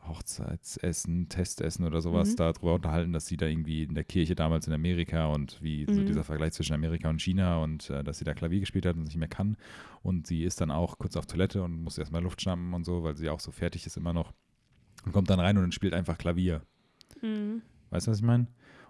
Hochzeitsessen, 0.10 1.30
Testessen 1.30 1.86
oder 1.86 2.02
sowas 2.02 2.32
mhm. 2.32 2.36
darüber 2.38 2.74
unterhalten, 2.76 3.14
dass 3.14 3.28
sie 3.28 3.38
da 3.38 3.46
irgendwie 3.46 3.84
in 3.84 3.96
der 3.96 4.04
Kirche 4.04 4.36
damals 4.36 4.68
in 4.68 4.74
Amerika 4.74 5.28
und 5.28 5.62
wie 5.62 5.86
mhm. 5.86 5.94
so 5.94 6.04
dieser 6.04 6.24
Vergleich 6.24 6.54
zwischen 6.54 6.74
Amerika 6.74 7.10
und 7.10 7.22
China 7.22 7.62
und 7.64 7.90
äh, 7.90 8.04
dass 8.04 8.20
sie 8.20 8.26
da 8.26 8.34
Klavier 8.34 8.60
gespielt 8.60 8.86
hat 8.86 8.96
und 8.96 9.04
nicht 9.04 9.18
mehr 9.18 9.28
kann. 9.28 9.58
Und 10.04 10.28
sie 10.28 10.44
ist 10.44 10.62
dann 10.62 10.72
auch 10.72 10.98
kurz 10.98 11.16
auf 11.16 11.26
Toilette 11.26 11.64
und 11.64 11.84
muss 11.84 11.98
erstmal 11.98 12.24
Luft 12.24 12.42
schnappen 12.42 12.74
und 12.74 12.86
so, 12.86 13.04
weil 13.04 13.16
sie 13.16 13.30
auch 13.30 13.40
so 13.40 13.52
fertig 13.52 13.86
ist 13.86 13.98
immer 13.98 14.14
noch. 14.14 14.34
Und 15.06 15.12
kommt 15.12 15.30
dann 15.30 15.40
rein 15.40 15.58
und 15.58 15.74
spielt 15.74 15.94
einfach 15.94 16.18
Klavier. 16.18 16.62
Mhm. 17.22 17.62
Weißt 17.90 18.08
du, 18.08 18.12
was 18.12 18.20
ich 18.20 18.24
meine? 18.24 18.48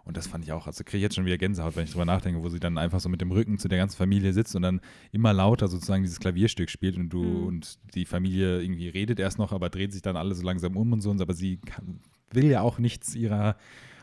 Und 0.07 0.15
das 0.15 0.25
fand 0.25 0.45
ich 0.45 0.53
auch, 0.53 0.67
also 0.67 0.85
kriege 0.85 0.97
ich 0.97 1.03
jetzt 1.03 1.15
schon 1.15 1.25
wieder 1.25 1.37
Gänsehaut, 1.37 1.75
wenn 1.75 1.83
ich 1.83 1.91
drüber 1.91 2.05
nachdenke, 2.05 2.41
wo 2.41 2.47
sie 2.47 2.61
dann 2.61 2.77
einfach 2.77 3.01
so 3.01 3.09
mit 3.09 3.19
dem 3.19 3.29
Rücken 3.29 3.57
zu 3.57 3.67
der 3.67 3.77
ganzen 3.77 3.97
Familie 3.97 4.31
sitzt 4.31 4.55
und 4.55 4.61
dann 4.61 4.79
immer 5.11 5.33
lauter 5.33 5.67
sozusagen 5.67 6.01
dieses 6.01 6.21
Klavierstück 6.21 6.69
spielt 6.69 6.95
und 6.95 7.09
du 7.09 7.21
mhm. 7.21 7.47
und 7.47 7.77
die 7.93 8.05
Familie 8.05 8.61
irgendwie 8.61 8.87
redet 8.87 9.19
erst 9.19 9.37
noch, 9.37 9.51
aber 9.51 9.69
dreht 9.69 9.91
sich 9.91 10.01
dann 10.01 10.15
alle 10.15 10.33
so 10.33 10.45
langsam 10.45 10.77
um 10.77 10.93
und 10.93 11.01
so, 11.01 11.11
aber 11.11 11.33
sie 11.33 11.57
kann, 11.57 11.99
will 12.31 12.45
ja 12.45 12.61
auch 12.61 12.79
nichts 12.79 13.15
ihrer 13.15 13.57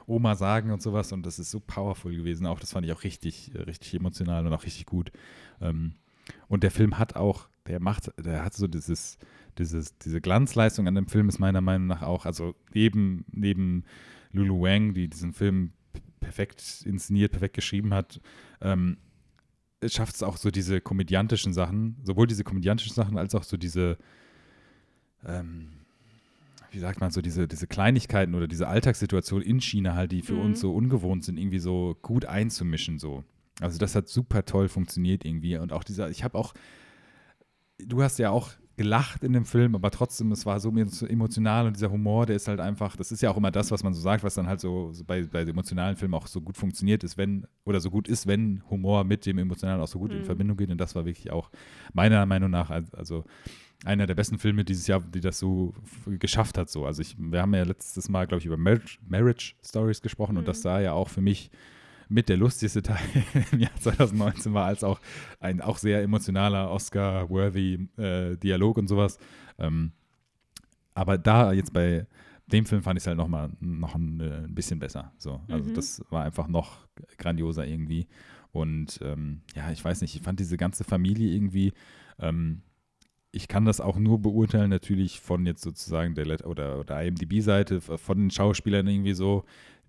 Oma 0.06 0.34
sagen 0.34 0.70
und 0.70 0.82
sowas 0.82 1.10
und 1.12 1.24
das 1.24 1.38
ist 1.38 1.50
so 1.50 1.58
powerful 1.58 2.14
gewesen. 2.14 2.46
Auch 2.46 2.60
das 2.60 2.72
fand 2.72 2.84
ich 2.84 2.92
auch 2.92 3.02
richtig, 3.04 3.52
richtig 3.54 3.94
emotional 3.94 4.46
und 4.46 4.52
auch 4.52 4.64
richtig 4.64 4.84
gut. 4.84 5.10
Ähm, 5.62 5.94
und 6.48 6.62
der 6.62 6.70
Film 6.70 6.98
hat 6.98 7.16
auch, 7.16 7.48
der 7.66 7.80
macht, 7.80 8.12
der 8.22 8.44
hat 8.44 8.52
so 8.52 8.66
dieses, 8.66 9.16
dieses, 9.58 9.96
diese 9.98 10.20
Glanzleistung 10.20 10.86
an 10.86 10.94
dem 10.94 11.06
Film 11.06 11.30
ist 11.30 11.38
meiner 11.38 11.62
Meinung 11.62 11.86
nach 11.86 12.02
auch, 12.02 12.26
also 12.26 12.54
neben, 12.74 13.24
neben 13.32 13.84
Lulu 14.34 14.62
Wang, 14.62 14.94
die 14.94 15.08
diesen 15.08 15.32
Film 15.32 15.72
perfekt 16.20 16.82
inszeniert, 16.84 17.32
perfekt 17.32 17.54
geschrieben 17.54 17.94
hat, 17.94 18.20
ähm, 18.60 18.98
schafft 19.86 20.16
es 20.16 20.22
auch 20.22 20.36
so 20.36 20.50
diese 20.50 20.80
komödiantischen 20.80 21.52
Sachen, 21.52 21.96
sowohl 22.02 22.26
diese 22.26 22.44
komödiantischen 22.44 22.94
Sachen 22.94 23.18
als 23.18 23.34
auch 23.34 23.44
so 23.44 23.56
diese, 23.56 23.98
ähm, 25.24 25.68
wie 26.70 26.78
sagt 26.78 27.00
man, 27.00 27.10
so 27.10 27.20
diese, 27.20 27.46
diese 27.46 27.66
Kleinigkeiten 27.66 28.34
oder 28.34 28.48
diese 28.48 28.66
Alltagssituation 28.66 29.42
in 29.42 29.60
China 29.60 29.94
halt, 29.94 30.12
die 30.12 30.22
für 30.22 30.34
mhm. 30.34 30.40
uns 30.40 30.60
so 30.60 30.74
ungewohnt 30.74 31.24
sind, 31.24 31.38
irgendwie 31.38 31.58
so 31.58 31.96
gut 32.02 32.24
einzumischen 32.24 32.98
so. 32.98 33.24
Also 33.60 33.78
das 33.78 33.94
hat 33.94 34.08
super 34.08 34.44
toll 34.44 34.68
funktioniert 34.68 35.24
irgendwie 35.24 35.56
und 35.56 35.72
auch 35.72 35.84
dieser, 35.84 36.10
ich 36.10 36.24
habe 36.24 36.36
auch, 36.36 36.54
du 37.78 38.02
hast 38.02 38.18
ja 38.18 38.30
auch 38.30 38.50
gelacht 38.76 39.22
in 39.22 39.32
dem 39.32 39.44
Film, 39.44 39.74
aber 39.74 39.90
trotzdem, 39.90 40.32
es 40.32 40.46
war 40.46 40.58
so 40.58 40.70
emotional 40.70 41.66
und 41.66 41.76
dieser 41.76 41.90
Humor, 41.90 42.26
der 42.26 42.36
ist 42.36 42.48
halt 42.48 42.60
einfach, 42.60 42.96
das 42.96 43.12
ist 43.12 43.22
ja 43.22 43.30
auch 43.30 43.36
immer 43.36 43.50
das, 43.50 43.70
was 43.70 43.84
man 43.84 43.94
so 43.94 44.00
sagt, 44.00 44.24
was 44.24 44.34
dann 44.34 44.48
halt 44.48 44.60
so, 44.60 44.92
so 44.92 45.04
bei, 45.04 45.22
bei 45.22 45.42
emotionalen 45.42 45.96
Filmen 45.96 46.14
auch 46.14 46.26
so 46.26 46.40
gut 46.40 46.56
funktioniert 46.56 47.04
ist, 47.04 47.16
wenn, 47.16 47.46
oder 47.64 47.80
so 47.80 47.90
gut 47.90 48.08
ist, 48.08 48.26
wenn 48.26 48.62
Humor 48.70 49.04
mit 49.04 49.26
dem 49.26 49.38
Emotionalen 49.38 49.80
auch 49.80 49.88
so 49.88 49.98
gut 49.98 50.10
mhm. 50.10 50.18
in 50.18 50.24
Verbindung 50.24 50.56
geht. 50.56 50.70
Und 50.70 50.78
das 50.78 50.94
war 50.94 51.04
wirklich 51.04 51.30
auch 51.30 51.50
meiner 51.92 52.26
Meinung 52.26 52.50
nach, 52.50 52.70
also 52.70 53.24
einer 53.84 54.06
der 54.06 54.14
besten 54.14 54.38
Filme 54.38 54.64
dieses 54.64 54.86
Jahr, 54.86 55.00
die 55.00 55.20
das 55.20 55.38
so 55.38 55.74
geschafft 56.06 56.58
hat. 56.58 56.68
So. 56.68 56.86
Also 56.86 57.02
ich, 57.02 57.16
wir 57.18 57.42
haben 57.42 57.54
ja 57.54 57.62
letztes 57.62 58.08
Mal, 58.08 58.26
glaube 58.26 58.40
ich, 58.40 58.46
über 58.46 58.56
Marriage, 58.56 58.98
Marriage 59.06 59.54
Stories 59.64 60.02
gesprochen 60.02 60.32
mhm. 60.32 60.38
und 60.38 60.48
das 60.48 60.62
sah 60.62 60.80
ja 60.80 60.92
auch 60.92 61.08
für 61.08 61.20
mich 61.20 61.50
mit 62.08 62.28
der 62.28 62.36
lustigste 62.36 62.82
Teil 62.82 63.00
im 63.52 63.60
Jahr 63.60 63.74
2019 63.80 64.54
war, 64.54 64.66
als 64.66 64.84
auch 64.84 65.00
ein 65.40 65.60
auch 65.60 65.78
sehr 65.78 66.02
emotionaler, 66.02 66.70
Oscar-worthy 66.70 67.88
äh, 67.96 68.36
Dialog 68.36 68.78
und 68.78 68.88
sowas. 68.88 69.18
Ähm, 69.58 69.92
aber 70.94 71.18
da 71.18 71.52
jetzt 71.52 71.72
bei 71.72 72.06
dem 72.46 72.66
Film 72.66 72.82
fand 72.82 72.98
ich 72.98 73.02
es 73.02 73.06
halt 73.06 73.16
noch 73.16 73.28
mal 73.28 73.50
noch 73.60 73.94
ein, 73.94 74.20
äh, 74.20 74.44
ein 74.44 74.54
bisschen 74.54 74.78
besser. 74.78 75.12
So. 75.18 75.40
Also 75.48 75.70
mhm. 75.70 75.74
das 75.74 76.02
war 76.10 76.24
einfach 76.24 76.48
noch 76.48 76.86
grandioser 77.18 77.66
irgendwie. 77.66 78.06
Und 78.52 79.00
ähm, 79.02 79.40
ja, 79.56 79.70
ich 79.72 79.84
weiß 79.84 80.00
nicht, 80.00 80.14
ich 80.14 80.22
fand 80.22 80.38
diese 80.38 80.56
ganze 80.56 80.84
Familie 80.84 81.34
irgendwie, 81.34 81.72
ähm, 82.20 82.62
ich 83.32 83.48
kann 83.48 83.64
das 83.64 83.80
auch 83.80 83.98
nur 83.98 84.22
beurteilen, 84.22 84.70
natürlich 84.70 85.20
von 85.20 85.44
jetzt 85.44 85.62
sozusagen 85.62 86.14
der 86.14 86.24
Let 86.24 86.44
oder, 86.44 86.78
oder 86.78 87.02
IMDB-Seite, 87.02 87.80
von 87.80 88.18
den 88.18 88.30
Schauspielern 88.30 88.86
irgendwie 88.86 89.14
so, 89.14 89.44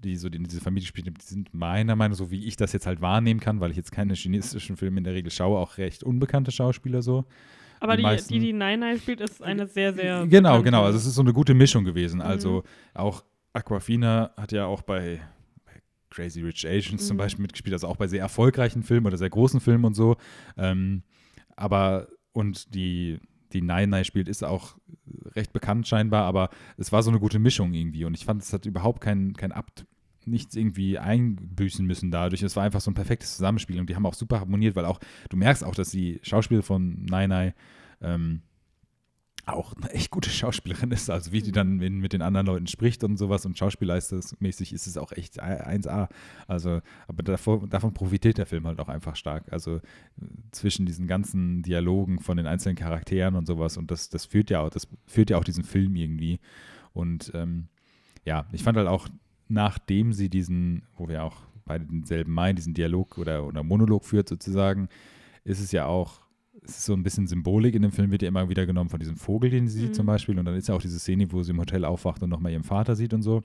die 0.05 0.15
so 0.15 0.27
in 0.27 0.43
diese 0.43 0.61
Familie 0.61 0.87
spielen, 0.87 1.13
die 1.13 1.25
sind 1.25 1.53
meiner 1.53 1.95
Meinung 1.95 2.11
nach, 2.11 2.17
so 2.17 2.31
wie 2.31 2.45
ich 2.45 2.55
das 2.55 2.73
jetzt 2.73 2.85
halt 2.85 3.01
wahrnehmen 3.01 3.39
kann, 3.39 3.59
weil 3.59 3.71
ich 3.71 3.77
jetzt 3.77 3.91
keine 3.91 4.13
chinesischen 4.13 4.77
Filme 4.77 4.99
in 4.99 5.03
der 5.03 5.13
Regel 5.13 5.31
schaue, 5.31 5.59
auch 5.59 5.77
recht 5.77 6.03
unbekannte 6.03 6.51
Schauspieler 6.51 7.01
so. 7.01 7.25
Aber 7.79 7.97
die, 7.97 8.03
meisten, 8.03 8.33
die, 8.33 8.39
die 8.39 8.53
Nine 8.53 8.77
Nine 8.77 8.97
spielt, 8.97 9.21
ist 9.21 9.43
eine 9.43 9.67
sehr, 9.67 9.93
sehr. 9.93 10.25
Genau, 10.27 10.49
bekannte. 10.49 10.63
genau. 10.63 10.83
Also 10.83 10.97
es 10.97 11.05
ist 11.05 11.15
so 11.15 11.21
eine 11.21 11.33
gute 11.33 11.53
Mischung 11.53 11.83
gewesen. 11.83 12.17
Mhm. 12.17 12.25
Also 12.25 12.63
auch 12.93 13.23
Aquafina 13.53 14.31
hat 14.37 14.51
ja 14.51 14.65
auch 14.65 14.81
bei, 14.81 15.19
bei 15.65 15.73
Crazy 16.09 16.41
Rich 16.41 16.65
Asians 16.67 17.03
mhm. 17.03 17.07
zum 17.07 17.17
Beispiel 17.17 17.41
mitgespielt, 17.41 17.73
also 17.73 17.87
auch 17.87 17.97
bei 17.97 18.07
sehr 18.07 18.21
erfolgreichen 18.21 18.83
Filmen 18.83 19.07
oder 19.07 19.17
sehr 19.17 19.29
großen 19.29 19.59
Filmen 19.59 19.85
und 19.85 19.93
so. 19.93 20.15
Ähm, 20.57 21.03
aber 21.55 22.07
und 22.31 22.73
die 22.73 23.19
die 23.53 23.61
Nine 23.61 23.87
Nine 23.87 24.05
spielt, 24.05 24.27
ist 24.27 24.43
auch 24.43 24.77
recht 25.35 25.53
bekannt 25.53 25.87
scheinbar, 25.87 26.25
aber 26.25 26.49
es 26.77 26.91
war 26.91 27.01
so 27.03 27.09
eine 27.09 27.19
gute 27.19 27.39
Mischung 27.39 27.73
irgendwie 27.73 28.05
und 28.05 28.13
ich 28.13 28.25
fand, 28.25 28.41
es 28.41 28.53
hat 28.53 28.65
überhaupt 28.65 29.01
kein, 29.01 29.33
kein 29.33 29.51
Abt, 29.51 29.85
nichts 30.27 30.55
irgendwie 30.55 30.97
einbüßen 30.97 31.85
müssen 31.85 32.11
dadurch. 32.11 32.43
Es 32.43 32.55
war 32.55 32.63
einfach 32.63 32.81
so 32.81 32.91
ein 32.91 32.95
perfektes 32.95 33.35
Zusammenspiel 33.35 33.79
und 33.79 33.89
die 33.89 33.95
haben 33.95 34.05
auch 34.05 34.13
super 34.13 34.39
harmoniert, 34.39 34.75
weil 34.75 34.85
auch, 34.85 34.99
du 35.29 35.37
merkst 35.37 35.63
auch, 35.63 35.75
dass 35.75 35.89
die 35.89 36.19
Schauspieler 36.23 36.63
von 36.63 37.05
Nine 37.05 37.27
Nine 37.27 37.53
ähm, 38.01 38.41
auch 39.45 39.73
eine 39.73 39.91
echt 39.91 40.09
gute 40.09 40.29
Schauspielerin 40.29 40.91
ist, 40.91 41.09
also 41.09 41.31
wie 41.31 41.41
die 41.41 41.51
dann 41.51 41.79
in, 41.79 41.99
mit 41.99 42.13
den 42.13 42.21
anderen 42.21 42.47
Leuten 42.47 42.67
spricht 42.67 43.03
und 43.03 43.17
sowas 43.17 43.45
und 43.45 43.57
schauspielleistungsmäßig 43.57 44.73
ist 44.73 44.87
es 44.87 44.97
auch 44.97 45.11
echt 45.11 45.41
1A. 45.41 46.09
Also, 46.47 46.81
aber 47.07 47.23
davor, 47.23 47.67
davon 47.67 47.93
profitiert 47.93 48.37
der 48.37 48.47
Film 48.47 48.65
halt 48.65 48.79
auch 48.79 48.89
einfach 48.89 49.15
stark. 49.15 49.51
Also 49.51 49.81
zwischen 50.51 50.85
diesen 50.85 51.07
ganzen 51.07 51.61
Dialogen 51.61 52.19
von 52.19 52.37
den 52.37 52.47
einzelnen 52.47 52.75
Charakteren 52.75 53.35
und 53.35 53.45
sowas 53.45 53.77
und 53.77 53.91
das, 53.91 54.09
das 54.09 54.25
führt 54.25 54.49
ja 54.49 54.61
auch, 54.61 54.69
das 54.69 54.87
führt 55.05 55.29
ja 55.29 55.37
auch 55.37 55.43
diesen 55.43 55.63
Film 55.63 55.95
irgendwie. 55.95 56.39
Und 56.93 57.31
ähm, 57.35 57.67
ja, 58.25 58.47
ich 58.51 58.63
fand 58.63 58.77
halt 58.77 58.87
auch, 58.87 59.07
nachdem 59.47 60.13
sie 60.13 60.29
diesen, 60.29 60.83
wo 60.97 61.07
wir 61.07 61.23
auch 61.23 61.37
beide 61.65 61.85
denselben 61.85 62.33
meinen, 62.33 62.55
diesen 62.55 62.73
Dialog 62.73 63.17
oder, 63.17 63.45
oder 63.45 63.63
Monolog 63.63 64.05
führt 64.05 64.29
sozusagen, 64.29 64.89
ist 65.43 65.59
es 65.59 65.71
ja 65.71 65.85
auch 65.85 66.25
es 66.67 66.77
ist 66.77 66.85
so 66.85 66.93
ein 66.93 67.03
bisschen 67.03 67.27
Symbolik 67.27 67.75
in 67.75 67.81
dem 67.81 67.91
Film, 67.91 68.11
wird 68.11 68.21
ja 68.21 68.27
immer 68.27 68.49
wieder 68.49 68.65
genommen 68.65 68.89
von 68.89 68.99
diesem 68.99 69.17
Vogel, 69.17 69.49
den 69.49 69.67
sie 69.67 69.79
mhm. 69.79 69.85
sieht 69.87 69.95
zum 69.95 70.05
Beispiel. 70.05 70.37
Und 70.37 70.45
dann 70.45 70.55
ist 70.55 70.67
ja 70.67 70.75
auch 70.75 70.81
diese 70.81 70.99
Szene, 70.99 71.31
wo 71.31 71.43
sie 71.43 71.51
im 71.51 71.59
Hotel 71.59 71.85
aufwacht 71.85 72.23
und 72.23 72.29
nochmal 72.29 72.51
ihren 72.51 72.63
Vater 72.63 72.95
sieht 72.95 73.13
und 73.13 73.21
so. 73.21 73.43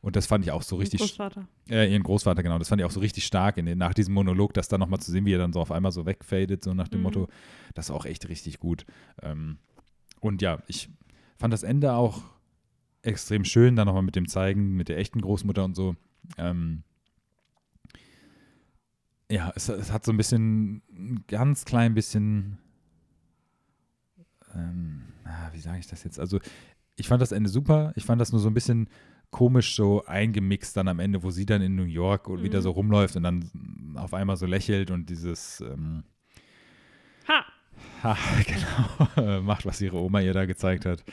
Und 0.00 0.16
das 0.16 0.26
fand 0.26 0.44
ich 0.44 0.50
auch 0.50 0.62
so 0.62 0.76
richtig. 0.76 1.00
Ihren 1.00 1.08
Großvater. 1.08 1.48
Äh, 1.68 1.92
ihren 1.92 2.02
Großvater, 2.02 2.42
genau. 2.42 2.58
Das 2.58 2.68
fand 2.68 2.80
ich 2.80 2.86
auch 2.86 2.90
so 2.90 3.00
richtig 3.00 3.26
stark 3.26 3.58
in 3.58 3.76
nach 3.76 3.92
diesem 3.92 4.14
Monolog, 4.14 4.54
das 4.54 4.68
dann 4.68 4.80
nochmal 4.80 5.00
zu 5.00 5.10
sehen, 5.10 5.26
wie 5.26 5.34
er 5.34 5.38
dann 5.38 5.52
so 5.52 5.60
auf 5.60 5.70
einmal 5.70 5.92
so 5.92 6.06
wegfadet, 6.06 6.64
so 6.64 6.72
nach 6.72 6.88
dem 6.88 7.00
mhm. 7.00 7.04
Motto. 7.04 7.28
Das 7.74 7.90
war 7.90 7.96
auch 7.96 8.06
echt 8.06 8.28
richtig 8.28 8.58
gut. 8.60 8.86
Ähm, 9.22 9.58
und 10.20 10.40
ja, 10.40 10.62
ich 10.66 10.88
fand 11.36 11.52
das 11.52 11.62
Ende 11.62 11.92
auch 11.92 12.22
extrem 13.02 13.44
schön, 13.44 13.76
dann 13.76 13.86
nochmal 13.86 14.02
mit 14.02 14.16
dem 14.16 14.28
Zeigen, 14.28 14.76
mit 14.76 14.88
der 14.88 14.98
echten 14.98 15.20
Großmutter 15.20 15.64
und 15.64 15.74
so. 15.74 15.96
Ähm, 16.36 16.82
ja, 19.30 19.52
es, 19.54 19.68
es, 19.68 19.92
hat 19.92 20.04
so 20.04 20.12
ein 20.12 20.16
bisschen, 20.16 20.82
ein 20.92 21.24
ganz 21.28 21.64
klein 21.64 21.94
bisschen, 21.94 22.58
ähm, 24.54 25.02
ah, 25.24 25.50
wie 25.52 25.60
sage 25.60 25.78
ich 25.78 25.86
das 25.86 26.04
jetzt? 26.04 26.18
Also, 26.18 26.40
ich 26.96 27.08
fand 27.08 27.22
das 27.22 27.32
Ende 27.32 27.48
super. 27.48 27.92
Ich 27.96 28.04
fand 28.04 28.20
das 28.20 28.32
nur 28.32 28.40
so 28.40 28.48
ein 28.48 28.54
bisschen 28.54 28.88
komisch 29.30 29.76
so 29.76 30.04
eingemixt 30.06 30.76
dann 30.76 30.88
am 30.88 30.98
Ende, 30.98 31.22
wo 31.22 31.30
sie 31.30 31.46
dann 31.46 31.62
in 31.62 31.76
New 31.76 31.84
York 31.84 32.28
und 32.28 32.40
mhm. 32.40 32.44
wieder 32.44 32.60
so 32.60 32.70
rumläuft 32.72 33.16
und 33.16 33.22
dann 33.22 33.94
auf 33.94 34.12
einmal 34.12 34.36
so 34.36 34.44
lächelt 34.44 34.90
und 34.90 35.08
dieses 35.08 35.60
ähm, 35.60 36.02
Ha! 37.28 37.44
Ha, 38.02 38.16
genau, 39.16 39.40
macht, 39.42 39.66
was 39.66 39.80
ihre 39.80 39.98
Oma 39.98 40.20
ihr 40.20 40.32
da 40.32 40.46
gezeigt 40.46 40.84
hat. 40.84 41.04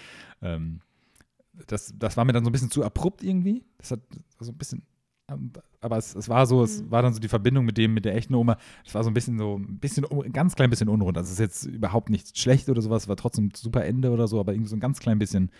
Ähm, 0.41 0.81
das, 1.67 1.93
das 1.97 2.17
war 2.17 2.25
mir 2.25 2.33
dann 2.33 2.43
so 2.43 2.49
ein 2.49 2.53
bisschen 2.53 2.71
zu 2.71 2.83
abrupt 2.83 3.23
irgendwie. 3.23 3.65
Das 3.77 3.91
hat 3.91 4.01
so 4.39 4.51
ein 4.51 4.57
bisschen 4.57 4.85
aber 5.81 5.97
es, 5.97 6.15
es 6.15 6.29
war 6.29 6.45
so, 6.45 6.59
mhm. 6.59 6.63
es 6.63 6.89
war 6.89 7.01
dann 7.01 7.13
so 7.13 7.19
die 7.19 7.27
Verbindung 7.27 7.65
mit 7.65 7.77
dem, 7.77 7.93
mit 7.93 8.05
der 8.05 8.15
echten 8.15 8.33
Oma, 8.33 8.57
es 8.85 8.95
war 8.95 9.03
so 9.03 9.09
ein 9.09 9.13
bisschen 9.13 9.37
so, 9.37 9.57
ein 9.57 9.79
bisschen, 9.79 10.05
ein 10.05 10.31
ganz 10.31 10.55
klein 10.55 10.69
bisschen 10.69 10.89
unrund. 10.89 11.17
Also 11.17 11.27
es 11.27 11.33
ist 11.33 11.39
jetzt 11.39 11.65
überhaupt 11.65 12.09
nicht 12.09 12.37
schlecht 12.37 12.69
oder 12.69 12.81
sowas, 12.81 13.07
war 13.07 13.17
trotzdem 13.17 13.47
ein 13.47 13.51
super 13.55 13.85
Ende 13.85 14.11
oder 14.11 14.27
so, 14.27 14.39
aber 14.39 14.53
irgendwie 14.53 14.69
so 14.69 14.75
ein 14.75 14.81
ganz 14.81 14.99
klein 14.99 15.19
bisschen, 15.19 15.51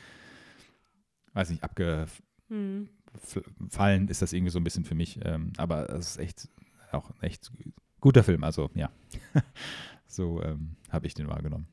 weiß 1.33 1.49
nicht, 1.49 1.63
abgefallen 1.63 2.07
mhm. 2.49 4.07
ist 4.07 4.21
das 4.21 4.33
irgendwie 4.33 4.51
so 4.51 4.59
ein 4.59 4.63
bisschen 4.63 4.85
für 4.85 4.95
mich. 4.95 5.19
Ähm, 5.23 5.51
aber 5.57 5.89
es 5.89 6.11
ist 6.11 6.17
echt 6.17 6.49
auch 6.91 7.09
ein 7.09 7.23
echt 7.23 7.51
guter 7.99 8.23
Film, 8.23 8.43
also 8.43 8.69
ja. 8.73 8.89
so 10.07 10.41
ähm, 10.41 10.77
habe 10.89 11.07
ich 11.07 11.13
den 11.13 11.27
wahrgenommen. 11.27 11.67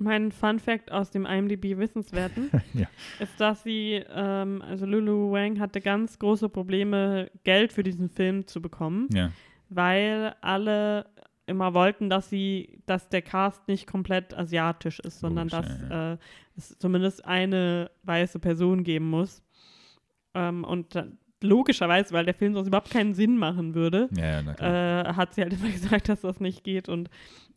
Mein 0.00 0.32
Fun 0.32 0.58
Fact 0.58 0.90
aus 0.92 1.10
dem 1.10 1.26
IMDb 1.26 1.76
Wissenswerten 1.78 2.50
Ja. 2.74 2.86
ist, 3.18 3.38
dass 3.40 3.62
sie, 3.62 4.02
ähm, 4.14 4.62
also 4.62 4.86
Lulu 4.86 5.32
Wang 5.32 5.60
hatte 5.60 5.80
ganz 5.80 6.18
große 6.18 6.48
Probleme, 6.48 7.30
Geld 7.44 7.72
für 7.72 7.82
diesen 7.82 8.08
Film 8.08 8.46
zu 8.46 8.60
bekommen, 8.62 9.08
Ja. 9.12 9.30
weil 9.68 10.34
alle 10.40 11.06
immer 11.46 11.74
wollten, 11.74 12.08
dass 12.10 12.30
sie, 12.30 12.80
dass 12.86 13.08
der 13.08 13.22
Cast 13.22 13.66
nicht 13.66 13.86
komplett 13.86 14.34
asiatisch 14.34 15.00
ist, 15.00 15.18
sondern 15.20 15.48
Logisch, 15.48 15.68
dass 15.68 15.90
ja, 15.90 16.12
Äh, 16.12 16.18
es 16.56 16.78
zumindest 16.78 17.24
eine 17.24 17.90
weiße 18.04 18.38
Person 18.38 18.84
geben 18.84 19.10
muss. 19.10 19.42
Ähm, 20.34 20.62
und 20.62 20.94
logischerweise, 21.42 22.12
weil 22.14 22.24
der 22.24 22.34
Film 22.34 22.54
sonst 22.54 22.68
überhaupt 22.68 22.90
keinen 22.90 23.14
Sinn 23.14 23.36
machen 23.38 23.74
würde, 23.74 24.08
Ja, 24.16 24.24
ja, 24.24 24.42
na 24.42 24.54
klar. 24.54 25.06
äh, 25.06 25.14
hat 25.14 25.34
sie 25.34 25.42
halt 25.42 25.52
immer 25.52 25.68
gesagt, 25.70 26.08
dass 26.08 26.20
das 26.20 26.40
nicht 26.40 26.64
geht. 26.64 26.88
Und 26.88 27.08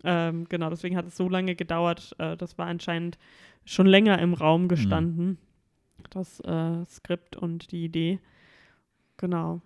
ähm, 0.03 0.45
genau, 0.49 0.69
deswegen 0.69 0.95
hat 0.97 1.05
es 1.07 1.15
so 1.17 1.29
lange 1.29 1.55
gedauert. 1.55 2.15
Äh, 2.17 2.36
das 2.38 2.57
war 2.57 2.67
anscheinend 2.67 3.17
schon 3.65 3.86
länger 3.88 4.19
im 4.19 4.29
Mhm. 4.31 4.36
Raum 4.36 4.67
gestanden, 4.67 5.38
das 6.09 6.39
äh, 6.41 6.86
Skript 6.86 7.36
und 7.38 7.71
die 7.71 7.86
Idee. 7.86 8.19
Genau. 9.17 9.61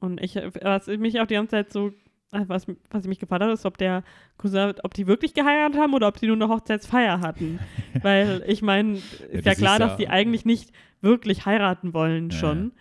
Und 0.00 0.20
ich, 0.22 0.36
was 0.62 0.86
mich 0.88 1.20
auch 1.20 1.26
die 1.26 1.34
ganze 1.34 1.50
Zeit 1.50 1.72
so, 1.72 1.88
äh, 2.32 2.44
was, 2.46 2.66
was 2.90 3.02
ich 3.04 3.08
mich 3.08 3.18
gefragt 3.18 3.42
habe, 3.42 3.52
ist, 3.52 3.66
ob 3.66 3.76
der 3.78 4.02
Cousin, 4.38 4.72
ob 4.82 4.94
die 4.94 5.06
wirklich 5.06 5.34
geheiratet 5.34 5.78
haben 5.78 5.94
oder 5.94 6.08
ob 6.08 6.16
die 6.18 6.26
nur 6.26 6.36
eine 6.36 6.48
Hochzeitsfeier 6.48 7.20
hatten. 7.20 7.60
Weil 8.02 8.42
ich 8.46 8.62
meine, 8.62 8.94
ist 8.96 9.44
ja, 9.44 9.52
das 9.52 9.58
klar, 9.58 9.74
ist 9.74 9.80
ja- 9.80 9.86
dass 9.88 9.96
die 9.96 10.08
eigentlich 10.08 10.44
nicht 10.44 10.72
wirklich 11.02 11.44
heiraten 11.46 11.92
wollen 11.94 12.30
Ja, 12.30 12.36
schon. 12.38 12.72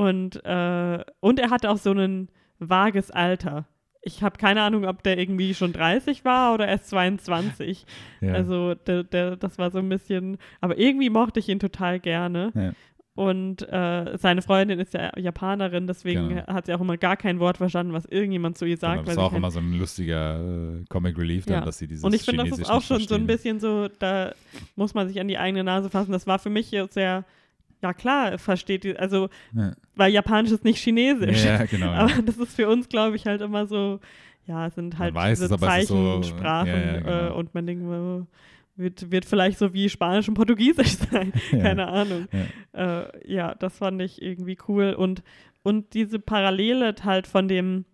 Und, 0.00 0.44
äh, 0.44 1.04
und 1.20 1.38
er 1.38 1.50
hatte 1.50 1.70
auch 1.70 1.76
so 1.78 1.92
ein 1.92 2.28
vages 2.58 3.10
Alter. 3.10 3.66
Ich 4.02 4.22
habe 4.22 4.38
keine 4.38 4.62
Ahnung, 4.62 4.86
ob 4.86 5.02
der 5.02 5.18
irgendwie 5.18 5.52
schon 5.54 5.72
30 5.74 6.24
war 6.24 6.54
oder 6.54 6.66
erst 6.66 6.88
22. 6.88 7.84
ja. 8.22 8.32
Also 8.32 8.74
der, 8.74 9.04
der, 9.04 9.36
das 9.36 9.58
war 9.58 9.70
so 9.70 9.78
ein 9.78 9.88
bisschen, 9.90 10.38
aber 10.62 10.78
irgendwie 10.78 11.10
mochte 11.10 11.38
ich 11.40 11.48
ihn 11.50 11.58
total 11.58 12.00
gerne. 12.00 12.50
Ja. 12.54 12.72
Und 13.14 13.68
äh, 13.68 14.16
seine 14.16 14.40
Freundin 14.40 14.78
ist 14.80 14.94
ja 14.94 15.10
Japanerin, 15.18 15.86
deswegen 15.86 16.30
Genau. 16.30 16.46
hat 16.46 16.64
sie 16.66 16.72
auch 16.72 16.80
immer 16.80 16.96
gar 16.96 17.18
kein 17.18 17.40
Wort 17.40 17.58
verstanden, 17.58 17.92
was 17.92 18.06
irgendjemand 18.06 18.56
zu 18.56 18.64
ihr 18.64 18.78
sagt. 18.78 19.00
genau, 19.00 19.06
das 19.06 19.16
war 19.18 19.24
auch 19.24 19.32
immer 19.34 19.50
so 19.50 19.58
ein 19.58 19.74
lustiger 19.78 20.38
äh, 20.80 20.84
Comic 20.88 21.18
Relief 21.18 21.44
dann, 21.44 21.56
Ja. 21.56 21.60
dass 21.66 21.76
sie 21.76 21.86
dieses 21.88 22.04
und 22.04 22.14
ich 22.14 22.22
finde, 22.22 22.44
das 22.48 22.58
ist 22.58 22.70
auch 22.70 22.80
schon 22.80 23.00
so 23.00 23.14
ein 23.16 23.26
verstehen. 23.26 23.26
bisschen 23.26 23.60
so, 23.60 23.88
da 23.98 24.32
muss 24.76 24.94
man 24.94 25.08
sich 25.08 25.20
an 25.20 25.28
die 25.28 25.36
eigene 25.36 25.62
Nase 25.64 25.90
fassen. 25.90 26.12
Das 26.12 26.26
war 26.26 26.38
für 26.38 26.48
mich 26.48 26.74
sehr, 26.90 27.24
ja 27.82 27.92
klar, 27.94 28.38
versteht 28.38 28.84
die, 28.84 28.96
also, 28.96 29.28
Ja. 29.54 29.72
weil 29.96 30.12
Japanisch 30.12 30.52
ist 30.52 30.64
nicht 30.64 30.78
Chinesisch. 30.82 31.44
Ja, 31.44 31.64
genau. 31.64 31.86
ja. 31.86 31.94
Aber 31.98 32.22
das 32.22 32.36
ist 32.36 32.54
für 32.56 32.68
uns, 32.68 32.88
glaube 32.88 33.16
ich, 33.16 33.26
halt 33.26 33.40
immer 33.40 33.66
so, 33.66 34.00
ja, 34.46 34.66
es 34.66 34.74
sind 34.74 34.98
halt 34.98 35.14
weiß 35.14 35.38
diese 35.40 35.54
ist 35.54 35.60
so- 35.60 35.66
Zeichensprachen 35.66 36.68
ja, 36.68 36.92
ja, 36.94 36.98
genau. 37.00 37.28
äh, 37.28 37.30
und 37.32 37.54
man 37.54 37.66
denkt, 37.66 37.84
äh, 37.84 38.24
wird, 38.76 39.10
wird 39.10 39.24
vielleicht 39.26 39.58
so 39.58 39.72
wie 39.74 39.88
Spanisch 39.88 40.28
und 40.28 40.34
Portugiesisch 40.34 40.96
sein. 41.10 41.32
Ja. 41.52 41.58
Keine 41.60 41.88
Ahnung. 41.88 42.28
Ja. 42.74 43.00
Äh, 43.02 43.32
ja, 43.32 43.54
das 43.54 43.78
fand 43.78 44.00
ich 44.00 44.22
irgendwie 44.22 44.56
cool. 44.68 44.94
Und, 44.94 45.22
und 45.62 45.92
diese 45.94 46.18
Parallele 46.18 46.94
halt 47.04 47.26
von 47.26 47.46
dem, 47.48 47.84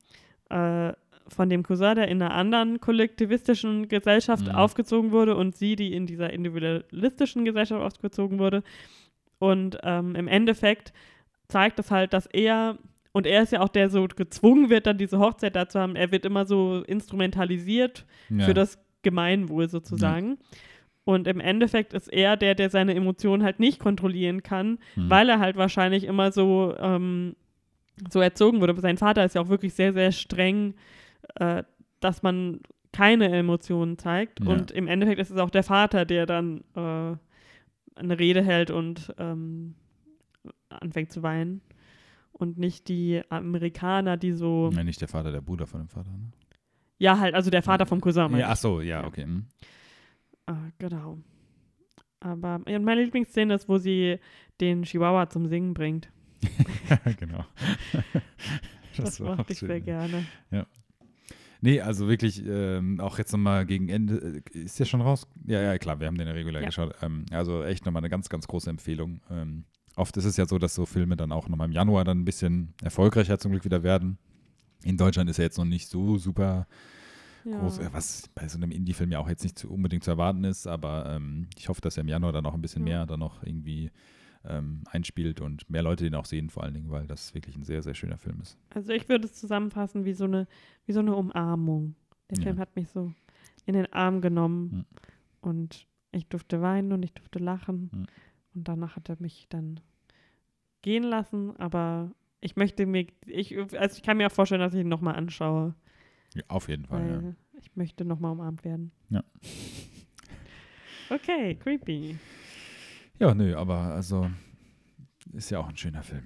äh, 0.49 0.93
von 1.29 1.51
dem 1.51 1.65
Cousin, 1.65 1.97
der 1.97 2.07
in 2.07 2.23
einer 2.23 2.33
anderen 2.35 2.79
kollektivistischen 2.81 3.89
Gesellschaft 3.89 4.47
Mhm. 4.47 4.53
aufgezogen 4.55 5.11
wurde 5.11 5.35
und 5.37 5.57
sie, 5.57 5.75
die 5.75 5.93
in 5.93 6.07
dieser 6.07 6.33
individualistischen 6.33 7.45
Gesellschaft 7.45 7.83
aufgezogen 7.83 8.39
wurde. 8.39 8.63
Und 9.39 9.79
ähm, 9.83 10.15
im 10.15 10.29
Endeffekt 10.29 10.93
zeigt 11.49 11.79
es 11.79 11.91
halt, 11.91 12.13
dass 12.13 12.27
er, 12.27 12.79
und 13.13 13.27
er 13.27 13.43
ist 13.43 13.53
ja 13.53 13.61
auch 13.61 13.69
der 13.69 13.89
so 13.91 14.07
gezwungen 14.09 14.71
wird, 14.71 14.87
dann 14.87 14.99
diese 14.99 15.19
Hochzeit 15.19 15.55
da 15.57 15.69
zu 15.69 15.79
haben, 15.81 15.97
er 15.97 16.11
wird 16.13 16.25
immer 16.25 16.47
so 16.47 16.83
instrumentalisiert 16.87 18.05
Ja. 18.31 18.45
für 18.47 18.55
das 18.55 18.79
Gemeinwohl 19.03 19.69
sozusagen. 19.69 20.39
Und 21.05 21.29
im 21.29 21.39
Endeffekt 21.39 21.93
ist 21.93 22.09
er 22.13 22.37
der, 22.37 22.55
der 22.57 22.69
seine 22.71 22.95
Emotionen 22.95 23.45
halt 23.45 23.61
nicht 23.61 23.79
kontrollieren 23.79 24.43
kann, 24.43 24.79
Mhm. 24.97 25.11
weil 25.11 25.29
er 25.29 25.39
halt 25.39 25.57
wahrscheinlich 25.57 26.05
immer 26.05 26.33
so, 26.33 26.75
ähm, 26.79 27.37
so 28.11 28.21
erzogen 28.21 28.61
wurde. 28.61 28.73
Aber 28.73 28.81
sein 28.83 28.99
Vater 28.99 29.25
ist 29.25 29.35
ja 29.37 29.41
auch 29.41 29.49
wirklich 29.49 29.75
sehr, 29.75 29.93
sehr 29.93 30.11
streng, 30.13 30.75
äh, 31.37 31.63
dass 32.01 32.23
man 32.23 32.61
keine 32.93 33.29
Emotionen 33.31 33.99
zeigt. 33.99 34.41
Ja. 34.41 34.51
Und 34.51 34.71
im 34.73 34.89
Endeffekt 34.89 35.21
ist 35.21 35.31
es 35.31 35.39
auch 35.39 35.51
der 35.51 35.63
Vater, 35.63 36.05
der 36.05 36.27
dann 36.27 36.63
äh, 36.75 37.17
eine 37.97 38.19
Rede 38.19 38.43
hält 38.43 38.71
und 38.71 39.15
ähm, 39.19 39.75
anfängt 40.69 41.13
zu 41.13 41.23
weinen. 41.23 41.61
Und 42.33 42.59
nicht 42.59 42.89
die 42.89 43.23
Amerikaner, 43.31 44.17
die 44.19 44.33
so, 44.33 44.71
Ja, 44.75 44.85
nicht 44.85 45.01
der 45.01 45.09
Vater, 45.09 45.33
der 45.33 45.41
Bruder 45.41 45.67
von 45.67 45.81
dem 45.81 45.89
Vater. 45.89 46.11
Ne? 46.11 46.33
ja 46.99 47.19
halt, 47.19 47.35
also 47.35 47.51
der 47.51 47.63
Vater 47.63 47.87
vom 47.87 48.01
Cousin. 48.01 48.37
Ja, 48.37 48.49
ach 48.51 48.57
so, 48.57 48.81
ja, 48.81 49.07
okay. 49.07 49.25
hm. 49.25 49.47
Ah, 50.47 50.71
genau. 50.79 51.19
Aber 52.21 52.61
ja, 52.67 52.77
und 52.77 52.85
meine 52.85 53.03
Lieblingsszene 53.05 53.55
ist, 53.55 53.69
wo 53.69 53.79
sie 53.79 54.19
den 54.61 54.83
Chihuahua 54.83 55.29
zum 55.29 55.47
Singen 55.47 55.75
bringt. 55.75 56.11
genau. 57.19 57.45
Das, 58.97 59.21
mochte 59.21 59.43
auch 59.43 59.51
ich 59.51 59.59
sehr 59.59 59.77
ja. 60.51 60.67
Nee, 61.61 61.81
also 61.81 62.09
wirklich, 62.09 62.43
ähm, 62.47 63.01
auch 63.01 63.19
jetzt 63.19 63.33
nochmal 63.33 63.65
gegen 63.67 63.89
Ende, 63.89 64.43
äh, 64.55 64.59
ist 64.59 64.79
der 64.79 64.85
schon 64.85 65.01
raus? 65.01 65.27
Ja, 65.47 65.61
ja, 65.63 65.79
klar, 65.79 65.99
wir 66.01 66.07
haben 66.07 66.19
den 66.19 66.27
ja 66.27 66.33
regulär 66.35 66.61
Ja. 66.63 66.67
geschaut. 66.67 66.95
Ähm, 67.03 67.25
also 67.31 67.63
echt 67.65 67.85
nochmal 67.87 68.01
eine 68.01 68.11
ganz, 68.11 68.29
ganz 68.29 68.47
große 68.47 68.69
Empfehlung. 68.71 69.21
Ähm, 69.31 69.65
oft 69.97 70.17
ist 70.17 70.25
es 70.25 70.37
ja 70.37 70.47
so, 70.47 70.59
dass 70.59 70.75
so 70.75 70.85
Filme 70.87 71.17
dann 71.17 71.33
auch 71.33 71.49
nochmal 71.49 71.67
im 71.67 71.73
Januar 71.73 72.05
dann 72.05 72.21
ein 72.21 72.25
bisschen 72.25 72.75
erfolgreicher 72.83 73.39
zum 73.39 73.53
Glück 73.53 73.65
wieder 73.65 73.83
werden. 73.83 74.19
In 74.85 74.97
Deutschland 74.97 75.29
ist 75.31 75.39
er 75.39 75.45
jetzt 75.47 75.59
noch 75.59 75.65
nicht 75.65 75.89
so 75.89 76.19
super 76.19 76.67
Ja. 77.45 77.59
groß, 77.59 77.79
äh, 77.79 77.89
was 77.93 78.29
bei 78.35 78.47
so 78.49 78.59
einem 78.59 78.71
Indie-Film 78.71 79.11
ja 79.13 79.19
auch 79.21 79.29
jetzt 79.29 79.43
nicht 79.43 79.59
zu, 79.59 79.71
unbedingt 79.71 80.05
zu 80.05 80.11
erwarten 80.11 80.45
ist, 80.45 80.67
aber 80.67 81.15
ähm, 81.15 81.49
ich 81.57 81.69
hoffe, 81.69 81.81
dass 81.81 81.97
er 81.97 82.03
im 82.03 82.09
Januar 82.09 82.33
dann 82.33 82.45
auch 82.45 82.55
ein 82.55 82.61
bisschen 82.61 82.83
Ja. 82.87 82.99
mehr 82.99 83.07
dann 83.07 83.21
noch 83.21 83.43
irgendwie 83.43 83.91
ähm, 84.49 84.83
einspielt 84.91 85.41
und 85.41 85.69
mehr 85.71 85.83
Leute 85.83 86.05
den 86.05 86.15
auch 86.15 86.25
sehen, 86.27 86.51
vor 86.51 86.63
allen 86.63 86.75
Dingen, 86.75 86.91
weil 86.91 87.07
das 87.07 87.35
wirklich 87.35 87.57
ein 87.57 87.65
sehr, 87.65 87.83
sehr 87.83 87.95
schöner 87.95 88.19
Film 88.19 88.41
ist. 88.41 88.57
Also 88.71 88.93
ich 88.93 89.09
würde 89.09 89.27
es 89.27 89.35
zusammenfassen 89.35 90.05
wie 90.05 90.13
so 90.13 90.25
eine, 90.25 90.47
wie 90.87 90.93
so 90.93 91.01
eine 91.01 91.15
Umarmung. 91.15 91.95
Der 92.31 92.39
Ja. 92.39 92.45
Film 92.45 92.59
hat 92.59 92.75
mich 92.77 92.89
so 92.89 93.13
in 93.67 93.75
den 93.75 93.93
Arm 93.93 94.21
genommen 94.21 94.69
Mhm. 94.71 94.85
und 95.41 95.87
ich 96.13 96.27
durfte 96.29 96.61
weinen 96.63 96.93
und 96.93 97.03
ich 97.03 97.13
durfte 97.13 97.39
lachen. 97.39 97.91
Mhm. 97.93 98.07
Und 98.55 98.69
danach 98.69 98.97
hat 98.97 99.09
er 99.09 99.17
mich 99.21 99.47
dann 99.49 99.81
gehen 100.83 101.03
lassen, 101.03 101.55
aber 101.57 102.13
ich 102.41 102.57
möchte 102.57 102.87
mir, 102.87 103.07
ich, 103.27 103.57
also 103.59 103.97
ich 103.97 104.03
kann 104.03 104.17
mir 104.17 104.27
auch 104.29 104.33
vorstellen, 104.33 104.61
dass 104.61 104.73
ich 104.75 104.81
ihn 104.81 104.89
nochmal 104.89 105.17
anschaue, 105.17 105.75
Ja, 106.35 106.43
auf 106.49 106.69
jeden 106.69 106.85
Fall, 106.87 107.23
ja. 107.25 107.59
ich 107.61 107.75
möchte 107.77 108.05
nochmal 108.05 108.33
umarmt 108.33 108.65
werden. 108.65 108.93
Ja. 109.11 109.23
Okay, 111.09 111.55
creepy. 111.55 112.17
Ja, 113.19 113.35
nö, 113.35 113.57
aber 113.57 113.77
also 113.95 114.31
ist 115.33 115.51
ja 115.51 115.59
auch 115.59 115.69
ein 115.69 115.77
schöner 115.77 116.03
Film. 116.03 116.25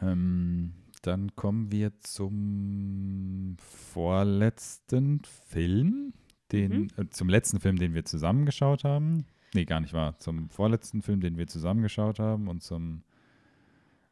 Ähm, 0.00 0.72
dann 1.02 1.34
kommen 1.34 1.72
wir 1.72 1.98
zum 2.00 3.56
vorletzten 3.58 5.20
Film, 5.48 6.12
den, 6.52 6.72
Mhm. 6.72 6.88
äh, 6.96 7.08
zum 7.10 7.28
letzten 7.28 7.60
Film, 7.60 7.76
den 7.76 7.94
wir 7.94 8.04
zusammengeschaut 8.04 8.84
haben. 8.84 9.24
Nee, 9.54 9.64
gar 9.64 9.80
nicht 9.80 9.92
wahr. 9.94 10.18
Zum 10.18 10.48
vorletzten 10.50 11.02
Film, 11.02 11.20
den 11.20 11.36
wir 11.36 11.46
zusammengeschaut 11.46 12.18
haben 12.18 12.48
und 12.48 12.62
zum 12.62 13.02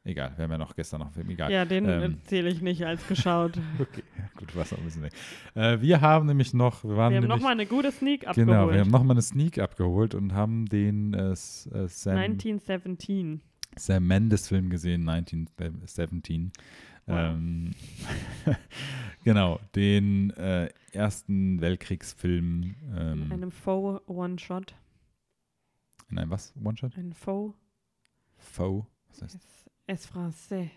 Egal, 0.02 0.32
wir 0.36 0.44
haben 0.44 0.50
ja 0.52 0.58
noch 0.58 0.74
gestern 0.74 1.00
noch 1.00 1.06
einen 1.08 1.14
Film, 1.14 1.28
egal. 1.30 1.52
Ja, 1.52 1.66
den 1.66 1.84
Ähm. 1.86 2.18
zähle 2.24 2.48
ich 2.48 2.62
nicht 2.62 2.84
als 2.86 3.06
geschaut. 3.06 3.58
Okay, 3.78 4.02
gut, 4.36 4.56
was 4.56 4.72
auch 4.72 4.78
ein 4.78 4.84
bisschen 4.84 5.02
weg. 5.02 5.12
Äh, 5.54 5.80
wir 5.82 6.00
haben 6.00 6.26
nämlich 6.26 6.54
noch, 6.54 6.84
wir 6.84 6.96
waren 6.96 7.12
Wir 7.12 7.20
haben 7.20 7.28
nochmal 7.28 7.52
eine 7.52 7.66
gute 7.66 7.92
Sneak 7.92 8.26
abgeholt. 8.26 8.48
genau, 8.48 8.70
wir 8.72 8.80
haben 8.80 8.90
nochmal 8.90 9.14
eine 9.14 9.22
Sneak 9.22 9.58
abgeholt 9.58 10.14
und 10.14 10.32
haben 10.32 10.64
den 10.66 11.12
äh, 11.12 11.32
äh, 11.32 11.34
Sam, 11.34 12.16
1917. 12.16 13.42
Sam 13.76 14.06
Mendes 14.06 14.48
Film 14.48 14.70
gesehen, 14.70 15.06
1917. 15.06 16.50
Wow. 17.06 17.16
Ähm, 17.18 17.70
genau, 19.24 19.60
den 19.74 20.30
äh, 20.30 20.70
ersten 20.92 21.60
Weltkriegsfilm 21.60 22.62
In 22.62 22.74
ähm, 22.96 23.32
einem 23.32 23.50
Faux 23.50 24.00
One-Shot. 24.08 24.74
in 26.10 26.18
einem 26.18 26.30
was? 26.30 26.54
One-Shot? 26.62 26.96
Ein 26.96 27.12
Faux. 27.12 27.54
Faux? 28.38 28.86
Was 29.10 29.22
heißt 29.22 29.36
Es 29.90 30.08
français. 30.08 30.70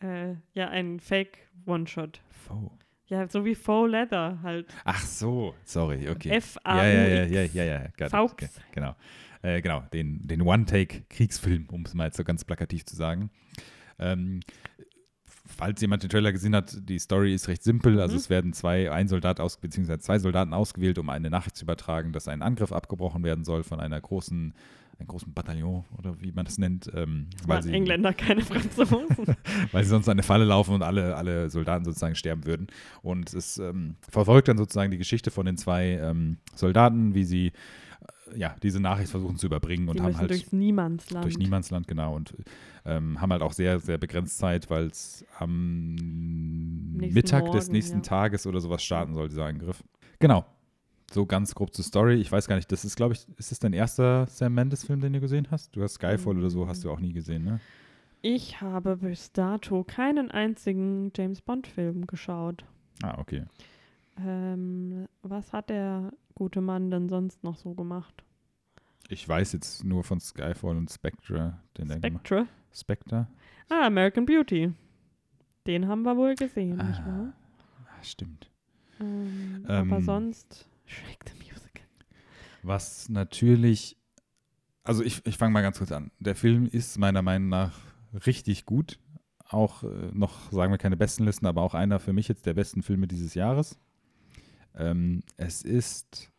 Äh, 0.00 0.34
ja, 0.52 0.68
ein 0.68 1.00
Fake 1.00 1.48
One-Shot. 1.64 2.20
Faux? 2.28 2.70
Ja, 3.06 3.26
so 3.26 3.46
wie 3.46 3.54
Faux 3.54 3.90
Leather 3.90 4.38
halt. 4.42 4.66
Ach 4.84 5.00
so, 5.00 5.54
sorry, 5.64 6.10
okay. 6.10 6.28
F-A-U-X. 6.32 6.62
Ja, 6.62 6.86
ja, 6.86 7.24
ja, 7.24 7.24
ja, 7.24 7.64
ja, 7.64 7.64
ja, 7.64 7.84
it. 7.86 8.10
Faux. 8.10 8.34
Okay, 8.34 8.48
genau. 8.72 8.94
Äh, 9.40 9.62
genau, 9.62 9.80
den, 9.94 10.28
den 10.28 10.42
One-Take-Kriegsfilm, 10.42 11.68
um 11.70 11.86
es 11.86 11.94
mal 11.94 12.04
jetzt 12.04 12.18
so 12.18 12.24
ganz 12.24 12.44
plakativ 12.44 12.84
zu 12.84 12.96
sagen. 12.96 13.30
Ähm, 13.98 14.40
falls 15.46 15.80
jemand 15.80 16.02
den 16.02 16.10
Trailer 16.10 16.32
gesehen 16.32 16.54
hat, 16.54 16.76
die 16.86 16.98
Story 16.98 17.32
ist 17.32 17.48
recht 17.48 17.62
simpel. 17.62 17.98
Also 17.98 18.12
Mhm. 18.12 18.18
es 18.18 18.28
werden 18.28 18.52
zwei, 18.52 18.92
ein 18.92 19.08
Soldat 19.08 19.40
aus, 19.40 19.56
beziehungsweise 19.56 20.00
zwei 20.00 20.18
Soldaten 20.18 20.52
ausgewählt, 20.52 20.98
um 20.98 21.08
eine 21.08 21.30
Nachricht 21.30 21.56
zu 21.56 21.64
übertragen, 21.64 22.12
dass 22.12 22.28
ein 22.28 22.42
Angriff 22.42 22.72
abgebrochen 22.72 23.24
werden 23.24 23.44
soll 23.46 23.64
von 23.64 23.80
einer 23.80 23.98
großen 23.98 24.52
einen 24.98 25.06
großen 25.06 25.32
Bataillon 25.32 25.84
oder 25.96 26.20
wie 26.20 26.32
man 26.32 26.44
das 26.44 26.58
nennt. 26.58 26.90
Ähm, 26.94 27.28
Das 27.38 27.48
weil 27.48 27.62
sie, 27.62 27.72
Engländer, 27.72 28.12
keine 28.12 28.42
Franzosen. 28.42 29.06
weil 29.72 29.84
sie 29.84 29.90
sonst 29.90 30.08
an 30.08 30.12
eine 30.12 30.22
Falle 30.22 30.44
laufen 30.44 30.74
und 30.74 30.82
alle, 30.82 31.14
alle 31.16 31.50
Soldaten 31.50 31.84
sozusagen 31.84 32.14
sterben 32.16 32.44
würden. 32.46 32.66
Und 33.02 33.32
es 33.32 33.58
ähm, 33.58 33.94
verfolgt 34.08 34.48
dann 34.48 34.58
sozusagen 34.58 34.90
die 34.90 34.98
Geschichte 34.98 35.30
von 35.30 35.46
den 35.46 35.56
zwei 35.56 35.90
ähm, 35.90 36.38
Soldaten, 36.54 37.14
wie 37.14 37.24
sie 37.24 37.46
äh, 37.46 38.38
ja, 38.38 38.56
diese 38.62 38.80
Nachricht 38.80 39.10
versuchen 39.10 39.36
zu 39.36 39.46
überbringen 39.46 39.88
und 39.88 39.98
Die 39.98 40.02
haben 40.02 40.18
halt 40.18 40.30
durchs 40.30 40.52
Niemandsland. 40.52 41.24
durch 41.24 41.38
Niemandsland, 41.38 41.86
genau, 41.86 42.16
und 42.16 42.34
ähm, 42.84 43.20
haben 43.20 43.30
halt 43.32 43.42
auch 43.42 43.52
sehr, 43.52 43.78
sehr 43.78 43.98
begrenzt 43.98 44.38
Zeit, 44.38 44.68
weil 44.68 44.86
es 44.86 45.24
am 45.38 45.94
Mittag 46.96 47.44
des 47.52 47.66
Morgen, 47.66 47.72
nächsten 47.72 47.98
ja. 47.98 48.02
Tages 48.02 48.46
oder 48.46 48.60
sowas 48.60 48.82
starten 48.82 49.14
soll, 49.14 49.28
dieser 49.28 49.44
Angriff. 49.44 49.82
Genau. 50.18 50.44
So 51.10 51.24
ganz 51.24 51.54
grob 51.54 51.72
zur 51.74 51.84
Story. 51.84 52.16
Ich 52.16 52.30
weiß 52.30 52.46
gar 52.48 52.56
nicht, 52.56 52.70
das 52.70 52.84
ist, 52.84 52.96
glaube 52.96 53.14
ich, 53.14 53.26
ist 53.38 53.50
das 53.50 53.58
dein 53.58 53.72
erster 53.72 54.26
Sam 54.26 54.54
Mendes-Film, 54.54 55.00
den 55.00 55.14
du 55.14 55.20
gesehen 55.20 55.48
hast? 55.50 55.74
Du 55.74 55.82
hast 55.82 55.94
Skyfall 55.94 56.36
oder 56.36 56.50
so, 56.50 56.68
hast 56.68 56.84
du 56.84 56.90
auch 56.90 57.00
nie 57.00 57.12
gesehen, 57.12 57.44
ne? 57.44 57.60
Ich 58.20 58.60
habe 58.60 58.96
bis 58.96 59.32
dato 59.32 59.84
keinen 59.84 60.30
einzigen 60.30 61.12
James 61.16 61.40
Bond-Film 61.40 62.06
geschaut. 62.06 62.64
Ah, 63.02 63.16
okay. 63.18 63.44
Ähm, 64.18 65.06
was 65.22 65.52
hat 65.52 65.70
der 65.70 66.12
gute 66.34 66.60
Mann 66.60 66.90
denn 66.90 67.08
sonst 67.08 67.42
noch 67.44 67.56
so 67.56 67.74
gemacht? 67.74 68.24
Ich 69.08 69.26
weiß 69.26 69.52
jetzt 69.52 69.84
nur 69.84 70.04
von 70.04 70.20
Skyfall 70.20 70.76
und 70.76 70.90
Spectre, 70.90 71.58
den 71.78 71.90
Spectre? 71.90 72.46
Spectre? 72.72 73.28
Ah, 73.70 73.86
American 73.86 74.26
Beauty. 74.26 74.72
Den 75.66 75.88
haben 75.88 76.02
wir 76.02 76.16
wohl 76.16 76.34
gesehen, 76.34 76.76
nicht 76.76 77.06
wahr? 77.06 77.32
Ah, 77.86 78.02
stimmt. 78.02 78.50
Ähm, 79.00 79.64
Ähm, 79.68 79.92
aber 79.92 80.02
sonst 80.02 80.67
Shrek 80.88 81.24
the 81.26 81.34
Musical. 81.34 81.82
Was 82.62 83.08
natürlich, 83.08 83.96
also 84.82 85.02
ich, 85.02 85.24
ich 85.26 85.36
fange 85.36 85.52
mal 85.52 85.62
ganz 85.62 85.78
kurz 85.78 85.92
an. 85.92 86.10
Der 86.18 86.34
Film 86.34 86.66
ist 86.66 86.98
meiner 86.98 87.22
Meinung 87.22 87.48
nach 87.48 87.78
richtig 88.26 88.66
gut. 88.66 88.98
Auch 89.48 89.82
äh, 89.82 90.10
noch, 90.12 90.50
sagen 90.52 90.72
wir 90.72 90.78
keine 90.78 90.96
besten 90.96 91.24
Listen, 91.24 91.46
aber 91.46 91.62
auch 91.62 91.74
einer 91.74 92.00
für 92.00 92.12
mich 92.12 92.28
jetzt 92.28 92.46
der 92.46 92.54
besten 92.54 92.82
Filme 92.82 93.06
dieses 93.06 93.34
Jahres. 93.34 93.78
Ähm, 94.74 95.22
es 95.36 95.62
ist 95.62 96.30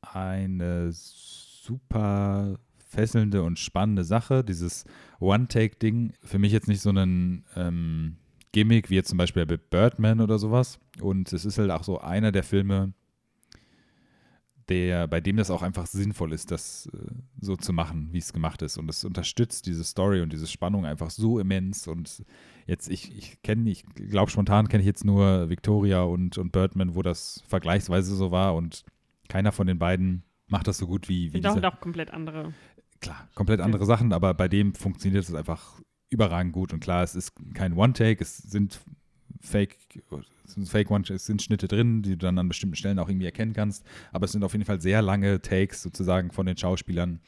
eine 0.00 0.90
super 0.92 2.58
fesselnde 2.78 3.42
und 3.42 3.58
spannende 3.58 4.04
Sache. 4.04 4.42
Dieses 4.44 4.84
One-Take-Ding, 5.20 6.14
für 6.22 6.38
mich 6.38 6.52
jetzt 6.52 6.68
nicht 6.68 6.80
so 6.80 6.90
ein 6.90 7.44
ähm, 7.54 8.16
Gimmick 8.52 8.90
wie 8.90 8.94
jetzt 8.94 9.08
zum 9.08 9.18
Beispiel 9.18 9.44
bei 9.44 9.56
Birdman 9.56 10.20
oder 10.20 10.38
sowas. 10.38 10.78
Und 11.00 11.32
es 11.32 11.44
ist 11.44 11.58
halt 11.58 11.70
auch 11.70 11.84
so 11.84 12.00
einer 12.00 12.32
der 12.32 12.44
Filme, 12.44 12.92
der, 14.68 15.06
bei 15.06 15.20
dem 15.20 15.36
das 15.36 15.50
auch 15.50 15.62
einfach 15.62 15.86
sinnvoll 15.86 16.32
ist, 16.32 16.50
das 16.50 16.90
äh, 16.92 16.98
so 17.40 17.56
zu 17.56 17.72
machen, 17.72 18.08
wie 18.12 18.18
es 18.18 18.32
gemacht 18.32 18.62
ist. 18.62 18.76
Und 18.76 18.88
es 18.90 19.04
unterstützt 19.04 19.66
diese 19.66 19.84
Story 19.84 20.20
und 20.20 20.32
diese 20.32 20.46
Spannung 20.46 20.84
einfach 20.84 21.10
so 21.10 21.38
immens. 21.38 21.88
Und 21.88 22.24
jetzt, 22.66 22.90
ich, 22.90 23.16
ich 23.16 23.42
kenne, 23.42 23.70
ich 23.70 23.84
glaube 23.94 24.30
spontan 24.30 24.68
kenne 24.68 24.82
ich 24.82 24.86
jetzt 24.86 25.04
nur 25.04 25.48
Victoria 25.48 26.02
und, 26.02 26.38
und 26.38 26.52
Birdman, 26.52 26.94
wo 26.94 27.02
das 27.02 27.42
vergleichsweise 27.48 28.14
so 28.14 28.30
war. 28.30 28.54
Und 28.54 28.84
keiner 29.28 29.52
von 29.52 29.66
den 29.66 29.78
beiden 29.78 30.22
macht 30.48 30.68
das 30.68 30.78
so 30.78 30.86
gut 30.86 31.08
wie, 31.08 31.32
wie 31.32 31.40
Sind 31.42 31.64
auch, 31.64 31.80
komplett 31.80 32.12
andere. 32.12 32.52
Klar, 33.00 33.28
komplett 33.34 33.60
andere 33.60 33.86
Sachen, 33.86 34.12
aber 34.12 34.34
bei 34.34 34.48
dem 34.48 34.74
funktioniert 34.74 35.24
es 35.24 35.34
einfach 35.34 35.80
überragend 36.10 36.52
gut. 36.52 36.72
Und 36.72 36.80
klar, 36.80 37.02
es 37.02 37.14
ist 37.14 37.32
kein 37.54 37.74
One-Take, 37.74 38.22
es 38.22 38.38
sind 38.38 38.80
Fake, 39.40 39.76
Fake 40.64 40.90
One, 40.90 41.04
es 41.08 41.26
sind 41.26 41.42
Schnitte 41.42 41.68
drin, 41.68 42.02
die 42.02 42.10
du 42.10 42.16
dann 42.18 42.38
an 42.38 42.48
bestimmten 42.48 42.76
Stellen 42.76 42.98
auch 42.98 43.08
irgendwie 43.08 43.26
erkennen 43.26 43.52
kannst. 43.52 43.84
Aber 44.12 44.24
es 44.24 44.32
sind 44.32 44.42
auf 44.44 44.52
jeden 44.52 44.64
Fall 44.64 44.80
sehr 44.80 45.02
lange 45.02 45.40
Takes 45.40 45.82
sozusagen 45.82 46.30
von 46.32 46.46
den 46.46 46.56
Schauspielern 46.56 47.20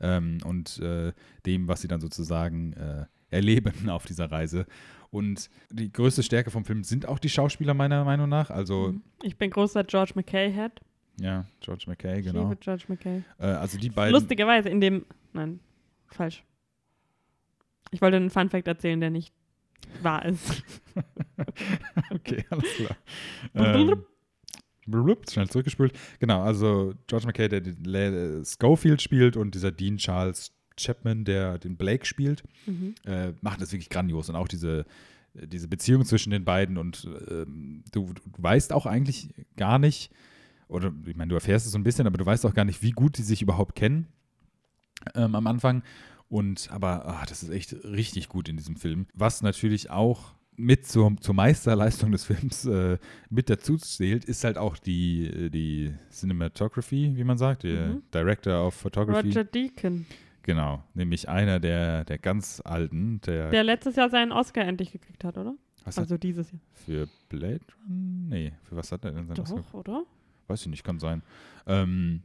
ähm, 0.00 0.38
und 0.44 0.78
äh, 0.78 1.12
dem, 1.46 1.68
was 1.68 1.82
sie 1.82 1.88
dann 1.88 2.00
sozusagen 2.00 2.72
äh, 2.74 3.06
erleben 3.30 3.88
auf 3.90 4.06
dieser 4.06 4.30
Reise. 4.30 4.66
Und 5.10 5.50
die 5.70 5.92
größte 5.92 6.22
Stärke 6.22 6.50
vom 6.50 6.64
Film 6.64 6.84
sind 6.84 7.06
auch 7.06 7.18
die 7.18 7.28
Schauspieler 7.28 7.74
meiner 7.74 8.04
Meinung 8.04 8.28
nach. 8.28 8.50
Also 8.50 8.94
Ich 9.22 9.36
bin 9.36 9.50
großer 9.50 9.82
George 9.84 10.12
McKay-Head. 10.14 10.80
ja, 11.20 11.44
George 11.60 11.84
McKay, 11.88 12.20
Ich 12.20 12.26
genau. 12.26 12.44
liebe 12.44 12.56
George 12.56 12.84
McKay. 12.88 13.22
Äh, 13.38 13.46
also 13.46 13.76
die 13.76 13.90
beiden. 13.90 14.14
Lustigerweise 14.14 14.68
in 14.68 14.80
dem. 14.80 15.04
Nein, 15.32 15.60
falsch. 16.06 16.44
Ich 17.90 18.00
wollte 18.00 18.18
einen 18.18 18.30
Fun-Fact 18.30 18.68
erzählen, 18.68 19.00
der 19.00 19.10
nicht 19.10 19.34
wahr 20.02 20.24
ist. 20.26 20.62
Okay, 22.10 22.44
alles 22.50 22.64
klar. 22.76 22.96
ähm, 23.54 24.04
schnell 25.30 25.48
zurückgespult. 25.48 25.92
Genau, 26.18 26.42
also 26.42 26.94
George 27.06 27.26
McKay, 27.26 27.48
der 27.48 27.60
den 27.60 27.82
Le 27.84 28.42
Schofield 28.44 29.00
spielt 29.00 29.36
und 29.36 29.54
dieser 29.54 29.70
Dean 29.72 29.96
Charles 29.96 30.52
Chapman, 30.76 31.24
der 31.24 31.58
den 31.58 31.76
Blake 31.76 32.04
spielt, 32.06 32.42
Mhm. 32.66 32.94
äh, 33.04 33.32
macht 33.40 33.60
das 33.60 33.72
wirklich 33.72 33.88
grandios. 33.90 34.28
Und 34.28 34.36
auch 34.36 34.48
diese, 34.48 34.84
diese 35.34 35.68
Beziehung 35.68 36.04
zwischen 36.04 36.30
den 36.30 36.44
beiden 36.44 36.76
und 36.76 37.06
ähm, 37.30 37.84
du, 37.92 38.12
du 38.12 38.20
weißt 38.38 38.72
auch 38.72 38.86
eigentlich 38.86 39.28
gar 39.56 39.78
nicht, 39.78 40.10
oder 40.68 40.92
ich 41.06 41.16
meine, 41.16 41.28
du 41.28 41.34
erfährst 41.36 41.66
es 41.66 41.72
so 41.72 41.78
ein 41.78 41.84
bisschen, 41.84 42.06
aber 42.06 42.18
du 42.18 42.26
weißt 42.26 42.44
auch 42.46 42.54
gar 42.54 42.64
nicht, 42.64 42.82
wie 42.82 42.92
gut 42.92 43.16
die 43.18 43.22
sich 43.22 43.42
überhaupt 43.42 43.74
kennen 43.76 44.08
ähm, 45.14 45.34
am 45.34 45.46
Anfang. 45.46 45.82
Und 46.30 46.70
aber 46.70 47.04
ah, 47.06 47.24
das 47.28 47.42
ist 47.42 47.50
echt 47.50 47.74
richtig 47.84 48.28
gut 48.30 48.48
in 48.48 48.56
diesem 48.56 48.76
Film. 48.76 49.06
Was 49.14 49.42
natürlich 49.42 49.90
auch 49.90 50.32
mit 50.56 50.86
zur, 50.86 51.16
zur 51.20 51.34
Meisterleistung 51.34 52.12
des 52.12 52.24
Films 52.24 52.64
äh, 52.66 52.98
mit 53.30 53.50
dazu 53.50 53.76
zählt, 53.78 54.24
ist 54.26 54.44
halt 54.44 54.56
auch 54.58 54.76
die, 54.78 55.26
äh, 55.26 55.50
die 55.50 55.92
Cinematography, 56.10 57.16
wie 57.16 57.24
man 57.24 57.36
sagt, 57.38 57.64
der 57.64 57.88
Mhm. 57.88 58.02
Director 58.14 58.66
of 58.66 58.74
Photography. 58.74 59.28
Roger 59.28 59.44
Deacon, 59.44 60.06
Genau, 60.42 60.82
nämlich 60.94 61.28
einer 61.28 61.60
der, 61.60 62.04
der 62.04 62.16
ganz 62.18 62.62
alten, 62.64 63.20
der, 63.26 63.50
der 63.50 63.62
letztes 63.62 63.96
Jahr 63.96 64.08
seinen 64.08 64.32
Oscar 64.32 64.62
endlich 64.64 64.90
gekriegt 64.92 65.22
hat, 65.24 65.36
oder? 65.36 65.54
was 65.84 65.96
hat 65.96 66.04
Also 66.04 66.16
dieses 66.18 66.50
Jahr. 66.52 66.60
für 66.72 67.08
Blade 67.28 67.60
Run? 67.88 68.28
Nee, 68.28 68.52
für 68.64 68.76
was 68.76 68.90
hat 68.92 69.04
er 69.04 69.12
denn 69.12 69.26
seinen 69.26 69.40
Oscar? 69.40 69.56
Doch, 69.58 69.74
oder? 69.74 70.02
Weiß 70.46 70.62
ich 70.62 70.68
nicht, 70.68 70.82
kann 70.84 70.98
sein. 70.98 71.22
Ähm, 71.66 72.22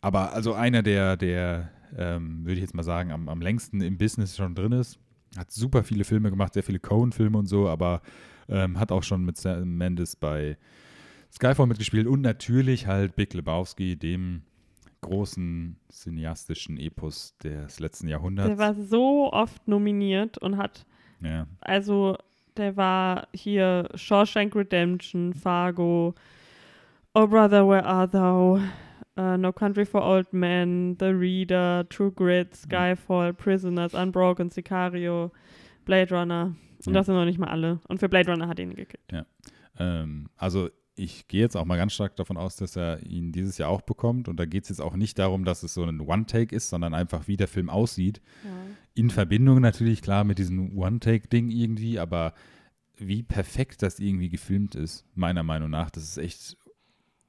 aber 0.00 0.32
also 0.32 0.54
einer, 0.54 0.82
der, 0.82 1.16
der 1.16 1.70
ähm, 1.96 2.44
würde 2.44 2.54
ich 2.54 2.60
jetzt 2.60 2.74
mal 2.74 2.82
sagen, 2.82 3.12
am, 3.12 3.28
am 3.28 3.40
längsten 3.40 3.80
im 3.80 3.98
Business 3.98 4.36
schon 4.36 4.54
drin 4.54 4.72
ist. 4.72 4.98
Hat 5.36 5.50
super 5.50 5.84
viele 5.84 6.04
Filme 6.04 6.30
gemacht, 6.30 6.54
sehr 6.54 6.62
viele 6.62 6.80
Cohen-Filme 6.80 7.38
und 7.38 7.46
so, 7.46 7.68
aber 7.68 8.02
ähm, 8.48 8.78
hat 8.78 8.90
auch 8.90 9.02
schon 9.02 9.24
mit 9.24 9.36
Sam 9.36 9.76
Mendes 9.76 10.16
bei 10.16 10.56
Skyfall 11.32 11.66
mitgespielt 11.66 12.06
und 12.06 12.20
natürlich 12.20 12.86
halt 12.86 13.14
Big 13.14 13.32
Lebowski, 13.34 13.96
dem 13.96 14.42
großen 15.00 15.76
cineastischen 15.90 16.78
Epos 16.78 17.36
des 17.38 17.80
letzten 17.80 18.08
Jahrhunderts. 18.08 18.48
Der 18.48 18.58
war 18.58 18.74
so 18.74 19.32
oft 19.32 19.66
nominiert 19.66 20.38
und 20.38 20.56
hat, 20.56 20.84
ja. 21.20 21.46
also 21.60 22.16
der 22.56 22.76
war 22.76 23.28
hier 23.32 23.88
Shawshank 23.94 24.54
Redemption, 24.54 25.32
Fargo, 25.32 26.14
Oh 27.14 27.26
Brother, 27.26 27.66
Where 27.66 27.84
Art 27.84 28.14
Thou, 28.14 28.60
uh, 29.20 29.36
No 29.36 29.52
Country 29.52 29.84
for 29.84 30.02
Old 30.02 30.32
Men, 30.32 30.96
The 30.98 31.06
Reader, 31.06 31.86
True 31.88 32.10
Grit, 32.12 32.54
Skyfall, 32.54 33.34
Prisoners, 33.34 33.94
Unbroken, 33.94 34.48
Sicario, 34.50 35.30
Blade 35.84 36.14
Runner. 36.14 36.54
Und 36.78 36.86
Ja. 36.86 36.92
das 36.94 37.06
sind 37.06 37.14
noch 37.14 37.24
nicht 37.26 37.38
mal 37.38 37.48
alle. 37.48 37.80
Und 37.88 37.98
für 37.98 38.08
Blade 38.08 38.30
Runner 38.30 38.48
hat 38.48 38.58
er 38.58 38.64
ihn 38.64 38.74
gekriegt. 38.74 39.12
Ähm, 39.78 40.28
also 40.36 40.70
ich 40.96 41.28
gehe 41.28 41.40
jetzt 41.40 41.56
auch 41.56 41.64
mal 41.64 41.76
ganz 41.76 41.92
stark 41.94 42.16
davon 42.16 42.36
aus, 42.36 42.56
dass 42.56 42.76
er 42.76 43.02
ihn 43.06 43.32
dieses 43.32 43.56
Jahr 43.58 43.70
auch 43.70 43.80
bekommt. 43.82 44.28
Und 44.28 44.38
da 44.38 44.44
geht 44.44 44.64
es 44.64 44.68
jetzt 44.70 44.80
auch 44.80 44.96
nicht 44.96 45.18
darum, 45.18 45.44
dass 45.44 45.62
es 45.62 45.72
so 45.74 45.84
ein 45.84 46.00
One-Take 46.00 46.54
ist, 46.54 46.68
sondern 46.68 46.92
einfach, 46.94 47.26
wie 47.28 47.36
der 47.36 47.48
Film 47.48 47.70
aussieht. 47.70 48.20
In 48.94 49.08
Verbindung 49.10 49.60
natürlich, 49.60 50.02
klar, 50.02 50.24
mit 50.24 50.38
diesem 50.38 50.76
One-Take-Ding 50.76 51.48
irgendwie, 51.50 51.98
aber 51.98 52.34
wie 52.96 53.22
perfekt 53.22 53.82
das 53.82 53.98
irgendwie 53.98 54.28
gefilmt 54.28 54.74
ist, 54.74 55.06
meiner 55.14 55.42
Meinung 55.42 55.70
nach, 55.70 55.88
das 55.90 56.04
ist 56.04 56.18
echt 56.18 56.58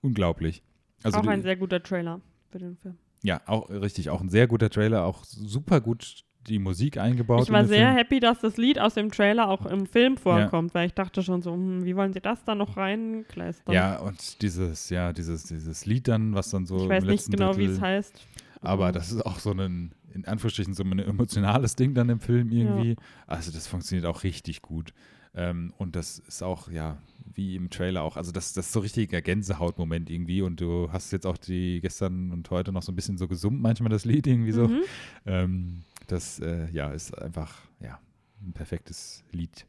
unglaublich. 0.01 0.63
Also 1.03 1.17
auch 1.19 1.23
die- 1.23 1.29
ein 1.29 1.41
sehr 1.41 1.55
guter 1.55 1.81
Trailer 1.81 2.21
für 2.51 2.59
den 2.59 2.77
Film. 2.77 2.97
ja, 3.23 3.41
auch 3.45 3.69
richtig, 3.69 4.09
auch 4.09 4.21
ein 4.21 4.29
sehr 4.29 4.47
guter 4.47 4.69
Trailer, 4.69 5.05
auch 5.05 5.23
super 5.23 5.79
gut 5.81 6.23
die 6.47 6.57
Musik 6.57 6.97
eingebaut. 6.97 7.43
Ich 7.43 7.51
war 7.51 7.65
sehr 7.65 7.87
Film. 7.89 7.97
happy, 7.97 8.19
dass 8.19 8.39
das 8.39 8.57
Lied 8.57 8.79
aus 8.79 8.95
dem 8.95 9.11
Trailer 9.11 9.47
auch 9.47 9.67
im 9.67 9.85
Film 9.85 10.17
vorkommt, 10.17 10.73
weil 10.73 10.87
ich 10.87 10.93
dachte 10.95 11.21
schon 11.21 11.43
so, 11.43 11.53
hm, 11.53 11.85
wie 11.85 11.95
wollen 11.95 12.13
sie 12.13 12.19
das 12.21 12.43
da 12.43 12.55
noch 12.55 12.77
reinkleistern? 12.77 13.73
Ja, 13.75 13.99
und 13.99 14.41
dieses, 14.41 14.89
ja, 14.89 15.13
dieses, 15.13 15.43
dieses 15.43 15.85
Lied 15.85 16.07
dann, 16.07 16.33
was 16.33 16.49
dann 16.49 16.65
so 16.65 16.77
ich 16.77 16.83
im 16.83 16.89
weiß 16.89 17.03
nicht 17.03 17.29
genau, 17.29 17.55
wie 17.57 17.65
es 17.65 17.79
heißt. 17.79 18.25
Aber 18.61 18.91
das 18.91 19.11
ist 19.11 19.23
auch 19.25 19.37
so 19.39 19.51
ein, 19.51 19.93
in 20.13 20.25
Anführungsstrichen, 20.25 20.73
so 20.73 20.83
ein 20.83 20.97
emotionales 20.99 21.75
Ding 21.75 21.93
dann 21.93 22.09
im 22.09 22.19
Film 22.19 22.51
irgendwie. 22.51 22.95
Also 23.27 23.51
das 23.51 23.67
funktioniert 23.67 24.05
auch 24.07 24.23
richtig 24.23 24.61
gut. 24.63 24.93
Ähm, 25.33 25.73
und 25.77 25.95
das 25.95 26.19
ist 26.19 26.43
auch, 26.43 26.69
ja, 26.69 26.97
wie 27.33 27.55
im 27.55 27.69
Trailer 27.69 28.03
auch, 28.03 28.17
also 28.17 28.31
das, 28.31 28.53
das 28.53 28.67
ist 28.67 28.73
so 28.73 28.81
richtiger 28.81 29.21
Gänsehautmoment 29.21 30.09
irgendwie. 30.09 30.41
Und 30.41 30.59
du 30.59 30.91
hast 30.91 31.11
jetzt 31.11 31.25
auch 31.25 31.37
die 31.37 31.79
gestern 31.81 32.31
und 32.31 32.49
heute 32.49 32.71
noch 32.71 32.83
so 32.83 32.91
ein 32.91 32.95
bisschen 32.95 33.17
so 33.17 33.27
gesummt, 33.27 33.61
manchmal 33.61 33.89
das 33.89 34.05
Lied 34.05 34.27
irgendwie 34.27 34.51
so. 34.51 34.67
Mhm. 34.67 34.81
Ähm, 35.25 35.83
das, 36.07 36.39
äh, 36.39 36.69
ja, 36.71 36.91
ist 36.91 37.17
einfach, 37.17 37.61
ja, 37.79 37.99
ein 38.41 38.53
perfektes 38.53 39.23
Lied. 39.31 39.65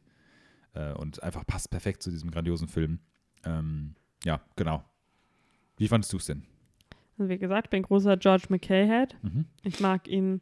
Äh, 0.73 0.93
und 0.93 1.23
einfach 1.23 1.45
passt 1.45 1.69
perfekt 1.69 2.03
zu 2.03 2.11
diesem 2.11 2.31
grandiosen 2.31 2.67
Film. 2.67 2.99
Ähm, 3.45 3.95
ja, 4.25 4.41
genau. 4.55 4.83
Wie 5.77 5.87
fandest 5.87 6.11
du 6.13 6.17
es 6.17 6.25
denn? 6.25 6.43
Also 7.17 7.29
wie 7.29 7.37
gesagt, 7.37 7.67
ich 7.67 7.71
bin 7.71 7.83
großer 7.83 8.17
George 8.17 8.45
McKay-Head. 8.49 9.15
Mhm. 9.21 9.45
Ich 9.63 9.79
mag 9.79 10.07
ihn 10.07 10.41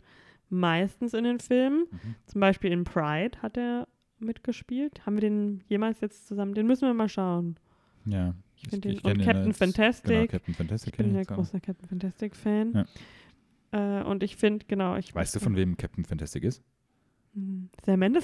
meistens 0.50 1.14
in 1.14 1.24
den 1.24 1.40
Filmen. 1.40 1.86
Mhm. 1.92 2.16
Zum 2.26 2.42
Beispiel 2.42 2.72
in 2.72 2.84
Pride 2.84 3.38
hat 3.42 3.58
er 3.58 3.88
mitgespielt. 4.22 5.06
Haben 5.06 5.16
wir 5.16 5.22
den 5.22 5.62
jemals 5.68 6.02
jetzt 6.02 6.28
zusammen? 6.28 6.54
Den 6.54 6.68
müssen 6.68 6.88
wir 6.88 6.94
mal 6.94 7.10
schauen. 7.10 7.58
Ja. 8.06 8.34
Ich 8.56 8.70
finde 8.70 8.90
den. 8.90 9.02
kenn 9.02 9.12
Und 9.20 9.26
Captain 9.26 9.48
als- 9.48 9.58
Fantastic. 9.58 10.12
Genau, 10.12 10.28
Captain 10.28 10.54
Fantastic 10.56 10.94
ich 10.94 10.98
bin 10.98 11.14
ja 11.14 11.20
jetzt 11.20 11.32
auch. 11.32 11.36
großer 11.36 11.60
Captain 11.60 11.88
Fantastic-Fan. 11.90 12.86
Äh, 13.72 14.04
und 14.04 14.22
ich 14.24 14.36
finde, 14.36 14.66
genau, 14.68 14.96
ich. 14.98 15.14
Weißt 15.16 15.36
du, 15.36 15.40
von 15.40 15.56
wem 15.56 15.78
Captain 15.78 16.04
Fantastic 16.06 16.44
ist? 16.44 16.62
Hm, 17.34 17.70
Sam? 17.86 18.00
Nein, 18.00 18.18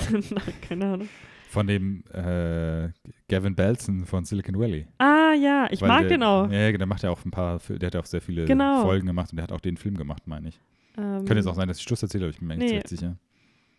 keine 0.68 0.86
Ahnung. 0.86 1.10
Von 1.50 1.66
dem 1.66 2.04
äh, 2.14 2.90
Gavin 3.30 3.56
Belson 3.56 4.06
von 4.06 4.26
Silicon 4.26 4.60
Valley. 4.60 4.86
Ah, 4.98 5.32
ja, 5.34 5.68
ich 5.72 5.82
Weil 5.82 5.88
mag 5.88 6.00
der, 6.02 6.10
den 6.10 6.24
auch. 6.24 6.52
Ja, 6.52 6.72
der 6.74 6.86
macht 6.86 7.04
ja 7.04 7.10
auch 7.10 7.24
ein 7.24 7.32
paar, 7.32 7.60
der 7.70 7.88
hat 7.88 7.94
ja 7.94 8.02
auch 8.02 8.06
sehr 8.06 8.20
viele 8.22 8.44
Genau. 8.46 8.84
Folgen 8.84 9.08
gemacht 9.08 9.32
und 9.32 9.38
der 9.38 9.44
hat 9.44 9.54
auch 9.54 9.62
den 9.62 9.78
Film 9.78 9.96
gemacht, 9.96 10.28
meine 10.28 10.50
ich. 10.50 10.60
Ähm, 10.98 11.20
Könnte 11.20 11.36
jetzt 11.36 11.48
auch 11.48 11.56
sein, 11.56 11.70
dass 11.70 11.78
ich 11.78 11.84
Schluss 11.84 12.04
erzähle, 12.04 12.26
aber 12.26 12.32
ich 12.32 12.40
bin 12.40 12.50
mir 12.50 12.58
nicht 12.58 12.70
Nee. 12.70 12.76
recht 12.76 12.90
sicher. 12.90 13.16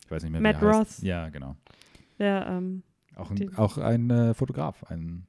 Ich 0.02 0.10
weiß 0.10 0.22
nicht 0.22 0.32
mehr, 0.32 0.40
Matt 0.40 0.62
wie 0.62 0.64
er 0.64 0.68
heißt. 0.70 0.78
Ross. 0.80 1.02
Ja, 1.02 1.28
genau. 1.28 1.56
Der, 2.18 2.46
ähm, 2.48 2.82
Auch 3.16 3.30
ein, 3.30 3.56
auch 3.56 3.78
ein 3.78 4.10
äh, 4.10 4.34
Fotograf. 4.34 4.84
Ein, 4.84 5.26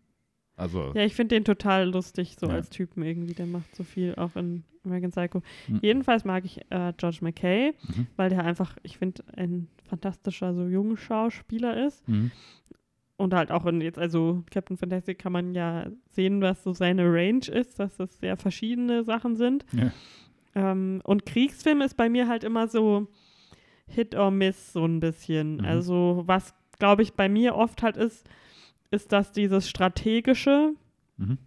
also, 0.55 0.91
ja, 0.93 1.03
ich 1.03 1.15
finde 1.15 1.35
den 1.35 1.45
total 1.45 1.89
lustig, 1.89 2.35
so 2.39 2.47
Ja. 2.47 2.53
als 2.53 2.69
Typen 2.69 3.03
irgendwie. 3.03 3.33
Der 3.33 3.45
macht 3.45 3.75
so 3.75 3.83
viel, 3.83 4.15
auch 4.15 4.35
in 4.35 4.63
American 4.83 5.11
Psycho. 5.11 5.41
Mhm. 5.67 5.79
Jedenfalls 5.81 6.25
mag 6.25 6.45
ich 6.45 6.59
äh, 6.69 6.93
George 6.97 7.19
McKay, 7.21 7.73
mhm. 7.87 8.07
weil 8.15 8.29
der 8.29 8.43
einfach, 8.43 8.75
ich 8.83 8.97
finde, 8.97 9.23
ein 9.35 9.67
fantastischer 9.87 10.53
so 10.53 10.67
Jungschauspieler 10.67 11.85
ist. 11.85 12.07
Mhm. 12.07 12.31
Und 13.17 13.33
halt 13.33 13.51
auch 13.51 13.65
in 13.65 13.81
jetzt, 13.81 13.99
also 13.99 14.43
Captain 14.49 14.77
Fantastic 14.77 15.19
kann 15.19 15.33
man 15.33 15.53
ja 15.53 15.87
sehen, 16.11 16.41
was 16.41 16.63
so 16.63 16.71
seine 16.71 17.03
Range 17.03 17.45
ist, 17.51 17.77
dass 17.77 17.97
das 17.97 18.17
sehr 18.19 18.37
verschiedene 18.37 19.03
Sachen 19.03 19.35
sind. 19.35 19.65
Ja. 19.73 19.91
Ähm, 20.55 21.01
und 21.03 21.25
Kriegsfilm 21.25 21.81
ist 21.81 21.97
bei 21.97 22.09
mir 22.09 22.27
halt 22.29 22.45
immer 22.45 22.69
so 22.69 23.07
Hit 23.87 24.15
or 24.15 24.31
Miss 24.31 24.71
so 24.71 24.85
ein 24.85 25.01
bisschen. 25.01 25.57
Mhm. 25.57 25.65
Also 25.65 26.23
was, 26.27 26.53
glaube 26.79 27.03
ich, 27.03 27.13
bei 27.13 27.29
mir 27.29 27.55
oft 27.55 27.83
halt 27.83 27.97
ist, 27.97 28.27
ist, 28.91 29.11
dass 29.11 29.31
dieses 29.31 29.69
strategische, 29.69 30.73
Mhm. 31.17 31.37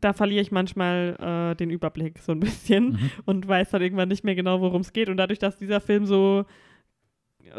da 0.00 0.12
verliere 0.14 0.40
ich 0.40 0.50
manchmal 0.52 1.16
äh, 1.52 1.56
den 1.56 1.68
Überblick 1.70 2.18
so 2.20 2.32
ein 2.32 2.40
bisschen 2.40 2.92
Mhm. 2.92 3.10
und 3.26 3.46
weiß 3.46 3.70
dann 3.70 3.82
irgendwann 3.82 4.08
nicht 4.08 4.24
mehr 4.24 4.34
genau, 4.34 4.60
worum 4.60 4.80
es 4.80 4.92
geht. 4.92 5.08
Und 5.08 5.18
dadurch, 5.18 5.38
dass 5.38 5.58
dieser 5.58 5.80
Film 5.80 6.06
so, 6.06 6.46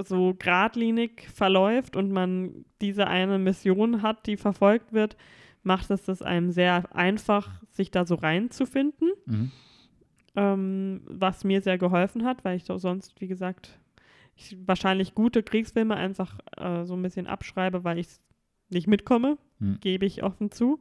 so 0.03 0.33
geradlinig 0.37 1.27
verläuft 1.33 1.95
und 1.95 2.11
man 2.11 2.65
diese 2.81 3.07
eine 3.07 3.37
Mission 3.37 4.01
hat, 4.01 4.25
die 4.25 4.35
verfolgt 4.37 4.93
wird, 4.93 5.15
macht 5.63 5.91
es 5.91 6.05
das 6.05 6.21
einem 6.21 6.51
sehr 6.51 6.95
einfach, 6.95 7.61
sich 7.69 7.91
da 7.91 8.05
so 8.05 8.15
reinzufinden, 8.15 9.11
Mhm. 9.25 9.51
ähm, 10.35 11.01
was 11.05 11.43
mir 11.43 11.61
sehr 11.61 11.77
geholfen 11.77 12.25
hat, 12.25 12.43
weil 12.45 12.57
ich 12.57 12.63
doch 12.65 12.79
sonst, 12.79 13.19
wie 13.21 13.27
gesagt, 13.27 13.79
ich 14.37 14.57
wahrscheinlich 14.65 15.15
gute 15.15 15.43
Kriegsfilme 15.43 15.95
einfach 15.95 16.37
äh, 16.57 16.85
so 16.85 16.95
ein 16.95 17.01
bisschen 17.01 17.27
abschreibe, 17.27 17.83
weil 17.83 17.97
ich 17.97 18.07
nicht 18.69 18.87
mitkomme, 18.87 19.37
Mhm. 19.59 19.79
gebe 19.81 20.05
ich 20.05 20.23
offen 20.23 20.51
zu. 20.51 20.79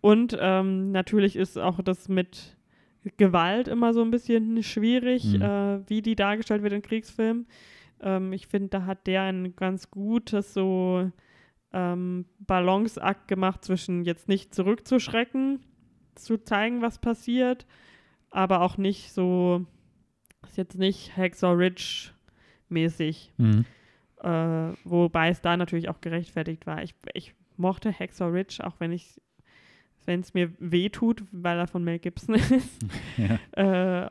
Und 0.00 0.36
ähm, 0.40 0.92
natürlich 0.92 1.34
ist 1.36 1.58
auch 1.58 1.80
das 1.82 2.08
mit 2.08 2.56
Gewalt 3.16 3.66
immer 3.68 3.92
so 3.94 4.02
ein 4.02 4.10
bisschen 4.10 4.62
schwierig, 4.62 5.24
Mhm. 5.34 5.42
äh, 5.42 5.88
wie 5.90 6.02
die 6.02 6.14
dargestellt 6.16 6.62
wird 6.62 6.72
in 6.72 6.82
Kriegsfilmen. 6.82 7.46
Ähm, 8.00 8.32
ich 8.32 8.46
finde, 8.46 8.68
da 8.68 8.86
hat 8.86 9.06
der 9.06 9.22
ein 9.22 9.56
ganz 9.56 9.90
gutes 9.90 10.54
so 10.54 11.10
ähm, 11.72 12.26
Balanceakt 12.38 13.26
gemacht 13.28 13.64
zwischen 13.64 14.04
jetzt 14.04 14.28
nicht 14.28 14.54
zurückzuschrecken, 14.54 15.60
zu 16.14 16.38
zeigen, 16.38 16.80
was 16.82 16.98
passiert, 16.98 17.66
aber 18.30 18.60
auch 18.62 18.76
nicht 18.78 19.12
so, 19.12 19.64
ist 20.48 20.56
jetzt 20.56 20.78
nicht 20.78 21.16
Hacksaw 21.16 21.52
Ridge 21.54 22.10
mäßig, 22.68 23.32
Mhm. 23.36 23.64
äh, 24.22 24.72
wobei 24.84 25.28
es 25.30 25.40
da 25.40 25.56
natürlich 25.56 25.88
auch 25.88 26.00
gerechtfertigt 26.00 26.66
war. 26.66 26.82
Ich, 26.82 26.94
ich 27.14 27.34
mochte 27.56 27.92
Hacksaw 27.92 28.30
Ridge, 28.30 28.58
auch 28.66 28.74
wenn 28.78 28.92
ich 28.92 29.20
wenn 30.04 30.20
es 30.20 30.34
mir 30.34 30.52
weh 30.60 30.88
tut, 30.88 31.24
weil 31.32 31.58
er 31.58 31.66
von 31.66 31.82
Mel 31.82 31.98
Gibson 31.98 32.34
ist. 32.36 32.78
Ja. 33.16 34.04
Äh, 34.04 34.10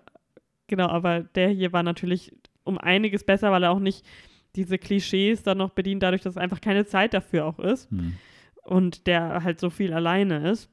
genau, 0.68 0.88
aber 0.90 1.22
der 1.22 1.48
hier 1.50 1.72
war 1.72 1.84
natürlich 1.84 2.34
um 2.66 2.78
einiges 2.78 3.24
besser, 3.24 3.50
weil 3.52 3.64
er 3.64 3.72
auch 3.72 3.80
nicht 3.80 4.06
diese 4.58 4.78
Klischees 4.78 5.44
dann 5.44 5.58
noch 5.58 5.70
bedient, 5.70 6.04
dadurch, 6.04 6.22
dass 6.22 6.36
einfach 6.38 6.60
keine 6.60 6.86
Zeit 6.86 7.14
dafür 7.14 7.46
auch 7.46 7.60
ist 7.60 7.90
Mhm. 7.94 8.18
und 8.64 9.08
der 9.08 9.44
halt 9.44 9.60
so 9.62 9.70
viel 9.70 9.94
alleine 9.94 10.50
ist. 10.50 10.70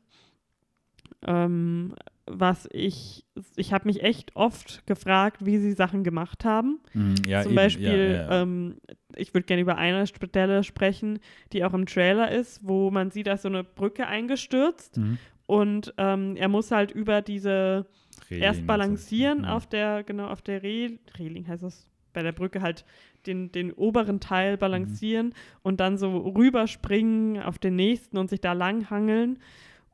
Ähm, 1.24 1.94
was 2.34 2.68
ich, 2.72 3.24
ich 3.56 3.72
habe 3.72 3.86
mich 3.86 4.02
echt 4.02 4.34
oft 4.36 4.86
gefragt, 4.86 5.44
wie 5.44 5.58
sie 5.58 5.72
Sachen 5.72 6.02
gemacht 6.04 6.44
haben. 6.44 6.80
Mhm. 6.94 7.14
Ja, 7.26 7.42
Zum 7.42 7.52
eben. 7.52 7.56
Beispiel, 7.56 8.14
ja, 8.14 8.30
ja. 8.30 8.42
Ähm, 8.42 8.76
ich 9.16 9.34
würde 9.34 9.46
gerne 9.46 9.62
über 9.62 9.76
eine 9.76 10.06
Stelle 10.06 10.64
sprechen, 10.64 11.18
die 11.52 11.64
auch 11.64 11.74
im 11.74 11.86
Trailer 11.86 12.30
ist, 12.30 12.60
wo 12.62 12.90
man 12.90 13.10
sieht, 13.10 13.26
da 13.26 13.34
ist 13.34 13.42
so 13.42 13.48
eine 13.48 13.64
Brücke 13.64 14.06
eingestürzt 14.06 14.96
Mhm. 14.96 15.18
und 15.46 15.94
ähm, 15.98 16.36
er 16.36 16.48
muss 16.48 16.70
halt 16.70 16.90
über 16.92 17.20
diese 17.22 17.86
Reling 18.30 18.42
erst 18.42 18.66
balancieren 18.66 19.38
Mhm. 19.40 19.44
auf 19.44 19.66
der, 19.66 20.02
genau, 20.04 20.28
auf 20.28 20.42
der 20.42 20.62
Re 20.62 20.98
Reling 21.18 21.46
heißt 21.46 21.62
das, 21.62 21.86
bei 22.14 22.22
der 22.22 22.32
Brücke 22.32 22.60
halt 22.62 22.84
den, 23.26 23.52
den 23.52 23.72
oberen 23.72 24.20
Teil 24.20 24.56
balancieren 24.56 25.28
Mhm. 25.28 25.32
und 25.62 25.80
dann 25.80 25.96
so 25.98 26.16
rüberspringen 26.18 27.42
auf 27.42 27.58
den 27.58 27.76
nächsten 27.76 28.18
und 28.18 28.28
sich 28.30 28.40
da 28.40 28.52
langhangeln. 28.52 29.38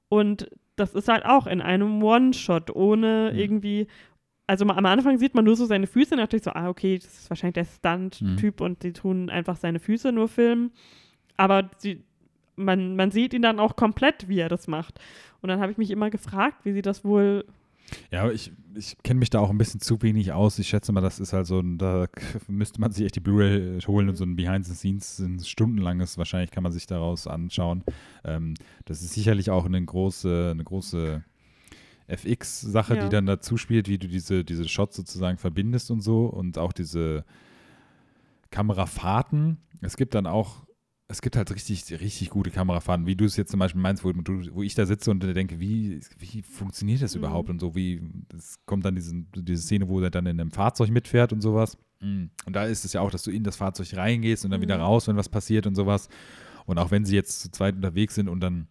Und 0.08 0.48
das 0.78 0.94
ist 0.94 1.08
halt 1.08 1.24
auch 1.26 1.46
in 1.46 1.60
einem 1.60 2.02
One-Shot, 2.02 2.74
ohne 2.74 3.30
Mhm. 3.32 3.38
irgendwie. 3.38 3.86
Also 4.46 4.64
am 4.66 4.86
Anfang 4.86 5.18
sieht 5.18 5.34
man 5.34 5.44
nur 5.44 5.56
so 5.56 5.66
seine 5.66 5.86
Füße 5.86 6.14
und 6.14 6.20
dachte 6.20 6.36
ich 6.38 6.42
so, 6.42 6.52
ah, 6.52 6.68
okay, 6.70 6.96
das 6.98 7.18
ist 7.18 7.30
wahrscheinlich 7.30 7.54
der 7.54 7.64
Stunt-Typ 7.66 8.62
und 8.62 8.82
die 8.82 8.94
tun 8.94 9.28
einfach 9.28 9.56
seine 9.56 9.78
Füße 9.78 10.10
nur 10.10 10.26
filmen. 10.28 10.70
Aber 11.36 11.68
sie, 11.76 12.02
man, 12.56 12.96
man 12.96 13.10
sieht 13.10 13.34
ihn 13.34 13.42
dann 13.42 13.60
auch 13.60 13.76
komplett, 13.76 14.26
wie 14.28 14.38
er 14.38 14.48
das 14.48 14.66
macht. 14.66 14.98
Und 15.42 15.48
dann 15.50 15.60
habe 15.60 15.70
ich 15.70 15.76
mich 15.78 15.90
immer 15.90 16.08
gefragt, 16.08 16.64
wie 16.64 16.72
sie 16.72 16.80
das 16.82 17.04
wohl 17.04 17.44
Ja, 18.10 18.30
ich, 18.30 18.52
ich 18.74 18.96
kenne 19.02 19.18
mich 19.20 19.30
da 19.30 19.40
auch 19.40 19.50
ein 19.50 19.58
bisschen 19.58 19.80
zu 19.80 20.00
wenig 20.02 20.32
aus. 20.32 20.58
Ich 20.58 20.68
schätze 20.68 20.92
mal, 20.92 21.00
das 21.00 21.20
ist 21.20 21.32
halt 21.32 21.46
so 21.46 21.60
ein, 21.60 21.78
da 21.78 22.06
müsste 22.46 22.80
man 22.80 22.92
sich 22.92 23.04
echt 23.04 23.16
die 23.16 23.20
Blu-ray 23.20 23.80
holen 23.86 24.08
und 24.08 24.16
so 24.16 24.24
ein 24.24 24.36
Behind 24.36 24.66
the 24.66 24.74
Scenes 24.74 25.16
sind 25.16 25.46
stundenlanges, 25.46 26.18
wahrscheinlich 26.18 26.50
kann 26.50 26.62
man 26.62 26.72
sich 26.72 26.86
daraus 26.86 27.26
anschauen. 27.26 27.82
Ähm, 28.24 28.54
das 28.84 29.02
ist 29.02 29.14
sicherlich 29.14 29.50
auch 29.50 29.64
eine 29.64 29.82
große, 29.84 30.50
eine 30.52 30.64
große 30.64 31.24
FX-Sache, 32.08 32.96
Ja. 32.96 33.04
die 33.04 33.10
dann 33.10 33.26
dazu 33.26 33.56
spielt, 33.56 33.88
wie 33.88 33.98
du 33.98 34.08
diese, 34.08 34.44
diese 34.44 34.68
Shots 34.68 34.96
sozusagen 34.96 35.38
verbindest 35.38 35.90
und 35.90 36.00
so 36.00 36.26
und 36.26 36.56
auch 36.58 36.72
diese 36.72 37.24
Kamerafahrten. 38.50 39.58
Es 39.80 39.96
gibt 39.96 40.14
dann 40.14 40.26
auch 40.26 40.66
es 41.10 41.22
gibt 41.22 41.36
halt 41.36 41.50
richtig, 41.50 41.90
richtig 42.00 42.28
gute 42.28 42.50
Kamerafahrten, 42.50 43.06
wie 43.06 43.16
du 43.16 43.24
es 43.24 43.36
jetzt 43.36 43.50
zum 43.50 43.60
Beispiel 43.60 43.80
meinst, 43.80 44.04
wo, 44.04 44.12
du, 44.12 44.54
wo 44.54 44.62
ich 44.62 44.74
da 44.74 44.84
sitze 44.84 45.10
und 45.10 45.20
denke, 45.20 45.58
wie, 45.58 46.00
wie 46.18 46.42
funktioniert 46.42 47.00
das 47.00 47.14
Mhm. 47.14 47.20
überhaupt 47.20 47.48
und 47.48 47.60
so, 47.60 47.74
wie, 47.74 48.02
es 48.36 48.56
kommt 48.66 48.84
dann 48.84 48.94
diesen, 48.94 49.26
diese 49.34 49.62
Szene, 49.62 49.88
wo 49.88 50.00
er 50.00 50.10
dann 50.10 50.26
in 50.26 50.38
einem 50.38 50.50
Fahrzeug 50.50 50.90
mitfährt 50.90 51.32
und 51.32 51.40
sowas. 51.40 51.78
Mhm. 52.00 52.30
Und 52.44 52.54
da 52.54 52.64
ist 52.66 52.84
es 52.84 52.92
ja 52.92 53.00
auch, 53.00 53.10
dass 53.10 53.22
du 53.22 53.30
in 53.30 53.42
das 53.42 53.56
Fahrzeug 53.56 53.96
reingehst 53.96 54.44
und 54.44 54.50
dann 54.50 54.60
wieder 54.60 54.76
Mhm. 54.76 54.82
raus, 54.82 55.08
wenn 55.08 55.16
was 55.16 55.30
passiert 55.30 55.66
und 55.66 55.74
sowas. 55.74 56.08
Und 56.66 56.78
auch 56.78 56.90
wenn 56.90 57.06
sie 57.06 57.14
jetzt 57.14 57.40
zu 57.40 57.50
zweit 57.50 57.74
unterwegs 57.76 58.14
sind 58.14 58.28
und 58.28 58.40
dann 58.40 58.68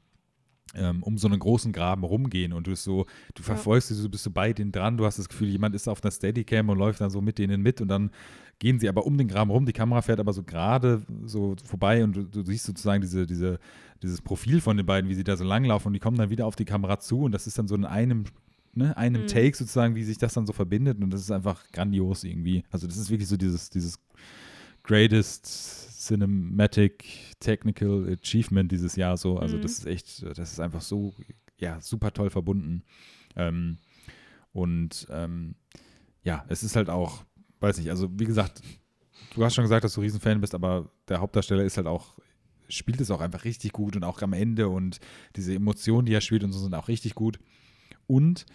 ähm, 0.77 1.03
um 1.03 1.17
so 1.17 1.27
einen 1.27 1.39
großen 1.39 1.71
Graben 1.71 2.03
rumgehen 2.03 2.53
und 2.53 2.67
du 2.67 2.71
bist 2.71 2.83
so, 2.83 3.05
du 3.35 3.43
verfolgst 3.43 3.89
sie, 3.89 4.01
du 4.01 4.09
bist 4.09 4.23
so 4.23 4.31
bei 4.31 4.53
denen 4.53 4.71
dran, 4.71 4.97
du 4.97 5.05
hast 5.05 5.19
das 5.19 5.27
Gefühl, 5.27 5.49
jemand 5.49 5.75
ist 5.75 5.87
auf 5.87 6.03
einer 6.03 6.11
Steadicam 6.11 6.69
und 6.69 6.77
läuft 6.77 7.01
dann 7.01 7.09
so 7.09 7.21
mit 7.21 7.37
denen 7.37 7.61
mit 7.61 7.81
und 7.81 7.87
dann 7.87 8.11
gehen 8.59 8.79
sie 8.79 8.89
aber 8.89 9.05
um 9.05 9.17
den 9.17 9.27
Graben 9.27 9.51
rum, 9.51 9.65
die 9.65 9.73
Kamera 9.73 10.01
fährt 10.01 10.19
aber 10.19 10.33
so 10.33 10.43
gerade 10.43 11.01
so 11.25 11.55
vorbei 11.63 12.03
und 12.03 12.15
du, 12.15 12.23
du 12.23 12.43
siehst 12.43 12.65
sozusagen 12.65 13.01
diese, 13.01 13.25
diese, 13.25 13.59
dieses 14.01 14.21
Profil 14.21 14.61
von 14.61 14.77
den 14.77 14.85
beiden, 14.85 15.09
wie 15.09 15.15
sie 15.15 15.23
da 15.23 15.35
so 15.35 15.43
langlaufen 15.43 15.87
und 15.87 15.93
die 15.93 15.99
kommen 15.99 16.17
dann 16.17 16.29
wieder 16.29 16.45
auf 16.45 16.55
die 16.55 16.65
Kamera 16.65 16.99
zu 16.99 17.21
und 17.21 17.31
das 17.31 17.47
ist 17.47 17.57
dann 17.57 17.67
so 17.67 17.75
in 17.75 17.85
einem, 17.85 18.25
ne, 18.73 18.95
einem 18.97 19.23
Mhm. 19.23 19.27
Take 19.27 19.55
sozusagen, 19.55 19.95
wie 19.95 20.03
sich 20.03 20.17
das 20.17 20.33
dann 20.33 20.45
so 20.45 20.53
verbindet 20.53 21.01
und 21.01 21.11
das 21.11 21.21
ist 21.21 21.31
einfach 21.31 21.63
grandios 21.71 22.23
irgendwie. 22.23 22.63
Also 22.71 22.87
das 22.87 22.97
ist 22.97 23.09
wirklich 23.09 23.27
so 23.27 23.37
dieses, 23.37 23.69
dieses 23.69 23.99
greatest 24.83 25.86
Cinematic 26.07 27.05
Technical 27.39 28.07
Achievement 28.21 28.71
dieses 28.71 28.95
Jahr 28.95 29.17
so. 29.17 29.37
Also 29.37 29.57
Mhm. 29.57 29.61
das 29.61 29.79
ist 29.79 29.85
echt, 29.85 30.23
das 30.37 30.51
ist 30.51 30.59
einfach 30.59 30.81
so, 30.81 31.13
ja, 31.57 31.79
super 31.81 32.13
toll 32.13 32.29
verbunden. 32.29 32.83
Ähm, 33.35 33.77
und 34.51 35.07
ähm, 35.09 35.55
ja, 36.23 36.45
es 36.49 36.63
ist 36.63 36.75
halt 36.75 36.89
auch, 36.89 37.23
weiß 37.59 37.77
nicht, 37.77 37.89
also 37.89 38.09
wie 38.19 38.25
gesagt, 38.25 38.61
du 39.35 39.43
hast 39.43 39.55
schon 39.55 39.63
gesagt, 39.63 39.83
dass 39.83 39.93
du 39.93 40.01
Riesenfan 40.01 40.41
bist, 40.41 40.55
aber 40.55 40.89
der 41.07 41.19
Hauptdarsteller 41.19 41.63
ist 41.63 41.77
halt 41.77 41.87
auch, 41.87 42.17
spielt 42.69 42.99
es 43.01 43.11
auch 43.11 43.21
einfach 43.21 43.45
richtig 43.45 43.71
gut 43.71 43.95
und 43.95 44.03
auch 44.03 44.21
am 44.21 44.33
Ende 44.33 44.67
und 44.69 44.99
diese 45.35 45.53
Emotionen, 45.53 46.05
die 46.05 46.13
er 46.13 46.21
spielt 46.21 46.43
und 46.43 46.51
so 46.51 46.59
sind 46.59 46.73
auch 46.73 46.87
richtig 46.87 47.15
gut. 47.15 47.39
Und 48.07 48.45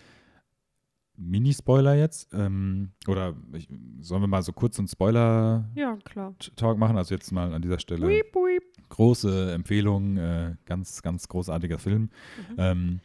Mini-Spoiler 1.16 1.94
jetzt, 1.94 2.32
ähm, 2.32 2.92
oder 3.06 3.34
ich, 3.52 3.68
sollen 4.00 4.22
wir 4.22 4.28
mal 4.28 4.42
so 4.42 4.52
kurz 4.52 4.78
einen 4.78 4.88
Spoiler 4.88 5.68
Ja, 5.74 5.98
machen. 6.76 6.96
Also 6.96 7.14
jetzt 7.14 7.30
mal 7.32 7.52
an 7.52 7.62
dieser 7.62 7.78
Stelle 7.78 8.06
Weep, 8.06 8.34
weep. 8.34 8.62
große 8.88 9.52
Empfehlung, 9.52 10.16
äh, 10.16 10.54
ganz, 10.64 11.02
ganz 11.02 11.28
großartiger 11.28 11.78
Film. 11.78 12.02
Mhm. 12.02 12.56
Ähm, 12.58 13.00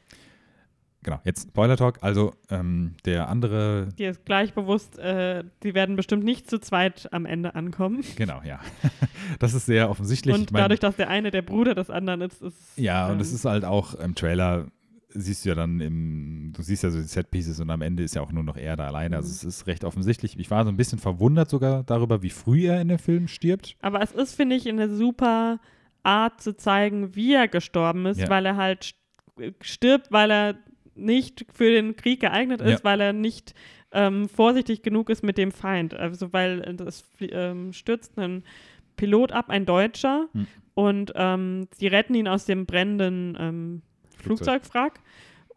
genau, 1.03 1.19
jetzt 1.25 1.49
Spoiler 1.49 1.77
Talk. 1.77 1.97
Also 2.01 2.33
ähm, 2.49 2.95
der 3.05 3.29
andere, 3.29 3.89
Dir 3.97 4.11
ist 4.11 4.25
gleich 4.25 4.53
bewusst, 4.53 4.97
äh, 4.97 5.43
die 5.63 5.73
werden 5.73 5.95
bestimmt 5.95 6.23
nicht 6.23 6.49
zu 6.49 6.59
zweit 6.59 7.11
am 7.11 7.25
Ende 7.25 7.55
ankommen. 7.55 8.03
genau, 8.15 8.41
ja. 8.43 8.59
das 9.39 9.53
ist 9.53 9.65
sehr 9.65 9.89
offensichtlich. 9.89 10.33
und 10.33 10.53
dadurch, 10.53 10.79
dass 10.79 10.95
der 10.95 11.09
eine 11.09 11.31
der 11.31 11.41
Bruder 11.41 11.75
des 11.75 11.89
anderen 11.89 12.21
ist, 12.21 12.41
ist 12.41 12.77
Ja, 12.77 13.07
und 13.07 13.15
ähm, 13.15 13.19
es 13.19 13.33
ist 13.33 13.45
halt 13.45 13.65
auch 13.65 13.95
im 13.95 14.15
Trailer, 14.15 14.67
siehst 15.21 15.45
du 15.45 15.49
ja 15.49 15.55
dann 15.55 15.79
im, 15.81 16.51
du 16.55 16.61
siehst 16.61 16.83
ja 16.83 16.89
so 16.89 16.97
die 16.99 17.05
Set-Pieces 17.07 17.59
und 17.59 17.69
am 17.69 17.81
Ende 17.81 18.03
ist 18.03 18.15
ja 18.15 18.21
auch 18.21 18.31
nur 18.31 18.43
noch 18.43 18.57
er 18.57 18.75
da 18.75 18.87
alleine. 18.87 19.15
Also 19.17 19.27
Mhm. 19.29 19.33
es 19.33 19.43
ist 19.43 19.67
recht 19.67 19.83
offensichtlich. 19.83 20.37
Ich 20.39 20.49
war 20.51 20.63
so 20.63 20.69
ein 20.71 20.77
bisschen 20.77 20.99
verwundert 20.99 21.49
sogar 21.49 21.83
darüber, 21.83 22.21
wie 22.23 22.29
früh 22.29 22.67
er 22.67 22.81
in 22.81 22.87
dem 22.87 22.99
Film 22.99 23.27
stirbt. 23.27 23.75
Aber 23.81 24.01
es 24.01 24.11
ist, 24.11 24.35
finde 24.35 24.55
ich, 24.55 24.67
eine 24.67 24.89
super 24.95 25.59
Art 26.03 26.41
zu 26.41 26.55
zeigen, 26.55 27.15
wie 27.15 27.33
er 27.33 27.47
gestorben 27.47 28.05
ist, 28.05 28.19
Ja. 28.21 28.29
weil 28.29 28.45
er 28.45 28.55
halt 28.55 28.95
st- 29.37 29.53
stirbt, 29.61 30.11
weil 30.11 30.31
er 30.31 30.55
nicht 30.95 31.45
für 31.53 31.69
den 31.71 31.95
Krieg 31.95 32.19
geeignet 32.21 32.61
ist, 32.61 32.79
Ja. 32.79 32.83
weil 32.83 33.01
er 33.01 33.13
nicht 33.13 33.53
ähm, 33.93 34.27
vorsichtig 34.27 34.81
genug 34.81 35.09
ist 35.09 35.23
mit 35.23 35.37
dem 35.37 35.51
Feind. 35.51 35.93
Also 35.93 36.33
weil 36.33 36.59
es 36.85 37.01
flie- 37.17 37.31
ähm, 37.31 37.71
stürzt 37.71 38.17
ein 38.19 38.43
Pilot 38.97 39.31
ab, 39.31 39.49
ein 39.49 39.65
Deutscher, 39.65 40.27
Hm. 40.33 40.47
und 40.73 41.13
ähm, 41.15 41.67
sie 41.73 41.87
retten 41.87 42.13
ihn 42.15 42.27
aus 42.27 42.43
dem 42.45 42.65
brennenden 42.65 43.37
ähm. 43.39 43.81
Flugzeugwrack. 44.17 44.99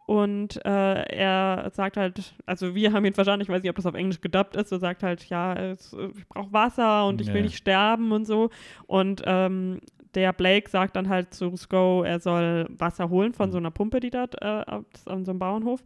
Und 0.07 0.57
äh, 0.65 1.03
er 1.15 1.69
sagt 1.73 1.95
halt, 1.95 2.33
also 2.45 2.75
wir 2.75 2.91
haben 2.91 3.05
ihn 3.05 3.13
verstanden, 3.13 3.43
ich 3.43 3.49
weiß 3.49 3.61
nicht, 3.61 3.69
ob 3.69 3.75
das 3.77 3.85
auf 3.85 3.93
Englisch 3.93 4.19
gedubbt 4.19 4.55
ist, 4.57 4.71
er 4.71 4.79
sagt 4.79 5.03
halt, 5.03 5.23
ja, 5.29 5.53
es, 5.53 5.93
ich 6.17 6.27
brauche 6.27 6.51
Wasser 6.51 7.05
und 7.07 7.21
ich 7.21 7.27
will 7.27 7.37
Ja. 7.37 7.41
nicht 7.43 7.55
sterben 7.55 8.11
und 8.11 8.25
so. 8.25 8.49
Und 8.87 9.21
ähm, 9.25 9.79
der 10.15 10.33
Blake 10.33 10.69
sagt 10.69 10.97
dann 10.97 11.07
halt 11.07 11.33
zu 11.33 11.55
Sko, 11.55 12.03
er 12.03 12.19
soll 12.19 12.67
Wasser 12.77 13.09
holen 13.09 13.33
von 13.33 13.49
Mhm. 13.49 13.51
so 13.53 13.57
einer 13.59 13.71
Pumpe, 13.71 14.01
die 14.01 14.09
dort 14.09 14.41
äh, 14.41 14.45
an 14.45 14.85
so 15.23 15.31
einem 15.31 15.39
Bauernhof. 15.39 15.81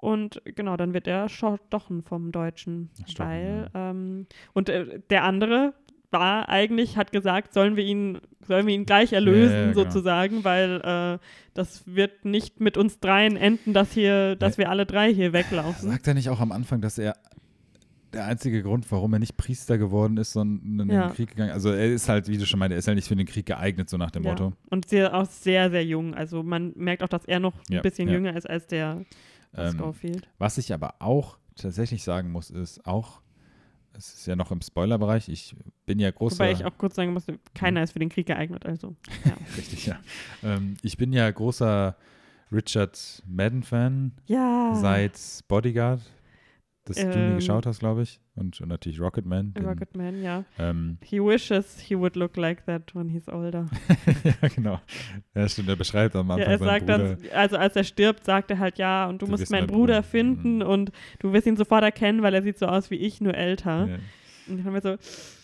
Und 0.00 0.40
genau, 0.46 0.78
dann 0.78 0.94
wird 0.94 1.06
er 1.06 1.18
erstochen 1.24 2.02
vom 2.02 2.32
Deutschen. 2.32 2.88
Erstochen, 3.02 3.28
Weil, 3.28 3.70
ähm, 3.74 4.26
und 4.54 4.70
äh, 4.70 5.00
der 5.10 5.24
andere 5.24 5.74
war 6.12 6.48
eigentlich, 6.48 6.96
hat 6.96 7.12
gesagt, 7.12 7.52
sollen 7.54 7.76
wir 7.76 7.84
ihn, 7.84 8.18
sollen 8.46 8.66
wir 8.66 8.74
ihn 8.74 8.84
gleich 8.86 9.12
erlösen, 9.12 9.54
ja, 9.54 9.62
genau. 9.72 9.74
sozusagen, 9.84 10.44
weil 10.44 10.80
äh, 10.82 11.18
das 11.54 11.82
wird 11.86 12.24
nicht 12.24 12.60
mit 12.60 12.76
uns 12.76 12.98
dreien 13.00 13.36
enden, 13.36 13.72
dass 13.74 13.92
hier, 13.92 14.36
dass 14.36 14.58
wir 14.58 14.70
alle 14.70 14.86
drei 14.86 15.12
hier 15.12 15.32
weglaufen. 15.32 15.88
Sagt 15.88 16.06
er 16.08 16.14
nicht 16.14 16.28
auch 16.30 16.40
am 16.40 16.52
Anfang, 16.52 16.80
dass 16.80 16.98
er 16.98 17.16
der 18.12 18.24
einzige 18.24 18.62
Grund, 18.64 18.90
warum 18.90 19.12
er 19.12 19.20
nicht 19.20 19.36
Priester 19.36 19.78
geworden 19.78 20.16
ist, 20.16 20.32
sondern 20.32 20.88
in 20.88 20.94
Ja. 20.96 21.06
den 21.08 21.14
Krieg 21.14 21.30
gegangen 21.30 21.52
Also 21.52 21.70
er 21.70 21.86
ist 21.92 22.08
halt, 22.08 22.26
wie 22.26 22.38
du 22.38 22.44
schon 22.44 22.58
meinte, 22.58 22.74
er 22.74 22.80
ist 22.80 22.88
halt 22.88 22.96
nicht 22.96 23.06
für 23.06 23.14
den 23.14 23.26
Krieg 23.26 23.46
geeignet, 23.46 23.88
so 23.88 23.96
nach 23.98 24.10
dem 24.10 24.24
Ja. 24.24 24.30
Motto. 24.30 24.52
Und 24.68 24.88
sehr, 24.88 25.14
auch 25.14 25.26
sehr, 25.26 25.70
sehr 25.70 25.84
jung. 25.84 26.14
Also 26.14 26.42
man 26.42 26.72
merkt 26.74 27.04
auch, 27.04 27.08
dass 27.08 27.24
er 27.24 27.38
noch 27.38 27.54
ein 27.68 27.74
Ja, 27.74 27.82
bisschen 27.82 28.08
ja. 28.08 28.14
jünger 28.14 28.34
ist 28.36 28.50
als 28.50 28.66
der 28.66 29.04
Ähm, 29.54 29.78
Schofield. 29.78 30.28
was 30.38 30.58
ich 30.58 30.72
aber 30.72 30.94
auch 30.98 31.38
tatsächlich 31.54 32.02
sagen 32.02 32.32
muss, 32.32 32.50
ist 32.50 32.84
auch, 32.84 33.19
es 33.92 34.14
ist 34.14 34.26
ja 34.26 34.36
noch 34.36 34.50
im 34.50 34.60
Spoilerbereich, 34.60 35.28
ich 35.28 35.54
bin 35.86 35.98
ja 35.98 36.10
großer... 36.10 36.38
Wobei 36.38 36.52
ich 36.52 36.64
auch 36.64 36.76
kurz 36.78 36.96
sagen 36.96 37.12
musste, 37.12 37.38
keiner 37.54 37.82
ist 37.82 37.92
für 37.92 37.98
den 37.98 38.08
Krieg 38.08 38.26
geeignet. 38.26 38.64
Also 38.66 38.96
ja. 39.24 39.32
Richtig, 39.56 39.86
ja. 39.86 39.98
Ähm, 40.42 40.76
ich 40.82 40.96
bin 40.96 41.12
ja 41.12 41.30
großer 41.30 41.96
Richard 42.52 43.22
Madden-Fan 43.26 44.12
ja. 44.26 44.74
seit 44.74 45.18
Bodyguard, 45.48 46.00
das 46.98 47.12
du 47.12 47.18
nie 47.18 47.24
Ähm, 47.30 47.36
geschaut 47.36 47.66
hast, 47.66 47.80
glaube 47.80 48.02
ich. 48.02 48.20
Und, 48.34 48.60
und 48.60 48.68
natürlich 48.68 49.00
Rocketman. 49.00 49.52
den, 49.54 49.64
Rocketman, 49.64 50.22
ja. 50.22 50.44
Ähm, 50.58 50.98
He 51.02 51.20
wishes 51.20 51.80
he 51.80 51.96
would 51.98 52.16
look 52.16 52.36
like 52.36 52.64
that 52.66 52.94
when 52.94 53.08
he's 53.08 53.28
older. 53.28 53.68
ja, 54.42 54.48
genau. 54.48 54.80
Ja, 55.34 55.48
stimmt, 55.48 55.68
er 55.68 55.76
beschreibt 55.76 56.14
am 56.16 56.28
Ja, 56.28 56.34
Anfang 56.34 56.50
er 56.52 56.58
seinen 56.58 56.66
sagt 56.68 56.86
Bruder. 56.86 56.98
dann, 57.16 57.30
also 57.38 57.56
als 57.56 57.76
er 57.76 57.84
stirbt, 57.84 58.24
sagt 58.24 58.50
er 58.50 58.58
halt 58.58 58.78
ja, 58.78 59.06
und 59.08 59.20
du, 59.22 59.26
Du 59.26 59.32
musst 59.32 59.50
meinen 59.50 59.66
Bruder 59.66 59.94
Bruder. 59.94 60.02
finden 60.02 60.56
Mhm. 60.56 60.62
und 60.62 60.92
du 61.18 61.32
wirst 61.32 61.46
ihn 61.46 61.56
sofort 61.56 61.82
erkennen, 61.84 62.22
weil 62.22 62.34
er 62.34 62.42
sieht 62.42 62.58
so 62.58 62.66
aus 62.66 62.90
wie 62.90 62.96
ich, 62.96 63.20
nur 63.20 63.34
älter. 63.34 63.86
Ja. 63.88 63.94
Und 64.48 64.58
dann 64.58 64.64
haben 64.64 64.74
wir 64.74 64.80
so, 64.82 64.96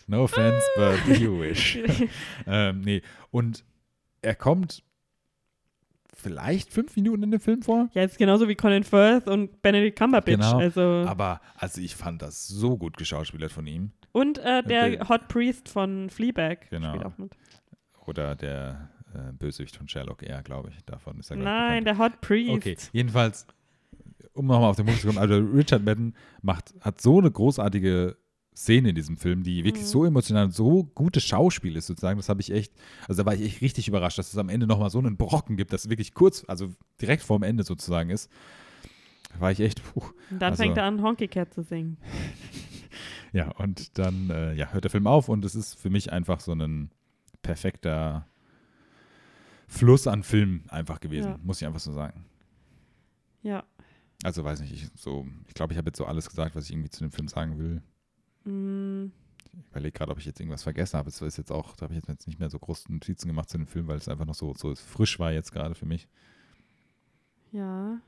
No 0.07 0.23
offense, 0.23 0.65
but 0.77 1.17
you 1.19 1.39
wish. 1.39 1.77
ähm, 2.47 2.81
nee, 2.81 3.01
und 3.31 3.63
er 4.21 4.35
kommt 4.35 4.83
vielleicht 6.21 6.71
fünf 6.73 6.95
Minuten 6.95 7.23
in 7.23 7.31
dem 7.31 7.39
Film 7.39 7.61
vor. 7.61 7.89
ja, 7.93 8.03
ist 8.03 8.17
genauso 8.17 8.47
wie 8.47 8.55
Colin 8.55 8.83
Firth 8.83 9.27
und 9.27 9.61
Benedict 9.61 9.97
Cumberbatch. 9.97 10.35
Genau. 10.35 10.57
Also. 10.57 10.81
Aber 11.07 11.41
also 11.55 11.81
ich 11.81 11.95
fand 11.95 12.21
das 12.21 12.47
so 12.47 12.77
gut 12.77 12.97
geschauspielert 12.97 13.51
von 13.51 13.65
ihm. 13.67 13.91
Und 14.11 14.37
äh, 14.39 14.63
der 14.63 14.89
der- 14.89 15.09
Hot 15.09 15.27
Priest 15.27 15.69
von 15.69 16.09
Fleabag 16.09 16.69
Genau. 16.69 16.89
spielt 16.89 17.05
auch 17.05 17.17
mit. 17.17 17.31
Oder 18.05 18.35
der 18.35 18.89
äh, 19.13 19.31
Bösewicht 19.33 19.75
von 19.77 19.87
Sherlock 19.87 20.23
eher, 20.23 20.41
glaube 20.43 20.69
ich. 20.69 20.83
Davon 20.85 21.19
ist 21.19 21.29
er 21.29 21.37
Nein, 21.37 21.83
der 21.85 21.97
Hot 21.97 22.19
Priest. 22.21 22.51
Okay, 22.51 22.77
jedenfalls, 22.93 23.45
um 24.33 24.47
nochmal 24.47 24.69
auf 24.69 24.75
den 24.77 24.85
Punkt 24.85 25.01
zu 25.01 25.07
kommen, 25.07 25.19
also 25.19 25.35
Richard 25.37 25.83
Madden 25.83 26.15
macht, 26.41 26.73
hat 26.81 27.01
so 27.01 27.19
eine 27.19 27.29
großartige 27.29 28.17
Szene 28.57 28.89
in 28.89 28.95
diesem 28.95 29.17
Film, 29.17 29.43
die 29.43 29.63
wirklich 29.63 29.83
Mhm. 29.83 29.89
so 29.89 30.05
emotional 30.05 30.45
und 30.45 30.51
so 30.55 30.83
gutes 30.95 31.23
Schauspiel 31.23 31.75
ist 31.75 31.85
sozusagen, 31.87 32.17
das 32.17 32.27
habe 32.27 32.41
ich 32.41 32.51
echt, 32.51 32.73
also 33.07 33.21
da 33.21 33.25
war 33.27 33.35
ich 33.35 33.41
echt 33.43 33.61
richtig 33.61 33.87
überrascht, 33.87 34.17
dass 34.17 34.33
es 34.33 34.37
am 34.39 34.49
Ende 34.49 34.65
nochmal 34.65 34.89
so 34.89 34.97
einen 34.97 35.15
Brocken 35.15 35.57
gibt, 35.57 35.71
das 35.73 35.89
wirklich 35.89 36.13
kurz, 36.15 36.43
also 36.47 36.73
direkt 36.99 37.21
vorm 37.21 37.43
Ende 37.43 37.63
sozusagen 37.63 38.09
ist. 38.09 38.31
Da 39.33 39.39
war 39.41 39.51
ich 39.51 39.59
echt, 39.59 39.83
puh. 39.83 40.01
Und 40.31 40.39
dann 40.41 40.51
Also- 40.53 40.63
fängt 40.63 40.75
er 40.77 40.85
an, 40.85 41.01
Honky 41.03 41.27
Cat 41.27 41.53
zu 41.53 41.61
singen. 41.63 41.97
Ja, 43.33 43.51
und 43.57 43.99
dann 43.99 44.29
äh, 44.31 44.53
ja, 44.53 44.71
hört 44.71 44.85
der 44.85 44.89
Film 44.89 45.05
auf 45.05 45.27
und 45.29 45.43
es 45.45 45.53
ist 45.53 45.75
für 45.77 45.89
mich 45.89 46.11
einfach 46.13 46.39
so 46.39 46.53
ein 46.53 46.89
perfekter 47.43 48.25
Fluss 49.67 50.07
an 50.07 50.23
Film 50.23 50.63
einfach 50.69 50.99
gewesen, 51.01 51.31
Ja. 51.31 51.39
muss 51.43 51.61
ich 51.61 51.67
einfach 51.67 51.81
so 51.81 51.91
sagen. 51.91 52.25
Ja. 53.43 53.63
Also 54.23 54.43
weiß 54.43 54.61
nicht, 54.61 54.73
ich, 54.73 54.87
so, 54.95 55.27
ich 55.47 55.53
glaube, 55.53 55.73
ich 55.73 55.77
habe 55.77 55.89
jetzt 55.89 55.97
so 55.97 56.05
alles 56.05 56.29
gesagt, 56.29 56.55
was 56.55 56.65
ich 56.65 56.71
irgendwie 56.71 56.89
zu 56.89 57.01
dem 57.03 57.11
Film 57.11 57.27
sagen 57.27 57.59
will. 57.59 57.81
Mm, 58.47 59.11
Ich 59.59 59.67
überlege 59.71 59.91
gerade, 59.91 60.11
ob 60.11 60.19
ich 60.19 60.25
jetzt 60.25 60.39
irgendwas 60.39 60.63
vergessen 60.63 60.97
habe. 60.97 61.09
Es 61.09 61.21
ist 61.21 61.37
jetzt 61.37 61.51
auch, 61.51 61.75
da 61.75 61.83
habe 61.85 61.95
ich 61.95 62.03
jetzt 62.07 62.27
nicht 62.27 62.39
mehr 62.39 62.49
so 62.49 62.59
große 62.59 62.91
Notizen 62.91 63.27
gemacht 63.27 63.49
zu 63.49 63.57
dem 63.57 63.67
Film, 63.67 63.87
weil 63.87 63.97
es 63.97 64.07
einfach 64.07 64.25
noch 64.25 64.35
so, 64.35 64.53
so 64.53 64.73
frisch 64.75 65.19
war 65.19 65.31
jetzt 65.31 65.51
gerade 65.51 65.75
für 65.75 65.85
mich. 65.85 66.07
ja. 67.51 67.99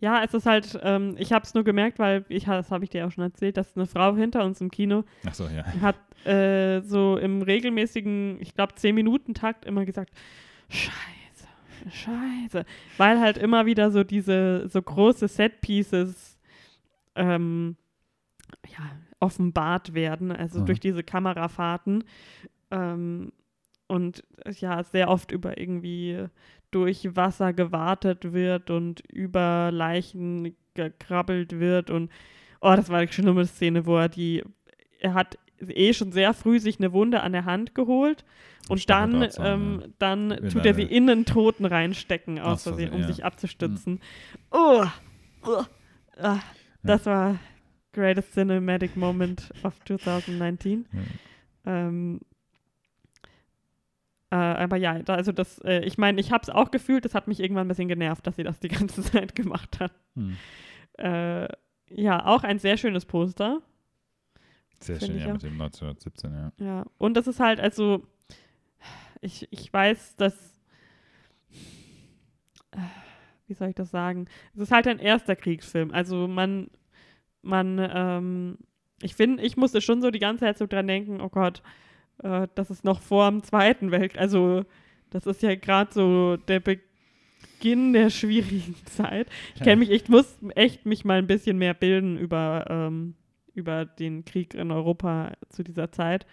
Ja, 0.00 0.22
es 0.22 0.34
ist 0.34 0.44
halt, 0.44 0.78
ähm, 0.82 1.14
ich 1.18 1.32
habe 1.32 1.44
es 1.46 1.54
nur 1.54 1.64
gemerkt, 1.64 1.98
weil 1.98 2.26
ich, 2.28 2.44
das 2.44 2.70
habe 2.70 2.84
ich 2.84 2.90
dir 2.90 3.06
auch 3.06 3.10
schon 3.12 3.24
erzählt, 3.24 3.56
dass 3.56 3.74
eine 3.74 3.86
Frau 3.86 4.14
hinter 4.16 4.44
uns 4.44 4.60
im 4.60 4.70
Kino 4.70 5.04
Achso, 5.24 5.46
ja. 5.48 5.64
hat 5.80 5.96
äh, 6.26 6.82
so 6.82 7.16
im 7.16 7.40
regelmäßigen, 7.40 8.36
ich 8.40 8.52
glaube, 8.54 8.74
10-Minuten-Takt 8.74 9.64
immer 9.64 9.86
gesagt, 9.86 10.12
Scheiße, 10.68 11.46
Scheiße. 11.90 12.66
Weil 12.98 13.20
halt 13.20 13.38
immer 13.38 13.64
wieder 13.64 13.90
so 13.92 14.04
diese 14.04 14.68
so 14.68 14.82
große 14.82 15.26
Set-Pieces 15.28 16.38
ähm, 17.14 17.76
ja, 18.66 18.90
offenbart 19.20 19.94
werden, 19.94 20.32
also 20.32 20.60
Mhm. 20.60 20.66
durch 20.66 20.80
diese 20.80 21.02
Kamerafahrten. 21.02 22.04
Ähm, 22.70 23.32
und 23.86 24.24
äh, 24.44 24.52
ja, 24.52 24.82
sehr 24.82 25.08
oft 25.08 25.30
über 25.30 25.58
irgendwie 25.58 26.26
durch 26.70 27.14
Wasser 27.14 27.52
gewartet 27.52 28.32
wird 28.32 28.70
und 28.70 29.00
über 29.10 29.70
Leichen 29.72 30.56
gekrabbelt 30.74 31.60
wird 31.60 31.90
und 31.90 32.10
oh, 32.60 32.74
das 32.74 32.88
war 32.88 32.98
eine 32.98 33.12
schlimme 33.12 33.46
Szene, 33.46 33.86
wo 33.86 33.96
er 33.96 34.08
die, 34.08 34.42
er 34.98 35.14
hat 35.14 35.38
eh 35.60 35.92
schon 35.92 36.10
sehr 36.10 36.34
früh 36.34 36.58
sich 36.58 36.80
eine 36.80 36.92
Wunde 36.92 37.20
an 37.22 37.32
der 37.32 37.44
Hand 37.44 37.74
geholt 37.76 38.24
und 38.68 38.90
dann, 38.90 39.28
ähm, 39.38 39.92
dann 39.98 40.30
tut 40.50 40.66
er 40.66 40.74
sie 40.74 40.82
in 40.82 41.06
den 41.06 41.26
Toten 41.26 41.64
reinstecken, 41.64 42.40
aus 42.40 42.64
Versehen, 42.64 42.92
um 42.92 43.02
ja. 43.02 43.06
sich 43.06 43.24
abzustützen. 43.24 44.00
Oh, 44.50 44.84
oh, 45.46 45.62
ah, 46.20 46.40
das 46.82 47.06
war 47.06 47.38
greatest 47.94 48.32
cinematic 48.32 48.96
moment 48.96 49.50
of 49.62 49.78
2019. 49.84 50.86
Ja. 50.92 51.00
Ähm, 51.66 52.20
äh, 54.30 54.36
aber 54.36 54.76
ja, 54.76 54.98
da, 55.00 55.14
also 55.14 55.32
das, 55.32 55.60
äh, 55.60 55.80
ich 55.84 55.96
meine, 55.96 56.20
ich 56.20 56.32
habe 56.32 56.42
es 56.42 56.50
auch 56.50 56.70
gefühlt, 56.70 57.04
das 57.04 57.14
hat 57.14 57.28
mich 57.28 57.40
irgendwann 57.40 57.66
ein 57.66 57.68
bisschen 57.68 57.88
genervt, 57.88 58.26
dass 58.26 58.36
sie 58.36 58.42
das 58.42 58.58
die 58.60 58.68
ganze 58.68 59.02
Zeit 59.12 59.34
gemacht 59.34 59.80
hat. 59.80 59.92
Hm. 60.14 60.36
Äh, 60.98 61.48
ja, 61.88 62.26
auch 62.26 62.42
ein 62.42 62.58
sehr 62.58 62.76
schönes 62.76 63.04
Poster. 63.04 63.62
Sehr 64.80 65.00
schön, 65.00 65.18
ja, 65.18 65.28
auch. 65.28 65.32
mit 65.34 65.42
dem 65.44 65.60
1917, 65.60 66.32
ja. 66.32 66.52
Ja, 66.58 66.86
und 66.98 67.14
das 67.14 67.26
ist 67.26 67.40
halt, 67.40 67.60
also, 67.60 68.04
ich, 69.20 69.46
ich 69.50 69.72
weiß, 69.72 70.16
dass, 70.16 70.34
äh, 72.72 72.78
wie 73.46 73.54
soll 73.54 73.68
ich 73.68 73.74
das 73.74 73.90
sagen? 73.90 74.26
Es 74.54 74.60
ist 74.60 74.72
halt 74.72 74.86
ein 74.86 74.98
erster 74.98 75.36
Kriegsfilm. 75.36 75.92
Also 75.92 76.28
man, 76.28 76.70
man, 77.44 77.78
ähm, 77.80 78.58
ich 79.02 79.14
finde, 79.14 79.42
ich 79.42 79.56
musste 79.56 79.80
schon 79.80 80.02
so 80.02 80.10
die 80.10 80.18
ganze 80.18 80.40
Zeit 80.44 80.58
so 80.58 80.66
dran 80.66 80.86
denken, 80.86 81.20
oh 81.20 81.28
Gott, 81.28 81.62
äh, 82.22 82.48
das 82.54 82.70
ist 82.70 82.84
noch 82.84 83.00
vor 83.00 83.30
dem 83.30 83.42
Zweiten 83.42 83.90
Weltkrieg. 83.90 84.20
Also 84.20 84.64
das 85.10 85.26
ist 85.26 85.42
ja 85.42 85.54
gerade 85.54 85.92
so 85.92 86.36
der 86.36 86.60
Beginn 86.60 87.92
der 87.92 88.10
schwierigen 88.10 88.76
Zeit. 88.86 89.28
Ich 89.54 89.62
kenne 89.62 89.76
mich, 89.76 89.90
ich 89.90 90.08
muss 90.08 90.38
echt 90.54 90.86
mich 90.86 91.04
mal 91.04 91.18
ein 91.18 91.26
bisschen 91.26 91.58
mehr 91.58 91.74
bilden 91.74 92.18
über, 92.18 92.66
ähm, 92.68 93.14
über 93.54 93.84
den 93.84 94.24
Krieg 94.24 94.54
in 94.54 94.70
Europa 94.70 95.32
zu 95.48 95.62
dieser 95.62 95.90
Zeit. 95.92 96.26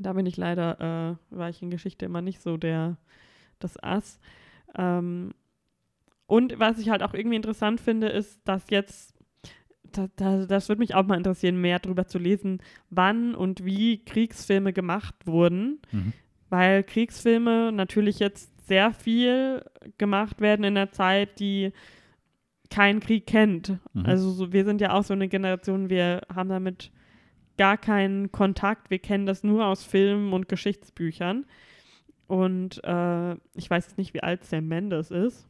Da 0.00 0.12
bin 0.14 0.26
ich 0.26 0.36
leider, 0.36 1.18
äh, 1.32 1.36
war 1.36 1.50
ich 1.50 1.62
in 1.62 1.70
Geschichte 1.70 2.06
immer 2.06 2.22
nicht 2.22 2.40
so 2.42 2.56
der, 2.56 2.96
das 3.58 3.82
Ass. 3.82 4.18
Ähm, 4.76 5.34
Und 6.26 6.58
was 6.58 6.78
ich 6.78 6.88
halt 6.88 7.02
auch 7.02 7.12
irgendwie 7.14 7.36
interessant 7.36 7.80
finde, 7.80 8.08
ist, 8.08 8.40
dass 8.48 8.70
jetzt, 8.70 9.14
da, 9.92 10.08
da, 10.16 10.46
das 10.46 10.68
würde 10.68 10.80
mich 10.80 10.94
auch 10.94 11.06
mal 11.06 11.16
interessieren, 11.16 11.60
mehr 11.60 11.78
darüber 11.78 12.06
zu 12.06 12.18
lesen, 12.18 12.58
wann 12.90 13.34
und 13.34 13.64
wie 13.64 14.04
Kriegsfilme 14.04 14.72
gemacht 14.72 15.14
wurden. 15.24 15.80
Mhm. 15.90 16.12
Weil 16.48 16.82
Kriegsfilme 16.82 17.72
natürlich 17.72 18.18
jetzt 18.18 18.66
sehr 18.66 18.92
viel 18.92 19.64
gemacht 19.98 20.40
werden 20.40 20.64
in 20.64 20.74
der 20.74 20.92
Zeit, 20.92 21.40
die 21.40 21.72
keinen 22.70 23.00
Krieg 23.00 23.26
kennt. 23.26 23.78
Mhm. 23.92 24.06
Also 24.06 24.30
so, 24.30 24.52
wir 24.52 24.64
sind 24.64 24.80
ja 24.80 24.92
auch 24.92 25.04
so 25.04 25.12
eine 25.12 25.28
Generation, 25.28 25.90
wir 25.90 26.22
haben 26.34 26.48
damit 26.48 26.90
gar 27.58 27.76
keinen 27.76 28.32
Kontakt, 28.32 28.90
wir 28.90 28.98
kennen 28.98 29.26
das 29.26 29.44
nur 29.44 29.66
aus 29.66 29.84
Filmen 29.84 30.32
und 30.32 30.48
Geschichtsbüchern. 30.48 31.46
Und 32.26 32.82
äh, 32.84 33.32
ich 33.54 33.68
weiß 33.68 33.86
jetzt 33.86 33.98
nicht, 33.98 34.14
wie 34.14 34.22
alt 34.22 34.44
Sam 34.44 34.68
Mendes 34.68 35.10
ist. 35.10 35.46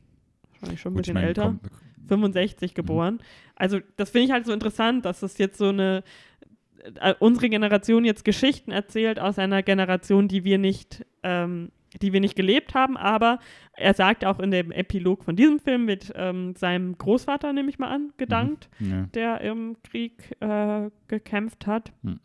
Wahrscheinlich 0.50 0.80
schon 0.80 0.92
ein 0.92 0.96
Gut, 0.96 1.06
ich 1.06 1.14
bisschen 1.14 1.14
meine, 1.14 1.28
älter. 1.28 1.42
komm, 1.42 1.60
65 2.08 2.74
geboren. 2.74 3.20
Also 3.56 3.80
das 3.96 4.10
finde 4.10 4.26
ich 4.26 4.32
halt 4.32 4.46
so 4.46 4.52
interessant, 4.52 5.04
dass 5.04 5.22
es 5.22 5.38
jetzt 5.38 5.58
so 5.58 5.68
eine, 5.68 6.02
äh, 7.00 7.14
unsere 7.18 7.48
Generation 7.48 8.04
jetzt 8.04 8.24
Geschichten 8.24 8.70
erzählt 8.70 9.18
aus 9.18 9.38
einer 9.38 9.62
Generation, 9.62 10.28
die 10.28 10.44
wir 10.44 10.58
nicht, 10.58 11.06
ähm, 11.22 11.70
die 12.00 12.12
wir 12.12 12.20
nicht 12.20 12.36
gelebt 12.36 12.74
haben, 12.74 12.96
aber 12.96 13.38
er 13.74 13.94
sagt 13.94 14.24
auch 14.24 14.40
in 14.40 14.50
dem 14.50 14.72
Epilog 14.72 15.24
von 15.24 15.36
diesem 15.36 15.60
Film 15.60 15.84
mit 15.84 16.12
ähm, 16.16 16.54
seinem 16.56 16.96
Großvater, 16.96 17.52
nehme 17.52 17.68
ich 17.68 17.78
mal 17.78 17.90
an, 17.90 18.12
gedankt, 18.16 18.70
ja. 18.78 19.06
der 19.14 19.40
im 19.42 19.76
Krieg 19.82 20.36
äh, 20.40 20.90
gekämpft 21.08 21.66
hat. 21.66 21.92
Hm. 22.02 22.20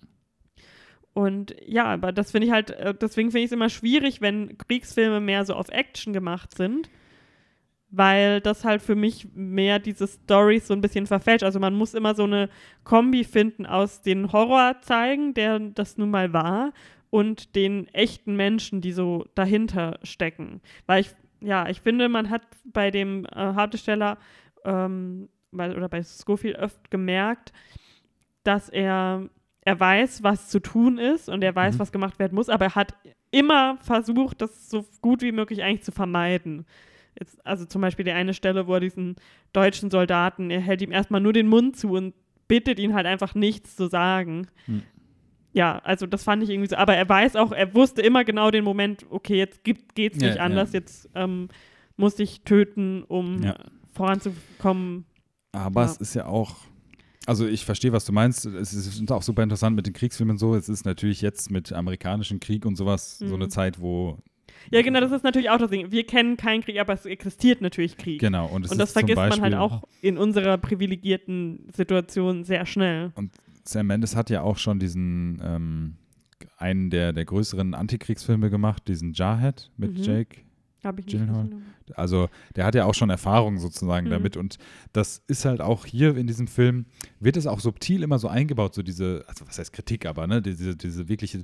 Und 1.17 1.55
ja, 1.65 1.85
aber 1.85 2.11
das 2.11 2.31
finde 2.31 2.45
ich 2.45 2.53
halt, 2.53 2.69
äh, 2.69 2.93
deswegen 2.93 3.31
finde 3.31 3.39
ich 3.39 3.47
es 3.47 3.51
immer 3.51 3.69
schwierig, 3.69 4.21
wenn 4.21 4.55
Kriegsfilme 4.57 5.19
mehr 5.19 5.45
so 5.45 5.55
auf 5.55 5.69
Action 5.69 6.13
gemacht 6.13 6.55
sind, 6.55 6.91
weil 7.89 8.41
das 8.41 8.65
halt 8.65 8.81
für 8.81 8.95
mich 8.95 9.27
mehr 9.34 9.80
diese 9.80 10.07
Stories 10.07 10.68
so 10.68 10.73
ein 10.73 10.81
bisschen 10.81 11.07
verfälscht. 11.07 11.43
Also 11.43 11.59
man 11.59 11.73
muss 11.73 11.93
immer 11.93 12.15
so 12.15 12.23
eine 12.23 12.49
Kombi 12.84 13.23
finden 13.23 13.65
aus 13.65 14.01
den 14.01 14.31
Horror 14.31 14.76
zeigen, 14.81 15.34
der 15.34 15.59
das 15.59 15.97
nun 15.97 16.09
mal 16.11 16.34
war, 16.34 16.73
und 17.09 17.55
den 17.55 17.88
echten 17.93 18.35
Menschen, 18.35 18.81
die 18.81 18.91
so 18.91 19.26
dahinter 19.35 19.99
stecken. 20.03 20.61
Weil 20.85 21.01
ich, 21.01 21.11
ja, 21.39 21.69
ich 21.69 21.80
finde, 21.81 22.09
man 22.09 22.30
hat 22.30 22.41
bei 22.65 22.91
dem 22.91 23.26
äh, 23.26 23.53
Hauptdarsteller 23.53 24.18
ähm, 24.65 25.30
oder 25.53 25.88
bei 25.88 26.03
Schofield 26.03 26.57
öfter 26.57 26.81
gemerkt, 26.89 27.53
dass 28.43 28.68
er, 28.68 29.30
er 29.61 29.80
weiß, 29.80 30.23
was 30.23 30.49
zu 30.49 30.59
tun 30.59 30.97
ist 30.97 31.30
und 31.30 31.43
er 31.43 31.55
weiß, 31.55 31.76
Mhm. 31.76 31.80
was 31.80 31.91
gemacht 31.93 32.19
werden 32.19 32.35
muss, 32.35 32.49
aber 32.49 32.65
er 32.65 32.76
hat 32.76 32.95
immer 33.31 33.77
versucht, 33.81 34.41
das 34.41 34.69
so 34.69 34.85
gut 35.01 35.22
wie 35.22 35.31
möglich 35.31 35.64
eigentlich 35.64 35.84
zu 35.84 35.91
vermeiden. 35.93 36.65
Jetzt, 37.19 37.44
also 37.45 37.65
zum 37.65 37.81
Beispiel 37.81 38.06
die 38.06 38.11
eine 38.11 38.34
Stelle, 38.34 38.68
wo 38.68 38.76
er 38.76 38.80
diesen 38.80 39.15
deutschen 39.53 39.89
Soldaten, 39.89 40.52
er 40.52 40.61
hält 40.61 40.81
ihm 40.81 40.91
erstmal 40.91 41.22
nur 41.22 41.34
den 41.34 41.48
Mund 41.48 41.76
zu 41.76 41.91
und 41.94 42.14
bittet 42.48 42.80
ihn 42.80 42.94
halt 42.94 43.06
einfach 43.07 43.34
nichts 43.35 43.76
zu 43.76 43.88
sagen. 43.88 44.48
Hm. 44.65 44.84
Ja, 45.53 45.80
also 45.80 46.06
das 46.06 46.23
fand 46.23 46.44
ich 46.44 46.49
irgendwie 46.52 46.69
so. 46.69 46.76
Aber 46.76 46.95
er 46.95 47.10
weiß 47.10 47.35
auch, 47.35 47.52
er 47.52 47.73
wusste 47.73 48.02
immer 48.03 48.23
genau 48.23 48.52
den 48.52 48.64
Moment, 48.64 49.06
okay, 49.10 49.35
jetzt 49.38 49.64
gibt, 49.64 49.95
geht's 49.95 50.19
Ja, 50.19 50.27
nicht 50.27 50.38
ja. 50.38 50.44
anders, 50.44 50.73
jetzt 50.73 51.10
ähm, 51.15 51.48
muss 51.95 52.19
ich 52.19 52.41
töten, 52.41 53.03
um 53.03 53.41
Ja. 53.41 53.56
voranzukommen. 53.91 55.06
Aber 55.52 55.81
Ja. 55.81 55.88
es 55.91 55.98
ist 55.98 56.14
ja 56.14 56.27
auch, 56.27 56.56
also 57.26 57.48
ich 57.48 57.65
verstehe, 57.65 57.91
was 57.91 58.06
du 58.06 58.11
meinst. 58.14 58.45
Es 58.45 58.73
ist 58.73 59.11
auch 59.11 59.23
super 59.23 59.41
interessant 59.44 59.76
mit 59.76 59.88
den 59.88 59.94
Kriegsfilmen 59.94 60.38
so. 60.38 60.53
Es 60.56 60.69
ist 60.69 60.85
natürlich 60.85 61.22
jetzt 61.22 61.49
mit 61.49 61.73
amerikanischem 61.73 62.39
Krieg 62.39 62.65
und 62.65 62.76
sowas 62.76 63.18
so 63.18 63.26
Mhm. 63.26 63.34
eine 63.34 63.48
Zeit, 63.49 63.81
wo 63.81 64.19
Ja, 64.71 64.81
genau, 64.81 64.99
das 64.99 65.11
ist 65.11 65.23
natürlich 65.23 65.49
auch 65.49 65.57
das 65.57 65.69
Ding. 65.69 65.91
Wir 65.91 66.05
kennen 66.05 66.38
keinen 66.38 66.61
Krieg, 66.63 66.79
aber 66.79 66.93
es 66.93 67.05
existiert 67.05 67.61
natürlich 67.61 67.97
Krieg. 67.97 68.19
genau 68.19 68.47
und 68.47 68.65
es 68.65 68.71
und 68.71 68.77
das 68.79 68.91
vergisst 68.93 69.17
man 69.17 69.41
halt 69.41 69.53
auch 69.55 69.84
in 70.01 70.17
unserer 70.17 70.57
privilegierten 70.57 71.67
Situation 71.75 72.43
sehr 72.43 72.65
schnell. 72.65 73.11
Sam 73.63 73.88
Mendes 73.88 74.15
hat 74.15 74.29
ja 74.29 74.41
auch 74.41 74.57
schon 74.57 74.79
diesen 74.79 75.41
ähm, 75.43 75.95
einen 76.57 76.89
der, 76.89 77.13
der 77.13 77.25
größeren 77.25 77.73
Antikriegsfilme 77.73 78.49
gemacht, 78.49 78.88
diesen 78.88 79.13
Jarhead 79.13 79.69
mit 79.77 79.97
Mhm. 79.97 80.03
Jake. 80.03 80.38
Habe 80.84 80.99
ich 81.01 81.07
nicht 81.07 81.17
Gyllenhaal. 81.17 81.49
Also 81.95 82.29
der 82.55 82.65
hat 82.65 82.75
ja 82.75 82.85
auch 82.85 82.93
schon 82.93 83.09
Erfahrung 83.09 83.57
sozusagen 83.57 84.07
Mhm. 84.07 84.11
damit 84.11 84.38
und 84.38 84.57
das 84.93 85.23
ist 85.27 85.43
halt 85.45 85.59
auch 85.61 85.85
hier 85.85 86.15
in 86.15 86.27
diesem 86.27 86.47
Film, 86.47 86.85
wird 87.19 87.35
es 87.35 87.47
auch 87.47 87.59
subtil 87.59 88.03
immer 88.03 88.19
so 88.19 88.27
eingebaut, 88.27 88.73
so 88.75 88.84
diese, 88.84 89.23
also 89.27 89.45
was 89.47 89.57
heißt 89.59 89.73
Kritik, 89.73 90.05
aber 90.05 90.27
ne, 90.27 90.41
diese, 90.41 90.75
diese 90.75 91.09
wirkliche 91.09 91.43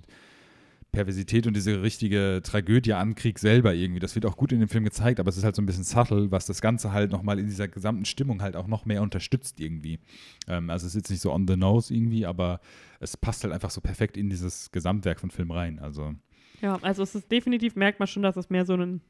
Perversität 0.93 1.47
und 1.47 1.55
diese 1.55 1.81
richtige 1.81 2.39
Tragödie 2.43 2.93
an 2.93 3.15
Krieg 3.15 3.39
selber 3.39 3.73
irgendwie. 3.73 3.99
Das 3.99 4.15
wird 4.15 4.25
auch 4.25 4.37
gut 4.37 4.53
in 4.53 4.59
dem 4.59 4.69
Film 4.69 4.85
gezeigt, 4.85 5.19
aber 5.19 5.27
es 5.27 5.37
ist 5.37 5.43
halt 5.43 5.55
so 5.55 5.61
ein 5.61 5.65
bisschen 5.65 5.83
subtle, 5.83 6.31
was 6.31 6.45
das 6.45 6.61
Ganze 6.61 6.93
halt 6.93 7.11
nochmal 7.11 7.39
in 7.39 7.47
dieser 7.47 7.67
gesamten 7.67 8.05
Stimmung 8.05 8.41
halt 8.41 8.55
auch 8.55 8.67
noch 8.67 8.85
mehr 8.85 9.01
unterstützt 9.01 9.59
irgendwie. 9.59 9.99
Ähm, 10.47 10.69
also 10.69 10.85
es 10.85 10.93
ist 10.93 11.01
jetzt 11.01 11.09
nicht 11.09 11.21
so 11.21 11.33
on 11.33 11.47
the 11.47 11.57
nose 11.57 11.93
irgendwie, 11.93 12.25
aber 12.25 12.61
es 13.01 13.17
passt 13.17 13.43
halt 13.43 13.53
einfach 13.53 13.71
so 13.71 13.81
perfekt 13.81 14.15
in 14.15 14.29
dieses 14.29 14.71
Gesamtwerk 14.71 15.19
von 15.19 15.31
Film 15.31 15.51
rein. 15.51 15.79
Also 15.79 16.13
Ja, 16.61 16.77
also 16.81 17.03
es 17.03 17.15
ist 17.15 17.29
definitiv, 17.29 17.75
merkt 17.75 17.99
man 17.99 18.07
schon, 18.07 18.23
dass 18.23 18.37
es 18.37 18.49
mehr 18.49 18.65
so 18.65 18.75
ein, 18.75 19.01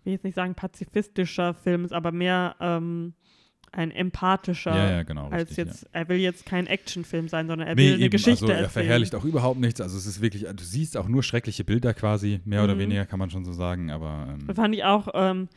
ich 0.00 0.06
will 0.06 0.12
jetzt 0.12 0.24
nicht 0.24 0.34
sagen 0.34 0.54
pazifistischer 0.54 1.54
Film 1.54 1.84
ist, 1.84 1.92
aber 1.92 2.12
mehr 2.12 2.56
ähm, 2.60 3.14
ein 3.72 3.90
empathischer, 3.90 4.74
ja, 4.74 4.90
ja, 4.90 5.02
genau. 5.02 5.28
als 5.28 5.50
richtig, 5.50 5.58
ja. 5.58 5.64
jetzt, 5.64 5.88
er 5.92 6.08
will 6.08 6.16
jetzt 6.18 6.46
kein 6.46 6.66
Actionfilm 6.66 7.28
sein, 7.28 7.46
sondern 7.46 7.68
er 7.68 7.74
Nee, 7.74 7.82
will 7.88 7.94
eine 7.94 8.04
eben, 8.04 8.10
Geschichte 8.10 8.44
also 8.44 8.46
er 8.46 8.52
erzählen. 8.60 8.70
verherrlicht 8.70 9.14
auch 9.14 9.24
überhaupt 9.24 9.60
nichts. 9.60 9.80
Also 9.80 9.98
es 9.98 10.06
ist 10.06 10.22
wirklich, 10.22 10.44
du 10.44 10.64
siehst 10.64 10.96
auch 10.96 11.08
nur 11.08 11.22
schreckliche 11.22 11.64
Bilder 11.64 11.92
quasi, 11.92 12.40
mehr 12.44 12.64
oder 12.64 12.74
Mhm. 12.74 12.78
weniger 12.80 13.04
kann 13.06 13.18
man 13.18 13.28
schon 13.30 13.44
so 13.44 13.52
sagen, 13.52 13.90
aber 13.90 14.28
ähm, 14.48 14.54
fand 14.54 14.74
ich 14.74 14.84
auch 14.84 15.08
ähm, 15.14 15.48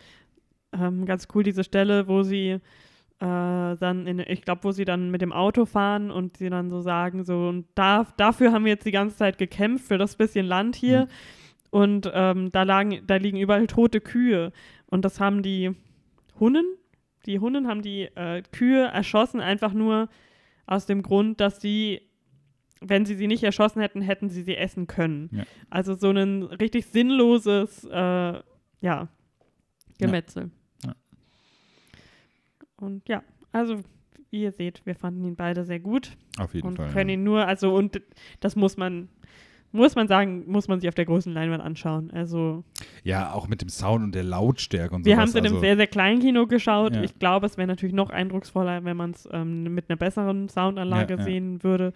ähm, 0.73 1.05
ganz 1.05 1.27
cool, 1.33 1.43
diese 1.43 1.63
Stelle, 1.63 2.07
wo 2.07 2.23
sie 2.23 2.49
äh, 2.51 2.59
dann, 3.19 4.05
in, 4.07 4.19
ich 4.19 4.41
glaube, 4.43 4.63
wo 4.63 4.71
sie 4.71 4.85
dann 4.85 5.11
mit 5.11 5.21
dem 5.21 5.31
Auto 5.33 5.65
fahren 5.65 6.09
und 6.11 6.37
sie 6.37 6.49
dann 6.49 6.69
so 6.69 6.81
sagen, 6.81 7.23
so, 7.25 7.47
und 7.49 7.65
da, 7.75 8.05
dafür 8.17 8.51
haben 8.51 8.65
wir 8.65 8.71
jetzt 8.73 8.85
die 8.85 8.91
ganze 8.91 9.15
Zeit 9.17 9.37
gekämpft, 9.37 9.85
für 9.87 9.97
das 9.97 10.15
bisschen 10.15 10.45
Land 10.45 10.75
hier. 10.75 11.01
Mhm. 11.01 11.07
Und 11.71 12.11
ähm, 12.13 12.51
da, 12.51 12.63
lagen, 12.63 13.01
da 13.05 13.17
liegen 13.17 13.37
überall 13.37 13.67
tote 13.67 14.01
Kühe. 14.01 14.51
Und 14.87 15.05
das 15.05 15.19
haben 15.19 15.43
die 15.43 15.71
Hunnen, 16.39 16.65
die 17.25 17.39
Hunnen 17.39 17.67
haben 17.67 17.81
die 17.81 18.03
äh, 18.03 18.41
Kühe 18.51 18.85
erschossen, 18.85 19.41
einfach 19.41 19.73
nur 19.73 20.09
aus 20.65 20.85
dem 20.85 21.01
Grund, 21.01 21.39
dass 21.41 21.59
sie, 21.59 22.01
wenn 22.81 23.05
sie 23.05 23.15
sie 23.15 23.27
nicht 23.27 23.43
erschossen 23.43 23.81
hätten, 23.81 24.01
hätten 24.01 24.29
sie 24.29 24.43
sie 24.43 24.55
essen 24.55 24.87
können. 24.87 25.29
Ja. 25.31 25.43
Also 25.69 25.95
so 25.95 26.11
ein 26.11 26.43
richtig 26.43 26.85
sinnloses, 26.87 27.83
äh, 27.85 28.41
ja, 28.81 29.07
Gemetzel. 29.97 30.51
Ja. 30.85 30.95
Und 32.77 33.07
ja, 33.09 33.23
also 33.51 33.81
wie 34.29 34.43
ihr 34.43 34.51
seht, 34.51 34.85
wir 34.85 34.95
fanden 34.95 35.25
ihn 35.25 35.35
beide 35.35 35.65
sehr 35.65 35.79
gut 35.79 36.15
auf 36.37 36.53
jeden 36.53 36.67
und 36.67 36.75
Fall. 36.75 36.91
können 36.91 37.09
ja. 37.09 37.13
ihn 37.15 37.23
nur, 37.23 37.47
also 37.47 37.73
und 37.73 38.01
das 38.39 38.55
muss 38.55 38.77
man, 38.77 39.09
muss 39.71 39.95
man 39.95 40.07
sagen, 40.07 40.43
muss 40.47 40.67
man 40.67 40.79
sich 40.79 40.89
auf 40.89 40.95
der 40.95 41.05
großen 41.05 41.33
Leinwand 41.33 41.63
anschauen. 41.63 42.11
Also 42.11 42.63
ja, 43.03 43.33
auch 43.33 43.47
mit 43.47 43.61
dem 43.61 43.69
Sound 43.69 44.03
und 44.03 44.15
der 44.15 44.23
Lautstärke 44.23 44.95
und 44.95 45.05
wir 45.05 45.13
sowas. 45.13 45.21
haben 45.21 45.29
es 45.29 45.35
in 45.35 45.45
einem 45.45 45.53
also, 45.55 45.61
sehr, 45.61 45.75
sehr 45.75 45.87
kleinen 45.87 46.19
Kino 46.19 46.47
geschaut. 46.47 46.95
Ja. 46.95 47.03
Ich 47.03 47.19
glaube, 47.19 47.45
es 47.45 47.57
wäre 47.57 47.67
natürlich 47.67 47.93
noch 47.93 48.09
eindrucksvoller, 48.09 48.83
wenn 48.83 48.97
man 48.97 49.11
es 49.11 49.27
ähm, 49.31 49.63
mit 49.73 49.89
einer 49.89 49.97
besseren 49.97 50.49
Soundanlage 50.49 51.13
Ja, 51.13 51.19
ja. 51.19 51.25
sehen 51.25 51.63
würde. 51.63 51.93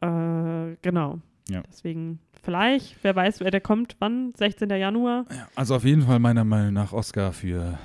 Äh, 0.00 0.76
genau. 0.82 1.20
Deswegen 1.68 2.20
vielleicht, 2.42 2.96
wer 3.02 3.14
weiß, 3.14 3.40
wer 3.40 3.50
der 3.50 3.60
kommt, 3.60 3.96
wann? 3.98 4.32
16. 4.34 4.70
Januar. 4.70 5.26
ja, 5.30 5.46
also 5.54 5.74
auf 5.76 5.84
jeden 5.84 6.02
Fall 6.02 6.18
meiner 6.18 6.44
Meinung 6.44 6.72
nach 6.72 6.92
Oscar 6.94 7.32
für 7.32 7.78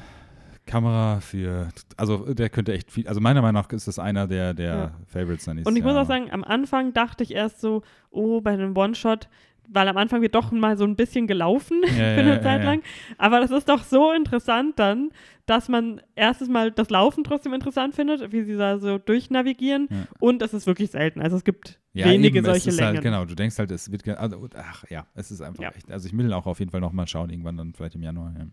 Kamera, 0.70 1.20
für, 1.20 1.70
also 1.98 2.32
der 2.34 2.50
könnte 2.50 2.74
echt 2.74 2.92
viel, 2.92 3.08
also 3.08 3.20
meiner 3.20 3.42
Meinung 3.42 3.62
nach 3.62 3.72
ist 3.72 3.88
das 3.88 3.98
einer 3.98 4.28
der, 4.28 4.54
der 4.54 4.76
Ja. 4.76 4.92
Favorites 5.08 5.46
dann 5.46 5.58
Und 5.64 5.76
ich 5.76 5.84
muss 5.84 5.96
auch 5.96 6.06
sagen, 6.06 6.32
am 6.32 6.44
Anfang 6.44 6.94
dachte 6.94 7.24
ich 7.24 7.34
erst 7.34 7.60
so, 7.60 7.82
oh, 8.12 8.40
bei 8.42 8.52
einem 8.52 8.78
One-Shot, 8.78 9.30
weil 9.68 9.88
am 9.88 9.98
Anfang 9.98 10.22
wird 10.22 10.36
doch 10.36 10.52
mal 10.52 10.78
so 10.78 10.84
ein 10.84 10.96
bisschen 10.96 11.26
gelaufen 11.28 11.82
Ja, 11.84 11.90
für 11.94 12.00
eine 12.22 12.36
ja, 12.36 12.42
Zeit 12.42 12.64
lang. 12.64 12.82
Aber 13.18 13.40
das 13.40 13.52
ist 13.52 13.68
doch 13.68 13.84
so 13.84 14.12
interessant 14.12 14.78
dann, 14.78 15.10
dass 15.48 15.70
man 15.70 16.02
erstes 16.16 16.50
Mal 16.50 16.72
das 16.72 16.90
Laufen 16.92 17.24
trotzdem 17.24 17.54
interessant 17.54 17.96
findet, 17.96 18.32
wie 18.32 18.44
sie 18.44 18.56
da 18.56 18.78
so 18.78 19.00
durchnavigieren. 19.00 19.88
Und 20.20 20.42
es 20.44 20.54
ist 20.54 20.68
wirklich 20.68 20.92
selten. 20.92 21.22
Also 21.22 21.38
es 21.38 21.44
gibt 21.44 21.80
ja, 21.94 22.06
wenige 22.08 22.40
eben, 22.40 22.46
solche 22.46 22.70
ist 22.70 22.78
Längen. 22.78 22.94
Halt, 22.94 23.02
genau, 23.02 23.26
du 23.26 23.36
denkst 23.36 23.58
halt, 23.58 23.72
es 23.72 23.92
wird, 23.92 24.08
also, 24.08 24.48
ach 24.56 24.84
ja, 24.90 25.08
es 25.16 25.32
ist 25.32 25.42
einfach 25.42 25.64
echt, 25.76 25.92
also 25.92 26.08
ich 26.08 26.16
will 26.16 26.32
auch 26.34 26.46
auf 26.46 26.60
jeden 26.60 26.72
Fall 26.72 26.82
nochmal 26.82 27.08
schauen, 27.08 27.30
irgendwann 27.32 27.58
dann 27.58 27.74
vielleicht 27.74 27.96
im 27.96 28.04
Januar. 28.04 28.34
Ja. 28.38 28.46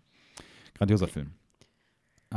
Grandioser 0.74 1.09
Film. 1.09 1.32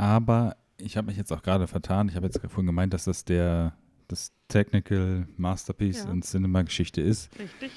Aber 0.00 0.56
ich 0.78 0.96
habe 0.96 1.08
mich 1.08 1.18
jetzt 1.18 1.30
auch 1.30 1.42
gerade 1.42 1.66
vertan, 1.66 2.08
ich 2.08 2.16
habe 2.16 2.24
jetzt 2.24 2.40
vorhin 2.48 2.64
gemeint, 2.64 2.94
dass 2.94 3.04
das 3.04 3.26
der, 3.26 3.74
das 4.08 4.32
Technical 4.48 5.28
Masterpiece 5.36 6.04
Ja. 6.04 6.10
in 6.10 6.22
Cinema-Geschichte 6.22 7.02
ist. 7.02 7.30
Richtig. 7.38 7.70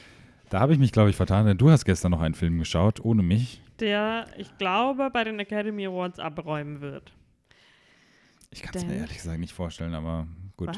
Da 0.49 0.61
habe 0.61 0.71
ich 0.71 0.79
mich, 0.79 0.93
glaube 0.93 1.09
ich, 1.09 1.17
vertan, 1.17 1.45
denn 1.45 1.57
du 1.57 1.69
hast 1.69 1.83
gestern 1.83 2.11
noch 2.11 2.21
einen 2.21 2.33
Film 2.33 2.59
geschaut, 2.59 3.03
ohne 3.03 3.23
mich. 3.23 3.61
Der, 3.79 4.27
ich 4.37 4.57
glaube, 4.57 5.09
bei 5.11 5.25
den 5.25 5.37
Academy 5.37 5.85
Awards 5.85 6.17
abräumen 6.19 6.79
wird. 6.79 7.11
Ich 8.51 8.61
kann 8.61 8.71
es 8.73 8.85
mir 8.85 8.95
ehrlich 8.95 9.17
gesagt 9.17 9.39
nicht 9.39 9.51
vorstellen, 9.53 9.93
aber 9.93 10.25
gut. 10.55 10.69
Was? 10.69 10.77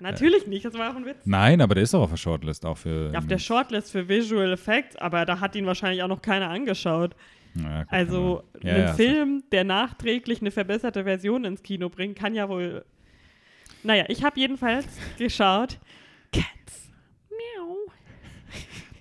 Natürlich 0.00 0.48
nicht, 0.48 0.64
das 0.64 0.74
war 0.74 0.90
auch 0.90 0.96
ein 0.96 1.04
Witz. 1.06 1.18
Nein, 1.24 1.60
aber 1.60 1.74
der 1.74 1.84
ist 1.84 1.94
doch 1.94 2.02
auf 2.02 2.10
der 2.10 2.16
Shortlist 2.16 2.66
auch 2.66 2.78
für. 2.78 3.12
Ja, 3.12 3.20
auf 3.20 3.26
der 3.28 3.38
Shortlist 3.38 3.92
für 3.92 4.08
Visual 4.08 4.52
Effects, 4.52 4.96
aber 4.96 5.24
da 5.24 5.38
hat 5.38 5.54
ihn 5.54 5.66
wahrscheinlich 5.66 6.02
auch 6.02 6.08
noch 6.08 6.20
keiner 6.20 6.50
angeschaut. 6.50 7.14
Ja, 7.62 7.84
Also. 7.88 8.42
Ja, 8.62 8.74
ein 8.74 8.80
ja, 8.82 8.92
Film, 8.94 9.44
der 9.52 9.64
nachträglich 9.64 10.40
eine 10.40 10.50
verbesserte 10.50 11.04
Version 11.04 11.44
ins 11.44 11.62
Kino 11.62 11.88
bringt, 11.88 12.16
kann 12.18 12.34
ja 12.34 12.48
wohl. 12.48 12.84
Naja, 13.82 14.04
ich 14.08 14.24
habe 14.24 14.38
jedenfalls 14.40 14.86
geschaut. 15.18 15.78
Cats. 16.32 16.90
Miau. 17.30 17.76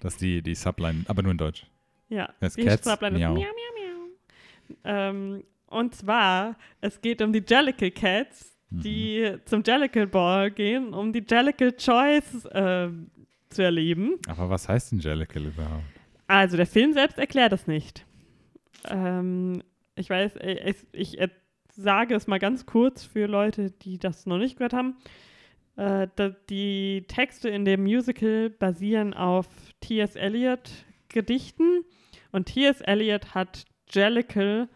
Das 0.02 0.14
ist 0.14 0.22
die, 0.22 0.42
die 0.42 0.56
Subline, 0.56 1.04
aber 1.08 1.22
nur 1.24 1.32
in 1.32 1.38
Deutsch. 1.38 1.66
Ja, 2.10 2.30
Das 2.40 2.54
die 2.56 2.64
Cats, 2.66 2.84
Subline 2.88 3.16
ist 3.16 3.22
miau. 3.22 3.34
miau, 3.34 3.42
miau, 3.42 3.48
miau. 3.80 4.76
Ähm, 4.84 5.44
und 5.68 5.96
zwar, 5.96 6.56
es 6.82 7.02
geht 7.02 7.22
um 7.22 7.34
die 7.34 7.44
Jellicle 7.48 7.92
Cats, 7.92 8.52
Mhm. 8.72 8.82
die 8.82 9.34
zum 9.46 9.62
Jellicle 9.64 10.08
Ball 10.08 10.50
gehen, 10.50 10.94
um 10.94 11.14
die 11.14 11.24
Jellicle 11.30 11.76
Choice 11.78 12.48
ähm, 12.52 13.12
zu 13.50 13.62
erleben. 13.62 14.16
Aber 14.28 14.50
was 14.50 14.68
heißt 14.68 14.92
denn 14.92 15.00
Jellicle 15.00 15.48
überhaupt? 15.50 15.84
Also, 16.28 16.58
der 16.58 16.66
Film 16.66 16.92
selbst 16.94 17.20
erklärt 17.20 17.54
es 17.54 17.68
nicht. 17.68 18.06
Ähm, 18.90 19.64
ich 19.96 20.10
weiß, 20.10 20.36
äh, 20.38 20.70
ich, 20.70 20.78
ich 20.92 21.20
äh, 21.20 21.30
sage 21.72 22.16
es 22.16 22.28
mal 22.28 22.40
ganz 22.40 22.66
kurz 22.66 23.04
für 23.04 23.28
Leute, 23.28 23.72
die 23.72 23.98
das 23.98 24.26
noch 24.26 24.38
nicht 24.38 24.58
gehört 24.58 24.74
haben. 24.74 24.98
Äh, 25.76 26.08
die 26.50 27.06
Texte 27.08 27.50
in 27.50 27.66
dem 27.66 27.84
Musical 27.84 28.50
basieren 28.50 29.14
auf 29.14 29.48
T.S. 29.82 30.16
Eliot 30.16 30.72
Gedichten 31.10 31.84
und 32.32 32.46
T.S. 32.46 32.82
Eliot 32.82 33.36
hat 33.36 33.66
Jellicle 33.90 34.70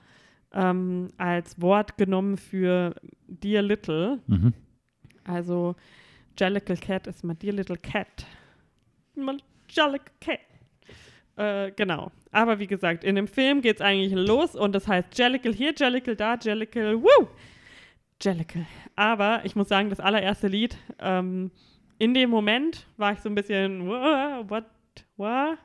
ähm, 0.54 1.10
als 1.18 1.62
Wort 1.62 1.98
genommen 1.98 2.38
für 2.38 2.96
Dear 3.28 3.62
Little. 3.62 4.20
Mhm. 4.28 4.54
Also 5.24 5.76
Jellicle 6.40 6.78
Cat 6.78 7.08
ist 7.08 7.24
my 7.24 7.36
dear 7.36 7.54
little 7.54 7.78
cat. 7.78 8.26
My 9.16 9.38
Jellicle 9.70 10.14
Cat. 10.22 10.40
Äh, 11.40 11.72
genau. 11.72 12.12
Aber 12.32 12.60
wie 12.60 12.68
gesagt, 12.68 13.04
in 13.06 13.16
dem 13.16 13.28
Film 13.28 13.62
geht 13.62 13.78
es 13.78 13.82
eigentlich 13.82 14.12
los 14.14 14.56
und 14.56 14.74
das 14.74 14.88
heißt 14.90 15.18
Jellicle 15.18 15.54
hier, 15.54 15.74
Jellicle 15.78 16.16
da, 16.18 16.36
Jellicle, 16.36 17.02
woo! 17.02 17.28
Jellicle. 18.22 18.66
Aber 18.98 19.42
ich 19.46 19.56
muss 19.56 19.70
sagen, 19.70 19.90
das 19.90 20.02
allererste 20.02 20.48
Lied, 20.50 20.78
ähm, 21.00 21.50
in 21.98 22.14
dem 22.14 22.30
Moment 22.30 22.86
war 22.98 23.14
ich 23.14 23.20
so 23.20 23.30
ein 23.30 23.36
bisschen, 23.36 23.88
"Wha- 23.88 24.44
what, 24.50 24.66
what? 25.16 25.58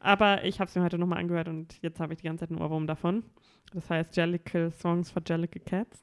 Aber 0.00 0.44
ich 0.44 0.60
habe 0.60 0.68
es 0.68 0.74
mir 0.76 0.82
heute 0.82 0.98
nochmal 0.98 1.18
angehört 1.20 1.48
und 1.48 1.78
jetzt 1.82 1.98
habe 1.98 2.12
ich 2.12 2.18
die 2.20 2.26
ganze 2.26 2.42
Zeit 2.44 2.50
einen 2.50 2.60
Ohrwurm 2.60 2.86
davon. 2.86 3.22
Das 3.72 3.88
heißt 3.88 4.14
Jellicle 4.16 4.70
Songs 4.70 5.10
for 5.10 5.22
Jellicle 5.26 5.62
Cats. 5.62 6.02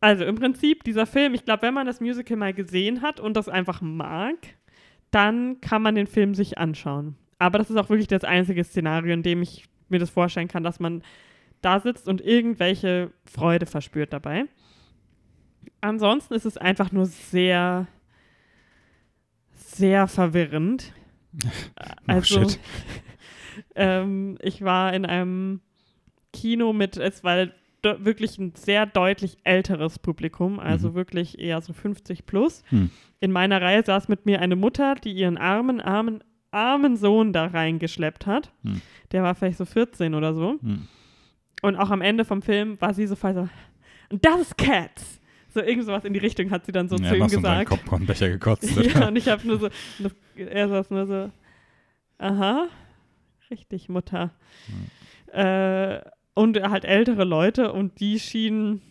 Also 0.00 0.24
im 0.24 0.36
Prinzip 0.36 0.84
dieser 0.84 1.06
Film, 1.06 1.34
ich 1.34 1.44
glaube, 1.44 1.62
wenn 1.62 1.74
man 1.74 1.86
das 1.86 2.00
Musical 2.00 2.36
mal 2.36 2.54
gesehen 2.54 3.02
hat 3.02 3.18
und 3.20 3.36
das 3.36 3.48
einfach 3.48 3.80
mag, 3.82 4.36
dann 5.10 5.60
kann 5.60 5.82
man 5.82 5.94
den 5.94 6.06
Film 6.06 6.34
sich 6.34 6.58
anschauen. 6.58 7.16
Aber 7.38 7.58
das 7.58 7.70
ist 7.70 7.76
auch 7.76 7.88
wirklich 7.88 8.08
das 8.08 8.24
einzige 8.24 8.64
Szenario, 8.64 9.12
in 9.12 9.22
dem 9.22 9.42
ich 9.42 9.66
mir 9.88 9.98
das 9.98 10.10
vorstellen 10.10 10.48
kann, 10.48 10.64
dass 10.64 10.80
man 10.80 11.02
da 11.60 11.80
sitzt 11.80 12.08
und 12.08 12.20
irgendwelche 12.20 13.12
Freude 13.24 13.66
verspürt 13.66 14.12
dabei. 14.12 14.44
Ansonsten 15.80 16.34
ist 16.34 16.46
es 16.46 16.56
einfach 16.56 16.92
nur 16.92 17.06
sehr, 17.06 17.86
sehr 19.52 20.06
verwirrend. 20.08 20.92
Also, 22.06 22.48
shit. 22.48 22.58
ähm, 23.74 24.38
ich 24.40 24.62
war 24.62 24.94
in 24.94 25.04
einem 25.04 25.60
Kino 26.32 26.72
mit, 26.72 26.96
es 26.96 27.24
war 27.24 27.48
wirklich 28.00 28.38
ein 28.38 28.52
sehr 28.56 28.86
deutlich 28.86 29.36
älteres 29.44 29.98
Publikum, 29.98 30.58
also 30.60 30.90
Mhm. 30.90 30.94
wirklich 30.94 31.38
eher 31.38 31.60
so 31.60 31.72
50 31.72 32.26
plus. 32.26 32.62
Hm. 32.68 32.90
In 33.20 33.32
meiner 33.32 33.60
Reihe 33.62 33.82
saß 33.84 34.08
mit 34.08 34.26
mir 34.26 34.40
eine 34.40 34.56
Mutter, 34.56 34.94
die 34.96 35.12
ihren 35.12 35.38
armen, 35.38 35.80
armen, 35.80 36.22
armen 36.50 36.96
Sohn 36.96 37.32
da 37.32 37.46
reingeschleppt 37.46 38.26
hat. 38.26 38.52
Hm. 38.62 38.80
Der 39.12 39.22
war 39.22 39.34
vielleicht 39.34 39.58
so 39.58 39.64
14 39.64 40.14
oder 40.14 40.34
so. 40.34 40.58
Hm. 40.60 40.88
Und 41.62 41.76
auch 41.76 41.90
am 41.90 42.02
Ende 42.02 42.24
vom 42.24 42.42
Film 42.42 42.80
war 42.80 42.92
sie 42.94 43.06
so 43.06 43.16
voll 43.16 43.34
so, 43.34 43.48
"Und 44.10 44.24
das 44.24 44.40
ist 44.40 44.58
Cats. 44.58 45.20
So 45.48 45.62
irgend 45.62 45.86
sowas 45.86 46.04
in 46.04 46.12
die 46.12 46.18
Richtung 46.18 46.50
hat 46.50 46.66
sie 46.66 46.72
dann 46.72 46.88
so 46.88 46.96
ja, 46.96 47.08
zu 47.08 47.14
ihm 47.14 47.20
noch 47.20 47.28
so 47.30 47.36
einen 47.38 47.60
gesagt. 47.64 47.68
Popcornbecher 47.70 48.28
gekotzt. 48.28 48.70
Ja, 49.00 49.08
und 49.08 49.16
ich 49.16 49.26
habe 49.28 49.46
nur 49.46 49.58
so, 49.58 49.66
und 49.66 49.72
das, 50.00 50.12
er 50.36 50.68
saß 50.68 50.90
nur 50.90 51.06
so, 51.06 51.30
aha, 52.18 52.66
richtig, 53.50 53.88
Mutter. 53.88 54.32
Äh, 55.32 56.00
und 56.36 56.60
halt 56.62 56.84
ältere 56.84 57.24
Leute 57.24 57.72
und 57.72 57.98
die 57.98 58.20
schienen, 58.20 58.82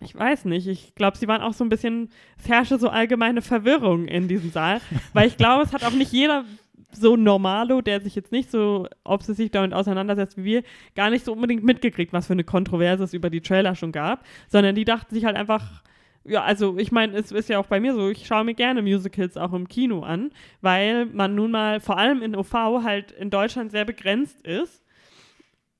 ich 0.00 0.14
weiß 0.14 0.44
nicht, 0.46 0.66
ich 0.66 0.96
glaube, 0.96 1.16
sie 1.16 1.28
waren 1.28 1.40
auch 1.40 1.52
so 1.52 1.64
ein 1.64 1.68
bisschen, 1.68 2.10
es 2.36 2.48
herrschte 2.48 2.78
so 2.78 2.88
allgemeine 2.88 3.42
Verwirrung 3.42 4.06
in 4.06 4.26
diesem 4.26 4.50
Saal, 4.50 4.80
weil 5.12 5.28
ich 5.28 5.36
glaube, 5.36 5.62
es 5.62 5.72
hat 5.72 5.84
auch 5.84 5.92
nicht 5.92 6.12
jeder 6.12 6.44
so 6.90 7.16
Normalo, 7.16 7.80
der 7.80 8.00
sich 8.00 8.16
jetzt 8.16 8.32
nicht 8.32 8.50
so 8.50 8.88
obsessiv 9.04 9.52
damit 9.52 9.72
auseinandersetzt 9.72 10.36
wie 10.36 10.44
wir, 10.44 10.62
gar 10.96 11.10
nicht 11.10 11.24
so 11.24 11.32
unbedingt 11.32 11.62
mitgekriegt, 11.62 12.12
was 12.12 12.26
für 12.26 12.32
eine 12.32 12.44
Kontroverse 12.44 13.04
es 13.04 13.14
über 13.14 13.30
die 13.30 13.40
Trailer 13.40 13.76
schon 13.76 13.92
gab, 13.92 14.26
sondern 14.48 14.74
die 14.74 14.84
dachten 14.84 15.14
sich 15.14 15.24
halt 15.24 15.36
einfach, 15.36 15.84
ja, 16.24 16.42
also 16.42 16.76
ich 16.76 16.90
meine, 16.90 17.16
es 17.16 17.30
ist 17.30 17.48
ja 17.48 17.60
auch 17.60 17.66
bei 17.66 17.78
mir 17.78 17.94
so, 17.94 18.10
ich 18.10 18.26
schaue 18.26 18.42
mir 18.42 18.54
gerne 18.54 18.82
Musicals 18.82 19.36
auch 19.36 19.52
im 19.52 19.68
Kino 19.68 20.00
an, 20.00 20.32
weil 20.60 21.06
man 21.06 21.36
nun 21.36 21.52
mal 21.52 21.78
vor 21.78 21.98
allem 21.98 22.20
in 22.20 22.34
OV 22.34 22.52
halt 22.82 23.12
in 23.12 23.30
Deutschland 23.30 23.70
sehr 23.70 23.84
begrenzt 23.84 24.44
ist. 24.44 24.81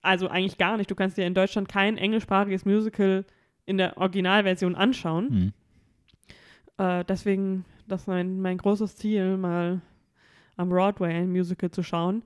Also 0.02 0.28
eigentlich 0.28 0.58
gar 0.58 0.76
nicht. 0.76 0.90
Du 0.90 0.94
kannst 0.94 1.16
dir 1.16 1.26
in 1.26 1.34
Deutschland 1.34 1.68
kein 1.68 1.96
englischsprachiges 1.96 2.64
Musical 2.64 3.24
in 3.64 3.78
der 3.78 3.96
Originalversion 3.96 4.74
anschauen. 4.74 5.30
Hm. 5.30 5.52
Äh, 6.78 7.04
deswegen, 7.04 7.64
das 7.86 8.02
ist 8.02 8.06
mein, 8.08 8.40
mein 8.40 8.58
großes 8.58 8.96
Ziel, 8.96 9.36
mal 9.36 9.80
am 10.56 10.68
Broadway 10.68 11.14
ein 11.14 11.30
Musical 11.30 11.70
zu 11.70 11.82
schauen. 11.82 12.22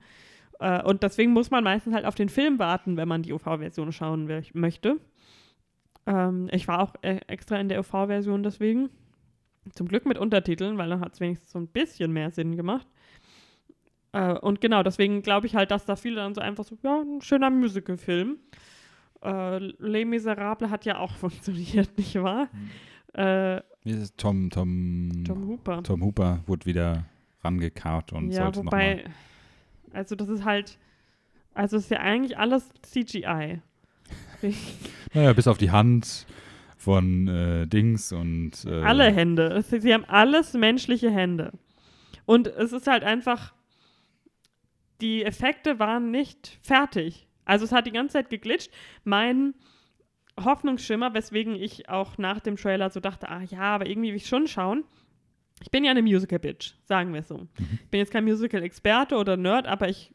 Äh, 0.59 0.81
und 0.83 1.03
deswegen 1.03 1.31
muss 1.31 1.51
man 1.51 1.63
meistens 1.63 1.93
halt 1.93 2.05
auf 2.05 2.15
den 2.15 2.29
Film 2.29 2.59
warten, 2.59 2.97
wenn 2.97 3.07
man 3.07 3.21
die 3.21 3.33
OV-Version 3.33 3.91
schauen 3.91 4.27
will, 4.27 4.43
möchte. 4.53 4.99
Ähm, 6.07 6.47
ich 6.51 6.67
war 6.67 6.81
auch 6.81 6.95
äh, 7.01 7.19
extra 7.27 7.57
in 7.57 7.69
der 7.69 7.79
OV-Version 7.79 8.43
deswegen. 8.43 8.89
Zum 9.73 9.87
Glück 9.87 10.05
mit 10.05 10.17
Untertiteln, 10.17 10.77
weil 10.77 10.89
dann 10.89 11.01
hat 11.01 11.13
es 11.13 11.19
wenigstens 11.19 11.51
so 11.51 11.59
ein 11.59 11.67
bisschen 11.67 12.11
mehr 12.13 12.31
Sinn 12.31 12.55
gemacht. 12.55 12.87
Äh, 14.13 14.33
und 14.33 14.61
genau, 14.61 14.83
deswegen 14.83 15.21
glaube 15.21 15.47
ich 15.47 15.55
halt, 15.55 15.71
dass 15.71 15.85
da 15.85 15.95
viele 15.95 16.15
dann 16.17 16.33
so 16.33 16.41
einfach 16.41 16.63
so, 16.63 16.77
ja, 16.83 17.01
ein 17.01 17.21
schöner 17.21 17.49
Musical-Film. 17.49 18.37
Äh, 19.23 19.57
Les 19.79 20.05
Miserables 20.05 20.69
hat 20.69 20.85
ja 20.85 20.97
auch 20.99 21.11
funktioniert, 21.17 21.97
nicht 21.97 22.15
wahr? 22.21 22.47
Äh, 23.13 23.57
ist 23.83 24.01
es? 24.01 24.15
Tom, 24.15 24.49
Tom, 24.49 25.23
Tom 25.25 25.47
Hooper. 25.47 25.83
Tom 25.83 26.03
Hooper 26.03 26.39
wurde 26.45 26.65
wieder 26.65 27.05
rangekarrt 27.43 28.13
und 28.13 28.31
ja, 28.31 28.43
sollte 28.43 28.59
wobei, 28.65 29.05
also 29.93 30.15
das 30.15 30.27
ist 30.29 30.43
halt, 30.45 30.77
also 31.53 31.77
es 31.77 31.83
ist 31.85 31.89
ja 31.91 31.99
eigentlich 31.99 32.37
alles 32.37 32.69
CGI. 32.83 33.61
Naja, 35.13 35.33
bis 35.33 35.47
auf 35.47 35.57
die 35.57 35.71
Hand 35.71 36.27
von 36.77 37.27
äh, 37.27 37.65
Dings 37.65 38.11
und. 38.11 38.51
Äh, 38.65 38.81
Alle 38.83 39.11
Hände. 39.11 39.47
Es- 39.47 39.69
Sie 39.69 39.93
haben 39.93 40.05
alles 40.05 40.53
menschliche 40.53 41.09
Hände. 41.09 41.53
Und 42.25 42.47
es 42.47 42.71
ist 42.73 42.87
halt 42.87 43.03
einfach, 43.03 43.53
die 45.01 45.23
Effekte 45.23 45.79
waren 45.79 46.11
nicht 46.11 46.57
fertig. 46.61 47.27
Also 47.45 47.65
es 47.65 47.71
hat 47.71 47.85
die 47.87 47.91
ganze 47.91 48.13
Zeit 48.13 48.29
geglitscht. 48.29 48.71
Mein 49.03 49.53
Hoffnungsschimmer, 50.43 51.13
weswegen 51.13 51.55
ich 51.55 51.89
auch 51.89 52.17
nach 52.17 52.39
dem 52.39 52.57
Trailer 52.57 52.89
so 52.89 52.99
dachte, 52.99 53.29
ah 53.29 53.41
ja, 53.41 53.61
aber 53.75 53.87
irgendwie 53.87 54.09
will 54.09 54.17
ich 54.17 54.27
schon 54.27 54.47
schauen. 54.47 54.83
Ich 55.63 55.71
bin 55.71 55.83
ja 55.83 55.91
eine 55.91 56.03
Musical-Bitch, 56.03 56.73
sagen 56.83 57.13
wir 57.13 57.21
es 57.21 57.27
so. 57.29 57.47
Ich 57.83 57.89
bin 57.89 57.99
jetzt 57.99 58.11
kein 58.11 58.23
Musical-Experte 58.25 59.15
oder 59.15 59.37
Nerd, 59.37 59.65
aber 59.65 59.89
ich 59.89 60.13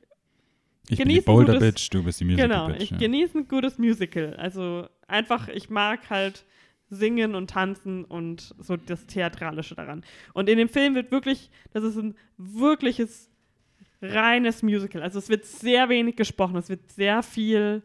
Ich 0.88 0.98
bin 0.98 1.08
die 1.08 1.20
Boulder 1.20 1.54
gutes- 1.54 1.74
Bitch, 1.74 1.90
du 1.92 2.04
bist 2.04 2.20
die 2.20 2.24
Musical 2.26 2.48
Genau, 2.48 2.70
ich 2.70 2.90
ja. 2.90 2.96
genieße 2.98 3.38
ein 3.38 3.48
gutes 3.48 3.78
Musical. 3.78 4.34
Also 4.36 4.86
einfach, 5.08 5.48
ich 5.48 5.68
mag 5.70 6.08
halt 6.10 6.44
singen 6.90 7.34
und 7.34 7.50
tanzen 7.50 8.04
und 8.04 8.54
so 8.60 8.76
das 8.76 9.06
Theatralische 9.06 9.74
daran. 9.74 10.04
Und 10.34 10.48
in 10.48 10.58
dem 10.58 10.68
Film 10.68 10.94
wird 10.94 11.10
wirklich, 11.10 11.50
das 11.72 11.82
ist 11.82 11.96
ein 11.96 12.14
wirkliches, 12.36 13.31
reines 14.02 14.62
Musical. 14.62 15.02
Also 15.02 15.18
es 15.18 15.28
wird 15.28 15.44
sehr 15.44 15.88
wenig 15.88 16.16
gesprochen, 16.16 16.56
es 16.56 16.68
wird 16.68 16.90
sehr 16.90 17.22
viel 17.22 17.82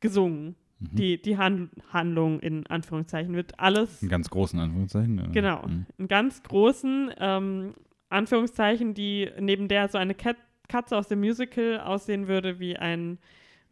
gesungen. 0.00 0.54
Mhm. 0.80 0.96
Die, 0.96 1.20
die 1.22 1.36
Han 1.38 1.70
Handlung 1.92 2.38
in 2.40 2.66
Anführungszeichen 2.66 3.34
wird 3.34 3.58
alles 3.58 4.02
In 4.02 4.08
ganz 4.08 4.30
großen 4.30 4.58
Anführungszeichen. 4.60 5.18
äh, 5.18 5.28
Genau. 5.32 5.66
mhm. 5.66 5.86
in 5.98 6.08
ganz 6.08 6.42
großen 6.42 7.12
ähm, 7.18 7.74
Anführungszeichen, 8.08 8.94
die 8.94 9.28
neben 9.40 9.68
der 9.68 9.88
so 9.88 9.98
eine 9.98 10.14
Kat 10.14 10.36
Katze 10.68 10.98
aus 10.98 11.08
dem 11.08 11.20
Musical 11.20 11.80
aussehen 11.80 12.28
würde 12.28 12.58
wie 12.60 12.76
ein 12.76 13.18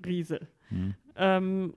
Riese. 0.05 0.48
Mhm. 0.70 0.94
Ähm, 1.14 1.74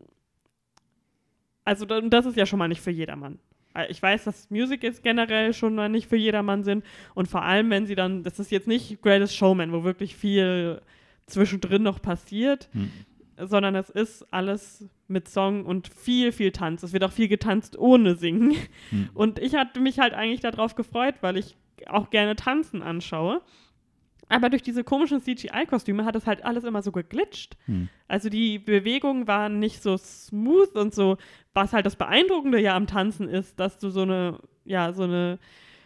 also 1.66 1.86
da- 1.86 2.02
das 2.02 2.26
ist 2.26 2.38
ja 2.38 2.46
schon 2.46 2.58
mal 2.60 2.68
nicht 2.70 2.82
für 2.82 2.92
jedermann. 2.92 3.38
Äh, 3.86 3.92
Ich 3.92 4.02
weiß, 4.02 4.24
dass 4.26 4.50
Musicals 4.50 5.02
generell 5.02 5.54
schon 5.54 5.76
mal 5.76 5.90
nicht 5.90 6.08
für 6.10 6.16
jedermann 6.18 6.64
sind 6.64 6.84
und 7.16 7.28
vor 7.28 7.44
allem, 7.44 7.70
wenn 7.70 7.86
sie 7.86 7.96
dann, 7.96 8.24
das 8.24 8.40
ist 8.40 8.52
jetzt 8.52 8.68
nicht 8.68 9.02
Greatest 9.02 9.36
Showman, 9.36 9.72
wo 9.72 9.84
wirklich 9.84 10.16
viel 10.16 10.82
zwischendrin 11.28 11.84
noch 11.84 12.02
passiert, 12.02 12.70
Mhm. 12.74 12.92
sondern 13.38 13.76
es 13.76 13.90
ist 13.90 14.26
alles 14.34 14.90
mit 15.08 15.28
Song 15.28 15.66
und 15.66 15.88
viel, 15.88 16.32
viel 16.32 16.52
Tanz. 16.52 16.84
Es 16.84 16.94
wird 16.94 17.04
auch 17.04 17.12
viel 17.12 17.28
getanzt 17.28 17.78
ohne 17.78 18.16
Singen. 18.16 18.56
Mhm. 18.92 19.10
Und 19.14 19.40
ich 19.40 19.56
hatte 19.56 19.80
mich 19.80 20.00
halt 20.00 20.14
eigentlich 20.14 20.42
darauf 20.42 20.76
gefreut, 20.76 21.16
weil 21.22 21.38
ich 21.38 21.56
auch 21.88 22.10
gerne 22.10 22.36
Tanzen 22.36 22.82
anschaue. 22.82 23.42
Aber 24.30 24.50
durch 24.50 24.62
diese 24.62 24.84
komischen 24.84 25.22
CGI-Kostüme 25.22 26.06
hat 26.06 26.16
es 26.16 26.28
halt 26.28 26.46
alles 26.46 26.64
immer 26.64 26.82
so 26.82 26.92
geglitscht. 26.92 27.58
Hm. 27.66 27.90
Also 28.08 28.30
die 28.30 28.60
Bewegungen 28.60 29.28
waren 29.28 29.60
nicht 29.60 29.82
so 29.82 29.98
smooth 29.98 30.76
und 30.76 30.94
so, 30.94 31.18
was 31.54 31.74
halt 31.74 31.86
das 31.86 31.96
Beeindruckende 31.96 32.60
ja 32.60 32.76
am 32.76 32.88
Tanzen 32.88 33.28
ist, 33.28 33.60
dass 33.60 33.80
du 33.80 33.90
so 33.90 34.04
eine, 34.04 34.40
ja, 34.66 34.94
so 34.94 35.04
eine 35.04 35.40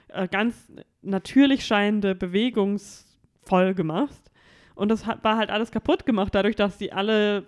äh, 0.10 0.28
ganz 0.28 0.72
natürlich 1.02 1.66
scheinende 1.66 2.16
Bewegungsfolge 2.16 3.84
machst. 3.84 4.30
Und 4.76 4.90
das 4.90 5.06
hat, 5.06 5.24
war 5.24 5.38
halt 5.38 5.50
alles 5.50 5.72
kaputt 5.72 6.06
gemacht, 6.06 6.36
dadurch, 6.36 6.56
dass 6.56 6.78
sie 6.78 6.92
alle 6.92 7.46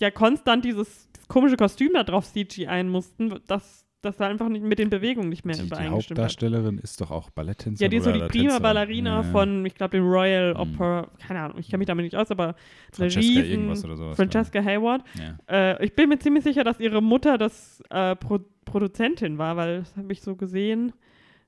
ja 0.00 0.10
konstant 0.10 0.64
dieses, 0.64 1.08
komische 1.28 1.56
Kostüm 1.56 1.92
da 1.92 2.04
drauf 2.04 2.26
CGI 2.26 2.82
mussten, 2.84 3.40
dass 3.46 3.86
das 4.02 4.16
da 4.16 4.28
einfach 4.28 4.48
nicht 4.48 4.64
mit 4.64 4.78
den 4.78 4.90
Bewegungen 4.90 5.28
nicht 5.28 5.44
mehr 5.44 5.56
Die, 5.56 5.62
die 5.62 5.66
übereingestimmt 5.66 6.18
hat. 6.18 6.24
Hauptdarstellerin 6.24 6.78
ist 6.78 7.00
doch 7.00 7.10
auch 7.10 7.30
Balletttänzerin. 7.30 7.84
Ja, 7.84 7.88
die 7.88 7.96
ist 7.96 8.04
so 8.04 8.12
die 8.12 8.38
prima. 8.38 8.58
Ballerina 8.60 9.16
Ja, 9.16 9.22
von, 9.24 9.66
ich 9.66 9.74
glaube, 9.74 9.96
dem 9.96 10.06
Royal 10.06 10.54
Mhm. 10.54 10.60
Opera, 10.60 11.08
keine 11.26 11.40
Ahnung, 11.40 11.58
ich 11.58 11.66
kenne 11.68 11.78
mich 11.78 11.86
damit 11.88 12.04
nicht 12.04 12.14
aus, 12.16 12.30
aber 12.30 12.54
Francesca 12.92 13.20
riesen, 13.20 13.50
irgendwas 13.50 13.84
oder 13.84 13.96
sowas. 13.96 14.16
Francesca 14.16 14.62
Hayward. 14.62 15.02
Ja. 15.48 15.72
Äh, 15.72 15.84
ich 15.84 15.94
bin 15.94 16.08
mir 16.08 16.18
ziemlich 16.18 16.44
sicher, 16.44 16.62
dass 16.64 16.78
ihre 16.78 17.02
Mutter 17.02 17.38
das 17.38 17.82
äh, 17.90 18.14
Pro 18.16 18.38
Produzentin 18.64 19.38
war, 19.38 19.56
weil 19.56 19.78
das 19.80 19.96
habe 19.96 20.12
ich 20.12 20.20
so 20.20 20.36
gesehen. 20.36 20.92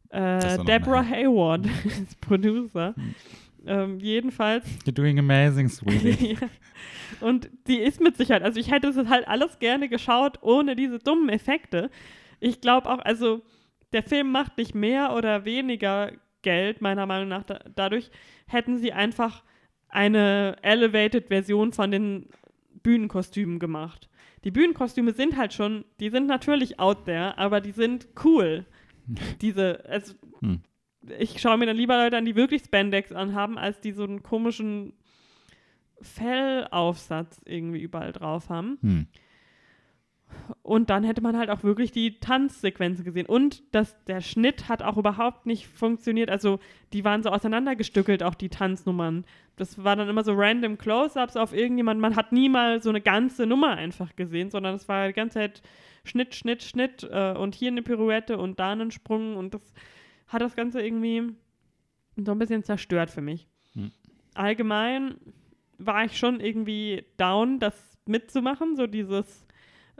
Äh, 0.09 0.59
Deborah 0.65 1.05
Hayward 1.07 1.67
ist 1.85 2.21
Producer. 2.21 2.95
Mhm. 2.97 3.15
Ähm, 3.67 3.99
jedenfalls. 4.01 4.65
You're 4.87 4.93
doing 4.93 5.19
amazing, 5.19 5.69
sweetie. 5.69 6.33
ja. 6.41 6.49
Und 7.21 7.51
die 7.67 7.79
ist 7.79 8.01
mit 8.01 8.17
Sicherheit, 8.17 8.43
also 8.43 8.59
ich 8.59 8.71
hätte 8.71 8.89
es 8.89 8.97
halt 9.09 9.29
alles 9.29 9.59
gerne 9.59 9.89
geschaut, 9.91 10.39
ohne 10.41 10.75
diese 10.75 10.99
dummen 10.99 11.29
Effekte. 11.29 11.91
Ich 12.41 12.61
glaube 12.61 12.89
auch, 12.91 12.99
also 12.99 13.43
der 13.93 14.03
Film 14.03 14.33
macht 14.33 14.57
nicht 14.59 14.75
mehr 14.75 15.15
oder 15.15 15.45
weniger 15.45 16.13
Geld, 16.43 16.81
meiner 16.81 17.07
Meinung 17.07 17.29
nach. 17.29 17.45
Da, 17.45 17.61
dadurch 17.75 18.11
hätten 18.47 18.79
sie 18.79 18.93
einfach 18.93 19.45
eine 19.89 20.57
elevated 20.63 21.29
Version 21.29 21.73
von 21.73 21.91
den 21.91 22.29
Bühnenkostümen 22.83 23.59
gemacht. 23.59 24.09
Die 24.45 24.51
Bühnenkostüme 24.51 25.13
sind 25.13 25.37
halt 25.37 25.53
schon, 25.53 25.85
die 25.99 26.09
sind 26.09 26.27
natürlich 26.27 26.81
out 26.81 27.05
there, 27.05 27.37
aber 27.37 27.61
die 27.61 27.73
sind 27.73 28.09
cool. 28.25 28.65
Diese, 29.41 29.85
also 29.87 30.15
Hm. 30.41 30.61
ich 31.19 31.41
schaue 31.41 31.59
mir 31.59 31.67
dann 31.67 31.77
lieber 31.77 32.03
Leute 32.03 32.17
an, 32.17 32.25
die 32.25 32.37
wirklich 32.37 32.63
Spandex 32.63 33.13
anhaben, 33.13 33.59
als 33.59 33.81
die 33.81 33.93
so 33.93 34.05
einen 34.05 34.23
komischen 34.23 34.95
Fellaufsatz 36.01 37.43
irgendwie 37.45 37.83
überall 37.83 38.13
drauf 38.13 38.49
haben. 38.49 38.79
Hm. 38.81 39.07
Und 40.63 40.91
dann 40.91 41.05
hätte 41.05 41.21
man 41.21 41.37
halt 41.37 41.51
auch 41.51 41.63
wirklich 41.63 41.91
die 41.93 42.21
Tanzsequenzen 42.21 43.05
gesehen. 43.05 43.27
Und 43.27 43.63
das, 43.73 43.97
der 44.05 44.21
Schnitt 44.21 44.69
hat 44.69 44.83
auch 44.83 44.97
überhaupt 44.97 45.47
nicht 45.47 45.67
funktioniert. 45.67 46.31
Also 46.31 46.61
die 46.93 47.05
waren 47.05 47.23
so 47.23 47.31
auseinandergestückelt, 47.31 48.23
auch 48.23 48.35
die 48.35 48.49
Tanznummern. 48.49 49.25
Das 49.57 49.83
war 49.83 49.97
dann 49.97 50.09
immer 50.09 50.25
so 50.25 50.33
random 50.35 50.79
Close-ups 50.79 51.37
auf 51.37 51.53
irgendjemanden. 51.53 52.01
Man 52.01 52.17
hat 52.17 52.33
nie 52.33 52.49
mal 52.49 52.83
so 52.83 52.91
eine 52.91 53.01
ganze 53.01 53.47
Nummer 53.47 53.73
einfach 53.73 54.15
gesehen, 54.17 54.51
sondern 54.51 54.75
es 54.75 54.89
war 54.89 55.09
die 55.09 55.15
ganze 55.15 55.35
Zeit 55.35 55.63
Schnitt, 56.05 56.35
Schnitt, 56.35 56.63
Schnitt 56.63 57.09
äh, 57.11 57.33
und 57.33 57.55
hier 57.55 57.71
eine 57.71 57.83
Pirouette 57.83 58.39
und 58.39 58.59
da 58.59 58.73
einen 58.73 58.91
Sprung. 58.91 59.37
Und 59.37 59.55
das 59.55 59.75
hat 60.29 60.41
das 60.41 60.57
Ganze 60.57 60.81
irgendwie 60.81 61.35
so 62.17 62.33
ein 62.33 62.39
bisschen 62.39 62.65
zerstört 62.65 63.11
für 63.11 63.23
mich. 63.23 63.49
Hm. 63.75 63.91
Allgemein 64.35 65.17
war 65.79 66.05
ich 66.05 66.19
schon 66.19 66.41
irgendwie 66.41 67.05
down, 67.17 67.59
das 67.59 67.99
mitzumachen, 68.07 68.77
so 68.77 68.87
dieses 68.87 69.47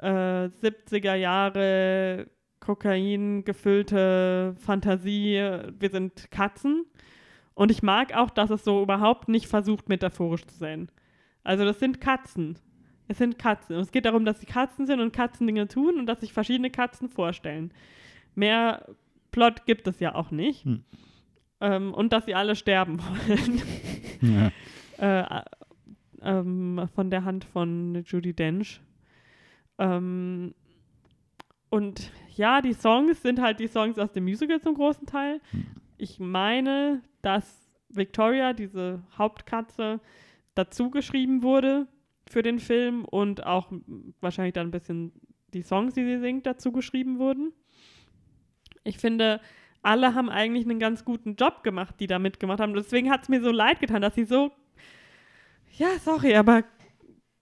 äh, 0.01 0.49
70er 0.63 1.15
Jahre 1.15 2.27
Kokain 2.61 3.45
gefüllte 3.45 4.55
Fantasie, 4.59 5.35
wir 5.79 5.91
sind 5.91 6.31
Katzen. 6.31 6.85
Und 7.55 7.71
ich 7.71 7.83
mag 7.83 8.15
auch, 8.15 8.31
dass 8.31 8.51
es 8.51 8.65
so 8.65 8.83
überhaupt 8.83 9.29
nicht 9.29 9.47
versucht, 9.47 9.89
metaphorisch 9.89 10.47
zu 10.47 10.57
sein. 10.57 10.91
Also 11.43 11.65
das 11.65 11.79
sind 11.79 12.01
Katzen. 12.01 12.59
Es 13.09 13.19
sind 13.19 13.39
Katzen. 13.39 13.77
Und 13.77 13.83
es 13.83 13.93
geht 13.93 14.05
darum, 14.05 14.25
dass 14.25 14.41
sie 14.41 14.47
Katzen 14.47 14.87
sind 14.87 15.01
und 15.01 15.13
Katzen 15.13 15.47
Dinge 15.47 15.69
tun 15.69 15.99
und 15.99 16.07
dass 16.07 16.21
sich 16.21 16.33
verschiedene 16.33 16.71
Katzen 16.71 17.09
vorstellen. 17.09 17.73
Mehr 18.35 18.87
Plot 19.33 19.67
gibt 19.67 19.87
es 19.87 20.01
ja 20.01 20.15
auch 20.15 20.31
nicht. 20.31 20.65
Hm. 20.65 20.85
Ähm, 21.61 21.95
und 21.95 22.13
dass 22.13 22.27
sie 22.27 22.35
alle 22.35 22.57
sterben 22.57 23.01
wollen. 23.01 23.63
Ja. 24.23 24.51
äh, 24.99 25.43
ähm, 26.21 26.91
von 26.95 27.09
der 27.09 27.25
Hand 27.25 27.47
von 27.47 28.03
Judy 28.05 28.35
Dench. 28.35 28.83
Ähm, 29.81 30.55
und 31.71 32.13
ja, 32.37 32.61
die 32.61 32.75
Songs 32.75 33.23
sind 33.23 33.41
halt 33.41 33.59
die 33.59 33.67
Songs 33.67 33.99
aus 33.99 34.13
dem 34.13 34.25
Musical 34.25 34.61
zum 34.61 34.75
großen 34.75 35.07
Teil. 35.07 35.41
Ich 35.97 36.21
meine, 36.21 37.03
dass 37.23 37.69
Victoria, 37.89 38.53
diese 38.53 39.03
Hauptkatze, 39.19 40.01
dazu 40.55 40.91
geschrieben 40.91 41.43
wurde 41.43 41.89
für 42.29 42.43
den 42.43 42.59
Film 42.59 43.05
und 43.05 43.47
auch 43.47 43.73
wahrscheinlich 44.21 44.53
dann 44.53 44.69
ein 44.69 44.73
bisschen 44.73 45.13
die 45.55 45.63
Songs, 45.63 45.95
die 45.95 46.05
sie 46.05 46.19
singt, 46.19 46.47
dazu 46.47 46.71
geschrieben 46.71 47.19
wurden. 47.19 47.53
Ich 48.85 48.99
finde, 48.99 49.41
alle 49.83 50.15
haben 50.15 50.29
eigentlich 50.29 50.65
einen 50.65 50.79
ganz 50.79 51.05
guten 51.05 51.37
Job 51.37 51.63
gemacht, 51.63 51.95
die 52.01 52.07
da 52.07 52.19
mitgemacht 52.19 52.61
haben. 52.61 52.75
Deswegen 52.75 53.11
hat 53.11 53.23
es 53.23 53.29
mir 53.29 53.41
so 53.41 53.51
leid 53.51 53.81
getan, 53.81 54.03
dass 54.03 54.15
sie 54.15 54.25
so, 54.25 54.53
ja, 55.79 55.89
sorry, 56.05 56.35
aber 56.37 56.65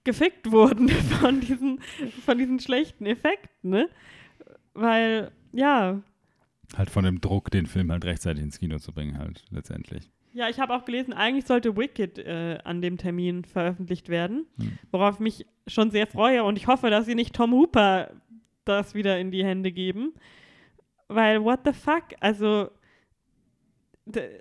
gefickt 0.09 0.51
wurden 0.51 0.89
von 1.21 1.41
diesen, 1.41 1.81
von 2.25 2.39
diesen 2.39 2.59
schlechten 2.59 3.05
Effekten, 3.07 3.71
ne? 3.71 3.89
Weil, 4.75 5.31
ja, 5.53 6.01
Halt 6.77 6.91
von 6.91 7.05
dem 7.05 7.21
Druck, 7.21 7.51
den 7.51 7.67
Film 7.67 7.91
halt 7.93 8.05
rechtzeitig 8.05 8.43
ins 8.43 8.59
Kino 8.59 8.79
zu 8.79 8.93
bringen, 8.93 9.17
halt 9.19 9.45
letztendlich. 9.51 10.11
ja, 10.33 10.49
ich 10.49 10.61
habe 10.61 10.75
auch 10.75 10.85
gelesen, 10.85 11.13
eigentlich 11.15 11.47
sollte 11.47 11.77
Wicked 11.77 12.19
äh, 12.19 12.59
an 12.65 12.81
dem 12.83 12.97
Termin 12.99 13.45
veröffentlicht 13.45 14.09
werden, 14.09 14.47
Hm. 14.59 14.79
worauf 14.91 15.15
ich 15.17 15.21
mich 15.21 15.47
schon 15.67 15.91
sehr 15.91 16.07
freue 16.07 16.45
und 16.45 16.57
ich 16.59 16.67
hoffe, 16.67 16.91
dass 16.91 17.07
sie 17.07 17.15
nicht 17.15 17.35
Tom 17.35 17.53
Hooper 17.53 18.11
das 18.65 18.95
wieder 18.95 19.19
in 19.19 19.31
die 19.31 19.45
Hände 19.45 19.73
geben. 19.73 20.13
Weil, 21.09 21.43
what 21.43 21.61
the 21.65 21.73
fuck? 21.73 22.05
Also, 22.21 22.71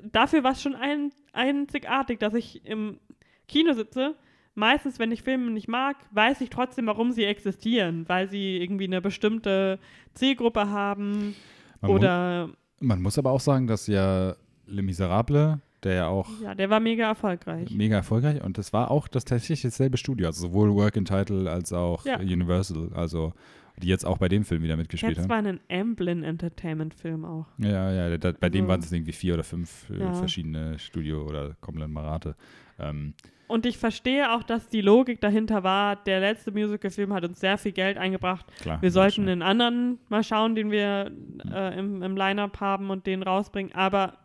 dafür 0.04 0.44
war 0.44 0.52
es 0.52 0.62
schon 0.62 0.76
ein, 0.76 1.12
einzigartig, 1.34 2.20
dass 2.20 2.34
ich 2.34 2.66
im 2.66 3.00
Kino 3.48 3.74
sitze. 3.74 4.16
Meistens, 4.58 4.98
wenn 4.98 5.12
ich 5.12 5.22
Filme 5.22 5.52
nicht 5.52 5.68
mag, 5.68 5.96
weiß 6.12 6.42
ich 6.42 6.50
trotzdem, 6.50 6.88
warum 6.88 7.12
sie 7.12 7.26
existieren, 7.26 8.06
weil 8.10 8.28
sie 8.28 8.58
irgendwie 8.58 8.86
eine 8.86 9.02
bestimmte 9.02 9.78
Zielgruppe 10.16 10.70
haben 10.72 11.36
Man, 11.80 11.92
mu 11.92 11.96
oder, 11.96 12.50
man 12.80 13.00
muss 13.02 13.20
aber 13.20 13.30
auch 13.32 13.40
sagen, 13.40 13.68
dass 13.68 13.86
ja 13.86 14.36
Le 14.66 14.82
Miserable, 14.82 15.60
der 15.84 15.94
ja 15.94 16.08
auch 16.08 16.28
ja, 16.42 16.56
der 16.56 16.72
war 16.72 16.80
mega 16.80 17.08
erfolgreich. 17.08 17.70
mega 17.70 17.98
erfolgreich 17.98 18.44
und 18.44 18.58
das 18.58 18.74
war 18.74 18.90
auch 18.90 19.08
das 19.08 19.26
tatsächlich 19.26 19.62
dasselbe 19.62 19.98
Studio, 19.98 20.26
also 20.26 20.48
sowohl 20.48 20.74
Work 20.74 20.96
in 20.96 21.06
Title 21.06 21.50
als 21.52 21.72
auch 21.72 22.04
Ja. 22.04 22.18
Universal, 22.18 22.90
also 22.96 23.34
die 23.80 23.88
jetzt 23.88 24.06
auch 24.08 24.18
bei 24.18 24.28
dem 24.28 24.44
Film 24.44 24.64
wieder 24.64 24.76
mitgespielt 24.76 25.18
Jetzt 25.18 25.30
haben. 25.30 25.46
war 25.46 25.52
ein 25.52 25.60
Amblin 25.70 26.24
Entertainment 26.24 26.96
Film 26.96 27.26
auch. 27.26 27.46
Ja, 27.60 27.92
ja, 27.92 28.18
da, 28.18 28.32
bei 28.32 28.50
dem 28.50 28.62
Also- 28.64 28.70
waren 28.70 28.80
es 28.80 28.92
irgendwie 28.92 29.12
vier 29.14 29.36
oder 29.36 29.44
fünf 29.44 29.88
äh, 29.92 30.00
Ja. 30.00 30.14
verschiedene 30.16 30.80
Studio- 30.80 31.28
oder 31.28 31.56
Konglomerate. 31.62 32.36
Ähm, 32.80 33.14
Und 33.48 33.66
ich 33.66 33.78
verstehe 33.78 34.32
auch, 34.34 34.44
dass 34.44 34.68
die 34.68 34.82
Logik 34.82 35.22
dahinter 35.22 35.64
war, 35.64 35.96
der 35.96 36.20
letzte 36.20 36.52
Musical-Film 36.52 37.14
hat 37.14 37.24
uns 37.24 37.40
sehr 37.40 37.58
viel 37.58 37.72
Geld 37.72 37.98
eingebracht. 37.98 38.46
klar. 38.62 38.82
Wir 38.82 38.92
sollten 38.92 39.28
einen 39.28 39.42
anderen 39.42 40.00
mal 40.10 40.24
schauen, 40.24 40.56
den 40.56 40.70
wir 40.70 41.12
äh, 41.52 41.80
im, 41.80 42.04
im 42.04 42.18
Line-Up 42.18 42.60
haben 42.60 42.90
und 42.90 43.08
den 43.08 43.24
rausbringen. 43.24 43.74
Aber 43.74 44.18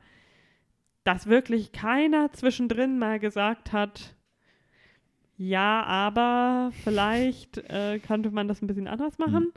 dass 1.05 1.27
wirklich 1.27 1.73
keiner 1.73 2.33
zwischendrin 2.33 2.99
mal 2.99 3.19
gesagt 3.19 3.73
hat, 3.73 4.15
ja, 5.37 5.83
aber 5.85 6.71
vielleicht 6.85 7.59
äh, 7.59 7.99
könnte 7.99 8.31
man 8.31 8.49
das 8.49 8.63
ein 8.63 8.67
bisschen 8.67 8.87
anders 8.87 9.19
machen. 9.19 9.53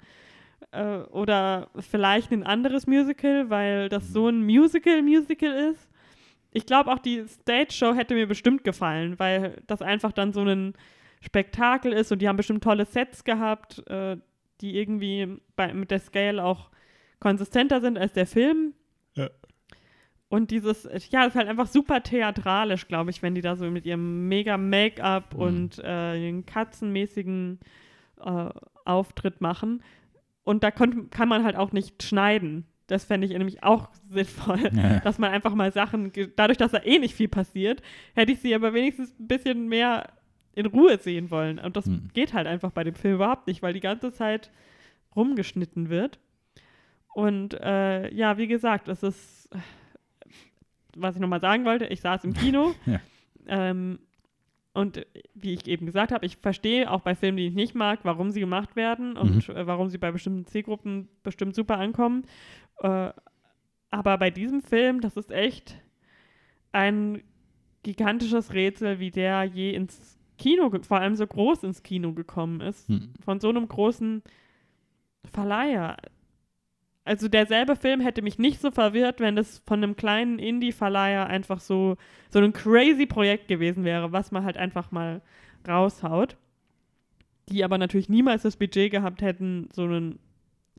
Äh, 0.71 0.97
oder 1.11 1.69
vielleicht 1.79 2.31
ein 2.31 2.43
anderes 2.43 2.87
Musical, 2.87 3.49
weil 3.49 3.89
das 3.89 4.09
so 4.09 4.27
ein 4.27 4.43
Musical-Musical 4.43 5.71
ist. 5.71 5.89
Ich 6.55 6.65
glaube 6.65 6.89
auch, 6.91 6.99
die 6.99 7.27
Stage-Show 7.27 7.93
hätte 7.95 8.13
mir 8.13 8.27
bestimmt 8.27 8.63
gefallen, 8.63 9.19
weil 9.19 9.61
das 9.67 9.81
einfach 9.81 10.13
dann 10.13 10.31
so 10.31 10.41
ein 10.41 10.73
Spektakel 11.19 11.91
ist 11.91 12.11
und 12.11 12.21
die 12.21 12.29
haben 12.29 12.37
bestimmt 12.37 12.63
tolle 12.63 12.85
Sets 12.85 13.25
gehabt, 13.25 13.85
äh, 13.89 14.15
die 14.61 14.77
irgendwie 14.77 15.37
bei, 15.57 15.73
mit 15.73 15.91
der 15.91 15.99
Scale 15.99 16.41
auch 16.43 16.69
konsistenter 17.19 17.81
sind 17.81 17.97
als 17.97 18.13
der 18.13 18.25
Film. 18.25 18.73
Ja. 19.15 19.29
Und 20.29 20.49
dieses, 20.51 20.87
ja, 21.11 21.25
ist 21.25 21.35
halt 21.35 21.47
einfach 21.49 21.67
super 21.67 22.01
theatralisch, 22.01 22.87
glaube 22.87 23.09
ich, 23.11 23.21
wenn 23.21 23.35
die 23.35 23.41
da 23.41 23.55
so 23.57 23.69
mit 23.69 23.85
ihrem 23.85 24.27
mega 24.29 24.57
Make-up 24.57 25.33
Mhm. 25.33 25.39
und 25.41 25.79
äh, 25.79 26.19
den 26.19 26.45
katzenmäßigen 26.45 27.59
äh, 28.23 28.49
Auftritt 28.85 29.41
machen. 29.41 29.83
Und 30.43 30.63
da 30.63 30.71
konnt, 30.71 31.11
kann 31.11 31.27
man 31.27 31.43
halt 31.43 31.57
auch 31.57 31.73
nicht 31.73 32.01
schneiden. 32.01 32.65
Das 32.87 33.03
fände 33.05 33.25
ich 33.25 33.33
nämlich 33.33 33.63
auch 33.63 33.89
sinnvoll, 34.09 34.69
Ja. 34.73 34.99
dass 34.99 35.17
man 35.17 35.31
einfach 35.31 35.55
mal 35.55 35.71
Sachen, 35.71 36.11
dadurch, 36.35 36.57
dass 36.57 36.71
da 36.71 36.83
eh 36.83 36.99
nicht 36.99 37.15
viel 37.15 37.27
passiert, 37.27 37.81
hätte 38.13 38.31
ich 38.31 38.39
sie 38.39 38.53
aber 38.53 38.73
wenigstens 38.73 39.17
ein 39.19 39.27
bisschen 39.27 39.67
mehr 39.67 40.09
in 40.53 40.67
Ruhe 40.67 40.97
sehen 40.99 41.31
wollen. 41.31 41.57
Und 41.59 41.75
das 41.75 41.85
Hm. 41.87 42.09
geht 42.13 42.33
halt 42.33 42.45
einfach 42.47 42.71
bei 42.71 42.83
dem 42.83 42.93
Film 42.95 43.15
überhaupt 43.15 43.47
nicht, 43.47 43.61
weil 43.63 43.73
die 43.73 43.79
ganze 43.79 44.11
Zeit 44.13 44.51
rumgeschnitten 45.15 45.89
wird. 45.89 46.19
Und 47.13 47.53
äh, 47.61 48.13
ja, 48.13 48.37
wie 48.37 48.47
gesagt, 48.47 48.87
es 48.87 49.01
ist, 49.03 49.49
was 50.95 51.15
ich 51.15 51.21
nochmal 51.21 51.41
sagen 51.41 51.65
wollte, 51.65 51.85
ich 51.85 52.01
saß 52.01 52.23
im 52.23 52.33
Kino. 52.53 52.73
Ja. 52.85 52.99
Ähm, 53.47 53.99
und 54.73 55.05
wie 55.33 55.53
ich 55.53 55.67
eben 55.67 55.85
gesagt 55.85 56.11
habe, 56.11 56.25
ich 56.25 56.35
verstehe 56.37 56.91
auch 56.91 56.99
bei 56.99 57.15
Filmen, 57.15 57.37
die 57.37 57.47
ich 57.47 57.53
nicht 57.53 57.75
mag, 57.75 57.99
warum 58.03 58.31
sie 58.31 58.41
gemacht 58.41 58.75
werden 58.75 59.15
und 59.15 59.47
Mhm. 59.47 59.55
äh, 59.55 59.65
warum 59.67 59.87
sie 59.87 59.97
bei 59.97 60.11
bestimmten 60.11 60.45
Zielgruppen 60.47 61.07
bestimmt 61.23 61.55
super 61.55 61.77
ankommen. 61.77 62.25
Äh, 62.79 63.11
aber 63.91 64.17
bei 64.17 64.29
diesem 64.29 64.61
Film, 64.61 65.01
das 65.01 65.15
ist 65.17 65.31
echt 65.31 65.79
ein 66.71 67.23
gigantisches 67.83 68.53
Rätsel, 68.53 68.99
wie 68.99 69.11
der 69.11 69.43
je 69.43 69.73
ins 69.73 70.17
Kino, 70.37 70.71
vor 70.81 70.99
allem 70.99 71.15
so 71.15 71.25
groß 71.25 71.63
ins 71.63 71.83
Kino 71.83 72.13
gekommen 72.13 72.59
ist. 72.59 72.89
Hm. 72.89 73.13
Von 73.23 73.39
so 73.39 73.49
einem 73.49 73.67
großen 73.67 74.21
Verleiher. 75.31 75.97
Also 77.05 77.27
derselbe 77.27 77.75
Film 77.75 78.01
hätte 78.01 78.23
mich 78.23 78.39
nicht 78.39 78.59
so 78.59 78.71
verwirrt, 78.71 79.19
wenn 79.19 79.35
das 79.35 79.59
von 79.67 79.83
einem 79.83 79.95
kleinen 79.95 80.39
Indie-Verleiher 80.39 81.27
einfach 81.27 81.59
so, 81.59 81.97
so 82.31 82.39
ein 82.39 82.51
crazy 82.51 83.05
Projekt 83.05 83.47
gewesen 83.47 83.83
wäre, 83.83 84.11
was 84.11 84.31
man 84.31 84.43
halt 84.43 84.57
einfach 84.57 84.91
mal 84.91 85.21
raushaut. 85.67 86.35
Die 87.47 87.63
aber 87.63 87.77
natürlich 87.77 88.09
niemals 88.09 88.41
das 88.41 88.57
Budget 88.57 88.91
gehabt 88.91 89.21
hätten, 89.21 89.69
so 89.71 89.83
einen 89.83 90.19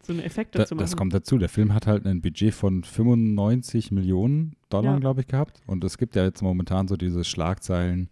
so 0.03 0.13
eine 0.13 0.25
Effekte 0.25 0.59
Da, 0.59 0.67
zu 0.67 0.75
machen. 0.75 0.85
das 0.85 0.97
kommt 0.97 1.15
dazu. 1.15 1.39
Der 1.39 1.49
Film 1.49 1.75
hat 1.75 1.87
halt 1.87 2.07
ein 2.07 2.21
Budget 2.23 2.55
von 2.55 2.85
95 2.85 3.91
Millionen 3.93 4.57
Dollar, 4.69 4.95
Ja. 4.95 4.99
glaube 4.99 5.21
ich, 5.23 5.27
gehabt. 5.27 5.61
Und 5.67 5.83
es 5.85 5.99
gibt 5.99 6.17
ja 6.17 6.25
jetzt 6.25 6.43
momentan 6.43 6.87
so 6.89 6.97
diese 6.97 7.25
Schlagzeilen, 7.25 8.09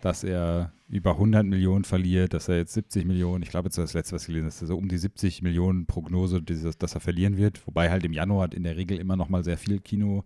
dass 0.00 0.24
er 0.24 0.72
über 0.88 1.12
100 1.12 1.44
Millionen 1.46 1.84
verliert, 1.84 2.34
dass 2.34 2.48
er 2.48 2.56
jetzt 2.56 2.72
70 2.74 3.04
Millionen, 3.04 3.42
ich 3.42 3.50
glaube 3.50 3.66
jetzt 3.66 3.78
das 3.78 3.94
letzte, 3.94 4.14
was 4.14 4.22
ich 4.22 4.26
gelesen 4.28 4.46
habe, 4.46 4.54
ist 4.54 4.66
so 4.66 4.76
um 4.76 4.88
die 4.88 4.98
70 4.98 5.42
Millionen 5.42 5.86
Prognose, 5.86 6.42
dieses, 6.42 6.78
dass 6.78 6.94
er 6.94 7.00
verlieren 7.00 7.36
wird. 7.36 7.66
Wobei 7.66 7.90
halt 7.90 8.04
im 8.04 8.12
Januar 8.12 8.52
in 8.52 8.64
der 8.64 8.76
Regel 8.76 8.98
immer 8.98 9.16
noch 9.16 9.28
mal 9.28 9.44
sehr 9.44 9.58
viel 9.58 9.78
Kino 9.80 10.24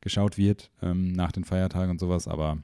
geschaut 0.00 0.36
wird, 0.38 0.70
ähm, 0.82 1.12
nach 1.12 1.32
den 1.32 1.44
Feiertagen 1.44 1.90
und 1.90 2.00
sowas. 2.00 2.26
Aber 2.26 2.58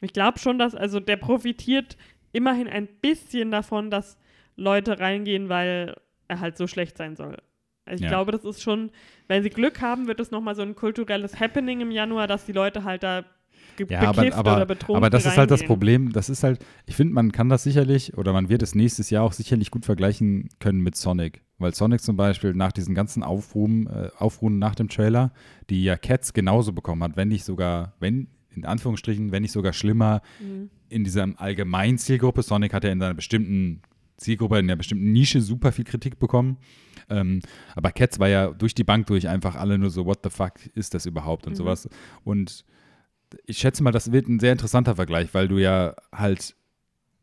Ich 0.00 0.12
glaube 0.12 0.38
schon, 0.38 0.58
dass, 0.58 0.74
also 0.74 1.00
der 1.00 1.16
profitiert 1.16 1.96
immerhin 2.32 2.68
ein 2.68 2.86
bisschen 3.02 3.50
davon, 3.50 3.90
dass 3.90 4.16
Leute 4.56 4.98
reingehen, 5.00 5.48
weil 5.48 5.96
halt 6.28 6.56
so 6.56 6.66
schlecht 6.66 6.96
sein 6.96 7.16
soll. 7.16 7.36
Also 7.84 7.96
ich 7.96 8.00
Ja. 8.02 8.08
glaube, 8.08 8.32
das 8.32 8.44
ist 8.44 8.62
schon, 8.62 8.90
wenn 9.28 9.42
sie 9.42 9.50
Glück 9.50 9.80
haben, 9.80 10.08
wird 10.08 10.18
es 10.20 10.30
nochmal 10.30 10.54
so 10.56 10.62
ein 10.62 10.74
kulturelles 10.74 11.38
Happening 11.38 11.80
im 11.80 11.90
Januar, 11.90 12.26
dass 12.26 12.44
die 12.44 12.52
Leute 12.52 12.82
halt 12.84 13.02
da 13.04 13.24
Ja, 13.88 14.00
aber, 14.08 14.32
aber, 14.34 14.66
aber 14.88 15.10
das 15.10 15.26
ist 15.26 15.36
halt 15.36 15.50
das. 15.50 15.62
Problem. 15.64 16.10
Das 16.12 16.28
ist 16.28 16.42
halt, 16.42 16.64
ich 16.86 16.96
finde, 16.96 17.12
man 17.14 17.30
kann 17.30 17.48
das 17.48 17.62
sicherlich 17.62 18.16
oder 18.16 18.32
man 18.32 18.48
wird 18.48 18.62
es 18.62 18.74
nächstes 18.74 19.10
Jahr 19.10 19.22
auch 19.22 19.32
sicherlich 19.32 19.70
gut 19.70 19.84
vergleichen 19.84 20.48
können 20.60 20.80
mit 20.80 20.96
Sonic. 20.96 21.42
Weil 21.58 21.74
Sonic 21.74 22.00
zum 22.00 22.16
Beispiel 22.16 22.54
nach 22.54 22.72
diesen 22.72 22.94
ganzen 22.94 23.22
Aufruhen, 23.22 23.86
äh, 23.86 24.08
Aufruhen 24.18 24.58
nach 24.58 24.74
dem 24.74 24.88
Trailer, 24.88 25.32
die 25.70 25.84
ja 25.84 25.96
Cats 25.96 26.32
genauso 26.32 26.72
bekommen 26.72 27.02
hat, 27.02 27.16
wenn 27.16 27.28
nicht 27.28 27.44
sogar, 27.44 27.94
wenn, 28.00 28.28
in 28.54 28.64
Anführungsstrichen, 28.64 29.30
wenn 29.30 29.42
nicht 29.42 29.52
sogar 29.52 29.72
schlimmer 29.72 30.22
Mhm. 30.40 30.70
in 30.88 31.04
dieser 31.04 31.28
allgemeinen 31.36 31.98
Zielgruppe. 31.98 32.42
Sonic 32.42 32.72
hat 32.74 32.82
ja 32.84 32.90
in 32.90 33.00
seiner 33.00 33.14
bestimmten 33.14 33.82
Zielgruppe, 34.16 34.58
in 34.58 34.66
einer 34.66 34.76
bestimmten 34.76 35.12
Nische 35.12 35.40
super 35.40 35.72
viel 35.72 35.84
Kritik 35.84 36.18
bekommen. 36.18 36.56
Ähm, 37.08 37.40
aber 37.74 37.90
Cats 37.92 38.18
war 38.18 38.28
ja 38.28 38.48
durch 38.50 38.74
die 38.74 38.84
Bank 38.84 39.06
durch 39.06 39.28
einfach 39.28 39.54
alle 39.56 39.78
nur 39.78 39.90
so, 39.90 40.06
what 40.06 40.20
the 40.24 40.30
fuck 40.30 40.54
ist 40.74 40.94
das 40.94 41.06
überhaupt 41.06 41.46
und 41.46 41.52
Mhm. 41.52 41.56
sowas. 41.56 41.88
Und 42.24 42.64
ich 43.44 43.58
schätze 43.58 43.82
mal, 43.82 43.92
das 43.92 44.12
wird 44.12 44.28
ein 44.28 44.38
sehr 44.40 44.52
interessanter 44.52 44.96
Vergleich, 44.96 45.34
weil 45.34 45.48
du 45.48 45.58
ja 45.58 45.94
halt 46.12 46.54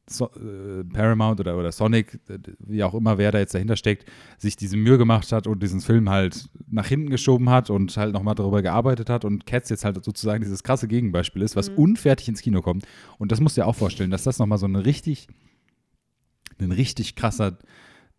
so, 0.06 0.30
äh, 0.36 0.84
Paramount 0.84 1.40
oder, 1.40 1.58
oder 1.58 1.72
Sonic, 1.72 2.20
äh, 2.28 2.38
wie 2.60 2.84
auch 2.84 2.94
immer, 2.94 3.18
wer 3.18 3.32
da 3.32 3.40
jetzt 3.40 3.54
dahinter 3.56 3.78
steckt, 3.78 4.06
sich 4.38 4.58
diese 4.58 4.76
Mühe 4.76 4.98
gemacht 4.98 5.32
hat 5.32 5.48
und 5.48 5.64
diesen 5.64 5.80
Film 5.80 6.10
halt 6.10 6.50
nach 6.70 6.88
hinten 6.88 7.10
geschoben 7.10 7.50
hat 7.50 7.70
und 7.70 7.96
halt 7.96 8.12
nochmal 8.14 8.36
darüber 8.36 8.62
gearbeitet 8.62 9.10
hat 9.10 9.24
und 9.24 9.46
Cats 9.46 9.70
jetzt 9.70 9.86
halt 9.86 10.04
sozusagen 10.04 10.44
dieses 10.44 10.62
krasse 10.64 10.90
Gegenbeispiel 10.90 11.42
ist, 11.42 11.56
was 11.56 11.70
Mhm. 11.70 11.76
unfertig 11.78 12.28
ins 12.28 12.42
Kino 12.42 12.62
kommt. 12.62 12.86
Und 13.18 13.32
das 13.32 13.40
musst 13.40 13.56
du 13.56 13.62
dir 13.62 13.66
auch 13.68 13.76
vorstellen, 13.78 14.12
dass 14.12 14.24
das 14.24 14.40
nochmal 14.40 14.58
so 14.58 14.66
ein 14.66 14.76
richtig, 14.76 15.28
ein 16.60 16.72
richtig 16.72 17.16
krasser 17.16 17.58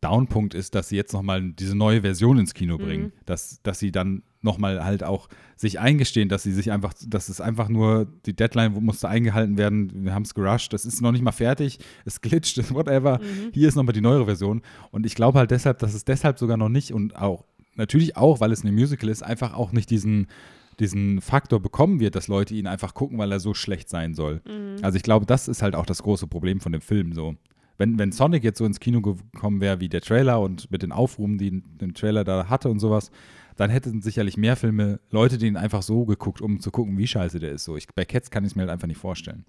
Downpunkt 0.01 0.53
ist, 0.53 0.75
dass 0.75 0.91
sie 0.91 0.97
jetzt 0.97 1.15
nochmal 1.15 1.53
diese 1.53 1.75
neue 1.75 2.03
Version 2.03 2.39
ins 2.39 2.53
Kino 2.53 2.77
bringen. 2.77 3.05
Mhm. 3.05 3.13
Dass, 3.25 3.63
dass 3.63 3.79
sie 3.79 3.91
dann 3.91 4.23
nochmal 4.43 4.85
halt 4.85 5.03
auch 5.03 5.29
sich 5.57 5.81
eingestehen, 5.81 6.29
dass 6.29 6.43
sie 6.43 6.53
sich 6.53 6.71
einfach, 6.71 6.93
dass 7.07 7.31
es 7.31 7.41
einfach 7.41 7.71
nur, 7.71 8.07
die 8.27 8.37
Deadline 8.37 8.73
musste 8.73 9.09
eingehalten 9.09 9.57
werden, 9.57 10.05
wir 10.05 10.15
haben 10.15 10.25
es 10.25 10.35
gerusht, 10.35 10.75
das 10.75 10.85
ist 10.85 11.01
noch 11.01 11.13
nicht 11.13 11.23
mal 11.23 11.33
fertig, 11.33 11.79
es 12.05 12.21
glitscht, 12.21 12.59
whatever. 12.75 13.19
Mhm. 13.19 13.53
Hier 13.55 13.67
ist 13.67 13.77
nochmal 13.77 13.95
die 13.95 14.03
neuere 14.03 14.27
Version. 14.27 14.61
Und 14.91 15.07
ich 15.07 15.15
glaube 15.15 15.39
halt 15.39 15.51
deshalb, 15.51 15.79
dass 15.79 15.95
es 15.95 16.05
deshalb 16.05 16.39
sogar 16.39 16.59
noch 16.59 16.69
nicht 16.69 16.93
und 16.93 17.17
auch, 17.17 17.47
natürlich 17.75 18.17
auch, 18.17 18.41
weil 18.41 18.53
es 18.53 18.63
eine 18.63 18.73
Musical 18.73 19.09
ist, 19.09 19.23
einfach 19.23 19.55
auch 19.55 19.73
nicht 19.73 19.89
diesen, 19.89 20.27
diesen 20.79 21.23
Faktor 21.23 21.61
bekommen 21.61 21.99
wird, 22.01 22.15
dass 22.15 22.29
Leute 22.29 22.55
ihn 22.55 22.67
einfach 22.67 22.93
gucken, 22.93 23.17
weil 23.17 23.33
er 23.33 23.41
so 23.41 23.55
schlecht 23.55 23.89
sein 23.89 24.13
soll. 24.13 24.43
Mhm. 24.47 24.77
Also 24.83 24.97
ich 24.97 25.03
glaube, 25.03 25.25
das 25.25 25.49
ist 25.49 25.63
halt 25.63 25.75
auch 25.75 25.87
das 25.87 26.03
große 26.03 26.27
Problem 26.27 26.61
von 26.61 26.73
dem 26.73 26.83
Film 26.83 27.15
so. 27.15 27.37
Wenn, 27.77 27.99
wenn 27.99 28.13
Sonic 28.13 28.45
jetzt 28.45 28.59
so 28.59 28.65
ins 28.65 28.81
Kino 28.81 29.01
gekommen 29.01 29.61
wäre 29.61 29.81
wie 29.81 29.89
der 29.89 30.01
Trailer 30.01 30.41
und 30.41 30.71
mit 30.71 30.83
den 30.83 30.93
Aufrufen, 30.93 31.39
die 31.39 31.63
den 31.63 31.95
Trailer 31.95 32.25
da 32.25 32.49
hatte 32.49 32.69
und 32.69 32.79
sowas, 32.79 33.11
dann 33.57 33.71
hätten 33.71 34.01
sicherlich 34.03 34.37
mehr 34.37 34.57
Filme 34.57 35.01
Leute 35.11 35.39
den 35.39 35.57
einfach 35.57 35.83
so 35.83 36.05
geguckt, 36.05 36.41
um 36.41 36.61
zu 36.61 36.71
gucken, 36.71 36.99
wie 36.99 37.07
scheiße 37.07 37.39
der 37.39 37.53
ist. 37.53 37.65
So, 37.65 37.77
ich, 37.77 37.87
bei 37.95 38.05
Cats 38.05 38.31
kann 38.31 38.45
ich 38.45 38.53
es 38.53 38.57
mir 38.57 38.63
halt 38.63 38.71
einfach 38.71 38.89
nicht 38.89 38.99
vorstellen. 38.99 39.45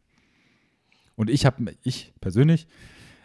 Und 1.16 1.30
ich 1.30 1.46
habe, 1.46 1.74
ich 1.84 2.14
persönlich, 2.20 2.68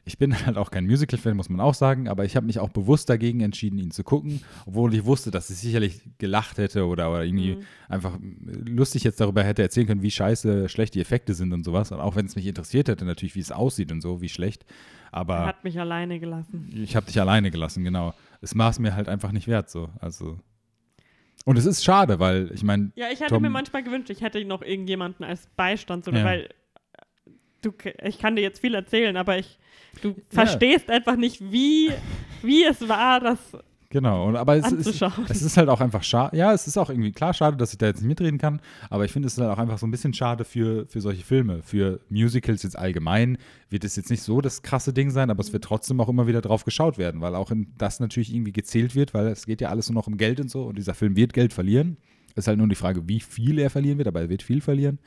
ich 0.04 0.18
bin 0.18 0.34
halt 0.46 0.56
auch 0.56 0.70
kein 0.70 0.86
Musical-Fan, 0.86 1.36
muss 1.36 1.48
man 1.48 1.60
auch 1.60 1.74
sagen, 1.74 2.08
aber 2.08 2.24
ich 2.24 2.36
habe 2.36 2.46
mich 2.46 2.58
auch 2.58 2.68
bewusst 2.70 3.08
dagegen 3.10 3.40
entschieden, 3.40 3.78
ihn 3.78 3.90
zu 3.90 4.02
gucken, 4.04 4.40
obwohl 4.66 4.94
ich 4.94 5.04
wusste, 5.04 5.30
dass 5.30 5.50
ich 5.50 5.58
sicherlich 5.58 6.00
gelacht 6.18 6.58
hätte 6.58 6.86
oder, 6.86 7.10
oder 7.10 7.24
irgendwie 7.24 7.56
Mhm. 7.56 7.62
einfach 7.88 8.18
lustig 8.66 9.04
jetzt 9.04 9.20
darüber 9.20 9.42
hätte 9.44 9.62
erzählen 9.62 9.86
können, 9.86 10.02
wie 10.02 10.10
scheiße 10.10 10.68
schlecht 10.68 10.94
die 10.94 11.00
Effekte 11.00 11.34
sind 11.34 11.52
und 11.52 11.64
sowas. 11.64 11.92
Und 11.92 12.00
auch 12.00 12.16
wenn 12.16 12.26
es 12.26 12.36
mich 12.36 12.46
interessiert 12.46 12.88
hätte, 12.88 13.04
natürlich, 13.04 13.34
wie 13.34 13.40
es 13.40 13.52
aussieht 13.52 13.92
und 13.92 14.00
so, 14.00 14.20
wie 14.20 14.28
schlecht. 14.28 14.64
Er 15.12 15.18
Aber 15.18 15.46
hat 15.46 15.64
mich 15.64 15.78
alleine 15.78 16.18
gelassen. 16.20 16.70
ich 16.74 16.96
habe 16.96 17.06
dich 17.06 17.20
alleine 17.20 17.50
gelassen, 17.50 17.84
genau. 17.84 18.14
Es 18.40 18.54
es 18.54 18.78
mir 18.78 18.94
halt 18.94 19.08
einfach 19.08 19.32
nicht 19.32 19.48
wert, 19.48 19.68
so. 19.70 19.90
Also. 20.00 20.38
Und 21.44 21.56
es 21.58 21.66
ist 21.66 21.82
schade, 21.84 22.18
weil 22.20 22.50
ich 22.54 22.62
meine, 22.62 22.92
Ja, 22.96 23.06
ich 23.12 23.20
hätte 23.20 23.30
Tom- 23.34 23.42
mir 23.42 23.50
manchmal 23.50 23.82
gewünscht, 23.82 24.10
ich 24.10 24.20
hätte 24.22 24.44
noch 24.44 24.62
irgendjemanden 24.62 25.24
als 25.24 25.46
Beistand, 25.56 26.04
so, 26.04 26.10
Ja. 26.10 26.24
weil 26.24 26.40
äh, 26.44 26.48
du, 27.62 27.72
ich 28.04 28.18
kann 28.18 28.36
dir 28.36 28.42
jetzt 28.42 28.60
viel 28.60 28.74
erzählen, 28.74 29.16
aber 29.16 29.38
ich, 29.38 29.58
du 30.02 30.14
verstehst 30.28 30.90
einfach 30.90 31.16
nicht, 31.16 31.40
wie, 31.52 31.90
wie 32.42 32.64
es 32.64 32.88
war, 32.88 33.20
das 33.20 33.38
genau. 33.90 34.28
Und, 34.28 34.36
aber 34.36 34.56
es 34.56 34.72
ist, 34.72 35.02
es 35.28 35.42
ist 35.42 35.56
halt 35.56 35.68
auch 35.68 35.80
einfach 35.80 36.02
schade. 36.02 36.36
Ja, 36.36 36.52
es 36.54 36.66
ist 36.66 36.78
auch 36.78 36.88
irgendwie 36.88 37.12
klar 37.12 37.34
schade, 37.34 37.56
dass 37.56 37.72
ich 37.72 37.78
da 37.78 37.86
jetzt 37.86 38.00
nicht 38.00 38.08
mitreden 38.08 38.38
kann. 38.38 38.60
Aber 38.88 39.04
ich 39.04 39.12
finde 39.12 39.26
es 39.26 39.34
ist 39.34 39.40
halt 39.40 39.50
auch 39.50 39.58
einfach 39.58 39.78
so 39.78 39.86
ein 39.86 39.90
bisschen 39.90 40.14
schade 40.14 40.44
für, 40.44 40.86
für 40.86 41.00
solche 41.00 41.24
Filme. 41.24 41.62
Für 41.62 42.00
Musicals 42.08 42.62
jetzt 42.62 42.78
allgemein 42.78 43.36
wird 43.68 43.84
es 43.84 43.96
jetzt 43.96 44.10
nicht 44.10 44.22
so 44.22 44.40
das 44.40 44.62
krasse 44.62 44.92
Ding 44.92 45.10
sein, 45.10 45.30
aber 45.30 45.40
es 45.40 45.52
wird 45.52 45.64
trotzdem 45.64 46.00
auch 46.00 46.08
immer 46.08 46.26
wieder 46.26 46.40
drauf 46.40 46.64
geschaut 46.64 46.96
werden, 46.96 47.20
weil 47.20 47.34
auch 47.34 47.50
in 47.50 47.66
das 47.76 48.00
natürlich 48.00 48.32
irgendwie 48.32 48.52
gezählt 48.52 48.94
wird, 48.94 49.12
weil 49.12 49.26
es 49.26 49.44
geht 49.44 49.60
ja 49.60 49.68
alles 49.68 49.90
nur 49.90 49.96
noch 49.96 50.06
um 50.06 50.16
Geld 50.16 50.40
und 50.40 50.50
so. 50.50 50.64
Und 50.64 50.78
dieser 50.78 50.94
Film 50.94 51.16
wird 51.16 51.32
Geld 51.32 51.52
verlieren. 51.52 51.96
Ist 52.36 52.46
halt 52.46 52.58
nur 52.58 52.68
die 52.68 52.76
Frage, 52.76 53.08
wie 53.08 53.20
viel 53.20 53.58
er 53.58 53.70
verlieren 53.70 53.98
wird, 53.98 54.08
aber 54.08 54.20
er 54.20 54.28
wird 54.28 54.42
viel 54.42 54.60
verlieren. 54.60 55.00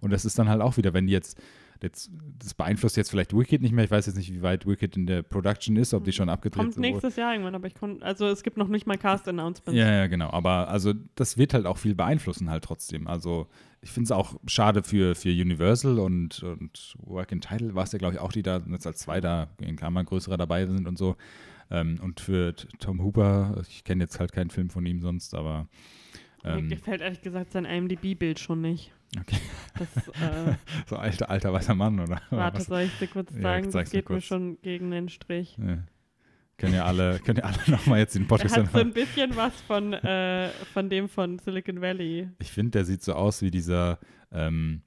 Und 0.00 0.10
das 0.10 0.24
ist 0.24 0.38
dann 0.38 0.48
halt 0.48 0.62
auch 0.62 0.76
wieder, 0.78 0.94
wenn 0.94 1.06
jetzt, 1.06 1.38
jetzt 1.82 2.10
das 2.38 2.54
beeinflusst 2.54 2.96
jetzt 2.96 3.10
vielleicht 3.10 3.36
Wicked 3.36 3.60
nicht 3.62 3.72
mehr. 3.72 3.84
Ich 3.84 3.90
weiß 3.90 4.06
jetzt 4.06 4.16
nicht, 4.16 4.32
wie 4.32 4.42
weit 4.42 4.66
Wicked 4.66 4.96
in 4.96 5.06
der 5.06 5.22
Production 5.22 5.76
ist, 5.76 5.94
ob 5.94 6.04
die 6.04 6.12
schon 6.12 6.28
abgedreht 6.28 6.60
Kommt 6.60 6.74
sind. 6.74 6.82
nächstes 6.82 7.16
Jahr 7.16 7.32
irgendwann, 7.32 7.54
aber 7.54 7.66
ich 7.66 7.74
konnte, 7.74 8.04
also 8.04 8.26
es 8.26 8.42
gibt 8.42 8.56
noch 8.56 8.68
nicht 8.68 8.86
mal 8.86 8.98
Cast-Announcements. 8.98 9.78
Ja, 9.78 9.90
ja, 9.90 10.06
genau. 10.06 10.30
Aber 10.30 10.68
also 10.68 10.92
das 11.14 11.38
wird 11.38 11.54
halt 11.54 11.66
auch 11.66 11.78
viel 11.78 11.94
beeinflussen 11.94 12.50
halt 12.50 12.64
trotzdem. 12.64 13.06
Also 13.06 13.48
ich 13.80 13.90
finde 13.90 14.06
es 14.06 14.12
auch 14.12 14.34
schade 14.46 14.82
für, 14.82 15.14
für 15.14 15.30
Universal 15.30 15.98
und, 15.98 16.42
und 16.42 16.94
Work 16.98 17.32
in 17.32 17.40
Title 17.40 17.74
war 17.74 17.84
es 17.84 17.92
ja, 17.92 17.98
glaube 17.98 18.14
ich, 18.14 18.20
auch, 18.20 18.32
die 18.32 18.42
da 18.42 18.62
jetzt 18.70 18.86
als 18.86 19.00
zwei 19.00 19.20
da 19.20 19.48
in 19.60 19.76
Klammern 19.76 20.06
größerer 20.06 20.36
dabei 20.36 20.66
sind 20.66 20.86
und 20.86 20.96
so. 20.96 21.16
Ähm, 21.70 21.98
und 22.02 22.20
für 22.20 22.54
Tom 22.78 23.02
Hooper, 23.02 23.62
ich 23.68 23.82
kenne 23.84 24.04
jetzt 24.04 24.20
halt 24.20 24.32
keinen 24.32 24.50
Film 24.50 24.70
von 24.70 24.84
ihm 24.86 25.00
sonst, 25.00 25.34
aber 25.34 25.68
Mir 26.44 26.58
ähm, 26.58 26.68
gefällt 26.68 27.00
ehrlich 27.00 27.22
gesagt 27.22 27.52
sein 27.52 27.64
IMDb-Bild 27.64 28.38
schon 28.38 28.60
nicht. 28.60 28.92
Okay. 29.20 29.36
Das, 29.78 30.08
äh, 30.20 30.54
so 30.86 30.96
alter, 30.96 31.28
alter 31.30 31.52
weißer 31.52 31.74
Mann, 31.74 32.00
oder? 32.00 32.20
warte, 32.30 32.58
Was? 32.58 32.66
soll 32.66 32.80
ich 32.82 32.98
dir 32.98 33.08
kurz 33.08 33.30
Ja, 33.34 33.42
sagen? 33.42 33.70
zeig's 33.70 33.90
das 33.90 33.92
geht 33.92 34.08
mir 34.08 34.16
kurz. 34.16 34.24
schon 34.24 34.60
gegen 34.62 34.90
den 34.90 35.08
Strich. 35.08 35.56
Ja. 35.58 35.78
Können 36.58 36.74
ja 36.74 36.84
alle, 36.84 37.18
können 37.24 37.38
ja 37.38 37.44
alle 37.44 37.58
nochmal 37.66 37.98
jetzt 37.98 38.14
den 38.14 38.26
Podcast 38.26 38.56
hat 38.56 38.66
so 38.68 38.72
hören. 38.74 38.88
ein 38.88 38.92
bisschen 38.94 39.36
was 39.36 39.52
von, 39.62 39.92
äh, 39.92 40.48
von 40.72 40.88
dem 40.88 41.08
von 41.08 41.38
Silicon 41.38 41.80
Valley. 41.80 42.28
Ich 42.38 42.50
finde, 42.52 42.70
der 42.72 42.84
sieht 42.84 43.02
so 43.02 43.12
aus 43.14 43.42
wie 43.42 43.50
dieser, 43.50 43.98
ähm, 44.30 44.80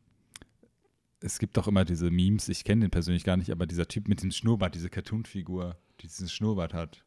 es 1.21 1.37
gibt 1.39 1.55
doch 1.57 1.67
immer 1.67 1.85
diese 1.85 2.09
Memes, 2.11 2.49
ich 2.49 2.63
kenne 2.63 2.81
den 2.81 2.91
persönlich 2.91 3.23
gar 3.23 3.37
nicht, 3.37 3.51
aber 3.51 3.65
dieser 3.67 3.87
Typ 3.87 4.07
mit 4.07 4.23
dem 4.23 4.31
Schnurrbart, 4.31 4.73
diese 4.75 4.89
Cartoon-Figur, 4.89 5.77
die 6.01 6.07
diesen 6.07 6.29
Schnurrbart 6.29 6.73
hat. 6.73 7.04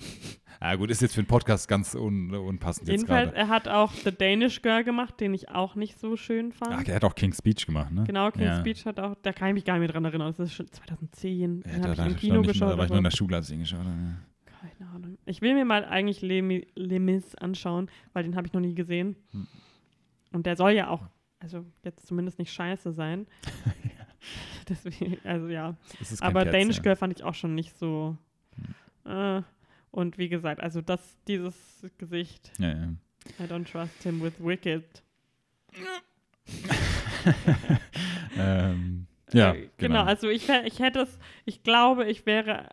Ah 0.62 0.74
gut, 0.74 0.90
ist 0.90 1.00
jetzt 1.00 1.14
für 1.14 1.22
den 1.22 1.26
Podcast 1.26 1.68
ganz 1.68 1.94
un 1.94 2.34
unpassend 2.34 2.86
Jedenfalls, 2.86 3.32
er 3.32 3.48
hat 3.48 3.66
auch 3.66 3.90
The 3.94 4.12
Danish 4.12 4.60
Girl 4.60 4.84
gemacht, 4.84 5.18
den 5.18 5.32
ich 5.32 5.48
auch 5.48 5.74
nicht 5.74 5.98
so 5.98 6.18
schön 6.18 6.52
fand. 6.52 6.72
Ach, 6.74 6.86
er 6.86 6.96
hat 6.96 7.04
auch 7.04 7.14
King's 7.14 7.38
Speech 7.38 7.64
gemacht, 7.64 7.90
ne? 7.90 8.04
Genau, 8.04 8.30
King's 8.30 8.44
ja. 8.44 8.60
Speech 8.60 8.84
hat 8.84 9.00
auch, 9.00 9.14
da 9.22 9.32
kann 9.32 9.48
ich 9.48 9.54
mich 9.54 9.64
gar 9.64 9.72
nicht 9.74 9.80
mehr 9.80 9.88
dran 9.88 10.04
erinnern, 10.04 10.28
das 10.28 10.38
ist 10.38 10.52
schon 10.52 10.70
2010, 10.70 11.64
Ja, 11.64 11.78
da, 11.78 11.90
ich 11.92 11.96
da, 11.96 12.06
im 12.06 12.16
Kino 12.16 12.42
geschaut. 12.42 12.72
da 12.72 12.76
war 12.76 12.84
ich 12.84 12.90
nur 12.90 12.98
in 12.98 13.04
der 13.04 13.10
Schule, 13.10 13.36
als 13.36 13.48
ich 13.48 13.54
ihn 13.54 13.60
geschaut 13.60 13.78
habe. 13.78 13.88
ja. 13.88 14.52
keine 14.76 14.90
Ahnung. 14.90 15.18
Ich 15.24 15.40
will 15.40 15.54
mir 15.54 15.64
mal 15.64 15.82
eigentlich 15.86 16.20
Les, 16.20 16.42
Mi- 16.42 16.66
Les 16.74 17.00
Mis 17.00 17.34
anschauen, 17.36 17.90
weil 18.12 18.24
den 18.24 18.36
habe 18.36 18.46
ich 18.46 18.52
noch 18.52 18.60
nie 18.60 18.74
gesehen. 18.74 19.16
Hm. 19.30 19.46
Und 20.32 20.44
der 20.44 20.56
soll 20.56 20.72
ja 20.72 20.88
auch 20.88 21.08
also 21.40 21.64
jetzt 21.84 22.06
zumindest 22.06 22.38
nicht 22.38 22.52
scheiße 22.52 22.92
sein. 22.92 23.26
Deswegen, 24.68 25.16
also 25.24 25.48
ja. 25.48 25.74
Aber 26.20 26.44
Cats, 26.44 26.52
Danish 26.52 26.76
ja. 26.76 26.82
Girl 26.82 26.96
fand 26.96 27.18
ich 27.18 27.24
auch 27.24 27.34
schon 27.34 27.54
nicht 27.54 27.76
so. 27.78 28.16
Äh, 29.06 29.40
und 29.90 30.18
wie 30.18 30.28
gesagt, 30.28 30.60
also 30.60 30.80
das, 30.80 31.00
dieses 31.26 31.54
Gesicht, 31.98 32.52
Ja, 32.58 32.68
ja. 32.68 32.88
I 33.38 33.42
don't 33.44 33.70
trust 33.70 34.02
him 34.02 34.22
with 34.22 34.32
Wicked. 34.38 35.02
ähm, 38.38 39.06
ja, 39.32 39.52
Äh, 39.54 39.68
genau. 39.76 40.02
also 40.04 40.28
ich, 40.28 40.48
ich 40.48 40.78
hätte 40.80 41.00
es, 41.00 41.18
ich 41.44 41.62
glaube, 41.62 42.06
ich 42.06 42.26
wäre 42.26 42.68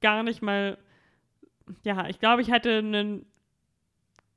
gar 0.00 0.22
nicht 0.22 0.42
mal, 0.42 0.78
ja, 1.84 2.08
ich 2.08 2.18
glaube, 2.18 2.42
ich 2.42 2.50
hätte 2.50 2.78
eine 2.78 3.22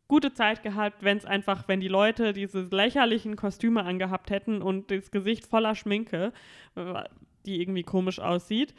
gute 0.08 0.34
Zeit 0.34 0.62
gehabt, 0.64 1.04
wenn 1.04 1.18
es 1.18 1.26
einfach, 1.26 1.68
wenn 1.68 1.80
die 1.80 1.88
Leute 1.88 2.32
diese 2.34 2.62
lächerlichen 2.62 3.36
Kostüme 3.36 3.84
angehabt 3.84 4.30
hätten 4.30 4.62
und 4.62 4.92
das 4.92 5.10
Gesicht 5.12 5.46
voller 5.48 5.76
Schminke, 5.76 6.32
äh, 6.76 7.04
die 7.46 7.60
irgendwie 7.62 7.84
komisch 7.84 8.20
aussieht. 8.20 8.74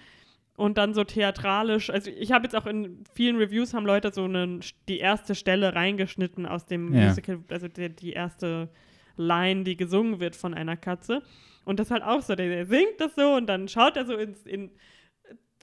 Und 0.56 0.78
dann 0.78 0.94
so 0.94 1.04
theatralisch, 1.04 1.90
also 1.90 2.10
ich 2.10 2.32
habe 2.32 2.44
jetzt 2.44 2.56
auch 2.56 2.66
in 2.66 3.04
vielen 3.14 3.36
Reviews 3.36 3.74
haben 3.74 3.84
Leute 3.84 4.10
so 4.12 4.24
eine, 4.24 4.60
die 4.88 4.98
erste 4.98 5.34
Stelle 5.34 5.74
reingeschnitten 5.74 6.46
aus 6.46 6.64
dem 6.64 6.94
Ja. 6.94 7.08
Musical, 7.08 7.40
also 7.50 7.68
die, 7.68 7.94
die 7.94 8.12
erste 8.12 8.70
Line, 9.16 9.64
die 9.64 9.76
gesungen 9.76 10.18
wird 10.18 10.34
von 10.34 10.54
einer 10.54 10.76
Katze. 10.76 11.22
Und 11.64 11.78
das 11.78 11.90
halt 11.90 12.02
auch 12.02 12.22
so, 12.22 12.34
der, 12.34 12.48
der 12.48 12.66
singt 12.66 13.00
das 13.00 13.14
so 13.14 13.34
und 13.34 13.46
dann 13.46 13.68
schaut 13.68 13.96
er 13.96 14.06
so 14.06 14.16
ins 14.16 14.46
in 14.46 14.70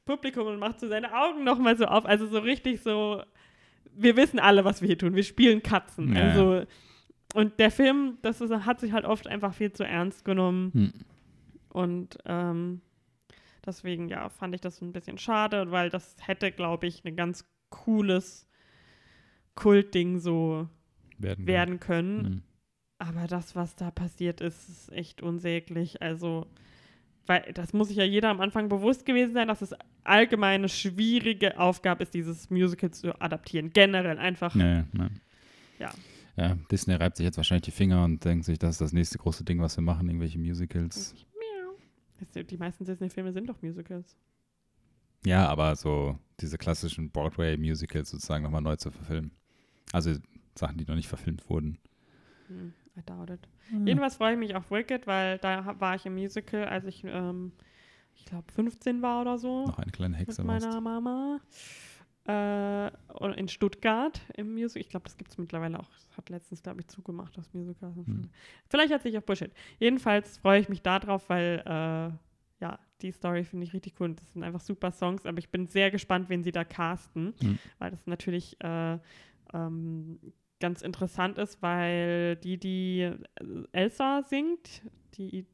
Publikum 0.06 0.48
und 0.48 0.60
macht 0.60 0.80
so 0.80 0.88
seine 0.88 1.14
Augen 1.14 1.44
nochmal 1.44 1.78
so 1.78 1.86
auf. 1.86 2.06
Also 2.06 2.28
so 2.28 2.40
richtig 2.40 2.82
so, 2.82 3.24
wir 3.96 4.16
wissen 4.16 4.40
alle, 4.40 4.66
was 4.66 4.82
wir 4.82 4.88
hier 4.88 4.98
tun. 4.98 5.16
Wir 5.16 5.24
spielen 5.24 5.64
Katzen. 5.64 6.16
Ja. 6.16 6.24
Also, 6.24 6.64
und 7.34 7.60
der 7.60 7.72
Film, 7.72 8.18
das 8.22 8.42
ist, 8.42 8.52
hat 8.52 8.80
sich 8.80 8.92
halt 8.92 9.06
oft 9.06 9.28
einfach 9.28 9.54
viel 9.54 9.72
zu 9.72 9.84
ernst 9.84 10.26
genommen. 10.26 10.72
Hm. 10.74 10.94
Und 11.70 12.18
ähm, 12.26 12.82
deswegen, 13.66 14.10
ja, 14.10 14.30
fand 14.30 14.56
ich 14.56 14.62
das 14.62 14.82
ein 14.82 14.94
bisschen 14.94 15.18
schade, 15.18 15.72
weil 15.72 15.90
das 15.90 16.16
hätte, 16.22 16.52
glaube 16.52 16.88
ich, 16.88 17.04
ein 17.06 17.16
ganz 17.16 17.46
cooles 17.70 18.48
Kultding 19.56 20.20
so 20.20 20.68
werden. 21.18 21.48
werden 21.48 21.80
können. 21.80 22.26
Hm. 22.26 22.44
Aber 23.00 23.28
das, 23.28 23.56
was 23.56 23.76
da 23.76 23.92
passiert 23.92 24.42
ist, 24.42 24.70
ist 24.70 24.92
echt 24.92 25.22
unsäglich. 25.22 26.02
Also, 26.02 26.48
weil 27.26 27.52
das 27.54 27.74
muss 27.74 27.90
sich 27.90 27.98
ja 27.98 28.06
jeder 28.06 28.30
am 28.30 28.40
Anfang 28.40 28.70
bewusst 28.70 29.06
gewesen 29.06 29.34
sein, 29.34 29.48
dass 29.48 29.62
es 29.62 29.76
allgemein 30.04 30.62
eine 30.62 30.70
schwierige 30.70 31.60
Aufgabe 31.60 32.04
ist, 32.04 32.14
dieses 32.14 32.50
Musical 32.50 32.92
zu 32.92 33.20
adaptieren. 33.22 33.72
Generell 33.72 34.18
einfach. 34.18 34.56
Ja, 34.56 34.86
ja, 34.94 35.10
ja. 35.80 35.92
Ja. 36.36 36.58
Disney 36.72 36.96
reibt 36.96 37.18
sich 37.18 37.26
jetzt 37.26 37.38
wahrscheinlich 37.38 37.66
die 37.66 37.72
Finger 37.72 38.04
und 38.04 38.24
denkt 38.26 38.46
sich, 38.46 38.58
das 38.58 38.72
ist 38.72 38.82
das 38.82 38.94
nächste 38.94 39.18
große 39.18 39.44
Ding, 39.44 39.62
was 39.62 39.78
wir 39.78 39.84
machen, 39.84 40.08
irgendwelche 40.08 40.40
Musicals. 40.40 41.14
Miau. 41.14 41.33
Die 42.36 42.58
meisten 42.58 42.86
Disney-Filme 42.86 43.34
sind 43.34 43.50
doch 43.50 43.62
Musicals. 43.62 44.18
Ja, 45.26 45.48
aber 45.48 45.76
so 45.76 46.18
diese 46.40 46.58
klassischen 46.58 47.12
Broadway-Musicals 47.12 48.10
sozusagen 48.10 48.44
nochmal 48.44 48.62
neu 48.62 48.76
zu 48.76 48.92
verfilmen. 48.92 49.32
Also 49.92 50.16
Sachen, 50.56 50.78
die 50.78 50.86
noch 50.86 50.96
nicht 50.96 51.08
verfilmt 51.08 51.50
wurden. 51.50 51.78
Hm, 52.48 52.74
I 52.98 53.02
doubt 53.06 53.30
it. 53.30 53.48
Jedenfalls 53.86 54.16
freue 54.16 54.34
ich 54.34 54.40
mich 54.40 54.56
auf 54.56 54.70
Wicked, 54.72 55.08
weil 55.08 55.38
da 55.40 55.80
war 55.80 55.96
ich 55.96 56.06
im 56.06 56.14
Musical, 56.16 56.66
als 56.66 56.86
ich, 56.86 57.04
ähm, 57.06 57.54
ich 58.16 58.26
glaube, 58.26 58.52
15 58.52 59.02
war 59.02 59.22
oder 59.22 59.38
so. 59.38 59.66
Noch 59.68 59.80
eine 59.80 59.92
kleine 59.92 60.18
Hexe 60.18 60.42
mit 60.44 60.52
warst. 60.52 60.66
meiner 60.66 60.82
Mama. 60.82 61.40
Äh, 62.26 62.88
in 63.38 63.48
Stuttgart 63.50 64.22
im 64.36 64.54
Musical. 64.54 64.82
Ich 64.82 64.90
glaube, 64.90 65.04
das 65.06 65.18
gibt 65.18 65.32
es 65.32 65.38
mittlerweile 65.38 65.80
auch. 65.80 65.90
Das 65.90 66.18
hat 66.18 66.30
letztens, 66.30 66.64
glaube 66.64 66.82
ich, 66.82 66.88
zugemacht, 66.88 67.38
das 67.38 67.54
Musical. 67.54 67.94
Hm. 67.96 68.30
Vielleicht 68.70 68.94
hat 68.94 69.02
sich 69.02 69.18
auch 69.18 69.24
Bullshit. 69.24 69.52
Jedenfalls 69.80 70.38
freue 70.38 70.60
ich 70.62 70.70
mich 70.70 70.82
darauf, 70.82 71.30
weil 71.30 71.62
äh, 71.66 72.64
ja, 72.64 72.80
die 73.02 73.12
Story 73.12 73.44
finde 73.44 73.66
ich 73.66 73.74
richtig 73.74 73.96
cool. 74.00 74.08
Und 74.10 74.20
das 74.20 74.32
sind 74.32 74.44
einfach 74.44 74.62
super 74.62 74.92
Songs, 74.92 75.26
aber 75.26 75.40
ich 75.40 75.50
bin 75.50 75.68
sehr 75.68 75.92
gespannt, 75.92 76.30
wen 76.30 76.44
sie 76.44 76.52
da 76.54 76.64
casten, 76.64 77.34
Hm. 77.42 77.60
weil 77.80 77.92
das 77.92 78.08
natürlich 78.08 78.56
äh, 78.62 78.98
ähm, 79.54 80.20
ganz 80.62 80.82
interessant 80.82 81.38
ist, 81.38 81.62
weil 81.62 82.38
die, 82.38 82.58
die 82.58 83.12
Elsa 83.74 84.24
singt, 84.24 84.82
die 85.16 85.46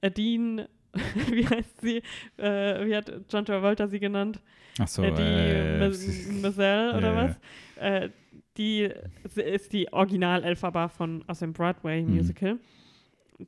Adine, 0.00 0.70
wie 1.30 1.46
heißt 1.46 1.80
sie? 1.80 2.02
Äh, 2.36 2.86
wie 2.86 2.96
hat 2.96 3.12
John 3.30 3.44
Travolta 3.44 3.86
sie 3.88 4.00
genannt? 4.00 4.40
Ach 4.78 4.88
so, 4.88 5.02
äh, 5.02 5.12
die 5.12 5.22
äh, 5.22 6.40
Maisel 6.40 6.94
oder 6.96 7.14
was? 7.16 7.38
Äh, 7.76 8.10
die 8.56 8.88
ist 9.36 9.72
die 9.72 9.92
Original 9.92 10.42
Elphaba 10.44 10.88
von 10.88 11.24
aus 11.28 11.40
dem 11.40 11.52
Broadway 11.52 12.02
Mhm. 12.02 12.14
Musical. 12.16 12.58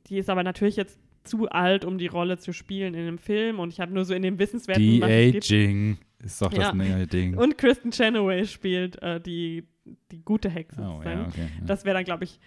Die 0.07 0.17
ist 0.17 0.29
aber 0.29 0.43
natürlich 0.43 0.77
jetzt 0.77 0.99
zu 1.23 1.49
alt, 1.49 1.83
um 1.85 1.97
die 1.97 2.07
Rolle 2.07 2.37
zu 2.37 2.53
spielen 2.53 2.93
in 2.93 3.01
einem 3.01 3.17
Film 3.17 3.59
und 3.59 3.71
ich 3.73 3.79
habe 3.79 3.93
nur 3.93 4.05
so 4.05 4.13
in 4.13 4.21
dem 4.21 4.39
Wissenswerten 4.39 4.83
gibt. 4.83 5.05
De-Aging 5.05 5.97
ist 6.23 6.41
doch 6.41 6.49
das 6.49 6.67
Ja. 6.67 6.73
neue 6.73 7.07
Ding. 7.07 7.37
Und 7.37 7.57
Kristen 7.57 7.91
Chenoweth 7.91 8.47
spielt 8.49 9.01
äh, 9.03 9.19
die, 9.19 9.67
die 10.11 10.23
gute 10.23 10.49
Hexe 10.49 10.81
oh, 10.81 11.01
ja, 11.03 11.27
okay. 11.27 11.41
Ja. 11.59 11.65
Das 11.65 11.83
wäre 11.85 11.95
dann, 11.95 12.05
glaube 12.05 12.23
ich, 12.23 12.39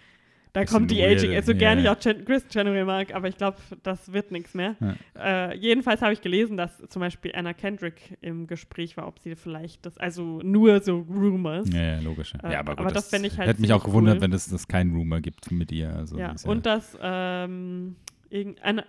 da 0.55 0.63
kommt 0.63 0.89
die 0.89 0.99
weird, 0.99 1.19
Aging. 1.19 1.35
Also 1.35 1.51
ja, 1.51 1.57
gerne 1.57 1.81
ich 1.81 1.85
ja. 1.85 1.93
auch 1.93 1.99
Chen 1.99 2.23
Kristen 2.23 2.49
Chenoweth 2.49 2.85
mag, 2.85 3.13
aber 3.13 3.27
ich 3.27 3.35
glaube, 3.35 3.57
das 3.83 4.13
wird 4.13 4.31
nichts 4.31 4.53
mehr. 4.53 4.75
Äh, 5.19 5.57
jedenfalls 5.57 6.01
habe 6.01 6.13
ich 6.13 6.21
gelesen, 6.21 6.55
dass 6.55 6.77
zum 6.87 7.01
Beispiel 7.01 7.33
Anna 7.35 7.53
Kendrick 7.53 8.17
im 8.21 8.47
Gespräch 8.47 8.95
war, 8.95 9.07
ob 9.07 9.19
sie 9.19 9.35
vielleicht 9.35 9.85
das, 9.85 9.97
also 9.97 10.39
nur 10.43 10.81
so 10.81 10.99
Rumors. 11.09 11.67
ja, 11.73 11.95
ja, 11.95 11.99
logisch. 11.99 12.33
Ja, 12.41 12.49
Äh, 12.49 12.53
ja 12.53 12.59
aber, 12.59 12.75
gut, 12.75 12.85
aber 12.85 12.93
das 12.93 13.09
fänd 13.09 13.25
ich 13.25 13.37
halt 13.37 13.49
Hätte 13.49 13.59
mich 13.59 13.73
auch 13.73 13.83
gewundert, 13.83 14.15
cool. 14.15 14.21
wenn 14.21 14.33
es 14.33 14.47
das 14.47 14.67
kein 14.67 14.91
Rumor 14.91 15.19
gibt 15.19 15.51
mit 15.51 15.73
ihr. 15.73 15.93
Also, 15.93 16.17
ja, 16.17 16.33
und 16.45 16.65
dass 16.65 16.97
ähm, 17.01 17.97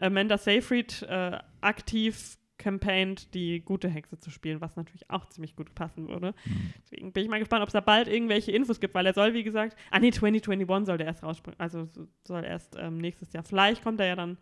Amanda 0.00 0.38
Seyfried 0.38 1.02
äh, 1.02 1.38
aktiv 1.60 2.38
campaigned, 2.58 3.32
die 3.34 3.60
gute 3.60 3.88
Hexe 3.88 4.18
zu 4.18 4.30
spielen, 4.30 4.60
was 4.60 4.76
natürlich 4.76 5.08
auch 5.10 5.26
ziemlich 5.28 5.56
gut 5.56 5.74
passen 5.74 6.08
würde. 6.08 6.34
Hm. 6.44 6.72
Deswegen 6.82 7.12
bin 7.12 7.22
ich 7.24 7.28
mal 7.30 7.38
gespannt, 7.38 7.62
ob 7.62 7.68
es 7.68 7.72
da 7.74 7.80
bald 7.80 8.08
irgendwelche 8.08 8.52
Infos 8.52 8.80
gibt, 8.80 8.94
weil 8.94 9.06
er 9.06 9.14
soll, 9.14 9.34
wie 9.34 9.42
gesagt, 9.44 9.76
ah 9.90 9.98
nee, 9.98 10.10
2021 10.10 10.86
soll 10.86 10.98
der 10.98 11.06
erst 11.06 11.22
rausspringen, 11.22 11.60
also 11.60 11.84
so- 11.86 12.08
soll 12.24 12.44
erst 12.44 12.76
ähm, 12.78 12.98
nächstes 12.98 13.32
Jahr. 13.32 13.44
Vielleicht 13.44 13.82
kommt 13.82 14.00
er 14.00 14.06
ja 14.06 14.16
dann, 14.16 14.38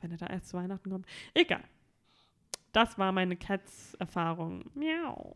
wenn 0.00 0.10
er 0.10 0.18
da 0.18 0.26
erst 0.26 0.48
zu 0.48 0.56
Weihnachten 0.56 0.90
kommt. 0.90 1.06
Egal. 1.34 1.64
Das 2.72 2.98
war 2.98 3.12
meine 3.12 3.36
Cats-Erfahrung. 3.36 4.64
Miau. 4.74 5.34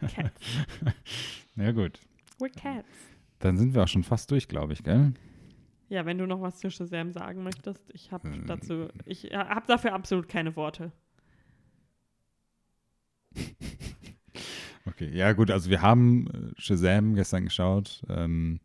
Cats. 0.00 0.40
Ja, 1.54 1.70
gut. 1.70 2.00
We're 2.40 2.48
cats. 2.50 2.88
Dann 3.38 3.58
sind 3.58 3.74
wir 3.74 3.82
auch 3.82 3.88
schon 3.88 4.04
fast 4.04 4.30
durch, 4.30 4.48
glaube 4.48 4.72
ich, 4.72 4.82
gell? 4.82 5.12
Ja, 5.92 6.06
wenn 6.06 6.16
du 6.16 6.26
noch 6.26 6.40
was 6.40 6.58
zu 6.58 6.70
Shazam 6.70 7.12
sagen 7.12 7.42
möchtest, 7.42 7.90
ich 7.92 8.12
habe 8.12 8.26
Ähm. 8.26 8.46
dazu, 8.46 8.88
ich 9.04 9.30
äh, 9.30 9.36
habe 9.36 9.66
dafür 9.66 9.92
absolut 9.92 10.26
keine 10.26 10.56
Worte. 10.56 10.90
Okay, 14.84 15.10
ja 15.14 15.32
gut, 15.32 15.52
also 15.52 15.70
wir 15.70 15.80
haben 15.80 16.26
äh, 16.26 16.60
Shazam 16.60 17.14
gestern 17.14 17.44
geschaut. 17.44 18.02
Ähm, 18.08 18.58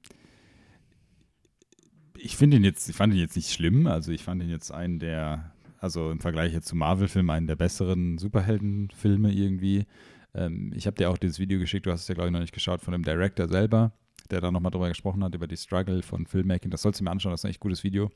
ich 2.17 2.35
finde 2.35 2.57
ihn 2.57 2.63
jetzt, 2.63 2.89
ich 2.89 2.95
fand 2.95 3.13
ihn 3.13 3.19
jetzt 3.19 3.35
nicht 3.35 3.51
schlimm. 3.51 3.85
Also 3.85 4.11
ich 4.11 4.23
fand 4.23 4.41
ihn 4.41 4.49
jetzt 4.49 4.71
einen 4.71 4.97
der, 4.97 5.51
also 5.77 6.09
im 6.09 6.19
Vergleich 6.19 6.53
jetzt 6.53 6.67
zu 6.69 6.75
Marvel-Filmen, 6.75 7.29
einen 7.29 7.45
der 7.45 7.55
besseren 7.55 8.17
Superheldenfilme 8.17 9.31
irgendwie. 9.31 9.85
Ähm, 10.33 10.73
ich 10.75 10.87
habe 10.87 10.97
dir 10.97 11.11
auch 11.11 11.19
dieses 11.19 11.37
Video 11.37 11.59
geschickt, 11.59 11.85
du 11.85 11.91
hast 11.91 12.01
es 12.01 12.07
ja 12.07 12.15
glaube 12.15 12.29
ich 12.29 12.33
noch 12.33 12.39
nicht 12.39 12.53
geschaut, 12.53 12.81
von 12.81 12.93
dem 12.93 13.03
Director 13.03 13.47
selber, 13.47 13.91
der 14.31 14.41
da 14.41 14.51
nochmal 14.51 14.71
drüber 14.71 14.89
gesprochen 14.89 15.23
hat, 15.23 15.35
über 15.35 15.47
die 15.47 15.57
Struggle 15.57 16.01
von 16.01 16.25
Filmmaking. 16.25 16.71
Das 16.71 16.81
sollst 16.81 16.99
du 16.99 17.03
mir 17.03 17.11
anschauen, 17.11 17.31
das 17.31 17.41
ist 17.41 17.45
ein 17.45 17.49
echt 17.51 17.59
gutes 17.59 17.83
Video. 17.83 18.11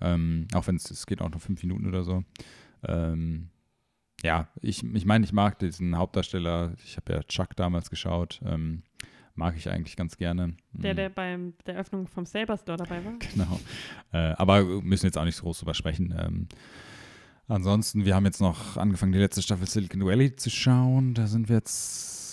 Ähm, 0.00 0.48
auch 0.54 0.66
wenn 0.66 0.76
es, 0.76 1.06
geht 1.06 1.20
auch 1.20 1.30
noch 1.30 1.40
fünf 1.40 1.62
Minuten 1.62 1.86
oder 1.86 2.02
so. 2.02 2.24
Ähm, 2.84 3.50
ja, 4.22 4.48
ich, 4.60 4.84
ich 4.84 5.04
meine, 5.04 5.24
ich 5.24 5.32
mag 5.32 5.58
diesen 5.58 5.96
Hauptdarsteller. 5.96 6.74
Ich 6.84 6.96
habe 6.96 7.12
ja 7.12 7.22
Chuck 7.24 7.56
damals 7.56 7.90
geschaut. 7.90 8.40
Ähm, 8.44 8.82
mag 9.34 9.56
ich 9.56 9.68
eigentlich 9.68 9.96
ganz 9.96 10.16
gerne. 10.16 10.54
Der, 10.72 10.94
Mm, 10.94 10.96
der 10.96 11.08
beim 11.08 11.54
der 11.66 11.76
Öffnung 11.76 12.06
vom 12.06 12.26
Saber 12.26 12.56
Store 12.56 12.76
dabei 12.78 13.04
war. 13.04 13.14
Genau. 13.32 13.60
Äh, 14.12 14.34
aber 14.36 14.62
müssen 14.82 15.06
jetzt 15.06 15.18
auch 15.18 15.24
nicht 15.24 15.36
so 15.36 15.44
groß 15.44 15.60
drüber 15.60 15.74
sprechen. 15.74 16.14
Ähm, 16.18 16.48
ansonsten, 17.48 18.04
wir 18.04 18.14
haben 18.14 18.26
jetzt 18.26 18.40
noch 18.40 18.76
angefangen, 18.76 19.12
die 19.12 19.18
letzte 19.18 19.42
Staffel 19.42 19.66
Silicon 19.66 20.04
Valley 20.04 20.36
zu 20.36 20.50
schauen. 20.50 21.14
Da 21.14 21.26
sind 21.26 21.48
wir 21.48 21.56
jetzt, 21.56 22.31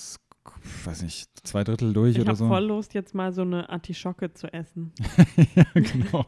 weiß 0.85 1.01
nicht, 1.03 1.29
zwei 1.47 1.63
Drittel 1.63 1.93
durch 1.93 2.15
Ich 2.15 2.21
oder 2.21 2.29
habe 2.29 2.37
so. 2.37 2.47
voll 2.47 2.65
Lust, 2.65 2.93
jetzt 2.93 3.13
mal 3.15 3.31
so 3.33 3.41
eine 3.41 3.69
Artischocke 3.69 4.33
zu 4.33 4.51
essen. 4.53 4.91
ja, 5.55 5.65
genau. 5.73 6.25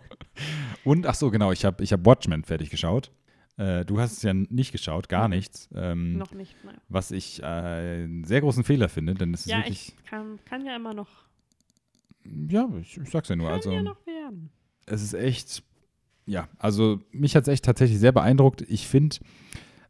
Und, 0.84 1.06
ach 1.06 1.16
so, 1.16 1.30
genau, 1.32 1.52
ich 1.52 1.66
habe 1.66 1.84
ich 1.84 1.94
hab 1.94 2.06
Watchmen 2.06 2.44
fertig 2.44 2.70
geschaut. 2.70 3.12
Äh, 3.58 3.86
du 3.86 4.00
hast 4.00 4.14
es 4.14 4.24
ja 4.24 4.34
nicht 4.34 4.72
geschaut, 4.72 5.10
gar 5.10 5.28
nichts. 5.28 5.70
Ähm, 5.76 6.18
Noch 6.18 6.32
nicht, 6.34 6.56
nein. 6.64 6.78
Was 6.90 7.12
ich 7.12 7.44
äh, 7.44 7.46
einen 7.46 8.24
sehr 8.24 8.42
großen 8.42 8.64
Fehler 8.64 8.88
finde, 8.90 9.14
denn 9.14 9.34
es 9.34 9.42
ist 9.42 9.48
Ja, 9.48 9.58
wirklich. 9.58 9.94
ich 9.98 10.06
kann, 10.06 10.40
kann 10.46 10.66
ja 10.66 10.76
immer 10.76 10.94
noch, 10.94 11.10
Ja, 12.24 12.70
ich, 12.80 12.98
ich 12.98 13.10
sag's 13.10 13.30
ja 13.30 13.36
nur. 13.36 13.48
kann 13.48 13.56
Also, 13.58 13.72
ja 13.74 13.82
noch 13.84 14.06
werden. 14.06 14.50
es 14.86 15.02
ist 15.04 15.14
echt. 15.14 15.64
Ja, 16.26 16.48
also 16.60 17.02
mich 17.12 17.36
hat 17.36 17.44
es 17.44 17.48
echt 17.50 17.66
tatsächlich 17.66 18.00
sehr 18.00 18.12
beeindruckt. 18.14 18.62
Ich 18.62 18.88
finde, 18.88 19.18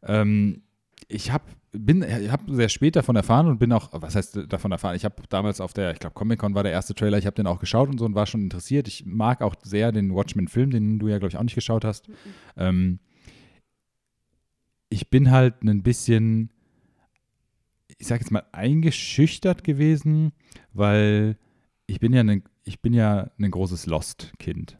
ähm, 0.02 0.62
ich 1.12 1.30
habe 1.30 1.44
bin 1.74 2.02
habe 2.04 2.54
sehr 2.54 2.68
spät 2.68 2.96
davon 2.96 3.16
erfahren 3.16 3.46
und 3.46 3.58
bin 3.58 3.72
auch 3.72 3.88
was 3.92 4.14
heißt 4.14 4.40
davon 4.48 4.72
erfahren? 4.72 4.94
Ich 4.94 5.04
habe 5.04 5.22
damals 5.30 5.60
auf 5.60 5.72
der 5.72 5.92
ich 5.92 6.00
glaube 6.00 6.14
Comic 6.14 6.38
Con 6.38 6.54
war 6.54 6.62
der 6.62 6.72
erste 6.72 6.94
Trailer 6.94 7.18
ich 7.18 7.24
habe 7.24 7.34
den 7.34 7.46
auch 7.46 7.60
geschaut 7.60 7.88
und 7.88 7.98
so 7.98 8.04
und 8.04 8.14
war 8.14 8.26
schon 8.26 8.42
interessiert. 8.42 8.88
Ich 8.88 9.06
mag 9.06 9.40
auch 9.40 9.54
sehr 9.62 9.90
den 9.92 10.14
Watchmen 10.14 10.48
Film 10.48 10.70
den 10.70 10.98
du 10.98 11.08
ja 11.08 11.18
glaube 11.18 11.30
ich 11.30 11.36
auch 11.36 11.42
nicht 11.42 11.54
geschaut 11.54 11.84
hast. 11.84 12.08
Mhm. 12.08 12.14
ähm, 12.56 12.98
ich 14.90 15.08
bin 15.08 15.30
halt 15.30 15.62
ein 15.62 15.82
bisschen 15.82 16.50
ich 17.98 18.06
sage 18.06 18.20
jetzt 18.20 18.30
mal 18.30 18.44
eingeschüchtert 18.52 19.64
gewesen 19.64 20.32
weil 20.72 21.36
ich 21.86 22.00
bin 22.00 22.12
ja 22.12 22.20
ein 22.20 22.42
ich 22.64 22.80
bin 22.80 22.92
ja 22.92 23.30
ein 23.38 23.50
großes 23.50 23.86
Lost 23.86 24.32
Kind 24.38 24.78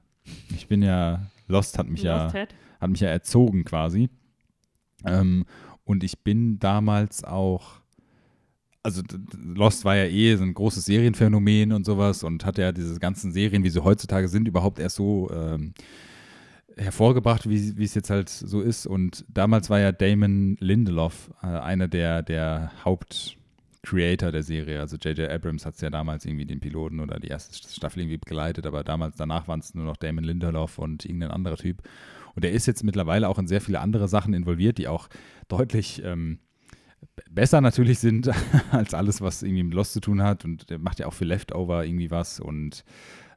ich 0.55 0.69
bin 0.69 0.83
ja 0.83 1.27
Lost 1.49 1.79
hat 1.79 1.89
mich 1.89 2.03
Lost 2.03 2.35
ja 2.35 2.47
hat 2.81 2.91
mich 2.91 3.01
ja 3.01 3.09
erzogen 3.09 3.65
quasi. 3.65 4.11
Ähm, 5.05 5.47
und 5.85 6.05
ich 6.05 6.21
bin 6.21 6.59
damals 6.59 7.25
auch, 7.25 7.81
also 8.83 9.03
Lost 9.37 9.85
war 9.85 9.97
ja 9.97 10.05
eh 10.05 10.37
so 10.37 10.43
ein 10.43 10.55
großes 10.55 10.85
Serienphänomen 10.85 11.73
und 11.73 11.85
sowas 11.85 12.23
und 12.23 12.45
hat 12.45 12.59
ja 12.59 12.73
diese 12.73 12.99
ganzen 12.99 13.33
Serien, 13.33 13.65
wie 13.65 13.71
sie 13.71 13.83
heutzutage 13.83 14.29
sind, 14.29 14.49
überhaupt 14.49 14.79
erst 14.79 14.97
so 14.97 15.31
ähm, 15.31 15.75
hervorgebracht, 16.77 17.49
wie, 17.49 17.85
es 17.85 17.95
jetzt 17.95 18.11
halt 18.11 18.29
so 18.29 18.61
ist. 18.61 18.87
Und 18.87 19.25
damals 19.29 19.71
war 19.71 19.81
ja 19.81 19.93
Damon 19.93 20.57
Lindelof 20.61 21.31
äh, 21.43 21.47
einer 21.47 21.89
der, 21.89 22.23
der 22.23 22.73
Hauptcreator 22.85 24.33
der 24.33 24.43
Serie. 24.43 24.81
Also 24.81 24.97
J.J. 24.97 25.31
Abrams 25.31 25.67
hat 25.67 25.75
es 25.75 25.81
ja 25.81 25.91
damals 25.91 26.25
irgendwie 26.25 26.47
den 26.47 26.61
Piloten 26.61 27.01
oder 27.01 27.19
die 27.21 27.29
erste 27.29 27.57
Staffel 27.69 28.01
irgendwie 28.01 28.19
begleitet, 28.19 28.67
aber 28.67 28.85
damals, 28.85 29.17
danach 29.17 29.49
waren 29.49 29.61
es 29.61 29.75
nur 29.75 29.85
noch 29.85 29.97
Damon 29.97 30.25
Lindelof 30.25 30.79
und 30.79 31.05
irgendein 31.05 31.31
anderer 31.31 31.57
Typ. 31.57 31.83
Und 32.35 32.45
er 32.45 32.53
ist 32.53 32.67
jetzt 32.67 32.85
mittlerweile 32.85 33.29
auch 33.29 33.39
in 33.39 33.47
sehr 33.47 33.61
viele 33.61 33.81
andere 33.81 34.09
Sachen 34.09 34.35
involviert, 34.35 34.79
die 34.79 34.89
auch 34.89 35.09
deutlich 35.49 36.03
ähm, 36.05 36.39
besser 37.31 37.61
natürlich 37.61 37.99
sind 37.99 38.31
als 38.71 38.95
alles, 38.95 39.21
was 39.21 39.43
irgendwie 39.43 39.65
mit 39.65 39.75
Lost 39.75 39.93
zu 39.93 40.01
tun 40.01 40.23
hat. 40.23 40.45
Und 40.45 40.71
er 40.71 40.79
macht 40.79 40.99
ja 40.99 41.07
auch 41.07 41.15
für 41.15 41.25
Leftover 41.25 41.85
irgendwie 41.85 42.11
was 42.11 42.41
und 42.41 42.85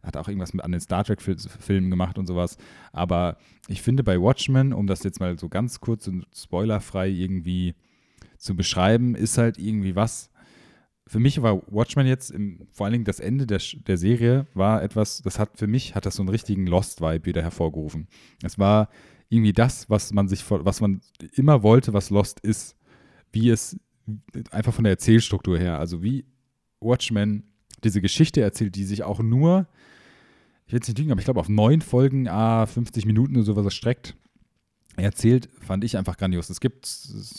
hat 0.03 0.17
auch 0.17 0.27
irgendwas 0.27 0.53
mit 0.53 0.63
an 0.63 0.71
den 0.71 0.81
Star 0.81 1.03
Trek-Filmen 1.03 1.89
gemacht 1.89 2.17
und 2.17 2.27
sowas. 2.27 2.57
Aber 2.93 3.37
ich 3.67 3.81
finde 3.81 4.03
bei 4.03 4.21
Watchmen, 4.21 4.71
um 4.71 4.87
das 4.87 5.03
jetzt 5.03 5.19
mal 5.19 5.37
so 5.37 5.49
ganz 5.49 5.79
kurz 5.79 6.07
und 6.07 6.27
spoilerfrei 6.33 7.09
irgendwie 7.09 7.75
zu 8.37 8.55
beschreiben, 8.55 9.15
ist 9.15 9.37
halt 9.37 9.57
irgendwie 9.57 9.95
was, 9.95 10.29
für 11.07 11.19
mich 11.19 11.41
war 11.41 11.61
Watchmen 11.67 12.07
jetzt, 12.07 12.31
im, 12.31 12.67
vor 12.71 12.85
allen 12.85 12.93
Dingen 12.93 13.05
das 13.05 13.19
Ende 13.19 13.45
der, 13.45 13.61
der 13.87 13.97
Serie, 13.97 14.47
war 14.53 14.81
etwas, 14.81 15.21
das 15.21 15.37
hat 15.37 15.57
für 15.57 15.67
mich, 15.67 15.93
hat 15.93 16.05
das 16.05 16.15
so 16.15 16.23
einen 16.23 16.29
richtigen 16.29 16.65
Lost-Vibe 16.65 17.25
wieder 17.25 17.43
hervorgerufen. 17.43 18.07
Es 18.43 18.57
war 18.57 18.89
irgendwie 19.29 19.53
das, 19.53 19.89
was 19.89 20.13
man 20.13 20.27
sich, 20.27 20.43
was 20.49 20.81
man 20.81 21.01
immer 21.33 21.61
wollte, 21.61 21.93
was 21.93 22.09
Lost 22.09 22.39
ist, 22.39 22.75
wie 23.31 23.49
es 23.49 23.79
einfach 24.51 24.73
von 24.73 24.83
der 24.83 24.93
Erzählstruktur 24.93 25.57
her, 25.57 25.79
also 25.79 26.01
wie 26.01 26.25
Watchmen 26.79 27.43
diese 27.83 28.01
Geschichte 28.01 28.41
erzählt, 28.41 28.75
die 28.75 28.83
sich 28.83 29.03
auch 29.03 29.19
nur, 29.19 29.67
ich 30.65 30.73
will 30.73 30.79
es 30.81 30.87
nicht 30.87 30.97
lügen, 30.97 31.11
aber 31.11 31.19
ich 31.19 31.25
glaube 31.25 31.39
auf 31.39 31.49
neun 31.49 31.81
Folgen, 31.81 32.27
a 32.27 32.65
50 32.65 33.05
Minuten 33.05 33.35
oder 33.35 33.45
sowas 33.45 33.73
streckt 33.75 34.15
erzählt, 34.97 35.49
fand 35.61 35.83
ich 35.83 35.97
einfach 35.97 36.17
grandios. 36.17 36.49
Es 36.49 36.59
gibt 36.59 36.89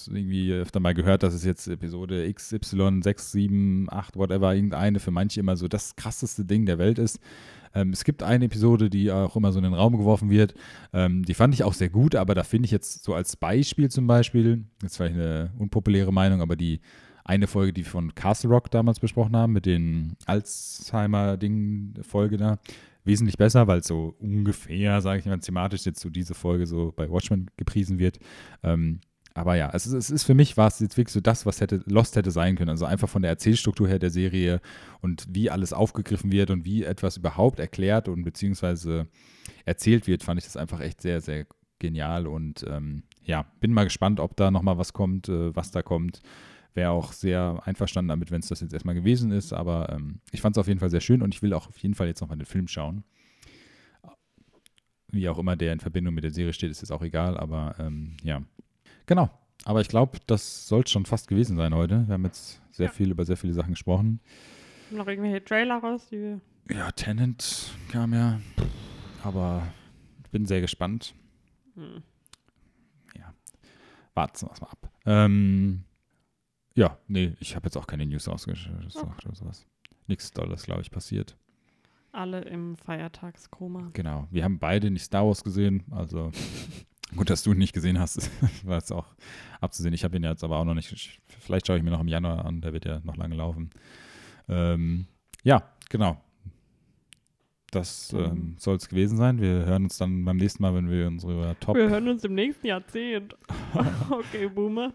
irgendwie 0.06 0.52
öfter 0.52 0.80
mal 0.80 0.94
gehört, 0.94 1.22
dass 1.22 1.34
es 1.34 1.44
jetzt 1.44 1.68
Episode 1.68 2.32
XY, 2.32 3.00
6, 3.02 3.32
7, 3.32 3.86
8, 3.90 4.16
whatever, 4.16 4.54
irgendeine 4.54 5.00
für 5.00 5.10
manche 5.10 5.40
immer 5.40 5.56
so 5.56 5.68
das 5.68 5.96
krasseste 5.96 6.44
Ding 6.44 6.66
der 6.66 6.78
Welt 6.78 6.98
ist. 6.98 7.18
Ähm, 7.74 7.90
es 7.90 8.04
gibt 8.04 8.22
eine 8.22 8.44
Episode, 8.46 8.88
die 8.90 9.10
auch 9.10 9.36
immer 9.36 9.52
so 9.52 9.58
in 9.58 9.64
den 9.64 9.74
Raum 9.74 9.96
geworfen 9.96 10.30
wird. 10.30 10.54
Ähm, 10.92 11.24
die 11.24 11.34
fand 11.34 11.54
ich 11.54 11.64
auch 11.64 11.74
sehr 11.74 11.90
gut, 11.90 12.14
aber 12.14 12.34
da 12.34 12.42
finde 12.42 12.66
ich 12.66 12.72
jetzt 12.72 13.04
so 13.04 13.14
als 13.14 13.36
Beispiel 13.36 13.90
zum 13.90 14.06
Beispiel, 14.06 14.64
jetzt 14.82 14.96
vielleicht 14.96 15.14
eine 15.14 15.52
unpopuläre 15.58 16.12
Meinung, 16.12 16.40
aber 16.40 16.56
die 16.56 16.80
eine 17.24 17.46
Folge, 17.48 17.72
die 17.72 17.84
wir 17.84 17.90
von 17.90 18.14
Castle 18.14 18.50
Rock 18.50 18.70
damals 18.70 19.00
besprochen 19.00 19.36
haben, 19.36 19.52
mit 19.52 19.66
den 19.66 20.16
Alzheimer-Ding-Folge 20.26 22.36
da, 22.36 22.58
wesentlich 23.06 23.38
besser, 23.38 23.66
weil 23.66 23.80
es 23.80 23.86
so 23.86 24.14
ungefähr, 24.18 25.00
sage 25.00 25.20
ich 25.20 25.26
mal, 25.26 25.38
thematisch 25.38 25.86
jetzt 25.86 26.00
so 26.00 26.10
diese 26.10 26.34
Folge 26.34 26.66
so 26.66 26.92
bei 26.94 27.08
Watchmen 27.10 27.50
gepriesen 27.56 27.98
wird. 27.98 28.18
Ähm, 28.62 29.00
aber 29.34 29.54
ja, 29.54 29.70
es 29.74 29.86
ist, 29.86 29.92
es 29.92 30.10
ist 30.10 30.24
für 30.24 30.34
mich 30.34 30.56
war 30.56 30.68
es 30.68 30.80
jetzt 30.80 30.96
wirklich 30.96 31.12
so 31.12 31.20
das, 31.20 31.44
was 31.44 31.60
hätte 31.60 31.82
Lost 31.86 32.16
hätte 32.16 32.30
sein 32.30 32.56
können. 32.56 32.70
Also 32.70 32.86
einfach 32.86 33.08
von 33.08 33.20
der 33.20 33.30
Erzählstruktur 33.30 33.86
her 33.86 33.98
der 33.98 34.10
Serie 34.10 34.60
und 35.02 35.26
wie 35.28 35.50
alles 35.50 35.74
aufgegriffen 35.74 36.32
wird 36.32 36.50
und 36.50 36.64
wie 36.64 36.84
etwas 36.84 37.18
überhaupt 37.18 37.60
erklärt 37.60 38.08
und 38.08 38.22
beziehungsweise 38.22 39.08
erzählt 39.66 40.06
wird, 40.06 40.22
fand 40.22 40.38
ich 40.38 40.46
das 40.46 40.56
einfach 40.56 40.80
echt 40.80 41.02
sehr, 41.02 41.20
sehr 41.20 41.46
genial. 41.78 42.26
Und 42.26 42.64
ähm, 42.66 43.02
ja, 43.24 43.44
bin 43.60 43.74
mal 43.74 43.84
gespannt, 43.84 44.20
ob 44.20 44.36
da 44.36 44.50
nochmal 44.50 44.78
was 44.78 44.94
kommt, 44.94 45.28
äh, 45.28 45.54
was 45.54 45.70
da 45.70 45.82
kommt 45.82 46.22
wäre 46.76 46.90
auch 46.90 47.12
sehr 47.12 47.60
einverstanden 47.64 48.08
damit, 48.08 48.30
wenn 48.30 48.40
es 48.40 48.48
das 48.48 48.60
jetzt 48.60 48.72
erstmal 48.72 48.94
gewesen 48.94 49.32
ist. 49.32 49.52
Aber 49.52 49.90
ähm, 49.90 50.20
ich 50.30 50.40
fand 50.40 50.56
es 50.56 50.60
auf 50.60 50.68
jeden 50.68 50.78
Fall 50.80 50.90
sehr 50.90 51.00
schön 51.00 51.22
und 51.22 51.34
ich 51.34 51.42
will 51.42 51.52
auch 51.54 51.68
auf 51.68 51.78
jeden 51.78 51.94
Fall 51.94 52.06
jetzt 52.06 52.20
nochmal 52.20 52.36
den 52.36 52.46
Film 52.46 52.68
schauen. 52.68 53.04
Wie 55.08 55.28
auch 55.28 55.38
immer 55.38 55.56
der 55.56 55.72
in 55.72 55.80
Verbindung 55.80 56.14
mit 56.14 56.24
der 56.24 56.30
Serie 56.30 56.52
steht, 56.52 56.70
ist 56.70 56.82
jetzt 56.82 56.90
auch 56.90 57.02
egal, 57.02 57.38
aber 57.38 57.74
ähm, 57.78 58.16
ja. 58.22 58.42
Genau. 59.06 59.30
Aber 59.64 59.80
ich 59.80 59.88
glaube, 59.88 60.18
das 60.26 60.68
sollte 60.68 60.90
schon 60.90 61.06
fast 61.06 61.28
gewesen 61.28 61.56
sein 61.56 61.74
heute. 61.74 62.06
Wir 62.06 62.14
haben 62.14 62.24
jetzt 62.24 62.60
sehr 62.70 62.86
ja. 62.86 62.92
viel 62.92 63.10
über 63.10 63.24
sehr 63.24 63.36
viele 63.36 63.52
Sachen 63.52 63.70
gesprochen. 63.70 64.20
Noch 64.90 65.08
irgendwelche 65.08 65.42
Trailer 65.42 65.78
raus, 65.78 66.06
die 66.10 66.18
wir. 66.18 66.40
Ja, 66.70 66.90
Tenant 66.92 67.72
kam 67.90 68.12
ja. 68.12 68.40
Aber 69.22 69.66
ich 70.24 70.30
bin 70.30 70.46
sehr 70.46 70.60
gespannt. 70.60 71.14
Hm. 71.74 72.02
Ja. 73.16 73.32
Warten 74.14 74.46
wir 74.46 74.60
mal 74.60 74.68
ab. 74.68 74.90
Ähm, 75.06 75.84
ja, 76.76 76.98
nee, 77.08 77.34
ich 77.40 77.56
habe 77.56 77.66
jetzt 77.66 77.76
auch 77.76 77.86
keine 77.86 78.06
News 78.06 78.28
ausgesucht 78.28 78.68
okay. 78.94 79.26
oder 79.26 79.34
sowas. 79.34 79.66
Nichts 80.06 80.30
Tolles, 80.30 80.62
glaube 80.62 80.82
ich, 80.82 80.90
passiert. 80.90 81.36
Alle 82.12 82.42
im 82.42 82.76
Feiertagskoma. 82.76 83.90
Genau. 83.92 84.28
Wir 84.30 84.44
haben 84.44 84.58
beide 84.58 84.90
nicht 84.90 85.04
Star 85.04 85.26
Wars 85.26 85.42
gesehen, 85.42 85.82
also 85.90 86.30
gut, 87.16 87.30
dass 87.30 87.42
du 87.42 87.52
ihn 87.52 87.58
nicht 87.58 87.72
gesehen 87.72 87.98
hast, 87.98 88.30
war 88.64 88.78
es 88.78 88.92
auch 88.92 89.06
abzusehen. 89.60 89.94
Ich 89.94 90.04
habe 90.04 90.16
ihn 90.16 90.22
jetzt 90.22 90.44
aber 90.44 90.58
auch 90.58 90.64
noch 90.64 90.74
nicht. 90.74 91.20
Vielleicht 91.40 91.66
schaue 91.66 91.78
ich 91.78 91.82
mir 91.82 91.90
noch 91.90 92.00
im 92.00 92.08
Januar 92.08 92.44
an, 92.44 92.60
der 92.60 92.72
wird 92.72 92.84
ja 92.84 93.00
noch 93.04 93.16
lange 93.16 93.34
laufen. 93.34 93.70
Ähm, 94.48 95.06
ja, 95.42 95.62
genau. 95.88 96.20
Das 97.70 98.12
ähm, 98.12 98.54
soll 98.58 98.76
es 98.76 98.88
gewesen 98.88 99.18
sein. 99.18 99.40
Wir 99.40 99.66
hören 99.66 99.84
uns 99.84 99.98
dann 99.98 100.24
beim 100.24 100.36
nächsten 100.36 100.62
Mal, 100.62 100.74
wenn 100.74 100.88
wir 100.88 101.08
unsere 101.08 101.56
Top. 101.58 101.76
Wir 101.76 101.90
hören 101.90 102.08
uns 102.08 102.22
im 102.24 102.34
nächsten 102.34 102.66
Jahrzehnt. 102.66 103.34
okay, 104.10 104.48
Boomer. 104.48 104.94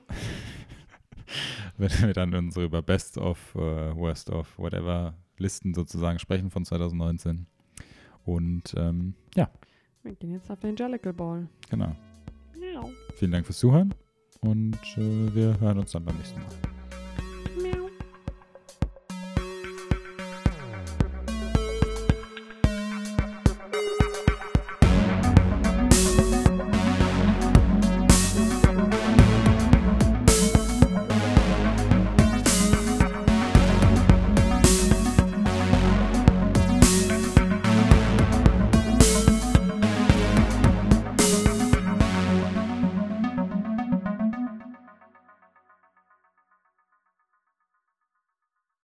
wenn 1.78 1.91
wir 2.02 2.14
dann 2.14 2.34
unsere 2.34 2.66
über 2.66 2.82
Best 2.82 3.18
of, 3.18 3.56
uh, 3.56 3.95
Worst 3.95 4.30
of, 4.30 4.58
whatever 4.58 5.14
Listen 5.38 5.74
sozusagen 5.74 6.20
sprechen 6.20 6.49
von 6.49 6.66
2019. 6.66 7.48
Und 8.26 8.74
ähm, 8.78 9.16
ja. 9.36 9.49
Wir 10.03 10.16
gehen 10.16 10.32
jetzt 10.32 10.49
auf 10.49 10.60
den 10.60 10.76
Jellicle 10.76 11.14
Ball. 11.14 11.48
Genau. 11.70 11.95
Ja. 12.74 12.84
Vielen 13.16 13.32
Dank 13.32 13.45
fürs 13.45 13.60
Zuhören 13.60 13.94
und 14.41 14.78
äh, 14.98 15.36
wir 15.36 15.60
hören 15.60 15.80
uns 15.80 15.91
dann 15.91 16.06
beim 16.06 16.18
nächsten 16.18 16.40
Mal. 16.40 16.70